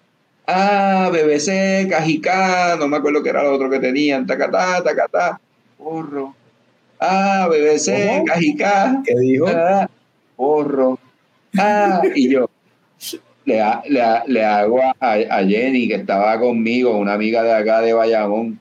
Ah, 0.46 1.10
BBC, 1.12 1.88
Cajicá, 1.90 2.76
no 2.78 2.88
me 2.88 2.98
acuerdo 2.98 3.24
qué 3.24 3.30
era 3.30 3.44
lo 3.44 3.54
otro 3.54 3.70
que 3.70 3.80
tenían, 3.80 4.28
tacatá, 4.28 4.84
tacatá, 4.84 5.40
porro. 5.78 6.36
Ah, 7.00 7.48
BBC, 7.50 8.24
Cajicá. 8.26 9.02
¿Qué 9.06 9.16
dijo? 9.20 9.46
Ah, 9.48 9.90
porro. 10.36 11.00
Ah, 11.58 12.02
y 12.14 12.30
yo 12.30 12.50
le, 13.46 13.62
le, 14.28 14.44
hago 14.44 14.82
a, 15.00 15.44
Jenny, 15.46 15.88
que 15.88 15.96
estaba 15.96 16.38
conmigo, 16.40 16.98
una 16.98 17.14
amiga 17.14 17.44
de 17.44 17.54
acá 17.54 17.82
de 17.82 17.94
Bayamón. 17.94 18.60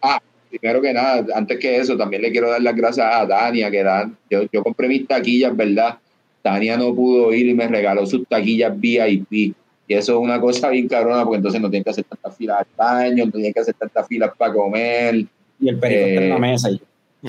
Ah, 0.00 0.20
primero 0.50 0.80
que 0.80 0.92
nada, 0.92 1.24
antes 1.34 1.58
que 1.58 1.78
eso, 1.78 1.96
también 1.96 2.22
le 2.22 2.30
quiero 2.30 2.50
dar 2.50 2.62
las 2.62 2.76
gracias 2.76 3.06
a 3.10 3.26
Tania, 3.26 3.70
que 3.70 3.82
dan, 3.82 4.16
yo, 4.30 4.42
yo 4.52 4.62
compré 4.62 4.88
mis 4.88 5.06
taquillas, 5.06 5.56
¿verdad? 5.56 5.98
Tania 6.42 6.76
no 6.76 6.94
pudo 6.94 7.32
ir 7.32 7.46
y 7.46 7.54
me 7.54 7.68
regaló 7.68 8.06
sus 8.06 8.26
taquillas 8.26 8.78
VIP 8.78 9.54
y 9.86 9.94
eso 9.94 10.12
es 10.12 10.18
una 10.18 10.40
cosa 10.40 10.68
bien 10.68 10.88
cabrona, 10.88 11.24
porque 11.24 11.38
entonces 11.38 11.60
no 11.60 11.68
tienen 11.68 11.84
que 11.84 11.90
hacer 11.90 12.04
tantas 12.04 12.36
filas 12.36 12.60
al 12.60 12.66
baño, 12.76 13.26
no 13.26 13.32
tienen 13.32 13.52
que 13.52 13.60
hacer 13.60 13.74
tantas 13.74 14.06
filas 14.06 14.30
para 14.36 14.52
comer. 14.52 15.26
Y 15.60 15.68
el 15.68 15.78
perito 15.78 16.08
está 16.08 16.22
en 16.22 16.28
la 16.30 16.36
eh, 16.36 16.40
mesa. 16.40 16.70
Y... 16.70 16.80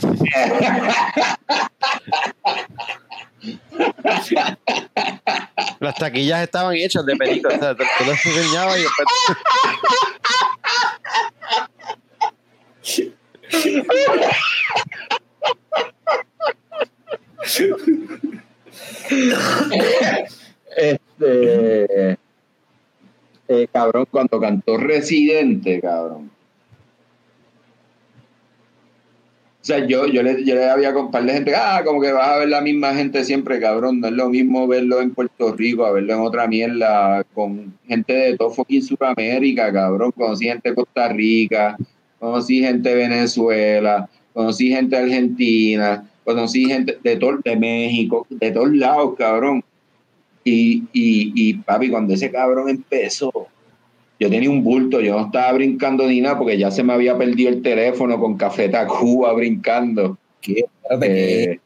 Las 5.79 5.95
taquillas 5.95 6.43
estaban 6.43 6.75
hechas 6.75 7.03
de 7.05 7.15
perico, 7.17 7.49
o 7.49 7.59
sea, 7.59 7.75
tú 7.75 7.83
las 8.07 8.25
enseñabas 8.25 8.79
y 8.79 8.83
este 20.77 22.17
eh, 23.61 23.67
cabrón, 23.71 24.07
cuando 24.09 24.39
cantó 24.39 24.77
Residente, 24.77 25.79
cabrón. 25.81 26.31
O 29.63 29.65
sea, 29.65 29.87
yo, 29.87 30.07
yo, 30.07 30.21
le, 30.23 30.43
yo 30.43 30.55
le 30.55 30.65
había 30.69 30.93
con 30.93 31.09
par 31.09 31.23
de 31.23 31.31
gente, 31.31 31.55
ah, 31.55 31.83
como 31.85 32.01
que 32.01 32.11
vas 32.11 32.27
a 32.27 32.37
ver 32.39 32.49
la 32.49 32.59
misma 32.59 32.93
gente 32.93 33.23
siempre, 33.23 33.61
cabrón. 33.61 34.01
No 34.01 34.07
es 34.07 34.13
lo 34.13 34.27
mismo 34.27 34.67
verlo 34.67 34.99
en 34.99 35.13
Puerto 35.13 35.53
Rico, 35.53 35.85
a 35.85 35.93
verlo 35.93 36.15
en 36.15 36.19
otra 36.19 36.47
mierda, 36.47 37.23
con 37.33 37.73
gente 37.87 38.11
de 38.11 38.37
todo 38.37 38.49
fucking 38.49 38.81
Sudamérica, 38.81 39.71
cabrón. 39.71 40.11
Conocí 40.11 40.47
gente 40.47 40.67
de 40.67 40.75
Costa 40.75 41.07
Rica, 41.07 41.77
conocí 42.19 42.59
gente 42.59 42.89
de 42.89 42.95
Venezuela, 42.95 44.09
conocí 44.33 44.67
gente 44.69 44.97
de 44.97 45.03
Argentina, 45.03 46.09
conocí 46.25 46.65
gente 46.65 46.97
de 47.01 47.15
todo, 47.15 47.37
de 47.41 47.55
México, 47.55 48.27
de 48.29 48.51
todos 48.51 48.73
lados, 48.75 49.15
cabrón. 49.17 49.63
Y, 50.43 50.83
y, 50.91 51.31
y 51.35 51.53
papi, 51.55 51.89
cuando 51.89 52.13
ese 52.13 52.31
cabrón 52.31 52.69
empezó, 52.69 53.31
yo 54.19 54.29
tenía 54.29 54.49
un 54.49 54.63
bulto, 54.63 55.01
yo 55.01 55.17
no 55.17 55.25
estaba 55.25 55.51
brincando 55.53 56.07
ni 56.07 56.21
nada 56.21 56.37
porque 56.37 56.57
ya 56.57 56.71
se 56.71 56.83
me 56.83 56.93
había 56.93 57.17
perdido 57.17 57.49
el 57.49 57.61
teléfono 57.61 58.19
con 58.19 58.37
Café 58.37 58.69
Tacuba 58.69 59.33
brincando. 59.33 60.17
¿Qué? 60.41 60.65
Eh, 61.01 61.59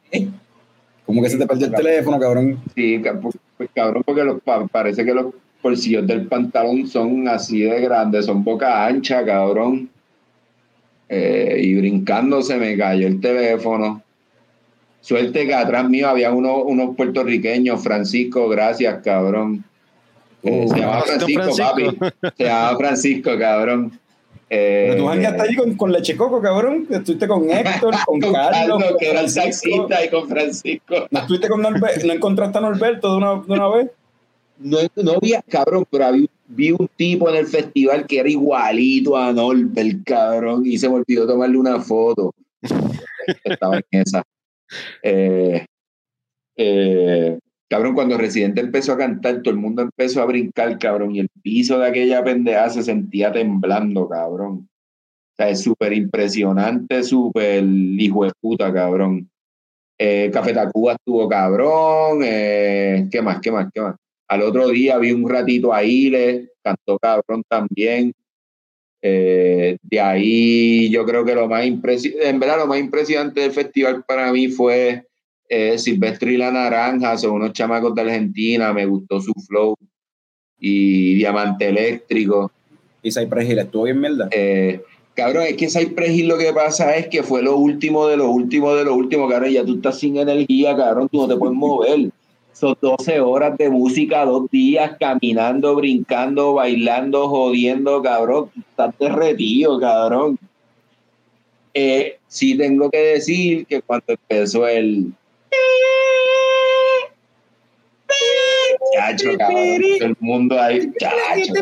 ¿Cómo 1.04 1.22
que 1.22 1.30
se 1.30 1.38
te 1.38 1.46
perdió 1.46 1.66
el 1.66 1.72
teléfono, 1.72 2.18
cabrón? 2.18 2.58
Sí, 2.74 3.00
pues, 3.22 3.38
pues, 3.56 3.70
cabrón, 3.74 4.02
porque 4.04 4.24
los, 4.24 4.40
parece 4.70 5.04
que 5.04 5.14
los 5.14 5.34
bolsillos 5.62 6.06
del 6.06 6.26
pantalón 6.26 6.86
son 6.86 7.26
así 7.28 7.60
de 7.60 7.80
grandes, 7.80 8.26
son 8.26 8.44
boca 8.44 8.86
ancha, 8.86 9.24
cabrón. 9.24 9.88
Eh, 11.08 11.60
y 11.62 11.74
brincando 11.74 12.42
se 12.42 12.56
me 12.56 12.76
cayó 12.76 13.06
el 13.06 13.20
teléfono. 13.20 14.02
Suerte 15.00 15.46
que 15.46 15.54
atrás 15.54 15.88
mío 15.88 16.08
había 16.08 16.32
uno, 16.32 16.62
unos 16.62 16.96
puertorriqueños, 16.96 17.82
Francisco, 17.82 18.48
gracias, 18.48 19.00
cabrón. 19.02 19.64
Eh, 20.42 20.66
se 20.68 20.78
llama 20.78 21.00
Francisco, 21.02 21.56
papi. 21.56 21.98
Se 22.36 22.44
llama 22.44 22.76
Francisco, 22.76 23.30
cabrón. 23.38 23.98
Eh, 24.50 24.88
Pero 24.92 25.04
tú 25.04 25.10
hasta 25.10 25.42
allí 25.42 25.56
con, 25.56 25.76
con 25.76 25.92
Leche 25.92 26.16
Coco, 26.16 26.40
cabrón. 26.40 26.86
Estuviste 26.90 27.28
con 27.28 27.50
Héctor, 27.50 27.94
con, 28.06 28.20
Carlos. 28.32 28.82
que 28.98 29.10
era 29.10 29.20
el 29.20 29.30
saxista, 29.30 30.04
y 30.04 30.08
con 30.08 30.28
Francisco. 30.28 31.06
¿No, 31.10 31.20
estuviste 31.20 31.48
con 31.48 31.62
¿No 31.62 32.12
encontraste 32.12 32.58
a 32.58 32.60
Norberto 32.60 33.10
de 33.10 33.16
una, 33.16 33.34
de 33.34 33.52
una 33.52 33.68
vez? 33.68 33.90
No, 34.58 34.78
no 34.96 35.20
vi, 35.20 35.34
cabrón, 35.48 35.84
pero 35.90 36.06
vi 36.48 36.72
un 36.72 36.88
tipo 36.96 37.28
en 37.28 37.36
el 37.36 37.46
festival 37.46 38.06
que 38.06 38.18
era 38.18 38.28
igualito 38.28 39.16
a 39.16 39.32
Norbert, 39.32 40.04
cabrón, 40.04 40.66
y 40.66 40.78
se 40.78 40.88
me 40.88 40.96
olvidó 40.96 41.26
tomarle 41.26 41.58
una 41.58 41.80
foto. 41.80 42.34
Estaba 43.44 43.76
en 43.76 43.84
esa. 43.90 44.24
Eh, 45.02 45.64
eh, 46.56 47.38
cabrón, 47.68 47.94
cuando 47.94 48.18
Residente 48.18 48.60
empezó 48.60 48.92
a 48.92 48.98
cantar, 48.98 49.42
todo 49.42 49.54
el 49.54 49.60
mundo 49.60 49.82
empezó 49.82 50.22
a 50.22 50.26
brincar, 50.26 50.78
cabrón, 50.78 51.14
y 51.14 51.20
el 51.20 51.28
piso 51.42 51.78
de 51.78 51.88
aquella 51.88 52.22
pendeja 52.24 52.68
se 52.70 52.82
sentía 52.82 53.32
temblando, 53.32 54.08
cabrón. 54.08 54.68
O 54.68 55.34
sea, 55.36 55.50
es 55.50 55.62
súper 55.62 55.92
impresionante, 55.92 57.02
súper 57.02 57.64
hijo 57.64 58.24
de 58.24 58.32
puta, 58.40 58.72
cabrón. 58.72 59.30
Eh, 59.98 60.30
Café 60.32 60.52
Tacuba 60.52 60.92
estuvo 60.92 61.28
cabrón. 61.28 62.20
Eh, 62.22 63.08
¿Qué 63.10 63.20
más? 63.20 63.40
¿Qué 63.40 63.50
más? 63.50 63.68
¿Qué 63.72 63.80
más? 63.80 63.96
Al 64.28 64.42
otro 64.42 64.68
día 64.68 64.98
vi 64.98 65.12
un 65.12 65.28
ratito 65.28 65.72
a 65.72 65.82
Ile, 65.82 66.50
cantó 66.62 66.98
cabrón 66.98 67.42
también. 67.48 68.12
Eh, 69.00 69.78
de 69.82 70.00
ahí 70.00 70.90
yo 70.90 71.04
creo 71.04 71.24
que 71.24 71.34
lo 71.34 71.48
más 71.48 71.64
impresionante, 71.64 72.28
en 72.28 72.40
verdad 72.40 72.58
lo 72.58 72.66
más 72.66 72.80
impresionante 72.80 73.40
del 73.40 73.52
festival 73.52 74.04
para 74.04 74.32
mí 74.32 74.48
fue 74.48 75.04
eh, 75.48 75.78
Silvestre 75.78 76.32
y 76.32 76.36
la 76.36 76.50
Naranja, 76.50 77.16
son 77.16 77.32
unos 77.32 77.52
chamacos 77.52 77.94
de 77.94 78.02
Argentina, 78.02 78.72
me 78.72 78.86
gustó 78.86 79.20
su 79.20 79.32
flow 79.46 79.76
y 80.58 81.14
Diamante 81.14 81.68
Eléctrico. 81.68 82.50
¿Y 83.02 83.12
Cypress 83.12 83.48
Hill 83.48 83.58
estuvo 83.60 83.84
bien, 83.84 84.02
verdad? 84.02 84.28
Eh, 84.32 84.82
cabrón, 85.14 85.44
es 85.44 85.56
que 85.56 85.68
Cypress 85.68 86.10
Hill 86.10 86.28
lo 86.28 86.36
que 86.36 86.52
pasa 86.52 86.96
es 86.96 87.08
que 87.08 87.22
fue 87.22 87.42
lo 87.42 87.56
último 87.56 88.08
de 88.08 88.16
lo 88.16 88.30
último 88.30 88.74
de 88.74 88.84
lo 88.84 88.94
último, 88.94 89.28
cabrón, 89.28 89.50
ya 89.50 89.64
tú 89.64 89.76
estás 89.76 89.98
sin 89.98 90.16
energía, 90.16 90.76
cabrón, 90.76 91.08
tú 91.08 91.18
no 91.18 91.28
te 91.28 91.36
puedes 91.36 91.56
mover. 91.56 92.10
Son 92.58 92.76
12 92.80 93.20
horas 93.20 93.56
de 93.56 93.70
música, 93.70 94.24
dos 94.24 94.50
días 94.50 94.96
caminando, 94.98 95.76
brincando, 95.76 96.54
bailando, 96.54 97.28
jodiendo, 97.28 98.02
cabrón. 98.02 98.50
Estás 98.58 98.92
derretido, 98.98 99.78
cabrón. 99.78 100.36
Eh, 101.72 102.18
sí 102.26 102.58
tengo 102.58 102.90
que 102.90 102.98
decir 102.98 103.64
que 103.64 103.80
cuando 103.80 104.06
empezó 104.08 104.66
el... 104.66 105.12
Chacho, 108.92 109.38
cabrón. 109.38 109.80
Todo 109.98 110.08
el 110.08 110.16
mundo 110.18 110.60
ahí. 110.60 110.92
Chacho, 110.98 111.52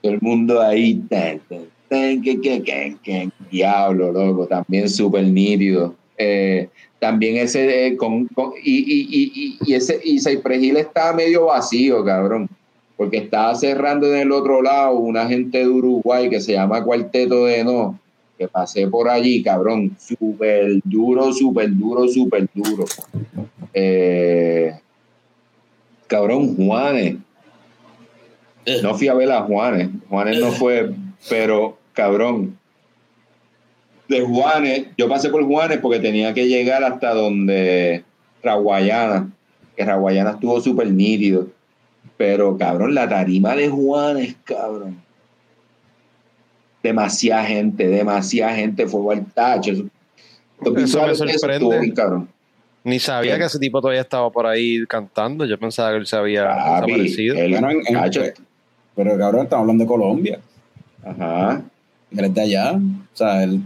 todo 0.00 0.12
el 0.12 0.18
mundo 0.20 0.60
ahí. 0.62 1.02
Diablo, 3.50 4.12
loco. 4.12 4.46
También 4.46 4.88
súper 4.88 5.24
nítido. 5.24 5.96
Eh, 6.16 6.68
también 6.98 7.36
ese 7.36 7.86
eh, 7.86 7.96
con, 7.96 8.28
y, 8.62 8.78
y, 8.78 9.08
y, 9.10 9.58
y, 9.64 9.74
ese 9.74 10.00
y 10.02 10.18
Cypress 10.18 10.62
Hill 10.62 10.76
estaba 10.76 11.12
medio 11.12 11.46
vacío, 11.46 12.04
cabrón, 12.04 12.48
porque 12.96 13.18
estaba 13.18 13.54
cerrando 13.54 14.12
en 14.12 14.20
el 14.20 14.32
otro 14.32 14.62
lado 14.62 14.96
una 14.96 15.26
gente 15.26 15.58
de 15.58 15.68
Uruguay 15.68 16.28
que 16.28 16.40
se 16.40 16.52
llama 16.52 16.82
Cuarteto 16.82 17.44
de 17.44 17.62
No, 17.62 17.98
que 18.36 18.48
pasé 18.48 18.88
por 18.88 19.08
allí, 19.08 19.42
cabrón, 19.42 19.96
súper 19.98 20.80
duro, 20.84 21.32
súper 21.32 21.76
duro, 21.76 22.08
súper 22.08 22.48
duro. 22.52 22.84
Eh, 23.72 24.74
cabrón, 26.06 26.56
Juanes. 26.56 27.16
No 28.82 28.94
fui 28.96 29.08
a 29.08 29.14
ver 29.14 29.30
a 29.32 29.42
Juanes, 29.42 29.88
Juanes 30.10 30.40
no 30.40 30.52
fue, 30.52 30.92
pero 31.30 31.78
cabrón, 31.94 32.57
de 34.08 34.20
Juanes, 34.22 34.86
yo 34.96 35.08
pasé 35.08 35.28
por 35.28 35.44
Juanes 35.44 35.78
porque 35.78 35.98
tenía 36.00 36.32
que 36.34 36.46
llegar 36.48 36.82
hasta 36.84 37.12
donde 37.14 38.04
Raguayana, 38.42 39.28
que 39.76 39.84
Raguayana 39.84 40.30
estuvo 40.30 40.60
súper 40.60 40.90
nítido. 40.90 41.46
Pero, 42.16 42.56
cabrón, 42.58 42.94
la 42.94 43.08
tarima 43.08 43.54
de 43.54 43.68
Juanes, 43.68 44.34
cabrón. 44.44 44.96
Demasiada 46.82 47.44
gente, 47.44 47.86
demasiada 47.88 48.54
gente 48.54 48.86
fue 48.86 49.14
al 49.16 49.26
tacho. 49.26 49.72
Eso, 49.72 49.82
me 50.72 50.86
sorprende. 50.86 51.54
estuvo 51.54 51.80
bien, 51.80 51.94
cabrón. 51.94 52.28
Ni 52.84 52.98
sabía 52.98 53.36
que 53.38 53.44
ese 53.44 53.58
tipo 53.58 53.80
todavía 53.80 54.00
estaba 54.00 54.30
por 54.30 54.46
ahí 54.46 54.84
cantando. 54.86 55.44
Yo 55.44 55.58
pensaba 55.58 55.90
que 55.90 55.96
él 55.98 56.06
se 56.06 56.16
había 56.16 56.44
Papi, 56.46 56.92
desaparecido. 56.92 57.36
él- 57.36 57.50
Bueno, 57.52 57.70
en- 57.70 57.96
en- 57.96 58.32
Pero 58.96 59.18
cabrón, 59.18 59.42
estamos 59.44 59.62
hablando 59.62 59.84
de 59.84 59.88
Colombia. 59.88 60.40
Ajá. 61.04 61.62
Él 62.10 62.24
es 62.24 62.34
de 62.34 62.40
allá. 62.40 62.72
O 62.74 63.16
sea, 63.16 63.42
él. 63.42 63.60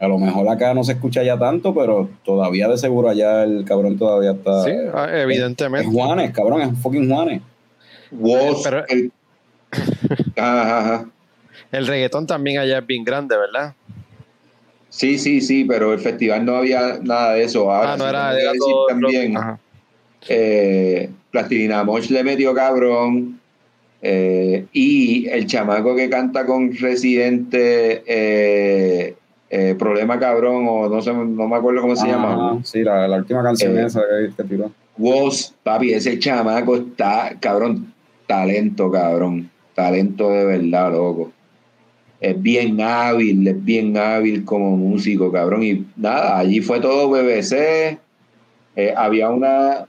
A 0.00 0.06
lo 0.06 0.18
mejor 0.18 0.48
acá 0.48 0.74
no 0.74 0.84
se 0.84 0.92
escucha 0.92 1.22
ya 1.24 1.36
tanto, 1.38 1.74
pero 1.74 2.08
todavía 2.24 2.68
de 2.68 2.78
seguro 2.78 3.08
allá 3.08 3.42
el 3.42 3.64
cabrón 3.64 3.98
todavía 3.98 4.30
está. 4.32 4.62
Sí, 4.64 4.70
ah, 4.94 5.08
Es 5.12 5.24
evidentemente. 5.24 5.88
Juanes, 5.90 6.30
cabrón, 6.30 6.60
es 6.62 6.78
fucking 6.80 7.10
Juanes. 7.10 7.42
Pero- 8.64 8.84
el- 8.88 9.12
Ajá, 10.36 10.78
ajá. 10.78 11.08
El 11.72 11.86
reggaetón 11.86 12.26
también 12.26 12.58
allá 12.58 12.78
es 12.78 12.86
bien 12.86 13.04
grande, 13.04 13.36
¿verdad? 13.36 13.74
Sí, 14.88 15.18
sí, 15.18 15.40
sí, 15.40 15.64
pero 15.64 15.92
el 15.92 15.98
festival 15.98 16.44
no 16.44 16.56
había 16.56 16.98
nada 17.02 17.34
de 17.34 17.42
eso. 17.44 17.70
Ahora, 17.70 17.92
ah, 17.92 17.96
no 17.96 18.08
era, 18.08 18.30
era 18.40 18.52
decir 18.52 18.60
todo 18.60 18.86
también. 18.86 19.36
Ajá. 19.36 19.58
eh, 20.28 21.10
Plastilina 21.30 21.84
Mosh 21.84 22.08
le 22.10 22.24
metió 22.24 22.54
cabrón. 22.54 23.38
eh, 24.00 24.64
y 24.72 25.26
el 25.28 25.46
chamaco 25.46 25.94
que 25.96 26.08
canta 26.08 26.46
con 26.46 26.72
Residente, 26.76 28.02
eh, 28.06 29.14
eh, 29.50 29.74
Problema 29.78 30.18
Cabrón, 30.18 30.66
o 30.68 30.88
no 30.88 31.00
sé, 31.02 31.12
no 31.12 31.48
me 31.48 31.56
acuerdo 31.56 31.80
cómo 31.80 31.96
se 31.96 32.02
Ajá, 32.08 32.12
llama. 32.12 32.60
Sí, 32.64 32.82
la, 32.82 33.08
la 33.08 33.16
última 33.16 33.42
canción 33.42 33.78
Eh, 33.78 33.86
esa 33.86 34.00
que, 34.00 34.34
que 34.36 34.48
tiró. 34.48 34.70
Woz, 34.96 35.54
papi, 35.62 35.92
ese 35.92 36.18
chamaco 36.18 36.76
está, 36.76 37.36
cabrón, 37.40 37.92
talento, 38.26 38.90
cabrón. 38.90 39.50
Talento 39.74 40.30
de 40.30 40.44
verdad, 40.44 40.90
loco. 40.92 41.30
Es 42.20 42.40
bien 42.42 42.80
hábil, 42.80 43.46
es 43.46 43.64
bien 43.64 43.96
hábil 43.96 44.44
como 44.44 44.76
músico, 44.76 45.30
cabrón. 45.30 45.62
Y 45.62 45.86
nada, 45.96 46.36
allí 46.36 46.60
fue 46.60 46.80
todo 46.80 47.08
BBC. 47.10 47.98
Eh, 48.74 48.92
había 48.96 49.30
una 49.30 49.86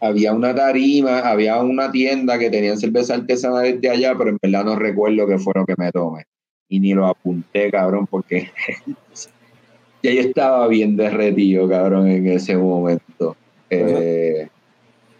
había 0.00 0.32
una 0.32 0.54
tarima, 0.54 1.20
había 1.20 1.60
una 1.62 1.92
tienda 1.92 2.38
que 2.38 2.50
tenían 2.50 2.78
cerveza 2.78 3.14
artesanal 3.14 3.80
de 3.80 3.90
allá, 3.90 4.14
pero 4.16 4.30
en 4.30 4.38
verdad 4.42 4.64
no 4.64 4.74
recuerdo 4.76 5.26
qué 5.26 5.38
fue 5.38 5.52
lo 5.54 5.64
que 5.66 5.74
me 5.76 5.92
tomé. 5.92 6.24
Y 6.70 6.80
ni 6.80 6.94
lo 6.94 7.06
apunté, 7.06 7.70
cabrón, 7.70 8.06
porque 8.06 8.50
ya 10.02 10.12
yo 10.12 10.20
estaba 10.20 10.66
bien 10.68 10.96
derretido, 10.96 11.68
cabrón, 11.68 12.08
en 12.08 12.26
ese 12.28 12.56
momento. 12.56 13.36
Eh, 13.68 14.48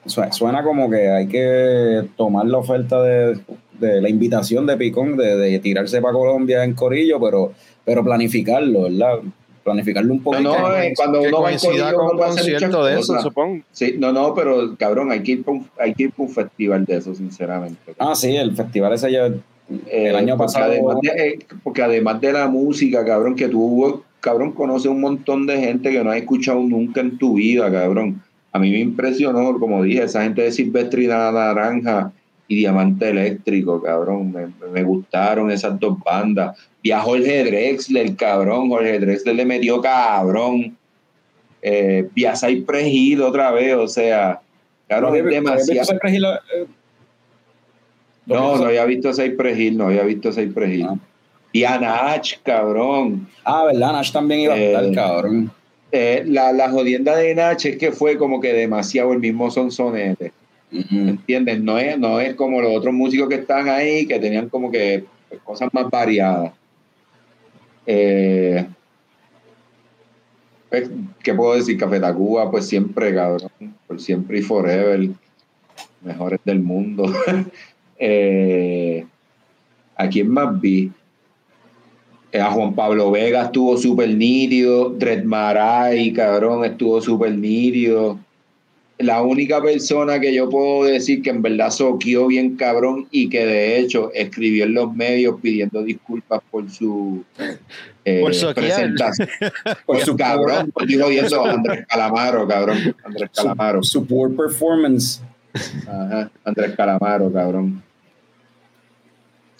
Su- 0.06 0.22
Suena 0.30 0.62
como 0.62 0.88
que 0.88 1.08
hay 1.10 1.26
que 1.26 2.04
tomar 2.16 2.46
la 2.46 2.58
oferta 2.58 3.02
de, 3.02 3.38
de 3.78 4.00
la 4.00 4.08
invitación 4.08 4.66
de 4.66 4.76
Picón 4.78 5.16
de, 5.16 5.36
de 5.36 5.58
tirarse 5.58 6.00
para 6.00 6.14
Colombia 6.14 6.64
en 6.64 6.72
Corillo, 6.74 7.20
pero, 7.20 7.52
pero 7.84 8.02
planificarlo, 8.02 8.82
¿verdad? 8.84 9.18
Planificarlo 9.62 10.14
un 10.14 10.22
poquito. 10.22 10.52
No, 10.54 10.68
no, 10.68 10.76
eh, 10.78 10.94
cuando 10.96 11.20
que 11.20 11.28
uno 11.28 11.42
va 11.42 11.48
coincida 11.48 11.92
con 11.92 12.06
un 12.12 12.18
concierto 12.18 12.84
de 12.86 12.98
eso, 12.98 13.20
supongo. 13.20 13.62
Sí, 13.72 13.96
no, 13.98 14.10
no, 14.12 14.34
pero 14.34 14.74
cabrón, 14.78 15.12
hay 15.12 15.22
que 15.22 15.32
ir 15.32 15.44
para 15.44 15.58
un, 15.58 15.68
hay 15.78 15.92
que 15.94 16.04
ir 16.04 16.12
pa' 16.12 16.22
un 16.22 16.30
festival 16.30 16.84
de 16.86 16.96
eso, 16.96 17.14
sinceramente. 17.14 17.92
Ah, 17.98 18.14
sí, 18.14 18.34
el 18.34 18.56
festival 18.56 18.94
ese 18.94 19.12
ya 19.12 19.26
Eh, 19.26 19.40
el 19.90 20.16
año 20.16 20.36
porque 20.36 20.52
pasado- 20.54 20.72
Además 20.72 20.96
de, 21.02 21.08
eh, 21.28 21.38
porque 21.62 21.82
además 21.82 22.20
de 22.20 22.32
la 22.32 22.48
música, 22.48 23.04
cabrón, 23.04 23.34
que 23.36 23.48
tú, 23.48 24.02
cabrón, 24.20 24.52
conoces 24.52 24.90
un 24.90 25.00
montón 25.00 25.46
de 25.46 25.58
gente 25.58 25.90
que 25.90 26.02
no 26.02 26.10
has 26.10 26.16
escuchado 26.18 26.60
nunca 26.60 27.00
en 27.00 27.18
tu 27.18 27.34
vida, 27.34 27.70
cabrón. 27.70 28.22
A 28.52 28.58
mí 28.58 28.70
me 28.70 28.80
impresionó, 28.80 29.58
como 29.60 29.82
dije, 29.82 30.02
esa 30.02 30.22
gente 30.24 30.42
de 30.42 30.52
Silvestre 30.52 31.04
y 31.04 31.06
la 31.06 31.30
Naranja 31.30 32.12
y 32.48 32.56
Diamante 32.56 33.10
Eléctrico, 33.10 33.80
cabrón. 33.80 34.32
Me, 34.32 34.48
me 34.72 34.82
gustaron 34.82 35.50
esas 35.52 35.78
dos 35.78 35.96
bandas. 36.04 36.58
Vi 36.82 36.90
a 36.90 37.00
Jorge 37.00 37.44
Drexler, 37.44 38.16
cabrón. 38.16 38.68
Jorge 38.68 38.98
Drexler 38.98 39.36
le 39.36 39.44
metió 39.44 39.80
cabrón. 39.80 40.76
Eh, 41.62 42.08
vi 42.14 42.24
a 42.24 42.34
Cypress 42.34 42.86
Hill 42.88 43.20
otra 43.22 43.52
vez, 43.52 43.74
o 43.76 43.86
sea, 43.86 44.40
cabrón, 44.88 45.14
es 45.16 45.24
demasiado. 45.26 45.86
Cypress 45.92 46.14
Hill, 46.14 46.24
eh, 46.24 46.66
No, 48.26 48.56
no 48.56 48.64
había 48.66 48.84
visto 48.84 49.08
a 49.08 49.14
Cypress 49.14 49.58
Hill, 49.58 49.76
no 49.76 49.86
había 49.86 50.04
visto 50.04 50.28
a 50.28 50.32
Cypress 50.32 50.74
Hill. 50.74 50.86
Ah. 50.88 50.96
Y 51.52 51.64
a 51.64 51.78
Nach, 51.80 52.26
cabrón. 52.44 53.28
Ah, 53.44 53.64
¿verdad? 53.66 53.92
Nash 53.92 54.12
también 54.12 54.40
iba 54.40 54.54
a 54.54 54.58
estar, 54.58 54.84
Eh, 54.84 54.92
cabrón. 54.94 55.50
Eh, 55.92 56.22
la, 56.26 56.52
la 56.52 56.70
jodienda 56.70 57.16
de 57.16 57.34
Nach 57.34 57.64
es 57.64 57.76
que 57.76 57.90
fue 57.90 58.16
como 58.16 58.40
que 58.40 58.52
demasiado 58.52 59.12
el 59.12 59.18
mismo 59.18 59.50
sonsonete. 59.50 60.32
Ujú. 60.72 60.96
¿Entiendes? 61.08 61.60
No 61.60 61.78
es, 61.78 61.98
no 61.98 62.20
es 62.20 62.34
como 62.34 62.60
los 62.60 62.76
otros 62.76 62.94
músicos 62.94 63.28
que 63.28 63.36
están 63.36 63.68
ahí, 63.68 64.06
que 64.06 64.20
tenían 64.20 64.48
como 64.48 64.70
que 64.70 65.04
pues, 65.28 65.40
cosas 65.42 65.68
más 65.72 65.90
variadas. 65.90 66.52
Eh, 67.86 68.64
pues, 70.68 70.88
¿Qué 71.24 71.34
puedo 71.34 71.54
decir? 71.56 71.76
Café 71.76 71.98
Tacuba, 71.98 72.48
pues 72.50 72.68
siempre, 72.68 73.12
cabrón. 73.12 73.50
Por 73.88 74.00
siempre 74.00 74.38
y 74.38 74.42
forever. 74.42 75.08
Mejores 76.02 76.38
del 76.44 76.60
mundo. 76.60 77.12
eh, 78.00 79.06
¿A 79.96 80.08
quién 80.08 80.28
más 80.28 80.60
vi? 80.60 80.90
Eh, 82.32 82.40
a 82.40 82.50
Juan 82.50 82.74
Pablo 82.74 83.10
Vega 83.10 83.44
estuvo 83.44 83.76
súper 83.76 84.08
nítido. 84.08 84.90
Dred 84.90 85.24
Maray, 85.24 86.12
cabrón, 86.12 86.64
estuvo 86.64 87.00
súper 87.00 87.32
nítido 87.36 88.18
la 89.00 89.22
única 89.22 89.62
persona 89.62 90.20
que 90.20 90.34
yo 90.34 90.48
puedo 90.48 90.84
decir 90.84 91.22
que 91.22 91.30
en 91.30 91.42
verdad 91.42 91.70
soqueó 91.70 92.26
bien 92.26 92.56
cabrón 92.56 93.08
y 93.10 93.28
que 93.28 93.44
de 93.46 93.78
hecho 93.78 94.10
escribió 94.14 94.64
en 94.64 94.74
los 94.74 94.94
medios 94.94 95.40
pidiendo 95.40 95.82
disculpas 95.82 96.40
por 96.50 96.70
su 96.70 97.24
eh, 98.04 98.20
Por 98.20 98.54
presentación. 98.54 99.28
Por 99.86 100.00
su 100.00 100.16
cabrón, 100.16 100.72
estoy 100.76 100.98
jodiendo 100.98 101.44
a 101.44 101.52
Andrés 101.52 101.86
Calamaro, 101.86 102.46
cabrón. 102.46 102.94
Andrés 103.04 103.30
Calamaro. 103.34 103.82
Su 103.82 104.06
poor 104.06 104.34
performance. 104.36 105.22
Ajá, 105.86 106.30
Andrés 106.44 106.74
Calamaro, 106.76 107.32
cabrón. 107.32 107.82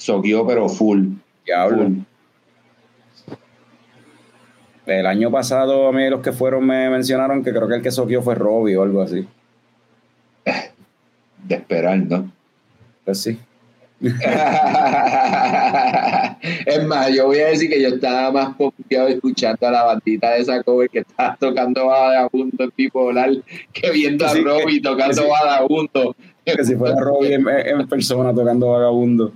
Soqueó, 0.00 0.46
pero 0.46 0.66
full. 0.66 1.08
Diablo. 1.44 1.84
full. 1.84 1.98
El 4.86 5.06
año 5.06 5.30
pasado, 5.30 5.88
a 5.88 5.92
mí 5.92 6.08
los 6.08 6.20
que 6.20 6.32
fueron 6.32 6.66
me 6.66 6.88
mencionaron 6.88 7.44
que 7.44 7.50
creo 7.50 7.68
que 7.68 7.74
el 7.74 7.82
que 7.82 7.90
soqueó 7.90 8.22
fue 8.22 8.34
Robbie 8.34 8.76
o 8.76 8.82
algo 8.82 9.02
así. 9.02 9.28
De 11.44 11.54
esperar, 11.54 11.98
¿no? 11.98 12.32
Pues 13.04 13.22
sí. 13.22 13.38
es 16.64 16.86
más, 16.86 17.14
yo 17.14 17.26
voy 17.26 17.40
a 17.40 17.48
decir 17.48 17.68
que 17.68 17.82
yo 17.82 17.88
estaba 17.88 18.32
más 18.32 18.56
pompeado 18.56 19.08
escuchando 19.08 19.68
a 19.68 19.70
la 19.70 19.82
bandita 19.82 20.30
de 20.30 20.40
esa 20.40 20.62
cover 20.62 20.88
que 20.88 21.00
estaba 21.00 21.36
tocando 21.38 21.88
Vagabundo 21.88 22.64
en 22.64 22.72
bipolar 22.74 23.30
que 23.74 23.90
viendo 23.90 24.26
a 24.26 24.32
Robbie 24.32 24.80
tocando. 24.80 25.28
Vagabundo. 25.28 26.16
Que 26.56 26.64
si 26.64 26.76
fuera 26.76 26.96
Robbie 27.00 27.34
en, 27.34 27.88
persona 27.88 28.34
tocando 28.34 28.70
vagabundo. 28.70 29.32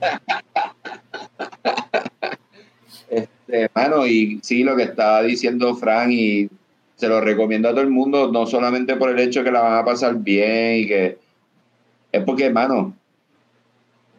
Este, 3.08 3.70
mano, 3.74 4.06
y 4.06 4.40
sí, 4.42 4.64
lo 4.64 4.76
que 4.76 4.84
estaba 4.84 5.22
diciendo 5.22 5.74
Frank, 5.76 6.10
y 6.10 6.50
se 6.96 7.08
lo 7.08 7.20
recomiendo 7.20 7.68
a 7.68 7.72
todo 7.72 7.82
el 7.82 7.90
mundo, 7.90 8.30
no 8.32 8.46
solamente 8.46 8.96
por 8.96 9.10
el 9.10 9.18
hecho 9.18 9.44
que 9.44 9.52
la 9.52 9.60
van 9.60 9.78
a 9.78 9.84
pasar 9.84 10.16
bien 10.16 10.80
y 10.80 10.86
que. 10.86 11.18
Es 12.12 12.22
porque, 12.24 12.50
mano, 12.50 12.94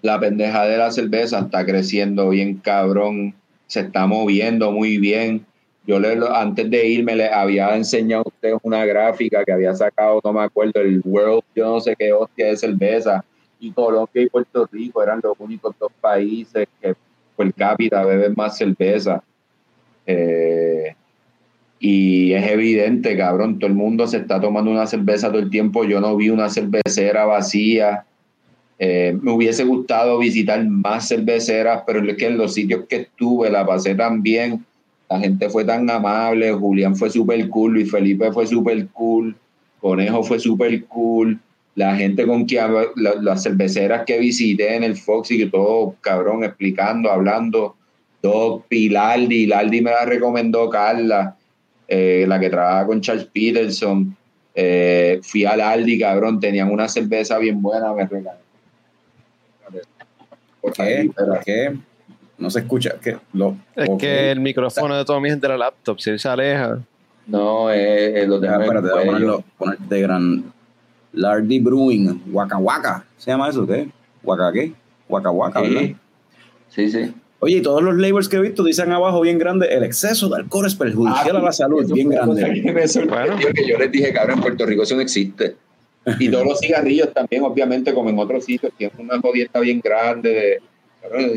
la 0.01 0.19
pendeja 0.19 0.65
de 0.65 0.77
la 0.77 0.91
cerveza 0.91 1.39
está 1.39 1.65
creciendo 1.65 2.29
bien 2.29 2.57
cabrón, 2.57 3.33
se 3.67 3.81
está 3.81 4.05
moviendo 4.05 4.71
muy 4.71 4.97
bien. 4.97 5.45
Yo 5.87 5.99
le, 5.99 6.17
antes 6.33 6.69
de 6.69 6.87
irme 6.87 7.15
le 7.15 7.29
había 7.29 7.75
enseñado 7.75 8.23
a 8.25 8.29
ustedes 8.29 8.55
una 8.63 8.85
gráfica 8.85 9.43
que 9.45 9.51
había 9.51 9.75
sacado, 9.75 10.19
no 10.23 10.33
me 10.33 10.41
acuerdo, 10.41 10.81
el 10.81 11.01
World, 11.03 11.43
yo 11.55 11.65
no 11.65 11.79
sé 11.79 11.95
qué 11.95 12.11
hostia 12.11 12.47
de 12.47 12.57
cerveza, 12.57 13.23
y 13.59 13.71
Colombia 13.71 14.23
y 14.23 14.29
Puerto 14.29 14.67
Rico 14.71 15.03
eran 15.03 15.19
los 15.23 15.35
únicos 15.39 15.75
dos 15.79 15.91
países 16.01 16.67
que 16.81 16.95
per 17.35 17.53
cápita 17.53 18.03
beben 18.03 18.33
más 18.35 18.57
cerveza. 18.57 19.23
Eh, 20.07 20.95
y 21.79 22.33
es 22.33 22.47
evidente, 22.47 23.17
cabrón, 23.17 23.59
todo 23.59 23.67
el 23.67 23.75
mundo 23.75 24.07
se 24.07 24.17
está 24.17 24.39
tomando 24.39 24.71
una 24.71 24.87
cerveza 24.87 25.29
todo 25.29 25.39
el 25.39 25.49
tiempo. 25.49 25.83
Yo 25.83 25.99
no 25.99 26.15
vi 26.15 26.29
una 26.29 26.49
cervecera 26.49 27.25
vacía. 27.25 28.05
Eh, 28.79 29.17
me 29.21 29.31
hubiese 29.31 29.63
gustado 29.65 30.17
visitar 30.17 30.65
más 30.65 31.07
cerveceras, 31.07 31.83
pero 31.85 32.03
es 32.03 32.17
que 32.17 32.27
en 32.27 32.37
los 32.37 32.53
sitios 32.53 32.85
que 32.87 32.95
estuve 32.97 33.49
la 33.49 33.65
pasé 33.65 33.93
tan 33.95 34.23
bien. 34.23 34.65
La 35.09 35.19
gente 35.19 35.49
fue 35.49 35.63
tan 35.63 35.89
amable. 35.89 36.51
Julián 36.53 36.95
fue 36.95 37.09
súper 37.09 37.47
cool. 37.49 37.73
Luis 37.73 37.91
Felipe 37.91 38.31
fue 38.31 38.47
súper 38.47 38.87
cool. 38.87 39.35
Conejo 39.79 40.23
fue 40.23 40.39
súper 40.39 40.85
cool. 40.85 41.39
La 41.75 41.95
gente 41.95 42.25
con 42.25 42.45
quien 42.45 42.73
la- 42.95 43.15
las 43.21 43.43
cerveceras 43.43 44.03
que 44.05 44.17
visité 44.17 44.75
en 44.75 44.83
el 44.83 44.95
Fox 44.95 45.31
y 45.31 45.37
que 45.37 45.47
todo 45.47 45.95
cabrón 46.01 46.43
explicando, 46.43 47.11
hablando, 47.11 47.75
Dog, 48.21 48.63
Pilardi, 48.67 49.45
Lardi 49.45 49.81
me 49.81 49.91
la 49.91 50.05
recomendó 50.05 50.69
Carla, 50.69 51.35
eh, 51.87 52.25
la 52.27 52.39
que 52.39 52.49
trabaja 52.49 52.85
con 52.87 53.01
Charles 53.01 53.25
Peterson. 53.25 54.15
Eh, 54.55 55.19
fui 55.21 55.43
al 55.43 55.59
Aldi, 55.59 55.99
cabrón, 55.99 56.39
tenían 56.39 56.71
una 56.71 56.87
cerveza 56.87 57.37
bien 57.37 57.61
buena, 57.61 57.93
me 57.93 58.05
regalé. 58.07 58.39
¿Qué? 60.73 61.11
¿Qué? 61.45 61.77
No 62.37 62.49
se 62.49 62.59
escucha. 62.59 62.95
¿Qué? 63.01 63.17
Lo, 63.33 63.55
es 63.75 63.89
que 63.97 64.31
el 64.31 64.39
micrófono 64.39 64.95
de 64.95 65.05
Tommy 65.05 65.29
es 65.29 65.39
de 65.39 65.47
la 65.47 65.57
laptop, 65.57 65.99
si 65.99 66.09
él 66.09 66.19
se 66.19 66.27
aleja. 66.27 66.79
No, 67.27 67.71
eh, 67.71 68.21
eh, 68.21 68.27
lo 68.27 68.39
Deja, 68.39 68.55
en 68.55 68.61
espérate, 68.61 68.89
voy 68.89 69.01
a 69.01 69.05
ponerlo, 69.05 69.43
poner 69.57 69.79
de 69.79 70.01
gran. 70.01 70.53
Lardy 71.13 71.59
Brewing, 71.59 72.23
Waka 72.31 72.57
Waka. 72.57 73.05
¿Se 73.17 73.31
llama 73.31 73.49
eso? 73.49 73.65
¿Qué? 73.65 73.89
¿Waka 74.23 74.51
qué? 74.51 74.73
Waka 75.07 75.31
Waka, 75.31 75.61
¿verdad? 75.61 75.95
Sí, 76.69 76.91
sí. 76.91 77.13
Oye, 77.39 77.57
y 77.57 77.61
todos 77.61 77.81
los 77.81 77.95
labels 77.95 78.27
que 78.27 78.35
he 78.37 78.41
visto 78.41 78.63
dicen 78.63 78.91
abajo 78.91 79.21
bien 79.21 79.37
grande: 79.39 79.67
el 79.67 79.83
exceso 79.83 80.27
de 80.29 80.37
alcohol 80.37 80.65
es 80.65 80.75
perjudicial 80.75 81.37
a 81.37 81.41
la 81.41 81.51
salud. 81.53 81.89
Bien 81.93 82.09
grande. 82.09 82.61
que 82.61 82.71
me 82.73 82.87
sorprendió, 82.87 83.35
Bueno. 83.35 83.53
que 83.53 83.67
yo 83.67 83.77
les 83.77 83.91
dije, 83.91 84.11
cabrón, 84.11 84.37
en 84.37 84.41
Puerto 84.41 84.65
Rico 84.65 84.83
eso 84.83 84.95
no 84.95 85.01
existe. 85.01 85.55
Y 86.19 86.29
todos 86.29 86.45
los 86.45 86.59
cigarrillos 86.59 87.13
también, 87.13 87.43
obviamente, 87.43 87.93
como 87.93 88.09
en 88.09 88.19
otros 88.19 88.45
sitios, 88.45 88.73
tienen 88.77 88.95
una 88.99 89.19
jodienda 89.19 89.59
bien 89.59 89.79
grande. 89.83 90.29
De, 90.29 90.61
cabrón, 91.01 91.31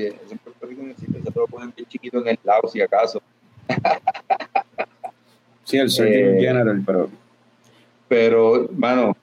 Rico 0.69 0.82
no 0.82 0.90
existe, 0.90 1.19
te 1.20 1.31
lo 1.35 1.47
ponen 1.47 1.73
bien 1.74 1.89
chiquito 1.89 2.20
en 2.20 2.28
el 2.28 2.39
lado, 2.45 2.69
si 2.69 2.81
acaso. 2.81 3.23
Sí, 5.65 5.77
el 5.78 5.90
Surgeon 5.90 6.36
Eh, 6.36 6.40
General, 6.40 6.82
pero. 6.85 7.11
Pero, 8.09 8.69
mano, 8.74 9.16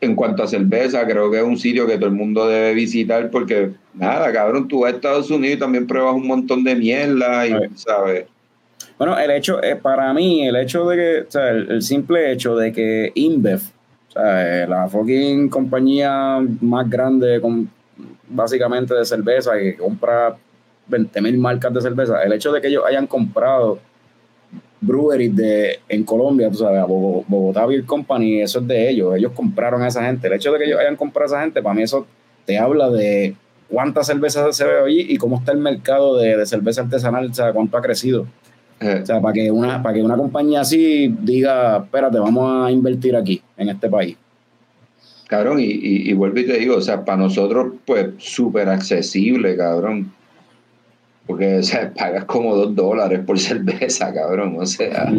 en 0.00 0.14
cuanto 0.14 0.42
a 0.42 0.46
cerveza, 0.46 1.06
creo 1.06 1.30
que 1.30 1.38
es 1.38 1.42
un 1.42 1.56
sitio 1.58 1.86
que 1.86 1.96
todo 1.96 2.06
el 2.06 2.14
mundo 2.14 2.46
debe 2.46 2.74
visitar 2.74 3.30
porque, 3.30 3.70
nada, 3.94 4.30
cabrón, 4.32 4.68
tú 4.68 4.80
vas 4.80 4.92
a 4.92 4.96
Estados 4.96 5.30
Unidos 5.30 5.56
y 5.56 5.60
también 5.60 5.86
pruebas 5.86 6.14
un 6.14 6.26
montón 6.26 6.64
de 6.64 6.74
mierda 6.74 7.46
y. 7.46 7.54
¿sabes? 7.76 8.26
Bueno, 8.98 9.18
el 9.18 9.30
hecho, 9.30 9.62
eh, 9.62 9.76
para 9.76 10.12
mí, 10.12 10.46
el 10.46 10.56
hecho 10.56 10.86
de 10.86 10.96
que, 10.96 11.20
o 11.26 11.30
sea, 11.30 11.48
el, 11.48 11.70
el 11.70 11.82
simple 11.82 12.30
hecho 12.32 12.54
de 12.56 12.72
que 12.72 13.12
InBev, 13.14 13.60
o 14.08 14.12
sea, 14.12 14.64
eh, 14.64 14.66
la 14.66 14.88
fucking 14.88 15.48
compañía 15.48 16.38
más 16.60 16.90
grande, 16.90 17.40
con, 17.40 17.70
básicamente 18.28 18.94
de 18.94 19.04
cerveza, 19.06 19.56
que 19.58 19.76
compra 19.76 20.36
20 20.90 21.20
mil 21.22 21.38
marcas 21.38 21.72
de 21.72 21.80
cerveza, 21.80 22.22
el 22.22 22.32
hecho 22.32 22.52
de 22.52 22.60
que 22.60 22.68
ellos 22.68 22.84
hayan 22.86 23.06
comprado 23.06 23.78
breweries 24.80 25.36
de, 25.36 25.78
en 25.88 26.04
Colombia, 26.04 26.50
tú 26.50 26.58
sabes, 26.58 26.82
Bogotá 26.86 27.66
Beer 27.66 27.84
Company, 27.84 28.40
eso 28.40 28.60
es 28.60 28.66
de 28.66 28.90
ellos, 28.90 29.14
ellos 29.16 29.32
compraron 29.32 29.82
a 29.82 29.88
esa 29.88 30.04
gente. 30.04 30.26
El 30.26 30.34
hecho 30.34 30.52
de 30.52 30.58
que 30.58 30.64
ellos 30.64 30.80
hayan 30.80 30.96
comprado 30.96 31.24
a 31.24 31.36
esa 31.36 31.42
gente, 31.44 31.62
para 31.62 31.74
mí 31.74 31.82
eso 31.82 32.06
te 32.46 32.58
habla 32.58 32.88
de 32.90 33.34
cuánta 33.68 34.02
cerveza 34.02 34.50
se 34.52 34.64
ve 34.64 34.80
allí 34.84 35.06
y 35.08 35.16
cómo 35.16 35.36
está 35.38 35.52
el 35.52 35.58
mercado 35.58 36.16
de, 36.16 36.36
de 36.36 36.46
cerveza 36.46 36.82
artesanal, 36.82 37.30
o 37.30 37.34
sea, 37.34 37.52
cuánto 37.52 37.76
ha 37.76 37.82
crecido. 37.82 38.26
Eh, 38.80 39.00
O 39.02 39.06
sea, 39.06 39.20
para 39.20 39.34
que 39.34 39.50
una, 39.50 39.82
para 39.82 39.94
que 39.94 40.02
una 40.02 40.16
compañía 40.16 40.62
así 40.62 41.14
diga, 41.20 41.76
espérate, 41.84 42.18
vamos 42.18 42.66
a 42.66 42.70
invertir 42.70 43.14
aquí, 43.14 43.42
en 43.58 43.68
este 43.68 43.90
país. 43.90 44.16
Cabrón, 45.28 45.60
y, 45.60 45.64
y, 45.64 46.10
y 46.10 46.12
vuelvo 46.14 46.40
y 46.40 46.46
te 46.46 46.58
digo, 46.58 46.76
o 46.76 46.80
sea, 46.80 47.04
para 47.04 47.18
nosotros, 47.18 47.74
pues, 47.84 48.08
súper 48.18 48.68
accesible, 48.70 49.56
cabrón. 49.56 50.12
Porque, 51.30 51.58
o 51.58 51.62
sea, 51.62 51.92
pagas 51.96 52.24
como 52.24 52.56
dos 52.56 52.74
dólares 52.74 53.20
por 53.24 53.38
cerveza, 53.38 54.12
cabrón. 54.12 54.56
O 54.58 54.66
sea, 54.66 55.10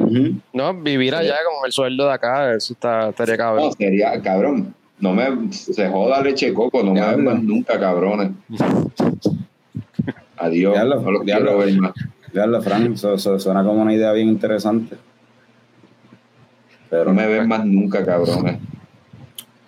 No, 0.54 0.74
vivir 0.74 1.16
allá 1.16 1.36
con 1.46 1.66
el 1.66 1.72
sueldo 1.72 2.08
de 2.08 2.14
acá, 2.14 2.54
eso 2.54 2.74
está, 2.74 3.10
estaría 3.10 3.38
cabrón. 3.38 3.66
no, 3.68 3.72
sería, 3.72 4.22
cabrón, 4.22 4.74
no 5.00 5.14
me, 5.14 5.52
se 5.54 5.88
joda 5.88 6.22
leche 6.22 6.54
coco, 6.54 6.84
no 6.84 6.92
me 6.94 7.00
Diablo. 7.00 7.16
ven 7.18 7.26
más 7.26 7.44
nunca, 7.44 7.80
cabrones. 7.80 8.32
Adiós, 10.38 10.74
Diablo, 10.74 11.02
no 11.02 11.12
los 11.12 11.26
diablo. 11.26 11.46
quiero 11.52 11.66
ver 11.66 11.78
más. 11.80 11.94
Veanlo, 12.34 12.62
Frank, 12.62 12.94
eso, 12.94 13.14
eso 13.14 13.40
suena 13.40 13.64
como 13.64 13.82
una 13.82 13.94
idea 13.94 14.12
bien 14.14 14.28
interesante. 14.30 14.96
Pero 16.90 17.06
No 17.06 17.14
me 17.14 17.28
ven 17.28 17.48
más 17.48 17.66
nunca, 17.66 18.04
cabrones. 18.06 18.58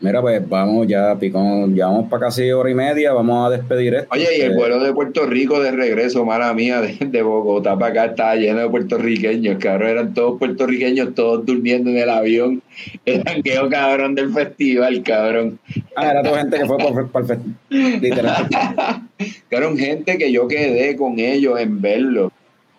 Mira, 0.03 0.21
pues 0.21 0.49
vamos 0.49 0.85
ya, 0.85 1.17
Picón, 1.17 1.73
ya 1.73 1.85
vamos 1.87 2.09
para 2.09 2.25
casi 2.25 2.51
hora 2.51 2.69
y 2.69 2.73
media, 2.75 3.13
vamos 3.13 3.47
a 3.47 3.55
despedir 3.55 3.93
esto. 3.95 4.09
Oye, 4.11 4.27
y 4.37 4.41
el 4.41 4.51
Eh, 4.51 4.55
vuelo 4.55 4.83
de 4.83 4.91
Puerto 4.91 5.25
Rico 5.25 5.61
de 5.61 5.71
regreso, 5.71 6.25
mala 6.25 6.53
mía, 6.53 6.81
de, 6.81 6.97
de 6.99 7.21
Bogotá 7.21 7.79
para 7.79 7.91
acá 7.91 8.05
estaba 8.11 8.35
lleno 8.35 8.59
de 8.59 8.69
puertorriqueños, 8.69 9.57
cabrón, 9.59 9.89
eran 9.89 10.13
todos 10.13 10.37
puertorriqueños, 10.37 11.15
todos 11.15 11.45
durmiendo 11.45 11.89
en 11.89 11.99
el 11.99 12.09
avión. 12.09 12.61
El 13.05 13.23
jangueo 13.23 13.69
cabrón 13.69 14.13
del 14.13 14.33
festival, 14.33 15.03
cabrón. 15.03 15.57
Ah, 15.95 16.11
era 16.11 16.21
toda 16.21 16.39
gente 16.39 16.57
que 16.57 16.65
fue 16.65 16.77
por 16.77 17.21
el 17.21 17.25
festival. 17.25 18.01
Literal. 18.01 18.47
Cabrón, 19.49 19.77
gente 19.77 20.17
que 20.17 20.31
yo 20.33 20.47
quedé 20.49 20.97
con 20.97 21.17
ellos 21.19 21.57
en 21.59 21.79
verlo, 21.79 22.31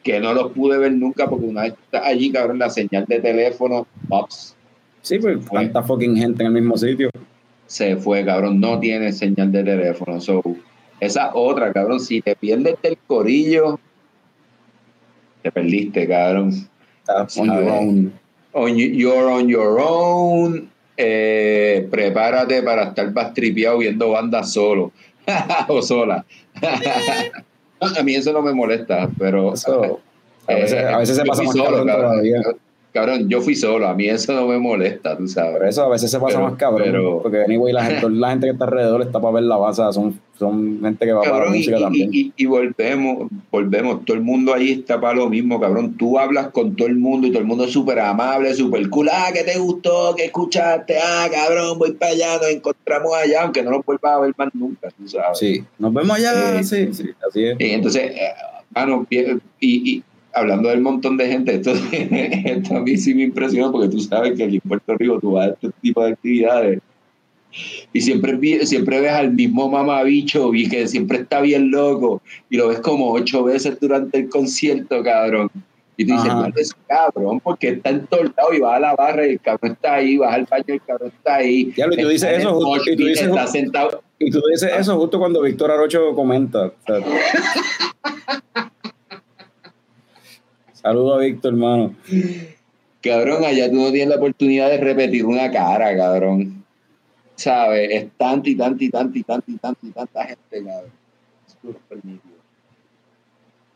que 0.03 0.21
no 0.21 0.35
los 0.35 0.53
pude 0.53 0.77
ver 0.77 0.93
nunca 0.93 1.27
porque 1.27 1.47
una 1.47 1.63
vez 1.63 1.75
allí, 1.93 2.31
cabrón, 2.31 2.59
la 2.59 2.69
señal 2.69 3.07
de 3.07 3.21
teléfono, 3.21 3.87
pops, 4.09 4.55
Sí, 5.05 5.19
pues 5.19 5.39
tanta 5.53 5.83
fucking 5.83 6.17
gente 6.17 6.43
en 6.43 6.47
el 6.49 6.53
mismo 6.63 6.77
sitio. 6.79 7.11
se 7.67 7.97
fue, 7.97 8.25
cabrón, 8.25 8.59
no 8.59 8.79
tiene 8.81 9.13
señal 9.13 9.53
de 9.53 9.63
teléfono. 9.63 10.19
So, 10.21 10.43
esa 11.01 11.35
otra, 11.35 11.73
cabrón, 11.75 12.01
si 12.01 12.23
te 12.23 12.35
pierdes 12.37 12.77
del 12.83 12.97
corillo, 13.07 13.79
te 15.43 15.53
perdiste, 15.53 16.09
cabrón. 16.09 16.53
On 17.37 17.47
your 17.47 17.69
own. 17.69 18.13
On 18.53 18.69
you- 18.77 18.93
you're 18.93 19.27
on 19.31 19.47
your 19.49 19.79
own. 19.79 20.71
Eh, 20.97 21.87
prepárate 21.91 22.63
para 22.63 22.85
estar 22.85 23.13
bastripeado 23.13 23.79
viendo 23.79 24.11
bandas 24.11 24.53
solo 24.53 24.93
o 25.69 25.83
sola. 25.83 26.25
a 27.99 28.03
mí 28.03 28.15
eso 28.15 28.33
no 28.33 28.41
me 28.41 28.55
molesta, 28.55 29.11
pero 29.19 29.53
Eso, 29.55 30.01
a 30.47 30.55
veces, 30.55 30.85
a 30.85 30.97
veces 30.99 31.17
se 31.17 31.25
pasa 31.25 31.43
más 31.43 31.53
solo, 31.53 31.65
cabrón 31.65 31.87
cabrón. 31.89 32.11
todavía. 32.11 32.41
Cabrón, 32.95 33.29
yo 33.29 33.41
fui 33.43 33.57
solo, 33.57 33.89
a 33.89 33.95
mí 33.95 34.07
eso 34.09 34.33
no 34.35 34.47
me 34.47 34.57
molesta, 34.57 35.19
tú 35.19 35.27
sabes. 35.27 35.71
Eso 35.71 35.83
a 35.83 35.89
veces 35.89 36.09
se 36.13 36.21
pasa 36.21 36.37
Pero- 36.39 36.49
más 36.49 36.57
cabrón. 36.57 36.83
pero- 36.93 37.21
porque 37.23 37.43
anyway, 37.43 37.73
la 37.73 37.85
gente, 37.87 38.09
la 38.09 38.31
gente 38.31 38.47
que 38.47 38.53
está 38.53 38.67
alrededor 38.67 39.03
está 39.03 39.21
para 39.21 39.35
ver 39.35 39.43
la 39.43 39.57
base, 39.57 39.83
son, 39.91 40.21
son 40.39 40.79
gente 40.81 41.05
que 41.05 41.13
va 41.13 41.23
para 41.23 41.47
la 41.47 41.51
música 41.51 41.77
y- 41.77 41.83
también. 41.83 42.11
y- 42.13 42.33
y 42.37 42.47
volvemos, 42.47 43.29
volvemos, 43.51 44.05
todo 44.05 44.17
el 44.17 44.23
mundo 44.23 44.55
ahí 44.55 44.71
está 44.71 45.01
para 45.01 45.15
lo 45.15 45.29
mismo, 45.29 45.59
cabrón. 45.61 45.97
Tú 45.97 46.21
hablas 46.21 46.51
con 46.51 46.77
todo 46.77 46.87
el 46.87 46.95
mundo 46.95 47.27
y 47.27 47.31
todo 47.31 47.41
el 47.41 47.47
mundo 47.49 47.65
es 47.65 47.73
súper 47.73 47.99
amable, 47.99 48.55
súper 48.55 48.89
cool. 48.91 49.09
Ah, 49.13 49.31
¿qué 49.35 49.43
te 49.43 49.59
gustó? 49.59 50.15
¿Qué 50.17 50.27
escuchaste? 50.27 50.95
Ah, 51.03 51.27
cabrón, 51.33 51.77
voy 51.81 51.95
para 51.95 52.13
allá, 52.13 52.37
nos 52.37 52.49
encontramos 52.49 53.13
allá, 53.13 53.43
aunque 53.43 53.65
no 53.65 53.73
nos 53.73 53.85
vuelvas 53.85 54.13
a 54.13 54.21
ver 54.21 54.35
más 54.39 54.55
nunca, 54.55 54.89
tú 54.97 55.09
sabes. 55.09 55.37
Sí, 55.41 55.65
nos 55.81 55.93
vemos 55.93 56.17
allá, 56.17 56.61
Eh, 56.61 56.63
sí, 56.63 56.95
sí, 56.95 57.11
así 57.29 57.45
es. 57.45 57.57
Y 57.59 57.71
entonces, 57.73 58.13
eh, 58.15 58.31
mano, 58.73 59.05
y, 59.11 59.19
y 59.97 60.03
hablando 60.35 60.69
del 60.69 60.81
montón 60.81 61.17
de 61.17 61.29
gente, 61.29 61.55
esto, 61.55 61.73
esto 61.93 62.77
a 62.77 62.81
mí 62.81 62.97
sí 62.97 63.15
me 63.15 63.23
impresionó 63.23 63.71
porque 63.73 63.89
tú 63.89 64.01
sabes 64.01 64.37
que 64.37 64.45
aquí 64.45 64.55
en 64.57 64.69
Puerto 64.69 64.95
Rico 64.97 65.19
tú 65.21 65.33
vas 65.33 65.49
a 65.49 65.53
este 65.53 65.71
tipo 65.81 66.05
de 66.05 66.13
actividades 66.13 66.81
y 67.93 68.01
siempre, 68.01 68.37
siempre 68.67 69.01
ves 69.01 69.13
al 69.13 69.33
mismo 69.33 69.69
mamabicho 69.71 70.53
y 70.55 70.69
que 70.69 70.89
siempre 70.89 71.19
está 71.19 71.41
bien 71.41 71.71
loco 71.71 72.21
y 72.51 72.57
lo 72.57 72.69
ves 72.69 72.81
como 72.81 73.13
ocho 73.13 73.45
veces 73.45 73.79
durante 73.81 74.19
el 74.19 74.29
concierto, 74.29 75.03
cabrón. 75.05 75.49
Y 75.97 76.05
tú 76.05 76.15
dices. 76.15 76.27
"Mano, 76.35 76.53
ese 76.57 76.75
cabrón, 76.89 77.39
porque 77.39 77.69
está 77.69 77.91
en 77.91 78.05
todos 78.09 78.25
lados 78.37 78.53
y 78.57 78.59
vas 78.59 78.77
a 78.77 78.81
la 78.81 78.95
barra 78.97 79.25
y 79.29 79.31
el 79.31 79.41
cabrón 79.41 79.71
está 79.73 79.95
ahí, 79.95 80.17
vas 80.17 80.35
al 80.35 80.45
baño 80.51 80.65
y 80.67 80.73
el 80.73 80.83
cabrón 80.83 81.13
está 81.17 81.35
ahí. 81.37 81.65
Diablo, 81.67 81.95
y 81.95 82.03
tú 82.03 82.09
dices 82.09 82.39
eso 82.39 82.55
justo- 82.61 82.91
y 82.91 82.97
tú 82.97 83.05
dices 83.07 83.29
está 83.29 83.47
sentado. 83.47 84.03
Y 84.19 84.31
tú 84.33 84.41
dices 84.51 84.73
eso 84.77 84.97
justo 84.99 85.21
cuando 85.21 85.41
Víctor 85.43 85.71
Arocho 85.71 86.13
comenta. 86.17 86.67
o 86.67 86.73
sea. 86.85 86.97
Saludos 90.85 91.17
a 91.17 91.25
Víctor, 91.25 91.53
hermano. 91.55 91.95
Cabrón, 93.03 93.43
allá 93.45 93.71
tú 93.71 93.77
no 93.77 93.91
tienes 93.91 94.09
la 94.11 94.17
oportunidad 94.17 94.69
de 94.69 94.77
repetir 94.77 95.25
una 95.25 95.51
cara, 95.51 95.97
cabrón. 95.97 96.63
¿Sabes? 97.37 97.89
Es 97.91 98.07
tanta 98.19 98.51
y 98.51 98.55
tanta 98.55 98.85
y 98.85 98.91
tanta 98.91 99.19
y 99.19 99.23
tanta 99.23 99.51
y 99.51 99.57
tanta 99.57 99.87
y 99.87 99.91
tanta 99.91 100.25
gente, 100.27 100.63
cabrón. 100.65 100.91
Es. 101.47 101.57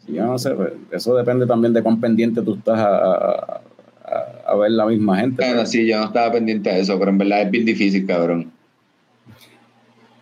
Sí, 0.06 0.12
Yo 0.12 0.24
no 0.26 0.39
sé, 0.39 0.51
pues, 0.51 0.72
eso 0.93 1.16
depende 1.16 1.47
también 1.47 1.72
de 1.72 1.82
cuán 1.82 1.98
pendiente 1.98 2.43
tú 2.43 2.56
estás 2.56 2.78
a, 2.78 2.89
a- 2.98 3.60
a- 4.05 4.43
a 4.52 4.55
ver 4.56 4.70
la 4.72 4.85
misma 4.86 5.18
gente. 5.18 5.43
Bueno, 5.44 5.64
sí, 5.64 5.86
yo 5.86 5.98
no 5.98 6.05
estaba 6.09 6.32
pendiente 6.32 6.68
de 6.70 6.80
eso, 6.80 6.98
pero 6.98 7.10
en 7.10 7.16
verdad 7.18 7.40
es 7.43 7.51
bien 7.51 7.64
difícil, 7.64 8.06
cabrón. 8.06 8.52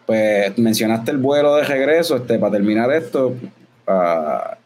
Pues 0.07 0.57
mencionaste 0.57 1.11
el 1.11 1.19
vuelo 1.19 1.57
de 1.57 1.65
regreso, 1.65 2.17
este, 2.17 2.39
para 2.39 2.53
terminar 2.53 2.93
esto. 2.93 3.35
ah, 3.89 4.57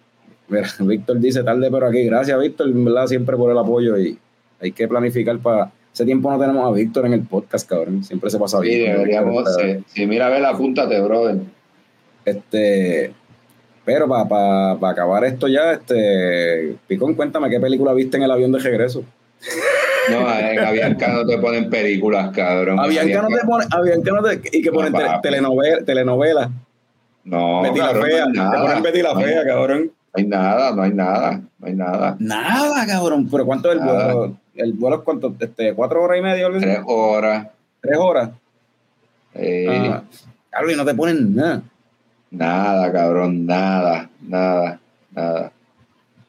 mira, 0.51 0.69
Víctor 0.81 1.19
dice 1.21 1.43
tarde, 1.43 1.69
pero 1.71 1.87
aquí. 1.87 2.05
Gracias, 2.05 2.39
Víctor, 2.39 2.69
en 2.69 2.85
verdad, 2.85 3.07
siempre 3.07 3.37
por 3.37 3.51
el 3.51 3.59
apoyo 3.59 3.99
y 3.99 4.19
hay 4.61 4.73
que 4.73 4.87
planificar 4.89 5.39
para. 5.39 5.73
Hace 5.93 6.05
tiempo 6.05 6.31
no 6.31 6.39
tenemos 6.39 6.65
a 6.69 6.73
Víctor 6.73 7.07
en 7.07 7.15
el 7.15 7.23
podcast, 7.23 7.69
cabrón. 7.69 8.05
Siempre 8.05 8.31
se 8.31 8.39
pasa 8.39 8.61
Sí, 8.61 8.69
bien. 8.69 8.93
deberíamos. 8.93 9.45
Víctor, 9.45 9.63
sí, 9.65 9.85
sí, 9.89 10.07
mira, 10.07 10.27
a 10.27 10.31
ver, 10.31 10.45
apúntate, 10.45 11.01
brother. 11.01 11.39
Este, 12.25 13.13
pero 13.85 14.07
para 14.09 14.73
acabar 14.91 15.25
esto 15.25 15.49
ya, 15.49 15.73
este, 15.73 16.77
Picón, 16.87 17.15
cuéntame 17.15 17.49
qué 17.51 17.59
película 17.59 17.93
viste 17.95 18.17
en 18.19 18.23
el 18.25 18.31
avión 18.31 18.53
de 18.53 18.59
regreso. 18.59 19.03
No, 20.11 20.39
en 20.39 20.59
Avianca 20.59 21.09
no 21.09 21.27
te 21.27 21.39
ponen 21.39 21.71
películas, 21.71 22.31
cabrón. 22.35 22.79
Avianca 22.79 23.23
no 23.23 23.29
te 23.29 23.45
pone, 23.47 23.65
Avianca 23.71 24.13
no 24.13 24.23
te, 24.23 24.41
y 24.59 24.63
que 24.63 24.69
No, 24.71 24.75
ponen 24.77 24.93
te- 24.93 25.05
papi. 25.05 25.21
telenovela, 25.23 25.85
telenovela. 25.85 26.51
No, 27.25 27.63
Betty 27.63 27.79
la 27.79 27.95
fea, 27.95 28.27
no 28.27 28.51
te 28.51 28.59
ponen 28.59 28.83
Betty 28.83 29.03
la 29.03 29.15
No, 29.15 29.21
fea, 29.21 29.45
cabrón. 29.45 29.91
Hay 30.13 30.27
nada, 30.27 30.75
no 30.75 30.83
hay 30.83 30.93
nada, 30.93 31.41
no 31.59 31.67
hay 31.67 31.75
nada. 31.75 32.17
Nada, 32.19 32.87
cabrón. 32.87 33.29
Pero 33.31 33.47
¿cuánto 33.47 33.71
es 33.71 33.79
el 33.79 33.85
Nada. 33.85 34.15
vuelo? 34.15 34.37
¿El 34.55 34.73
vuelo 34.75 34.97
es 34.97 35.03
cuánto? 35.03 35.35
Este, 35.39 35.75
¿Cuatro 35.75 36.03
horas 36.03 36.19
y 36.19 36.23
media? 36.23 36.49
así? 36.49 36.59
Tres 36.61 36.81
horas. 36.87 37.47
¿Tres 37.81 37.97
horas? 37.99 38.31
eh, 39.35 39.89
Ah, 39.91 40.03
Cabrón, 40.51 40.73
y 40.73 40.77
no 40.77 40.85
te 40.85 40.95
ponen 40.95 41.35
nada. 41.35 41.63
Nada, 42.33 42.93
cabrón, 42.93 43.47
nada, 43.47 44.09
nada, 44.21 44.81
nada. 45.15 45.53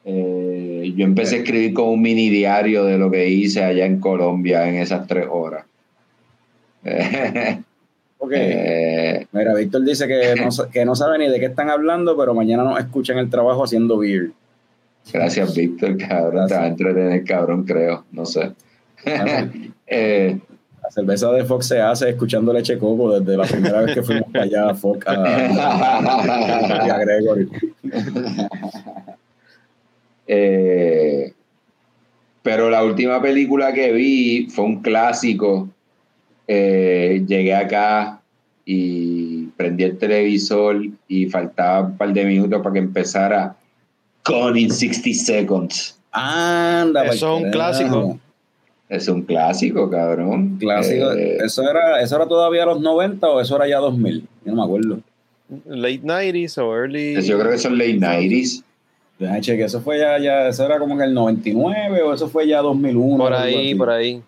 Eh, 0.04 0.92
yo 0.96 1.04
empecé 1.04 1.36
a 1.36 1.38
escribir 1.40 1.74
con 1.74 1.88
un 1.88 2.02
mini 2.02 2.28
diario 2.28 2.84
de 2.84 2.98
lo 2.98 3.10
que 3.10 3.28
hice 3.28 3.62
allá 3.64 3.86
en 3.86 4.00
Colombia 4.00 4.68
en 4.68 4.76
esas 4.76 5.06
tres 5.06 5.26
horas. 5.30 5.64
Eh, 8.30 9.26
mira, 9.32 9.54
Víctor 9.54 9.82
dice 9.84 10.06
que 10.06 10.34
no, 10.36 10.48
que 10.70 10.84
no 10.84 10.94
sabe 10.94 11.18
ni 11.18 11.28
de 11.28 11.40
qué 11.40 11.46
están 11.46 11.70
hablando, 11.70 12.16
pero 12.16 12.34
mañana 12.34 12.62
nos 12.62 12.78
escuchan 12.78 13.18
el 13.18 13.28
trabajo 13.30 13.64
haciendo 13.64 13.98
beer. 13.98 14.30
gracias, 15.12 15.54
Víctor, 15.56 15.96
cabrón. 15.98 16.46
Te 16.46 16.54
va 16.54 16.62
a 16.62 16.66
entretener, 16.68 17.24
cabrón, 17.24 17.64
creo. 17.64 18.04
No 18.12 18.24
sé. 18.26 18.52
Eh, 19.94 20.38
La 20.82 20.90
cerveza 20.90 21.30
de 21.32 21.44
Fox 21.44 21.66
se 21.66 21.80
hace 21.80 22.08
escuchando 22.08 22.52
leche 22.52 22.78
coco 22.78 23.18
desde 23.20 23.36
la 23.36 23.44
primera 23.44 23.82
vez 23.82 23.94
que 23.94 24.02
fuimos 24.02 24.30
para 24.32 24.44
allá 24.44 24.70
a 24.70 24.74
Fox 24.74 25.06
a, 25.06 25.12
a 26.94 26.98
Gregory. 27.04 27.48
Eh, 30.26 31.32
pero 32.42 32.70
la 32.70 32.84
última 32.84 33.20
película 33.20 33.72
que 33.72 33.92
vi 33.92 34.48
fue 34.50 34.64
un 34.64 34.82
clásico. 34.82 35.68
Eh, 36.46 37.24
llegué 37.26 37.54
acá 37.54 38.20
y 38.64 39.46
prendí 39.56 39.84
el 39.84 39.98
televisor 39.98 40.80
y 41.08 41.26
faltaba 41.26 41.86
un 41.86 41.96
par 41.96 42.12
de 42.12 42.24
minutos 42.24 42.60
para 42.62 42.72
que 42.72 42.78
empezara 42.78 43.56
Gone 44.24 44.60
in 44.60 44.70
60 44.70 45.10
Seconds. 45.14 45.98
Anda, 46.12 47.04
Eso 47.06 47.08
pa'l 47.08 47.14
es 47.16 47.22
un 47.22 47.50
carajo. 47.50 47.52
clásico. 47.52 48.20
Es 48.88 49.08
un 49.08 49.22
clásico, 49.22 49.90
cabrón. 49.90 50.58
Clásico. 50.60 51.12
Eh, 51.12 51.38
¿Eso, 51.44 51.62
era, 51.68 52.02
¿Eso 52.02 52.16
era 52.16 52.26
todavía 52.28 52.66
los 52.66 52.80
90 52.80 53.26
o 53.28 53.40
eso 53.40 53.56
era 53.56 53.66
ya 53.66 53.78
2000? 53.78 54.20
Yo 54.44 54.52
no 54.52 54.56
me 54.56 54.62
acuerdo. 54.64 54.98
Late 55.66 56.02
90s 56.02 56.58
o 56.58 56.74
early. 56.76 57.22
yo 57.22 57.38
creo 57.38 57.50
que 57.50 57.58
son 57.58 57.76
late 57.78 57.98
90s. 57.98 58.62
Déjame 59.18 59.40
chequear, 59.40 59.66
¿Eso 59.66 59.80
fue 59.80 59.98
ya, 59.98 60.18
ya, 60.18 60.48
eso 60.48 60.64
era 60.66 60.78
como 60.78 60.94
en 60.94 61.02
el 61.02 61.14
99 61.14 62.02
o 62.02 62.12
eso 62.12 62.28
fue 62.28 62.46
ya 62.48 62.60
2001? 62.60 63.16
Por 63.18 63.32
ahí, 63.32 63.74
por 63.74 63.90
ahí. 63.90 64.22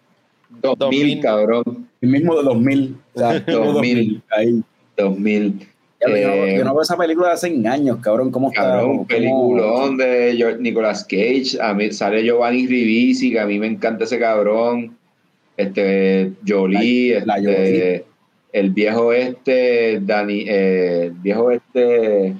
2000, 0.62 0.78
2000. 0.78 1.20
cabrón. 1.20 1.83
El 2.04 2.10
mismo 2.10 2.36
de 2.36 2.42
2000. 2.42 2.96
O 3.14 3.18
sea, 3.18 3.40
2000. 3.40 4.22
Ahí. 4.30 4.62
2000. 4.96 5.58
Ya, 6.00 6.08
yo, 6.08 6.28
no, 6.28 6.34
Eh, 6.44 6.56
yo 6.58 6.64
no 6.64 6.74
veo 6.74 6.82
esa 6.82 6.96
película 6.98 7.28
de 7.28 7.34
hace 7.34 7.62
años, 7.66 7.96
cabrón. 8.02 8.30
¿Cómo 8.30 8.48
está? 8.48 8.60
Cabrón, 8.62 8.86
¿Cómo- 8.88 9.00
un 9.00 9.06
peliculón 9.06 9.96
de 9.96 10.34
George- 10.36 10.60
Nicolas 10.60 11.02
Cage. 11.04 11.56
A 11.62 11.72
mí 11.72 11.90
sale 11.92 12.22
Giovanni 12.22 12.66
Ribisi, 12.66 13.32
que 13.32 13.40
a 13.40 13.46
mí 13.46 13.58
me 13.58 13.66
encanta 13.68 14.04
ese 14.04 14.18
cabrón. 14.18 14.96
Este, 15.56 16.32
Jolie, 16.46 17.20
La- 17.20 17.38
la 17.38 17.38
este, 17.38 17.54
Jolie. 17.54 18.04
el 18.52 18.70
viejo 18.70 19.12
este, 19.14 20.00
Dani, 20.00 20.44
eh, 20.46 21.04
el 21.06 21.10
viejo 21.12 21.50
este, 21.52 22.34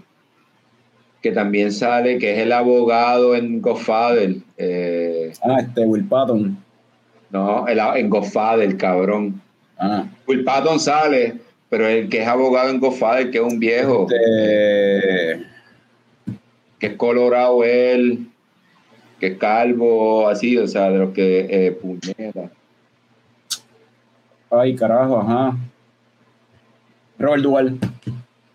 que 1.23 1.33
también 1.33 1.73
sale, 1.73 2.19
que 2.19 2.33
es 2.35 2.39
el 2.41 2.53
abogado 2.53 3.35
en 3.35 3.63
Godfather. 3.63 4.35
eh, 4.59 5.33
Ah, 5.43 5.57
este, 5.61 5.87
Will 5.87 6.05
Patton. 6.05 6.59
no, 7.31 7.67
el, 7.67 7.79
en 7.97 8.11
Godfather, 8.11 8.77
cabrón. 8.77 9.41
Ah, 9.79 10.07
Will 10.27 10.45
Patton 10.45 10.79
sale, 10.79 11.39
pero 11.69 11.87
el 11.89 12.09
que 12.09 12.23
es 12.23 12.29
abogado 12.29 12.71
en 12.71 12.81
Godfather, 12.81 13.31
que 13.31 13.39
es 13.39 13.45
un 13.45 13.59
viejo, 13.59 14.07
este, 14.09 15.45
que 16.79 16.87
es 16.87 16.95
colorado 16.97 17.65
él, 17.65 18.29
que 19.19 19.29
es 19.29 19.39
calvo, 19.39 20.29
así, 20.29 20.57
o 20.57 20.67
sea, 20.67 20.91
de 20.91 20.99
los 20.99 21.13
que 21.13 21.47
eh, 21.51 21.73
puñeta. 21.73 22.51
ay, 24.51 24.77
carajo, 24.77 25.21
ajá. 25.21 25.57
Robert 27.19 27.43
Duval. 27.43 27.79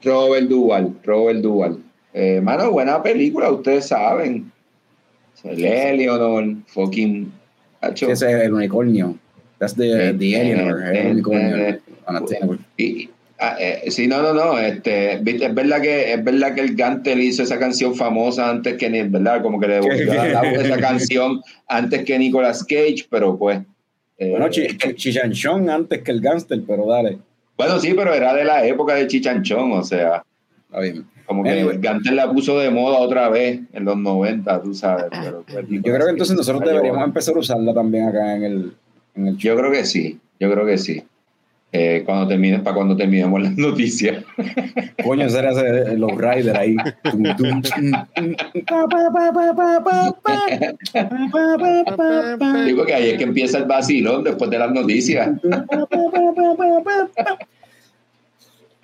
Robert 0.04 0.48
Duval, 0.48 0.94
Robert 1.04 1.40
Duval. 1.42 1.80
Eh, 2.14 2.42
mano, 2.42 2.72
buena 2.72 3.02
película, 3.04 3.52
ustedes 3.52 3.88
saben. 3.88 4.52
El 5.44 5.64
Eleanor, 5.64 6.46
fucking. 6.68 7.32
hacho. 7.82 8.10
Ese 8.10 8.32
es 8.32 8.46
el 8.46 8.54
unicornio. 8.54 9.16
That's 9.60 9.76
the, 9.76 10.14
the 10.18 10.36
el 10.42 10.60
eh, 10.60 11.80
Unattainable. 12.08 12.60
Y- 12.78 13.10
ah, 13.40 13.56
eh, 13.60 13.92
sí, 13.92 14.08
no, 14.08 14.22
no, 14.22 14.34
no. 14.34 14.58
Este, 14.58 15.14
es 15.16 15.54
verdad 15.54 15.82
que 15.82 16.14
es 16.14 16.24
verdad 16.24 16.56
que 16.56 16.62
el 16.62 16.76
Gantel 16.76 17.22
hizo 17.22 17.44
esa 17.44 17.60
canción 17.60 17.96
famosa 17.96 18.50
antes 18.50 18.76
que 18.78 18.90
ni, 18.90 19.04
¿verdad? 19.04 19.42
Como 19.42 19.60
que 19.60 19.68
le 19.68 19.74
devolvió 19.76 20.14
esa 20.14 20.78
canción 20.78 21.42
antes 21.68 22.04
que 22.06 22.18
Nicolas 22.18 22.64
Cage, 22.64 23.06
pero 23.10 23.38
pues. 23.38 23.60
eh, 24.18 24.32
Bueno, 24.32 24.50
Chi- 24.50 24.68
Chichanchón 24.96 25.70
antes 25.70 26.02
que 26.02 26.12
el 26.12 26.22
gangster, 26.22 26.60
pero 26.68 26.86
dale. 26.88 27.20
bueno, 27.58 27.80
sí, 27.80 27.94
pero 27.96 28.14
era 28.14 28.34
de 28.34 28.46
la 28.46 28.66
época 28.66 28.96
de 28.96 29.08
Chichanchón, 29.08 29.74
o 29.74 29.84
sea, 29.84 30.24
Está 30.68 30.80
bien. 30.82 31.06
como 31.26 31.44
que 31.44 31.50
Anyway. 31.52 31.76
el 31.76 31.82
Gantel 31.82 32.16
la 32.16 32.32
puso 32.32 32.58
de 32.60 32.70
moda 32.70 32.98
otra 33.00 33.28
vez 33.30 33.60
en 33.74 33.86
los 33.86 33.98
90, 33.98 34.62
tú 34.64 34.74
sabes. 34.74 35.06
Pero, 35.12 35.44
pues, 35.52 35.66
Yo 35.70 35.82
creo 35.94 36.06
que 36.06 36.12
entonces 36.12 36.36
nosotros 36.36 36.62
llevó. 36.64 36.76
deberíamos 36.78 37.04
empezar 37.06 37.36
a 37.36 37.40
usarla 37.40 37.74
también 37.74 38.08
acá 38.08 38.36
en 38.36 38.44
el, 38.44 38.74
en 39.16 39.28
el 39.28 39.38
show. 39.38 39.56
Yo 39.56 39.58
creo 39.60 39.72
que 39.72 39.86
sí, 39.86 40.20
yo 40.40 40.52
creo 40.52 40.66
que 40.66 40.78
sí. 40.78 41.04
Eh, 41.72 42.02
cuando 42.04 42.28
termine, 42.28 42.60
para 42.60 42.76
cuando 42.76 42.98
terminemos 42.98 43.42
las 43.44 43.56
noticias. 43.56 44.24
Coño, 45.04 45.26
ese 45.28 45.38
era 45.40 45.52
los 45.94 46.12
riders 46.18 46.58
ahí. 46.58 46.76
Digo 52.66 52.86
que 52.86 52.94
ahí 52.94 53.10
es 53.12 53.18
que 53.18 53.24
empieza 53.24 53.58
el 53.60 53.66
vacilón 53.66 54.24
después 54.24 54.50
de 54.50 54.60
las 54.60 54.72
noticias. 54.72 55.30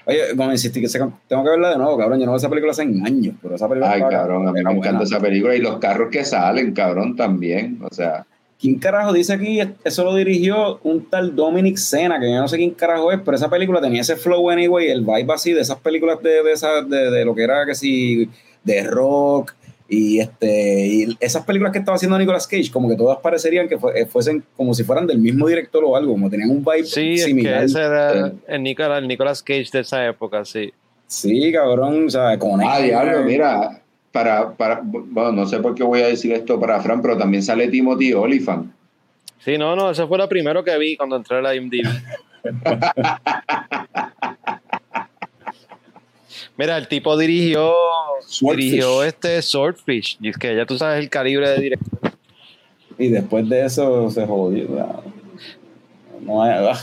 Oye, 0.08 0.20
como 0.38 0.52
insistí 0.52 0.82
que 0.82 0.88
se- 0.88 1.00
tengo 1.28 1.44
que 1.44 1.50
verla 1.50 1.72
de 1.72 1.78
nuevo, 1.78 1.98
cabrón. 1.98 2.20
Yo 2.20 2.26
no 2.28 2.34
veo 2.34 2.38
esa 2.38 2.50
película 2.50 2.72
hace 2.72 2.84
años, 2.84 3.34
pero 3.42 3.56
esa 3.56 3.68
película. 3.68 3.92
Ay, 3.94 4.02
cabrón, 4.08 4.48
a 4.48 4.52
mí 4.52 4.62
me 4.64 4.72
encanta 4.72 4.90
buena. 5.00 5.04
esa 5.04 5.20
película 5.20 5.56
y 5.56 5.60
los 5.62 5.80
carros 5.80 6.10
que 6.12 6.24
salen, 6.24 6.74
cabrón, 6.74 7.16
también. 7.16 7.80
O 7.82 7.92
sea, 7.92 8.26
¿Quién 8.60 8.80
carajo 8.80 9.12
dice 9.14 9.34
aquí? 9.34 9.60
Eso 9.84 10.04
lo 10.04 10.16
dirigió 10.16 10.80
un 10.84 11.10
tal 11.10 11.36
Dominic 11.36 11.78
Sena, 11.78 12.20
que 12.20 12.30
yo 12.32 12.40
no 12.40 12.48
sé 12.48 12.58
quién 12.58 12.72
carajo 12.72 13.12
es, 13.12 13.20
pero 13.24 13.36
esa 13.36 13.50
película 13.50 13.82
tenía 13.82 14.02
ese 14.02 14.16
flow 14.16 14.50
anyway, 14.50 14.88
el 14.90 15.02
vibe 15.02 15.34
así 15.34 15.52
de 15.52 15.62
esas 15.62 15.78
películas 15.80 16.22
de, 16.24 16.42
de, 16.42 16.52
esas- 16.54 16.90
de, 16.90 17.12
de 17.12 17.26
lo 17.26 17.36
que 17.36 17.44
era 17.44 17.66
que 17.66 17.76
si 17.76 18.30
de 18.64 18.84
rock 18.84 19.54
y 19.88 20.20
este 20.20 20.88
y 20.88 21.18
esas 21.20 21.46
películas 21.46 21.72
que 21.74 21.78
estaba 21.80 21.96
haciendo 21.98 22.18
Nicolas 22.18 22.48
Cage, 22.48 22.72
como 22.72 22.90
que 22.90 22.96
todas 22.96 23.20
parecerían 23.20 23.68
que 23.68 23.78
eh, 23.94 24.06
fuesen 24.08 24.44
como 24.56 24.74
si 24.74 24.84
fueran 24.84 25.06
del 25.06 25.20
mismo 25.20 25.48
director 25.48 25.84
o 25.86 25.96
algo, 25.96 26.14
como 26.14 26.30
tenían 26.30 26.50
un 26.50 26.64
vibe 26.64 26.86
Sí, 26.86 27.14
es 27.14 27.22
que 27.22 27.28
similar. 27.28 27.64
ese 27.66 27.80
era 27.82 28.30
Sí. 28.30 28.36
el 28.48 28.64
Nicolas, 28.64 29.02
el 29.02 29.08
Nicolas 29.08 29.44
Cage 29.44 29.70
de 29.72 29.80
esa 29.82 30.08
época, 30.08 30.44
sí. 30.46 30.72
Sí, 31.08 31.52
cabrón, 31.52 32.08
o 32.08 32.10
sea, 32.10 32.40
con 32.40 32.60
ah, 32.64 32.80
diablo, 32.80 33.24
mira, 33.26 33.84
para, 34.16 34.54
para, 34.54 34.80
bueno, 34.82 35.34
no 35.34 35.46
sé 35.46 35.60
por 35.60 35.76
qué 35.76 35.84
voy 35.84 36.00
a 36.00 36.08
decir 36.08 36.32
esto 36.32 36.58
para 36.58 36.80
Fran, 36.80 37.02
pero 37.02 37.18
también 37.18 37.44
sale 37.44 37.68
Timothy 37.68 38.14
Olyphant. 38.14 38.72
Sí, 39.40 39.58
no, 39.58 39.76
no, 39.76 39.92
eso 39.92 40.08
fue 40.08 40.18
lo 40.18 40.30
primero 40.30 40.64
que 40.64 40.78
vi 40.78 40.96
cuando 40.96 41.18
entré 41.18 41.40
a 41.40 41.42
la 41.42 41.54
IMDb. 41.54 41.86
Mira, 46.58 46.78
el 46.78 46.88
tipo 46.88 47.18
dirigió, 47.18 47.74
Swordfish. 48.22 48.66
dirigió 48.66 49.04
este 49.04 49.42
Swordfish, 49.42 50.18
y 50.22 50.30
es 50.30 50.38
que 50.38 50.56
ya 50.56 50.66
tú 50.66 50.78
sabes 50.78 51.04
el 51.04 51.10
calibre 51.10 51.50
de 51.50 51.60
director. 51.60 52.14
Y 52.98 53.10
después 53.10 53.50
de 53.50 53.66
eso 53.66 54.10
se 54.10 54.26
jodió. 54.26 55.04
No 56.22 56.42
hay, 56.42 56.66
ah. 56.70 56.80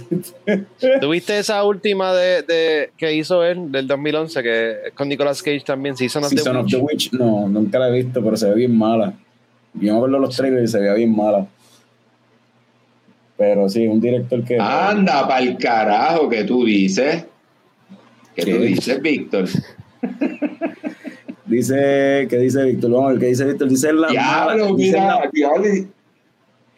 ¿Tuviste 1.00 1.38
esa 1.38 1.62
última 1.64 2.12
de, 2.14 2.42
de- 2.42 2.90
que 2.96 3.14
hizo 3.14 3.44
él 3.44 3.70
del 3.72 3.86
2011 3.86 4.42
que 4.42 4.74
con 4.94 5.08
Nicolas 5.08 5.42
Cage 5.42 5.62
también, 5.64 5.96
Season 5.96 6.24
of 6.24 6.30
the 6.34 6.40
of 6.40 6.56
Witch? 6.64 6.70
the 6.70 6.76
Witch, 6.78 7.12
no, 7.12 7.48
nunca 7.48 7.78
la 7.78 7.88
he 7.88 8.02
visto, 8.02 8.22
pero 8.22 8.36
se 8.36 8.48
ve 8.48 8.54
bien 8.56 8.76
mala. 8.76 9.12
Yo 9.74 9.92
me 9.92 9.96
acuerdo 9.98 10.18
los 10.18 10.36
trailers 10.36 10.68
y 10.68 10.72
se 10.72 10.78
veía 10.80 10.94
bien 10.94 11.14
mala. 11.16 11.46
Pero 13.36 13.68
sí, 13.68 13.86
un 13.86 14.00
director 14.00 14.44
que. 14.44 14.58
Anda, 14.60 15.26
para 15.26 15.40
el 15.40 15.56
carajo 15.56 16.28
que 16.28 16.44
tú 16.44 16.64
dices. 16.64 17.24
¿Qué, 18.36 18.44
¿Qué? 18.44 18.54
tú 18.54 18.60
dices, 18.62 19.02
Víctor? 19.02 19.48
Dice, 21.46 22.26
¿qué 22.30 22.38
dice 22.38 22.64
Víctor? 22.64 22.90
Vamos 22.92 23.06
a 23.08 23.10
ver 23.12 23.20
qué 23.20 23.26
dice 23.26 23.44
Víctor. 23.44 23.68
Dice 23.68 23.92
la 23.92 24.08
Diablo, 24.08 24.74
dice 24.76 24.92
mira, 24.98 25.06
la- 25.20 25.30
diablo. 25.30 25.64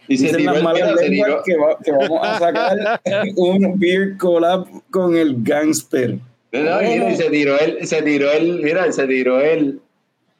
Y 0.08 0.16
se 0.18 0.24
Dicen 0.26 0.38
tiró 0.38 0.50
las 0.52 0.58
el, 0.58 0.64
malas 0.64 0.80
mira, 0.82 0.96
se 0.98 1.08
tiró- 1.10 1.42
que, 1.44 1.56
va- 1.56 1.78
que 1.82 1.90
vamos 1.92 2.20
a 2.22 2.38
sacar 2.38 2.76
un 3.36 3.78
beer 3.78 4.16
collab 4.18 4.66
con 4.90 5.16
el 5.16 5.36
gangster. 5.42 6.18
No, 6.52 6.60
no, 6.62 6.80
mira, 6.82 7.10
y 7.10 7.16
se 7.16 7.30
tiró 7.30 7.58
él, 7.58 7.78
se 7.86 8.02
tiró 8.02 8.30
él, 8.30 8.60
mira, 8.62 8.90
se 8.92 9.06
tiró 9.06 9.40
él. 9.40 9.80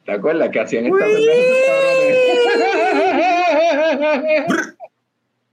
¿Te 0.05 0.11
acuerdas 0.11 0.49
que 0.51 0.59
hacían 0.59 0.85
esta 0.85 1.05
pendeja? 1.05 1.31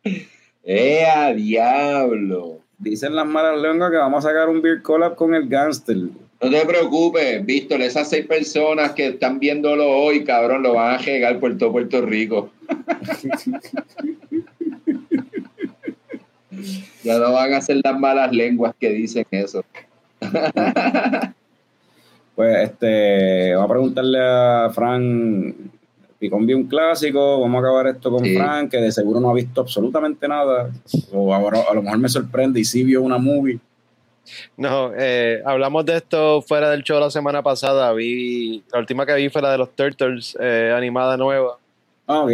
¡Eh, 0.64 1.04
a 1.06 1.32
diablo! 1.34 2.58
Dicen 2.78 3.14
las 3.16 3.26
malas 3.26 3.60
lenguas 3.60 3.90
que 3.90 3.96
vamos 3.96 4.24
a 4.24 4.28
sacar 4.28 4.48
un 4.48 4.60
beer 4.62 4.82
collab 4.82 5.14
con 5.14 5.34
el 5.34 5.48
gangster. 5.48 5.96
No 5.96 6.50
te 6.50 6.66
preocupes, 6.66 7.44
Víctor, 7.46 7.80
esas 7.82 8.10
seis 8.10 8.26
personas 8.26 8.92
que 8.92 9.06
están 9.08 9.38
viéndolo 9.38 9.88
hoy, 9.88 10.24
cabrón, 10.24 10.62
lo 10.64 10.74
van 10.74 10.96
a 10.96 10.98
llegar 10.98 11.38
por 11.38 11.56
todo 11.56 11.70
Puerto 11.72 12.00
Rico. 12.02 12.50
ya 17.02 17.18
no 17.18 17.32
van 17.32 17.54
a 17.54 17.60
ser 17.60 17.80
las 17.82 17.98
malas 17.98 18.30
lenguas 18.32 18.72
que 18.78 18.90
dicen 18.90 19.26
eso. 19.30 19.64
pues 22.36 22.70
este, 22.70 23.54
vamos 23.54 23.70
a 23.70 23.72
preguntarle 23.72 24.18
a 24.20 24.70
Fran 24.72 25.72
Picón 26.22 26.46
vio 26.46 26.56
un 26.56 26.68
clásico, 26.68 27.40
vamos 27.40 27.56
a 27.56 27.66
acabar 27.66 27.88
esto 27.88 28.12
con 28.12 28.24
Fran, 28.24 28.68
que 28.68 28.76
de 28.76 28.92
seguro 28.92 29.18
no 29.18 29.30
ha 29.30 29.34
visto 29.34 29.60
absolutamente 29.60 30.28
nada, 30.28 30.70
o 31.10 31.34
ahora 31.34 31.62
a 31.68 31.74
lo 31.74 31.82
mejor 31.82 31.98
me 31.98 32.08
sorprende 32.08 32.60
y 32.60 32.64
sí 32.64 32.84
vio 32.84 33.02
una 33.02 33.18
movie. 33.18 33.58
No, 34.56 34.92
eh, 34.96 35.42
hablamos 35.44 35.84
de 35.84 35.96
esto 35.96 36.40
fuera 36.42 36.70
del 36.70 36.84
show 36.84 37.00
la 37.00 37.10
semana 37.10 37.42
pasada. 37.42 37.92
Vi, 37.92 38.62
la 38.72 38.78
última 38.78 39.04
que 39.04 39.16
vi 39.16 39.30
fue 39.30 39.42
la 39.42 39.50
de 39.50 39.58
los 39.58 39.74
Turtles, 39.74 40.38
eh, 40.40 40.72
animada 40.72 41.16
nueva. 41.16 41.58
Ah, 42.06 42.20
ok. 42.20 42.30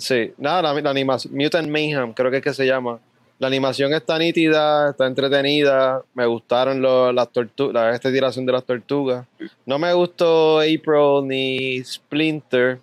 Sí, 0.00 0.32
nada, 0.38 0.62
la, 0.62 0.90
animación, 0.90 1.34
Mutant 1.34 1.68
Mayhem, 1.68 2.12
creo 2.14 2.30
que 2.30 2.38
es 2.38 2.42
que 2.42 2.54
se 2.54 2.66
llama. 2.66 2.98
La 3.38 3.46
animación 3.46 3.92
está 3.94 4.18
nítida, 4.18 4.90
está 4.90 5.06
entretenida. 5.06 6.02
Me 6.14 6.26
gustaron 6.26 6.82
las 7.14 7.30
tortugas, 7.30 7.94
esta 7.94 8.10
tiración 8.10 8.44
de 8.44 8.52
las 8.52 8.64
tortugas. 8.64 9.26
No 9.64 9.78
me 9.78 9.92
gustó 9.94 10.60
April 10.60 11.26
ni 11.26 11.82
Splinter. 11.82 12.78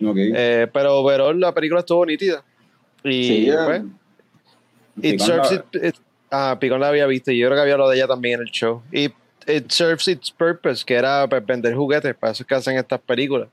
Eh, 0.00 0.66
pero 0.72 0.98
overall 0.98 1.38
la 1.40 1.52
película 1.52 1.80
estuvo 1.80 2.04
nítida. 2.04 2.42
Y 3.02 3.24
sí, 3.24 3.50
pues, 3.64 3.82
it 5.02 5.20
serves 5.20 5.52
it, 5.52 5.96
ah, 6.30 6.56
Picón 6.60 6.80
la 6.80 6.88
había 6.88 7.06
visto 7.06 7.30
y 7.30 7.38
yo 7.38 7.48
creo 7.48 7.56
que 7.56 7.62
había 7.62 7.76
lo 7.76 7.88
de 7.88 7.96
ella 7.96 8.06
también 8.06 8.40
en 8.40 8.46
el 8.46 8.52
show. 8.52 8.82
Y 8.92 9.06
it 9.46 9.70
serves 9.70 10.06
its 10.06 10.30
purpose, 10.30 10.84
que 10.84 10.94
era 10.94 11.26
pues, 11.28 11.44
vender 11.44 11.74
juguetes, 11.74 12.14
para 12.14 12.32
eso 12.32 12.42
es 12.42 12.46
que 12.46 12.54
hacen 12.54 12.76
estas 12.76 13.00
películas. 13.00 13.48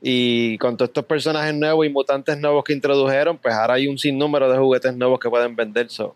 Y 0.00 0.56
con 0.58 0.76
todos 0.76 0.90
estos 0.90 1.04
personajes 1.04 1.54
nuevos 1.54 1.84
y 1.84 1.88
mutantes 1.88 2.38
nuevos 2.38 2.62
que 2.64 2.72
introdujeron, 2.72 3.36
pues 3.36 3.54
ahora 3.54 3.74
hay 3.74 3.88
un 3.88 3.98
sinnúmero 3.98 4.50
de 4.50 4.56
juguetes 4.56 4.96
nuevos 4.96 5.18
que 5.18 5.28
pueden 5.28 5.56
vender. 5.56 5.88
So. 5.90 6.14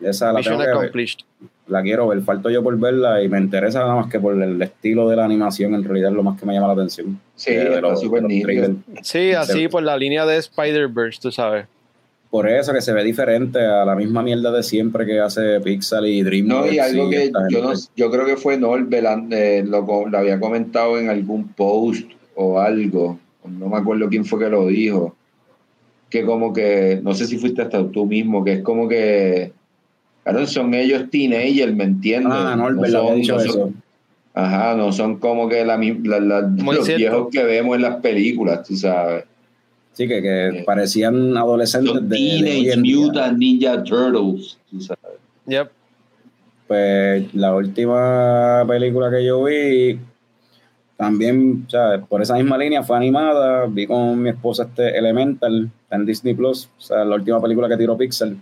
Esa 0.00 0.32
la 0.32 0.40
la 1.68 1.82
quiero 1.82 2.08
ver, 2.08 2.20
falto 2.22 2.50
yo 2.50 2.62
por 2.62 2.78
verla 2.78 3.22
y 3.22 3.28
me 3.28 3.38
interesa 3.38 3.80
nada 3.80 3.94
más 3.94 4.10
que 4.10 4.18
por 4.18 4.40
el 4.40 4.60
estilo 4.60 5.08
de 5.08 5.16
la 5.16 5.24
animación, 5.24 5.74
en 5.74 5.84
realidad 5.84 6.10
es 6.10 6.16
lo 6.16 6.22
más 6.22 6.38
que 6.38 6.44
me 6.44 6.54
llama 6.54 6.66
la 6.66 6.72
atención. 6.74 7.18
Sí, 7.36 7.54
de 7.54 8.76
Sí, 9.02 9.32
así 9.32 9.68
por 9.68 9.82
la 9.82 9.96
línea 9.96 10.26
de 10.26 10.36
Spider-Verse, 10.36 11.20
tú 11.20 11.30
sabes. 11.30 11.66
Por 12.30 12.48
eso 12.48 12.72
que 12.72 12.80
se 12.80 12.92
ve 12.92 13.04
diferente 13.04 13.60
a 13.60 13.84
la 13.84 13.94
misma 13.94 14.22
mierda 14.22 14.50
de 14.50 14.62
siempre 14.62 15.06
que 15.06 15.20
hace 15.20 15.60
Pixar 15.60 16.04
y 16.04 16.22
DreamWorks. 16.22 16.66
No, 16.66 16.72
y 16.72 16.78
algo 16.78 17.10
que 17.10 17.30
yo, 17.50 17.72
yo, 17.94 18.10
creo 18.10 18.24
que 18.24 18.36
fue 18.36 18.56
Norbert, 18.56 19.32
eh, 19.32 19.62
lo, 19.66 20.06
lo 20.08 20.18
había 20.18 20.40
comentado 20.40 20.98
en 20.98 21.10
algún 21.10 21.48
post 21.48 22.10
o 22.34 22.58
algo, 22.58 23.18
no 23.44 23.68
me 23.68 23.76
acuerdo 23.76 24.08
quién 24.08 24.24
fue 24.24 24.38
que 24.40 24.50
lo 24.50 24.66
dijo, 24.66 25.14
que 26.10 26.24
como 26.24 26.52
que, 26.52 27.00
no 27.02 27.14
sé 27.14 27.26
si 27.26 27.38
fuiste 27.38 27.62
hasta 27.62 27.86
tú 27.90 28.06
mismo, 28.06 28.44
que 28.44 28.54
es 28.54 28.62
como 28.62 28.88
que 28.88 29.52
Claro, 30.22 30.46
son 30.46 30.72
ellos 30.74 31.10
teenagers, 31.10 31.74
¿me 31.74 31.84
entiendes? 31.84 32.32
Ah, 32.32 32.54
no, 32.56 32.70
no 32.70 32.84
son, 32.86 33.16
dicho 33.16 33.36
eso. 33.40 33.72
Ajá, 34.34 34.74
no 34.76 34.92
son 34.92 35.18
como 35.18 35.48
que 35.48 35.64
la, 35.64 35.76
los 35.76 36.86
viejos 36.86 37.28
que 37.30 37.42
vemos 37.42 37.76
en 37.76 37.82
las 37.82 37.96
películas, 37.96 38.66
tú 38.66 38.76
sabes. 38.76 39.24
Sí, 39.92 40.08
que, 40.08 40.22
que 40.22 40.46
eh, 40.48 40.62
parecían 40.64 41.36
adolescentes 41.36 42.08
de. 42.08 42.16
Teenage 42.16 42.76
Mutant 42.78 43.36
Ninja 43.36 43.82
Turtles, 43.82 44.58
tú 44.70 44.80
sabes. 44.80 45.18
Yep. 45.46 45.70
Pues 46.68 47.34
la 47.34 47.54
última 47.54 48.64
película 48.66 49.10
que 49.10 49.24
yo 49.26 49.44
vi, 49.44 49.98
también, 51.02 51.66
¿sabes? 51.68 52.00
por 52.08 52.22
esa 52.22 52.36
misma 52.36 52.56
línea, 52.56 52.84
fue 52.84 52.96
animada. 52.96 53.66
Vi 53.68 53.88
con 53.88 54.22
mi 54.22 54.30
esposa 54.30 54.68
este 54.68 54.96
Elemental, 54.96 55.68
en 55.90 56.06
Disney 56.06 56.32
Plus, 56.32 56.70
o 56.78 56.80
sea, 56.80 57.04
la 57.04 57.16
última 57.16 57.42
película 57.42 57.68
que 57.68 57.76
tiró 57.76 57.98
Pixel 57.98 58.36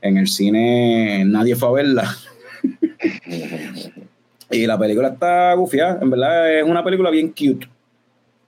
en 0.00 0.16
el 0.16 0.28
cine 0.28 1.24
nadie 1.26 1.56
fue 1.56 1.68
a 1.68 1.72
verla. 1.72 2.16
y 4.52 4.66
la 4.68 4.78
película 4.78 5.08
está 5.08 5.52
gufiada, 5.54 5.98
en 6.00 6.10
verdad 6.10 6.60
es 6.60 6.64
una 6.64 6.84
película 6.84 7.10
bien 7.10 7.30
cute. 7.30 7.68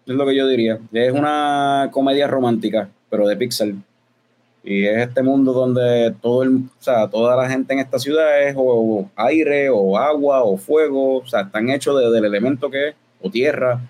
Es 0.07 0.15
lo 0.15 0.25
que 0.25 0.37
yo 0.37 0.47
diría. 0.47 0.79
Es 0.93 1.13
una 1.13 1.89
comedia 1.91 2.29
romántica, 2.29 2.89
pero 3.11 3.27
de 3.27 3.37
Pixar. 3.37 3.73
Y 4.63 4.85
es 4.85 4.99
este 4.99 5.25
mundo 5.25 5.53
donde 5.53 6.15
todo 6.23 6.45
el, 6.45 6.59
o 6.59 6.83
sea, 6.83 7.09
toda 7.09 7.35
la 7.35 7.51
gente 7.51 7.73
en 7.73 7.81
esta 7.81 7.99
ciudad 7.99 8.41
es 8.41 8.55
o 8.57 9.11
aire, 9.17 9.69
o 9.69 9.99
agua, 9.99 10.45
o 10.45 10.57
fuego, 10.57 11.17
o 11.17 11.27
sea, 11.27 11.41
están 11.41 11.71
hechos 11.71 12.01
del 12.13 12.25
elemento 12.25 12.71
que 12.71 12.91
es, 12.91 12.95
o 13.21 13.31
tierra. 13.31 13.81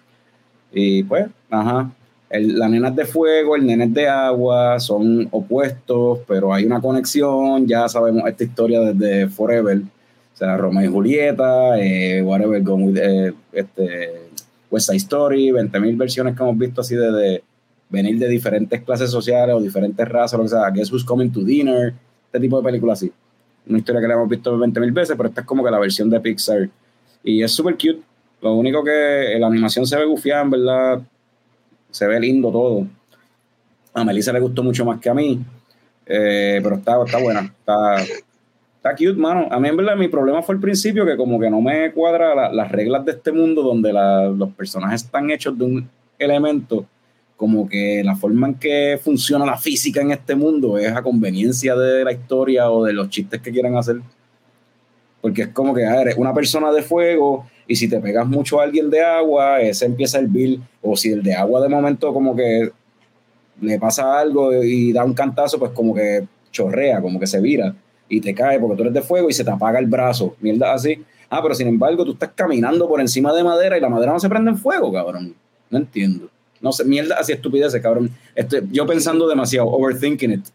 Y 0.72 1.02
pues, 1.02 1.26
ajá, 1.50 1.90
el, 2.30 2.59
la 2.59 2.68
nena 2.68 2.88
es 2.88 2.96
de 2.96 3.05
fuego, 3.05 3.56
el 3.56 3.66
nene 3.66 3.84
es 3.84 3.94
de 3.94 4.09
agua, 4.09 4.78
son 4.80 5.28
opuestos, 5.30 6.20
pero 6.26 6.52
hay 6.52 6.64
una 6.64 6.80
conexión, 6.80 7.66
ya 7.66 7.88
sabemos 7.88 8.28
esta 8.28 8.44
historia 8.44 8.80
desde 8.80 9.28
Forever, 9.28 9.78
o 9.78 10.36
sea, 10.36 10.56
Romeo 10.56 10.84
y 10.84 10.92
Julieta, 10.92 11.78
eh, 11.80 12.22
whatever, 12.22 12.62
con, 12.62 12.94
eh, 12.96 13.32
este, 13.52 14.28
West 14.70 14.88
Side 14.88 14.98
Story, 14.98 15.50
20.000 15.50 15.96
versiones 15.96 16.36
que 16.36 16.42
hemos 16.42 16.59
visto 16.59 16.82
así 16.82 16.94
de, 16.94 17.42
venir 17.88 18.18
de 18.18 18.28
diferentes 18.28 18.82
clases 18.82 19.10
sociales 19.10 19.55
o 19.55 19.60
diferentes 19.60 20.06
razas, 20.06 20.38
lo 20.38 20.44
que 20.44 20.50
sea, 20.50 20.70
Guess 20.70 20.92
Who's 20.92 21.05
Coming 21.05 21.30
to 21.30 21.40
Dinner, 21.40 21.94
este 22.26 22.40
tipo 22.40 22.59
de 22.59 22.64
películas 22.64 22.98
así. 22.98 23.12
Una 23.68 23.78
historia 23.78 24.00
que 24.00 24.09
la 24.09 24.14
hemos 24.14 24.28
visto 24.28 24.56
20.000 24.56 24.92
veces, 24.92 25.16
pero 25.16 25.28
esta 25.28 25.42
es 25.42 25.46
como 25.46 25.64
que 25.64 25.70
la 25.70 25.78
versión 25.78 26.09
de 26.10 26.20
Pixar. 26.20 26.68
Y 27.22 27.42
es 27.42 27.52
súper 27.52 27.74
cute. 27.74 28.00
Lo 28.40 28.55
único 28.55 28.85
que 28.85 29.36
la 29.39 29.47
animación 29.48 29.86
se 29.86 29.97
ve 29.97 30.05
gufiada, 30.05 30.43
en 30.43 30.51
verdad, 30.51 31.01
se 31.90 32.06
ve 32.06 32.20
lindo 32.20 32.51
todo. 32.52 32.86
A 33.94 34.05
Melissa 34.05 34.32
le 34.32 34.40
gustó 34.40 34.62
mucho 34.62 34.85
más 34.85 35.01
que 35.01 35.09
a 35.09 35.15
mí, 35.15 35.40
eh, 36.06 36.60
pero 36.62 36.77
está, 36.77 37.02
está 37.05 37.19
buena, 37.19 37.40
está, 37.40 37.97
está 38.77 38.93
cute, 38.93 39.15
mano. 39.15 39.48
A 39.51 39.59
mí 39.59 39.69
en 39.69 39.77
verdad 39.77 39.97
mi 39.97 40.09
problema 40.09 40.43
fue 40.43 40.55
al 40.55 40.60
principio 40.60 41.05
que 41.05 41.16
como 41.16 41.40
que 41.40 41.51
no 41.51 41.60
me 41.60 41.90
cuadra 41.93 42.52
las 42.52 42.70
reglas 42.70 43.05
de 43.05 43.12
este 43.12 43.32
mundo 43.32 43.62
donde 43.62 43.93
los 43.93 44.51
personajes 44.51 45.02
están 45.02 45.31
hechos 45.31 45.59
de 45.59 45.65
un 45.65 45.90
elemento, 46.19 46.86
como 47.36 47.69
que 47.69 48.02
la 48.05 48.15
forma 48.15 48.48
en 48.48 48.55
que 48.55 49.01
funciona 49.02 49.44
la 49.44 49.56
física 49.56 50.01
en 50.01 50.12
este 50.12 50.36
mundo 50.36 50.78
es 50.78 50.93
a 50.93 51.02
conveniencia 51.02 51.74
de 51.74 52.05
la 52.05 52.12
historia 52.12 52.70
o 52.70 52.85
de 52.85 52.93
los 52.93 53.09
chistes 53.09 53.40
que 53.40 53.51
quieran 53.51 53.77
hacer. 53.77 53.97
Porque 55.20 55.43
es 55.43 55.48
como 55.48 55.74
que, 55.74 55.85
a 55.85 55.97
ver, 55.97 56.15
una 56.16 56.32
persona 56.32 56.70
de 56.70 56.82
fuego 56.82 57.47
y 57.68 57.76
si 57.76 57.88
te 57.88 58.00
pegas 58.00 58.26
mucho 58.26 58.60
a 58.60 58.64
alguien 58.64 58.90
de 58.90 59.02
agua, 59.02 59.60
ese 59.60 59.84
empieza 59.84 60.18
el 60.18 60.26
bill, 60.26 60.60
o 60.82 60.96
si 60.96 61.12
el 61.12 61.22
de 61.22 61.34
agua 61.34 61.60
de 61.60 61.68
momento 61.68 62.12
como 62.12 62.34
que 62.34 62.70
le 63.60 63.78
pasa 63.78 64.18
algo 64.18 64.54
y 64.64 64.92
da 64.92 65.04
un 65.04 65.14
cantazo, 65.14 65.58
pues 65.58 65.72
como 65.72 65.94
que 65.94 66.26
chorrea, 66.50 67.00
como 67.00 67.20
que 67.20 67.26
se 67.26 67.40
vira 67.40 67.74
y 68.08 68.20
te 68.20 68.34
cae 68.34 68.58
porque 68.58 68.76
tú 68.76 68.82
eres 68.82 68.94
de 68.94 69.02
fuego 69.02 69.28
y 69.28 69.32
se 69.32 69.44
te 69.44 69.50
apaga 69.50 69.78
el 69.78 69.86
brazo, 69.86 70.34
mierda 70.40 70.72
así. 70.72 71.04
Ah, 71.28 71.40
pero 71.42 71.54
sin 71.54 71.68
embargo 71.68 72.04
tú 72.06 72.12
estás 72.12 72.30
caminando 72.34 72.88
por 72.88 73.00
encima 73.00 73.34
de 73.34 73.44
madera 73.44 73.76
y 73.76 73.80
la 73.80 73.90
madera 73.90 74.12
no 74.12 74.20
se 74.20 74.30
prende 74.30 74.50
en 74.50 74.56
fuego, 74.56 74.90
cabrón. 74.90 75.34
No 75.68 75.78
entiendo. 75.78 76.30
No 76.60 76.72
sé, 76.72 76.84
mierda 76.84 77.16
así 77.18 77.32
estupidez, 77.32 77.78
cabrón. 77.82 78.10
Yo 78.72 78.86
pensando 78.86 79.28
demasiado, 79.28 79.68
overthinking 79.68 80.32
it. 80.32 80.46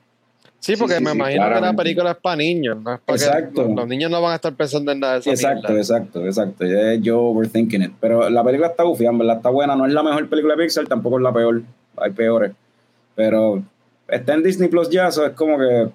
Sí, 0.64 0.78
porque 0.78 1.02
me 1.02 1.12
imagino 1.12 1.44
que 1.54 1.60
la 1.60 1.74
película 1.74 2.12
es 2.12 2.18
para 2.18 2.38
niños, 2.38 2.82
no 2.82 2.94
es 2.94 3.02
para 3.02 3.18
exacto. 3.18 3.68
los, 3.68 3.86
niños 3.86 4.10
no 4.10 4.22
van 4.22 4.32
a 4.32 4.36
estar 4.36 4.54
pensando 4.54 4.94
en 4.94 5.02
nada 5.02 5.16
de 5.16 5.20
eso. 5.20 5.30
Exacto, 5.30 5.76
exacto, 5.76 6.26
exacto. 6.26 6.66
Yo 7.02 7.22
overthinking 7.22 7.82
it. 7.82 7.92
Pero 8.00 8.30
la 8.30 8.42
película 8.46 8.70
está 8.70 8.84
bufia, 8.84 9.12
verdad 9.12 9.36
está 9.36 9.50
buena. 9.50 9.76
No 9.76 9.86
es 9.86 9.92
la 9.92 10.02
mejor 10.02 10.30
película 10.30 10.56
de 10.56 10.64
Pixar, 10.64 10.88
tampoco 10.88 11.18
es 11.18 11.24
la 11.24 11.34
peor. 11.34 11.64
Hay 11.98 12.12
peores. 12.12 12.54
Pero 13.14 13.62
está 14.08 14.36
en 14.36 14.44
Disney 14.44 14.70
Plus 14.70 14.90
ya, 14.90 15.10
eso 15.10 15.26
es 15.26 15.34
como 15.34 15.58
que 15.58 15.90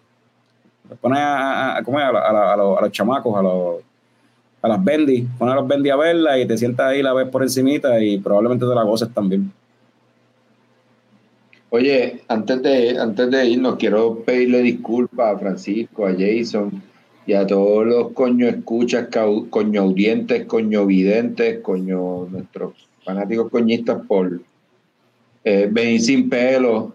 pone 1.01 1.19
a, 1.19 1.77
a, 1.77 1.79
a, 1.79 2.57
los, 2.59 2.93
chamacos, 2.93 3.39
a 3.39 3.43
los 3.43 3.77
a 4.61 4.69
las 4.69 4.85
bendy, 4.85 5.27
pone 5.39 5.53
a 5.53 5.55
los 5.55 5.67
bendy 5.67 5.89
a 5.89 5.97
verla 5.97 6.39
y 6.39 6.47
te 6.47 6.59
sientas 6.59 6.89
ahí 6.89 7.03
la 7.03 7.15
ves 7.15 7.29
por 7.29 7.43
encimita 7.43 7.99
y 8.01 8.19
probablemente 8.19 8.67
te 8.67 8.75
la 8.75 8.83
goces 8.83 9.09
también. 9.15 9.51
Oye, 11.71 12.23
antes 12.29 12.63
de, 12.63 12.99
antes 12.99 13.31
de 13.31 13.47
irnos, 13.47 13.77
quiero 13.77 14.21
pedirle 14.25 14.63
disculpas 14.63 15.37
a 15.37 15.39
Francisco, 15.39 16.07
a 16.07 16.15
Jason 16.17 16.83
y 17.27 17.35
a 17.35 17.47
todos 17.47 17.87
los 17.87 18.13
coño 18.13 18.49
escuchas, 18.49 19.09
coño 19.51 19.83
audientes, 19.83 20.47
coño 20.47 20.87
videntes, 20.87 21.61
coño 21.61 22.27
nuestros 22.31 22.73
fanáticos 23.05 23.51
coñistas 23.51 24.01
por 24.09 24.41
eh, 25.45 25.69
venir 25.71 26.01
sin 26.01 26.31
pelo 26.31 26.95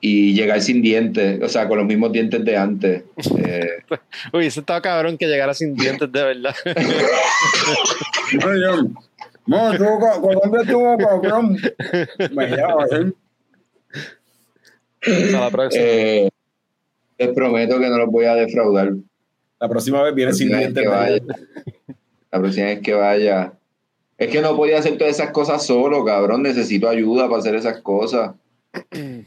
y 0.00 0.34
llegar 0.34 0.60
sin 0.60 0.82
dientes, 0.82 1.40
o 1.40 1.48
sea, 1.48 1.68
con 1.68 1.78
los 1.78 1.86
mismos 1.86 2.10
dientes 2.10 2.44
de 2.44 2.56
antes. 2.56 3.04
Eh. 3.38 3.68
Uy, 4.32 4.46
eso 4.46 4.60
estaba 4.60 4.82
cabrón 4.82 5.16
que 5.16 5.26
llegara 5.26 5.54
sin 5.54 5.76
dientes 5.76 6.10
de 6.10 6.22
verdad. 6.24 6.54
no, 9.46 9.76
tú, 9.76 9.84
¿dónde 10.42 10.62
estuvo, 10.62 10.98
cabrón? 10.98 11.56
Me 12.32 12.48
llama, 12.48 12.86
¿eh? 12.90 13.12
Eh, 15.72 16.28
les 17.18 17.28
prometo 17.30 17.78
que 17.78 17.88
no 17.88 17.98
los 17.98 18.10
voy 18.10 18.24
a 18.26 18.34
defraudar. 18.34 18.92
La 19.58 19.68
próxima 19.68 20.02
vez 20.02 20.14
viene 20.14 20.32
sin 20.32 20.48
dientes. 20.48 20.84
La 22.30 22.38
próxima 22.38 22.66
vez 22.66 22.80
que 22.80 22.94
vaya. 22.94 23.52
Es 24.18 24.30
que 24.30 24.40
no 24.40 24.56
podía 24.56 24.78
hacer 24.78 24.98
todas 24.98 25.14
esas 25.14 25.30
cosas 25.30 25.64
solo, 25.64 26.04
cabrón. 26.04 26.42
Necesito 26.42 26.88
ayuda 26.88 27.28
para 27.28 27.38
hacer 27.38 27.54
esas 27.54 27.80
cosas. 27.80 28.34
que 28.90 29.24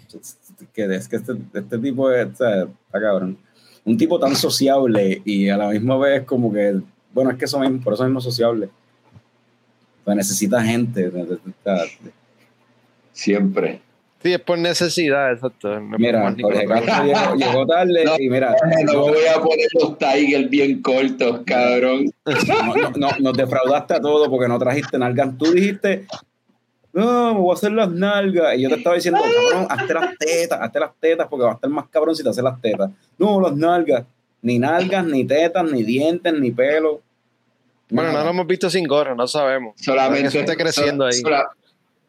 es 0.75 1.07
que 1.07 1.15
este, 1.15 1.33
este 1.53 1.77
tipo 1.77 2.11
es, 2.11 2.27
está 2.27 2.67
cabrón. 2.91 3.37
Un 3.85 3.97
tipo 3.97 4.19
tan 4.19 4.35
sociable 4.35 5.21
y 5.25 5.49
a 5.49 5.57
la 5.57 5.69
misma 5.69 5.97
vez 5.97 6.23
como 6.23 6.51
que, 6.53 6.79
bueno, 7.13 7.31
es 7.31 7.37
que 7.37 7.45
eso 7.45 7.59
mismo, 7.59 7.81
por 7.81 7.93
eso 7.93 8.03
mismo 8.03 8.21
sociable. 8.21 8.69
O 10.01 10.05
sea, 10.05 10.15
necesita 10.15 10.61
gente. 10.61 11.11
Siempre. 13.13 13.81
Sí, 14.21 14.33
es 14.33 14.39
por 14.41 14.57
necesidad, 14.57 15.31
exacto. 15.31 15.79
No 15.79 15.97
Mira, 15.97 16.21
Jorge 16.41 16.65
Castro 16.65 17.03
llegó, 17.05 17.35
llegó 17.35 17.65
tarde 17.65 18.03
No, 18.03 18.15
y 18.19 18.29
mira, 18.29 18.53
No 18.85 18.99
voy 19.01 19.25
a 19.33 19.39
poner 19.41 19.67
los 19.79 19.97
Tiger 19.97 20.49
bien 20.49 20.81
cortos, 20.81 21.39
cabrón. 21.45 22.11
no, 22.25 22.75
no, 22.75 22.89
no, 22.97 23.09
nos 23.19 23.33
defraudaste 23.37 23.93
a 23.93 24.01
todos 24.01 24.27
porque 24.27 24.49
no 24.49 24.59
trajiste 24.59 24.97
nalgas. 24.97 25.37
Tú 25.37 25.51
dijiste, 25.53 26.05
no, 26.91 27.33
me 27.33 27.39
voy 27.39 27.51
a 27.51 27.53
hacer 27.53 27.71
las 27.71 27.89
nalgas. 27.91 28.57
Y 28.57 28.61
yo 28.63 28.69
te 28.69 28.75
estaba 28.75 28.95
diciendo, 28.95 29.21
cabrón, 29.21 29.67
hazte 29.69 29.93
las 29.93 30.17
tetas, 30.17 30.59
hazte 30.61 30.79
las 30.81 30.91
tetas 30.99 31.27
porque 31.29 31.45
va 31.45 31.51
a 31.51 31.55
estar 31.55 31.69
más 31.69 31.87
cabrón 31.87 32.13
si 32.15 32.21
te 32.23 32.29
haces 32.29 32.43
las 32.43 32.59
tetas. 32.59 32.89
No, 33.17 33.39
las 33.39 33.55
nalgas. 33.55 34.03
Ni 34.41 34.59
nalgas, 34.59 35.05
ni 35.05 35.23
tetas, 35.25 35.63
ni 35.71 35.83
dientes, 35.83 36.33
ni 36.33 36.51
pelo. 36.51 37.01
Bueno, 37.89 38.11
no 38.11 38.23
lo 38.23 38.29
hemos 38.31 38.47
visto 38.47 38.69
sin 38.69 38.85
gorra, 38.85 39.15
no 39.15 39.27
sabemos. 39.27 39.75
Solamente. 39.77 40.27
Eso 40.27 40.39
está 40.39 40.55
creciendo 40.57 41.05
ahí. 41.05 41.13
sola- 41.13 41.49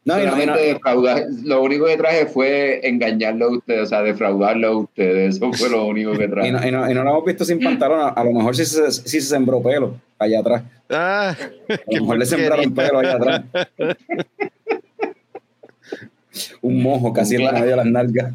No, 0.02 0.14
y 0.14 0.16
no, 0.16 0.22
y 0.22 0.24
no- 0.24 0.30
solamente 0.40 0.62
defraudar. 0.72 1.22
Lo 1.44 1.62
único 1.62 1.84
que 1.86 1.96
traje 1.98 2.26
fue 2.26 2.80
engañarlo 2.88 3.46
a 3.46 3.50
ustedes, 3.58 3.82
o 3.82 3.86
sea, 3.86 4.02
defraudarlo 4.02 4.68
a 4.68 4.76
ustedes. 4.78 5.36
Eso 5.36 5.52
fue 5.52 5.68
lo 5.68 5.84
único 5.86 6.12
que 6.12 6.24
y 6.24 6.28
traje. 6.30 6.52
no- 6.52 6.66
y 6.66 6.70
no- 6.72 6.90
y 6.90 6.94
no 6.94 7.04
lo 7.04 7.10
hemos 7.10 7.24
visto 7.26 7.44
sin 7.44 7.60
pantalón. 7.60 8.00
A, 8.00 8.08
a 8.08 8.24
lo 8.24 8.32
mejor 8.32 8.56
sí 8.56 8.64
se, 8.64 8.90
sí 8.90 9.20
se 9.20 9.28
sembró 9.28 9.62
pelo 9.62 9.96
allá 10.18 10.40
atrás. 10.40 10.62
Ah, 10.88 11.36
A 11.68 11.74
lo 11.94 12.00
mejor 12.02 12.18
le 12.18 12.26
sembraron 12.26 12.74
pelo 12.74 12.98
allá 12.98 13.14
atrás. 13.14 13.42
Un 16.62 16.82
mojo 16.82 17.12
casi 17.12 17.34
en 17.34 17.40
Claro. 17.42 17.58
medio 17.58 17.70
de 17.70 17.76
las 17.76 17.86
nalgas. 17.86 18.32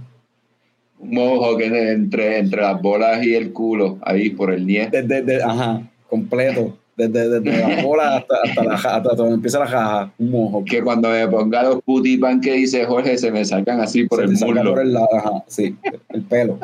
Un 0.99 1.13
mojo 1.13 1.57
que 1.57 1.65
entre, 1.91 2.39
entre 2.39 2.61
las 2.61 2.81
bolas 2.81 3.23
y 3.23 3.35
el 3.35 3.51
culo, 3.53 3.97
ahí 4.01 4.29
por 4.31 4.53
el 4.53 4.65
nie. 4.65 4.87
Desde, 4.91 5.21
desde- 5.21 5.43
ajá, 5.43 5.81
completo. 6.09 6.77
Desde, 6.95 7.39
desde 7.41 7.59
la 7.75 7.83
bola 7.83 8.17
hasta, 8.17 8.35
hasta, 8.43 8.63
la, 8.63 8.75
hasta 8.75 9.15
donde 9.15 9.35
empieza 9.35 9.59
la 9.59 9.67
jaja. 9.67 10.13
Un 10.17 10.31
mojo. 10.31 10.63
Que 10.63 10.81
cuando 10.81 11.09
me 11.09 11.27
ponga 11.27 11.63
los 11.63 11.81
pan 12.21 12.39
que 12.39 12.53
dice 12.53 12.85
Jorge, 12.85 13.17
se 13.17 13.31
me 13.31 13.43
sacan 13.43 13.81
así 13.81 14.05
por 14.05 14.19
Se 14.19 14.25
el 14.25 14.37
salga 14.37 14.55
muslo. 14.55 14.71
por 14.71 14.81
el 14.81 14.93
lado, 14.93 15.09
ajá, 15.13 15.43
sí, 15.47 15.75
el 16.09 16.21
pelo. 16.23 16.57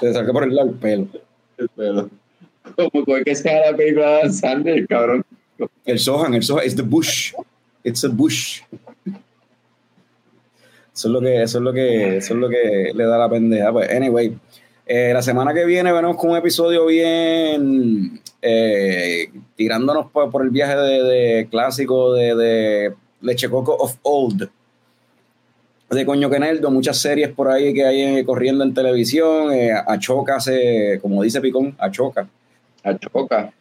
Se 0.00 0.12
salga 0.12 0.32
por 0.32 0.44
el 0.44 0.54
lado 0.56 0.70
el 0.70 0.74
pelo. 0.76 1.06
El 1.56 1.68
pelo. 1.68 2.10
Como 2.76 2.90
como 3.04 3.16
que 3.24 3.34
sea 3.34 3.70
la 3.70 3.76
película 3.76 4.06
de 4.10 4.18
Dan 4.22 4.32
Sandler, 4.32 4.86
cabrón. 4.88 5.24
El 5.84 5.98
Sohan, 5.98 6.34
el 6.34 6.42
Sohan, 6.42 6.64
it's 6.64 6.74
the 6.74 6.82
bush. 6.82 7.32
It's 7.84 8.04
a 8.04 8.08
bush. 8.08 8.62
Eso 10.94 11.08
es 11.08 11.12
lo 11.14 11.20
que, 11.20 11.42
eso 11.42 11.58
es 11.58 11.64
lo 11.64 11.72
que, 11.72 12.16
eso 12.16 12.34
es 12.34 12.40
lo 12.40 12.48
que 12.48 12.90
le 12.94 13.04
da 13.04 13.18
la 13.18 13.28
pendeja. 13.30 13.72
Pues, 13.72 13.88
anyway, 13.90 14.36
eh, 14.92 15.12
la 15.14 15.22
semana 15.22 15.54
que 15.54 15.64
viene 15.64 15.92
venimos 15.92 16.16
con 16.16 16.30
un 16.30 16.36
episodio 16.36 16.84
bien 16.84 18.20
eh, 18.42 19.30
tirándonos 19.54 20.10
por, 20.10 20.32
por 20.32 20.42
el 20.42 20.50
viaje 20.50 20.74
de, 20.74 21.02
de 21.04 21.48
clásico 21.48 22.12
de, 22.12 22.34
de 22.34 22.94
Leche 23.20 23.48
Coco 23.48 23.72
of 23.72 23.94
Old. 24.02 24.50
De 25.90 26.04
Coño 26.04 26.28
Queneldo, 26.28 26.72
muchas 26.72 26.98
series 26.98 27.28
por 27.28 27.46
ahí 27.46 27.72
que 27.72 27.86
hay 27.86 28.02
eh, 28.02 28.24
corriendo 28.24 28.64
en 28.64 28.74
televisión. 28.74 29.52
Eh, 29.52 29.70
Achoca 29.72 30.40
se, 30.40 30.98
como 31.00 31.22
dice 31.22 31.40
Picón, 31.40 31.76
Achoca. 31.78 32.28
A 32.82 32.98
choca. 32.98 33.52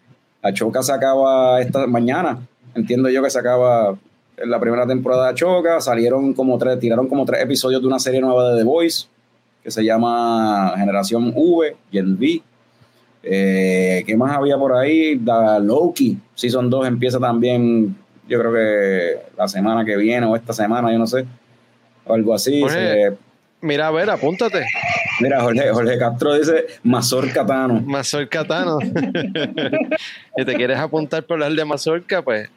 Achoca 0.41 0.81
se 0.81 0.93
acaba 0.93 1.61
esta 1.61 1.85
mañana. 1.85 2.39
Entiendo 2.73 3.07
yo 3.07 3.21
que 3.21 3.29
se 3.29 3.37
acaba 3.37 3.95
la 4.43 4.59
primera 4.59 4.87
temporada 4.87 5.25
de 5.25 5.29
Achoca. 5.33 5.79
Salieron 5.79 6.33
como 6.33 6.57
tres, 6.57 6.79
tiraron 6.79 7.07
como 7.07 7.23
tres 7.23 7.43
episodios 7.43 7.81
de 7.81 7.87
una 7.87 7.99
serie 7.99 8.19
nueva 8.19 8.49
de 8.49 8.57
The 8.57 8.63
Voice 8.63 9.07
que 9.69 9.73
se 9.73 9.83
llama 9.83 10.73
Generación 10.75 11.31
V, 11.35 11.75
Gen 11.91 12.17
V. 12.17 12.41
Eh, 13.21 14.03
¿Qué 14.07 14.17
más 14.17 14.35
había 14.35 14.57
por 14.57 14.75
ahí? 14.75 15.15
Da 15.15 15.59
Loki, 15.59 16.17
Season 16.33 16.69
2 16.69 16.87
empieza 16.87 17.19
también, 17.19 17.95
yo 18.27 18.39
creo 18.39 18.51
que 18.51 19.19
la 19.37 19.47
semana 19.47 19.85
que 19.85 19.95
viene 19.95 20.25
o 20.25 20.35
esta 20.35 20.53
semana, 20.53 20.91
yo 20.91 20.97
no 20.97 21.05
sé. 21.05 21.23
O 22.05 22.13
algo 22.15 22.33
así. 22.33 22.61
Jorge. 22.61 22.77
Se- 23.11 23.17
mira, 23.61 23.87
a 23.89 23.91
ver, 23.91 24.09
apúntate. 24.09 24.65
mira, 25.21 25.39
Jorge, 25.41 25.69
Jorge 25.69 25.97
Castro 25.99 26.33
dice 26.33 26.65
Mazorca 26.81 27.45
Tano. 27.45 27.79
Mazorca 27.85 28.43
Tano. 28.45 28.79
si 30.35 30.45
te 30.45 30.55
quieres 30.55 30.79
apuntar 30.79 31.23
por 31.23 31.43
el 31.43 31.55
de 31.55 31.63
Mazorca, 31.65 32.23
pues 32.23 32.49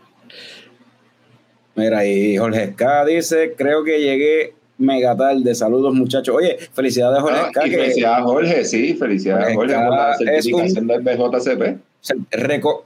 Mira, 1.75 2.07
y 2.07 2.39
Jorge 2.39 2.65
Esca 2.65 3.05
dice, 3.05 3.55
creo 3.57 3.85
que 3.85 4.01
llegué 4.01 4.55
mega 4.83 5.17
tarde. 5.17 5.55
Saludos, 5.55 5.95
muchachos. 5.95 6.37
Oye, 6.37 6.59
felicidades, 6.73 7.21
Jorge 7.23 7.39
Ah, 7.41 7.51
y 7.67 7.71
que 7.71 7.77
felicidades 7.79 8.19
a 8.19 8.23
Jorge, 8.23 8.65
sí, 8.65 8.95
felicidades 8.95 9.49
a 9.49 9.55
Jorge 9.55 9.75
Jorge 9.75 9.89
por 9.89 9.97
la 9.97 10.13
Esca 10.13 10.33
es 10.33 10.47
un- 10.47 10.53
certificación 10.69 10.87
del 10.87 11.01
BJCP. 11.01 11.79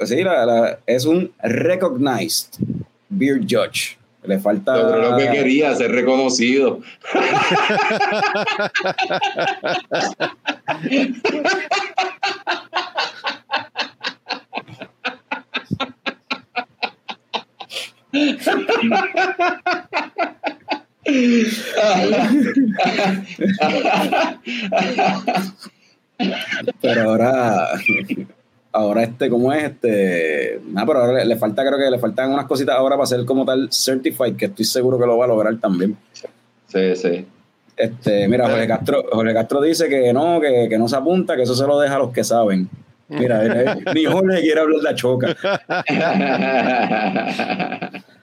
sí, 0.06 0.22
la- 0.22 0.46
la- 0.46 0.78
es 0.86 1.04
un 1.04 1.32
recognized 1.42 2.48
beer 3.08 3.40
judge. 3.40 3.96
Le 4.24 4.38
falta... 4.40 4.76
Logró 4.76 5.10
lo 5.12 5.16
que 5.16 5.30
quería, 5.30 5.72
ser 5.76 5.92
reconocido. 5.92 6.80
Pero 26.80 27.10
ahora... 27.10 27.68
Ahora 28.72 29.04
este, 29.04 29.30
¿cómo 29.30 29.52
es? 29.54 29.64
Este... 29.64 30.60
Nada, 30.68 30.86
pero 30.86 31.00
ahora 31.00 31.18
le, 31.20 31.24
le 31.24 31.36
falta, 31.36 31.64
creo 31.64 31.78
que 31.78 31.90
le 31.90 31.98
faltan 31.98 32.30
unas 32.32 32.44
cositas 32.46 32.76
ahora 32.76 32.96
para 32.96 33.06
ser 33.06 33.24
como 33.24 33.44
tal 33.46 33.68
certified, 33.72 34.36
que 34.36 34.46
estoy 34.46 34.66
seguro 34.66 34.98
que 34.98 35.06
lo 35.06 35.16
va 35.16 35.24
a 35.24 35.28
lograr 35.28 35.56
también. 35.58 35.96
Sí, 36.66 36.94
sí. 36.94 37.26
Este, 37.76 38.28
mira, 38.28 38.48
Jorge 38.48 38.66
Castro, 38.66 39.04
Jorge 39.12 39.34
Castro 39.34 39.60
dice 39.60 39.88
que 39.88 40.12
no, 40.12 40.40
que, 40.40 40.66
que 40.68 40.78
no 40.78 40.88
se 40.88 40.96
apunta, 40.96 41.36
que 41.36 41.42
eso 41.42 41.54
se 41.54 41.66
lo 41.66 41.78
deja 41.78 41.96
a 41.96 42.00
los 42.00 42.12
que 42.12 42.24
saben. 42.24 42.68
Mira, 43.08 43.44
eh, 43.46 43.84
ni 43.94 44.04
Jorge 44.04 44.40
quiere 44.40 44.60
hablar 44.60 44.78
de 44.78 44.82
la 44.82 44.94
choca. 44.94 45.36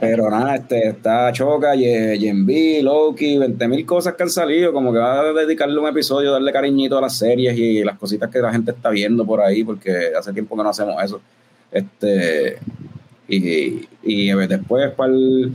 Pero 0.00 0.30
nada, 0.30 0.56
este, 0.56 0.88
está 0.88 1.32
Choca, 1.32 1.74
Yenbi, 1.74 2.82
Loki, 2.82 3.38
20 3.38 3.68
mil 3.68 3.86
cosas 3.86 4.14
que 4.14 4.22
han 4.22 4.30
salido. 4.30 4.72
Como 4.72 4.92
que 4.92 4.98
va 4.98 5.20
a 5.20 5.32
dedicarle 5.32 5.78
un 5.78 5.88
episodio, 5.88 6.32
darle 6.32 6.52
cariñito 6.52 6.98
a 6.98 7.00
las 7.00 7.16
series 7.16 7.56
y 7.56 7.82
las 7.82 7.98
cositas 7.98 8.30
que 8.30 8.38
la 8.38 8.52
gente 8.52 8.72
está 8.72 8.90
viendo 8.90 9.24
por 9.24 9.40
ahí, 9.40 9.64
porque 9.64 10.12
hace 10.18 10.32
tiempo 10.32 10.56
que 10.56 10.62
no 10.62 10.68
hacemos 10.68 11.02
eso. 11.02 11.20
Este, 11.70 12.58
y, 13.28 13.86
y 14.02 14.32
después 14.46 14.90
para 14.92 15.12
el 15.12 15.52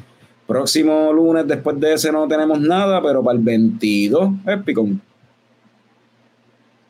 próximo 0.47 1.13
lunes, 1.13 1.47
después 1.47 1.79
de 1.79 1.93
ese 1.93 2.11
no 2.11 2.27
tenemos 2.27 2.59
nada, 2.59 3.01
pero 3.01 3.23
para 3.23 3.37
el 3.37 3.43
22 3.43 4.31
es 4.47 4.63
Picón. 4.63 5.01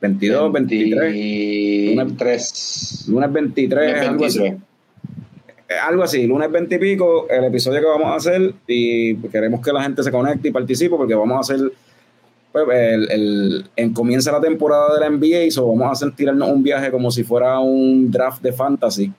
22, 0.02 0.52
23, 0.52 1.96
23. 1.96 3.06
lunes 3.10 3.32
23, 3.34 4.08
algo 4.08 4.26
así. 4.26 4.54
23. 5.72 5.78
Eh, 5.78 5.80
algo 5.90 6.04
así, 6.04 6.26
lunes 6.28 6.52
20 6.52 6.76
y 6.76 6.80
pico, 6.80 7.28
el 7.30 7.46
episodio 7.46 7.80
que 7.80 7.86
vamos 7.88 8.08
a 8.08 8.16
hacer 8.16 8.54
y 8.68 9.16
queremos 9.30 9.62
que 9.62 9.72
la 9.72 9.84
gente 9.84 10.04
se 10.04 10.12
conecte 10.12 10.48
y 10.50 10.52
participe 10.52 10.96
porque 10.96 11.14
vamos 11.16 11.38
a 11.38 11.40
hacer, 11.54 11.72
pues, 12.52 12.66
el, 12.72 13.12
el- 13.12 13.66
en, 13.76 13.94
comienza 13.94 14.32
la 14.32 14.42
temporada 14.42 14.94
de 14.96 15.00
la 15.02 15.10
NBA 15.10 15.44
y 15.46 15.52
so 15.52 15.68
vamos 15.68 15.88
a 15.88 15.92
hacer 15.92 16.12
tirarnos 16.16 16.50
un 16.50 16.64
viaje 16.64 16.92
como 16.92 17.12
si 17.12 17.24
fuera 17.24 17.60
un 17.60 18.12
draft 18.12 18.42
de 18.42 18.52
fantasy. 18.54 19.12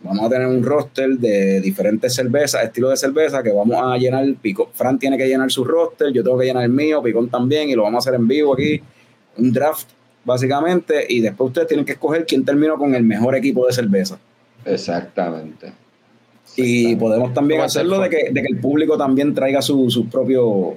Vamos 0.00 0.26
a 0.26 0.28
tener 0.30 0.46
un 0.46 0.62
roster 0.62 1.10
de 1.18 1.60
diferentes 1.60 2.14
cervezas, 2.14 2.62
estilo 2.62 2.88
de 2.88 2.96
cerveza 2.96 3.42
que 3.42 3.50
vamos 3.50 3.76
a 3.82 3.96
llenar. 3.98 4.24
Pico, 4.40 4.70
Fran 4.72 4.96
tiene 4.98 5.18
que 5.18 5.26
llenar 5.26 5.50
su 5.50 5.64
roster, 5.64 6.12
yo 6.12 6.22
tengo 6.22 6.38
que 6.38 6.46
llenar 6.46 6.62
el 6.62 6.70
mío, 6.70 7.02
Picón 7.02 7.28
también 7.28 7.68
y 7.68 7.74
lo 7.74 7.82
vamos 7.82 8.06
a 8.06 8.10
hacer 8.10 8.20
en 8.20 8.28
vivo 8.28 8.54
aquí. 8.54 8.80
Un 9.38 9.52
draft 9.52 9.88
básicamente 10.24 11.04
y 11.08 11.20
después 11.20 11.48
ustedes 11.48 11.66
tienen 11.68 11.84
que 11.84 11.92
escoger 11.92 12.26
quién 12.26 12.44
terminó 12.44 12.76
con 12.76 12.94
el 12.94 13.02
mejor 13.02 13.34
equipo 13.34 13.66
de 13.66 13.72
cerveza. 13.72 14.18
Exactamente. 14.68 15.72
Y 16.60 16.96
podemos 16.96 17.32
también 17.32 17.60
¿Cómo 17.60 17.66
hacerlo 17.66 18.00
de 18.00 18.10
que, 18.10 18.30
de 18.32 18.42
que 18.42 18.48
el 18.48 18.58
público 18.58 18.98
también 18.98 19.32
traiga 19.32 19.62
su, 19.62 19.88
su 19.90 20.08
propio 20.08 20.76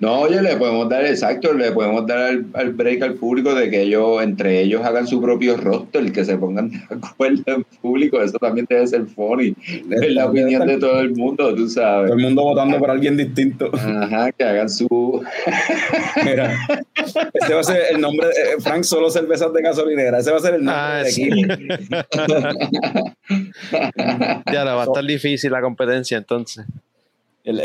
No, 0.00 0.22
oye, 0.22 0.42
le 0.42 0.56
podemos 0.56 0.88
dar, 0.88 1.06
exacto, 1.06 1.52
le 1.52 1.70
podemos 1.70 2.04
dar 2.04 2.36
al, 2.54 2.72
break 2.72 3.02
al 3.02 3.14
público 3.14 3.54
de 3.54 3.70
que 3.70 3.82
ellos, 3.82 4.20
entre 4.24 4.60
ellos, 4.60 4.84
hagan 4.84 5.06
su 5.06 5.22
propio 5.22 5.56
roster, 5.56 6.10
que 6.10 6.24
se 6.24 6.36
pongan 6.36 6.70
de 6.70 6.80
acuerdo 6.90 7.44
en 7.46 7.64
público. 7.80 8.20
Eso 8.20 8.38
también 8.38 8.66
debe 8.68 8.84
ser 8.88 9.06
funny. 9.06 9.54
Es 9.64 10.12
la 10.12 10.26
opinión 10.26 10.66
de 10.66 10.78
todo 10.78 10.98
el 10.98 11.14
mundo, 11.14 11.54
tú 11.54 11.68
sabes. 11.68 12.10
Todo 12.10 12.18
el 12.18 12.24
mundo 12.24 12.42
votando 12.42 12.80
por 12.80 12.90
alguien 12.90 13.16
distinto. 13.16 13.70
Ajá, 13.72 14.32
que 14.32 14.42
hagan 14.42 14.68
su. 14.68 14.88
Mira, 16.24 16.58
ese 17.34 17.54
va 17.54 17.60
a 17.60 17.64
ser 17.64 17.82
el 17.92 18.00
nombre, 18.00 18.26
de, 18.26 18.32
eh, 18.32 18.56
Frank, 18.58 18.82
solo 18.82 19.10
cervezas 19.10 19.52
de 19.52 19.62
gasolinera. 19.62 20.18
Ese 20.18 20.32
va 20.32 20.38
a 20.38 20.40
ser 20.40 20.54
el 20.54 20.64
nombre 20.64 20.82
ah, 20.82 21.04
de 21.04 21.10
sí. 21.12 21.30
ya, 24.52 24.64
va 24.64 24.82
a 24.82 24.86
estar 24.86 25.04
difícil 25.04 25.19
la 25.50 25.60
competencia 25.60 26.18
entonces. 26.18 26.66
el, 27.44 27.60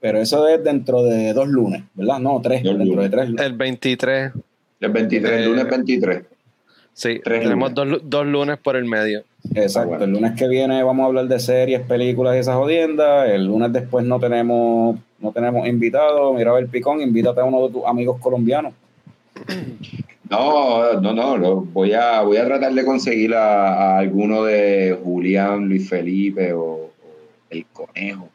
pero 0.00 0.18
eso 0.18 0.48
es 0.48 0.64
dentro 0.64 1.02
de 1.02 1.32
dos 1.34 1.48
lunes, 1.48 1.82
¿verdad? 1.94 2.18
No, 2.18 2.40
tres, 2.42 2.62
dentro 2.62 3.02
de 3.02 3.10
tres 3.10 3.28
lunes. 3.28 3.46
El 3.46 3.52
23. 3.52 4.32
El 4.80 4.90
23, 4.90 5.32
el 5.32 5.44
lunes 5.44 5.68
23. 5.68 6.22
Sí, 6.94 7.20
tenemos 7.22 7.74
dos, 7.74 8.00
dos, 8.02 8.26
lunes 8.26 8.58
por 8.58 8.76
el 8.76 8.84
medio. 8.84 9.22
Exacto, 9.54 10.04
el 10.04 10.10
lunes 10.10 10.32
que 10.36 10.48
viene 10.48 10.82
vamos 10.82 11.04
a 11.04 11.06
hablar 11.06 11.28
de 11.28 11.38
series, 11.38 11.82
películas 11.82 12.36
y 12.36 12.38
esas 12.38 12.56
jodiendas. 12.56 13.28
El 13.30 13.46
lunes 13.46 13.72
después 13.72 14.04
no 14.04 14.18
tenemos, 14.18 14.98
no 15.18 15.32
tenemos 15.32 15.68
invitados. 15.68 16.34
Mira 16.34 16.58
el 16.58 16.66
picón, 16.68 17.00
invítate 17.00 17.40
a 17.40 17.44
uno 17.44 17.66
de 17.66 17.72
tus 17.72 17.84
amigos 17.86 18.18
colombianos. 18.20 18.72
No, 20.30 21.00
no, 21.00 21.12
no, 21.38 21.56
voy 21.56 21.92
a, 21.92 22.22
voy 22.22 22.36
a 22.36 22.44
tratar 22.44 22.72
de 22.72 22.84
conseguir 22.84 23.34
a, 23.34 23.98
alguno 23.98 24.44
de 24.44 24.98
Julián, 25.02 25.68
Luis 25.68 25.88
Felipe 25.88 26.52
o 26.52 26.90
el 27.50 27.66
Conejo 27.66 28.30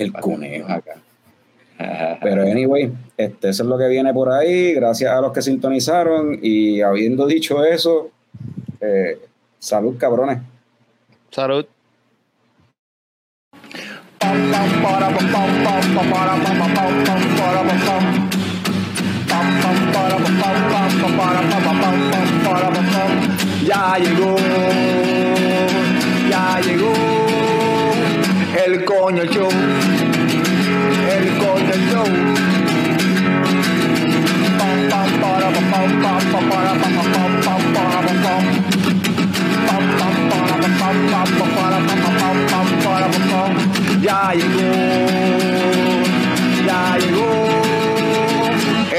el 0.00 0.12
conejo. 0.12 0.72
Acá. 0.72 0.96
Pero 2.22 2.42
anyway, 2.42 2.92
este, 3.16 3.50
eso 3.50 3.62
es 3.62 3.68
lo 3.68 3.78
que 3.78 3.88
viene 3.88 4.12
por 4.12 4.30
ahí. 4.30 4.74
Gracias 4.74 5.12
a 5.12 5.20
los 5.20 5.32
que 5.32 5.42
sintonizaron. 5.42 6.38
Y 6.42 6.80
habiendo 6.80 7.26
dicho 7.26 7.64
eso, 7.64 8.10
eh, 8.80 9.18
salud, 9.58 9.96
cabrones. 9.98 10.38
Salud. 11.30 11.66
Ya 23.66 23.98
llegó, 23.98 24.36
ya 26.28 26.60
llegó 26.60 26.92
el 28.66 28.84
coño 28.84 29.24
show 29.26 29.48
el 31.10 31.38
Golden 31.38 31.90
Show. 31.90 32.40
Ya 44.02 44.32
llegó, 44.32 44.60
ya 46.66 46.96
llegó 46.98 47.69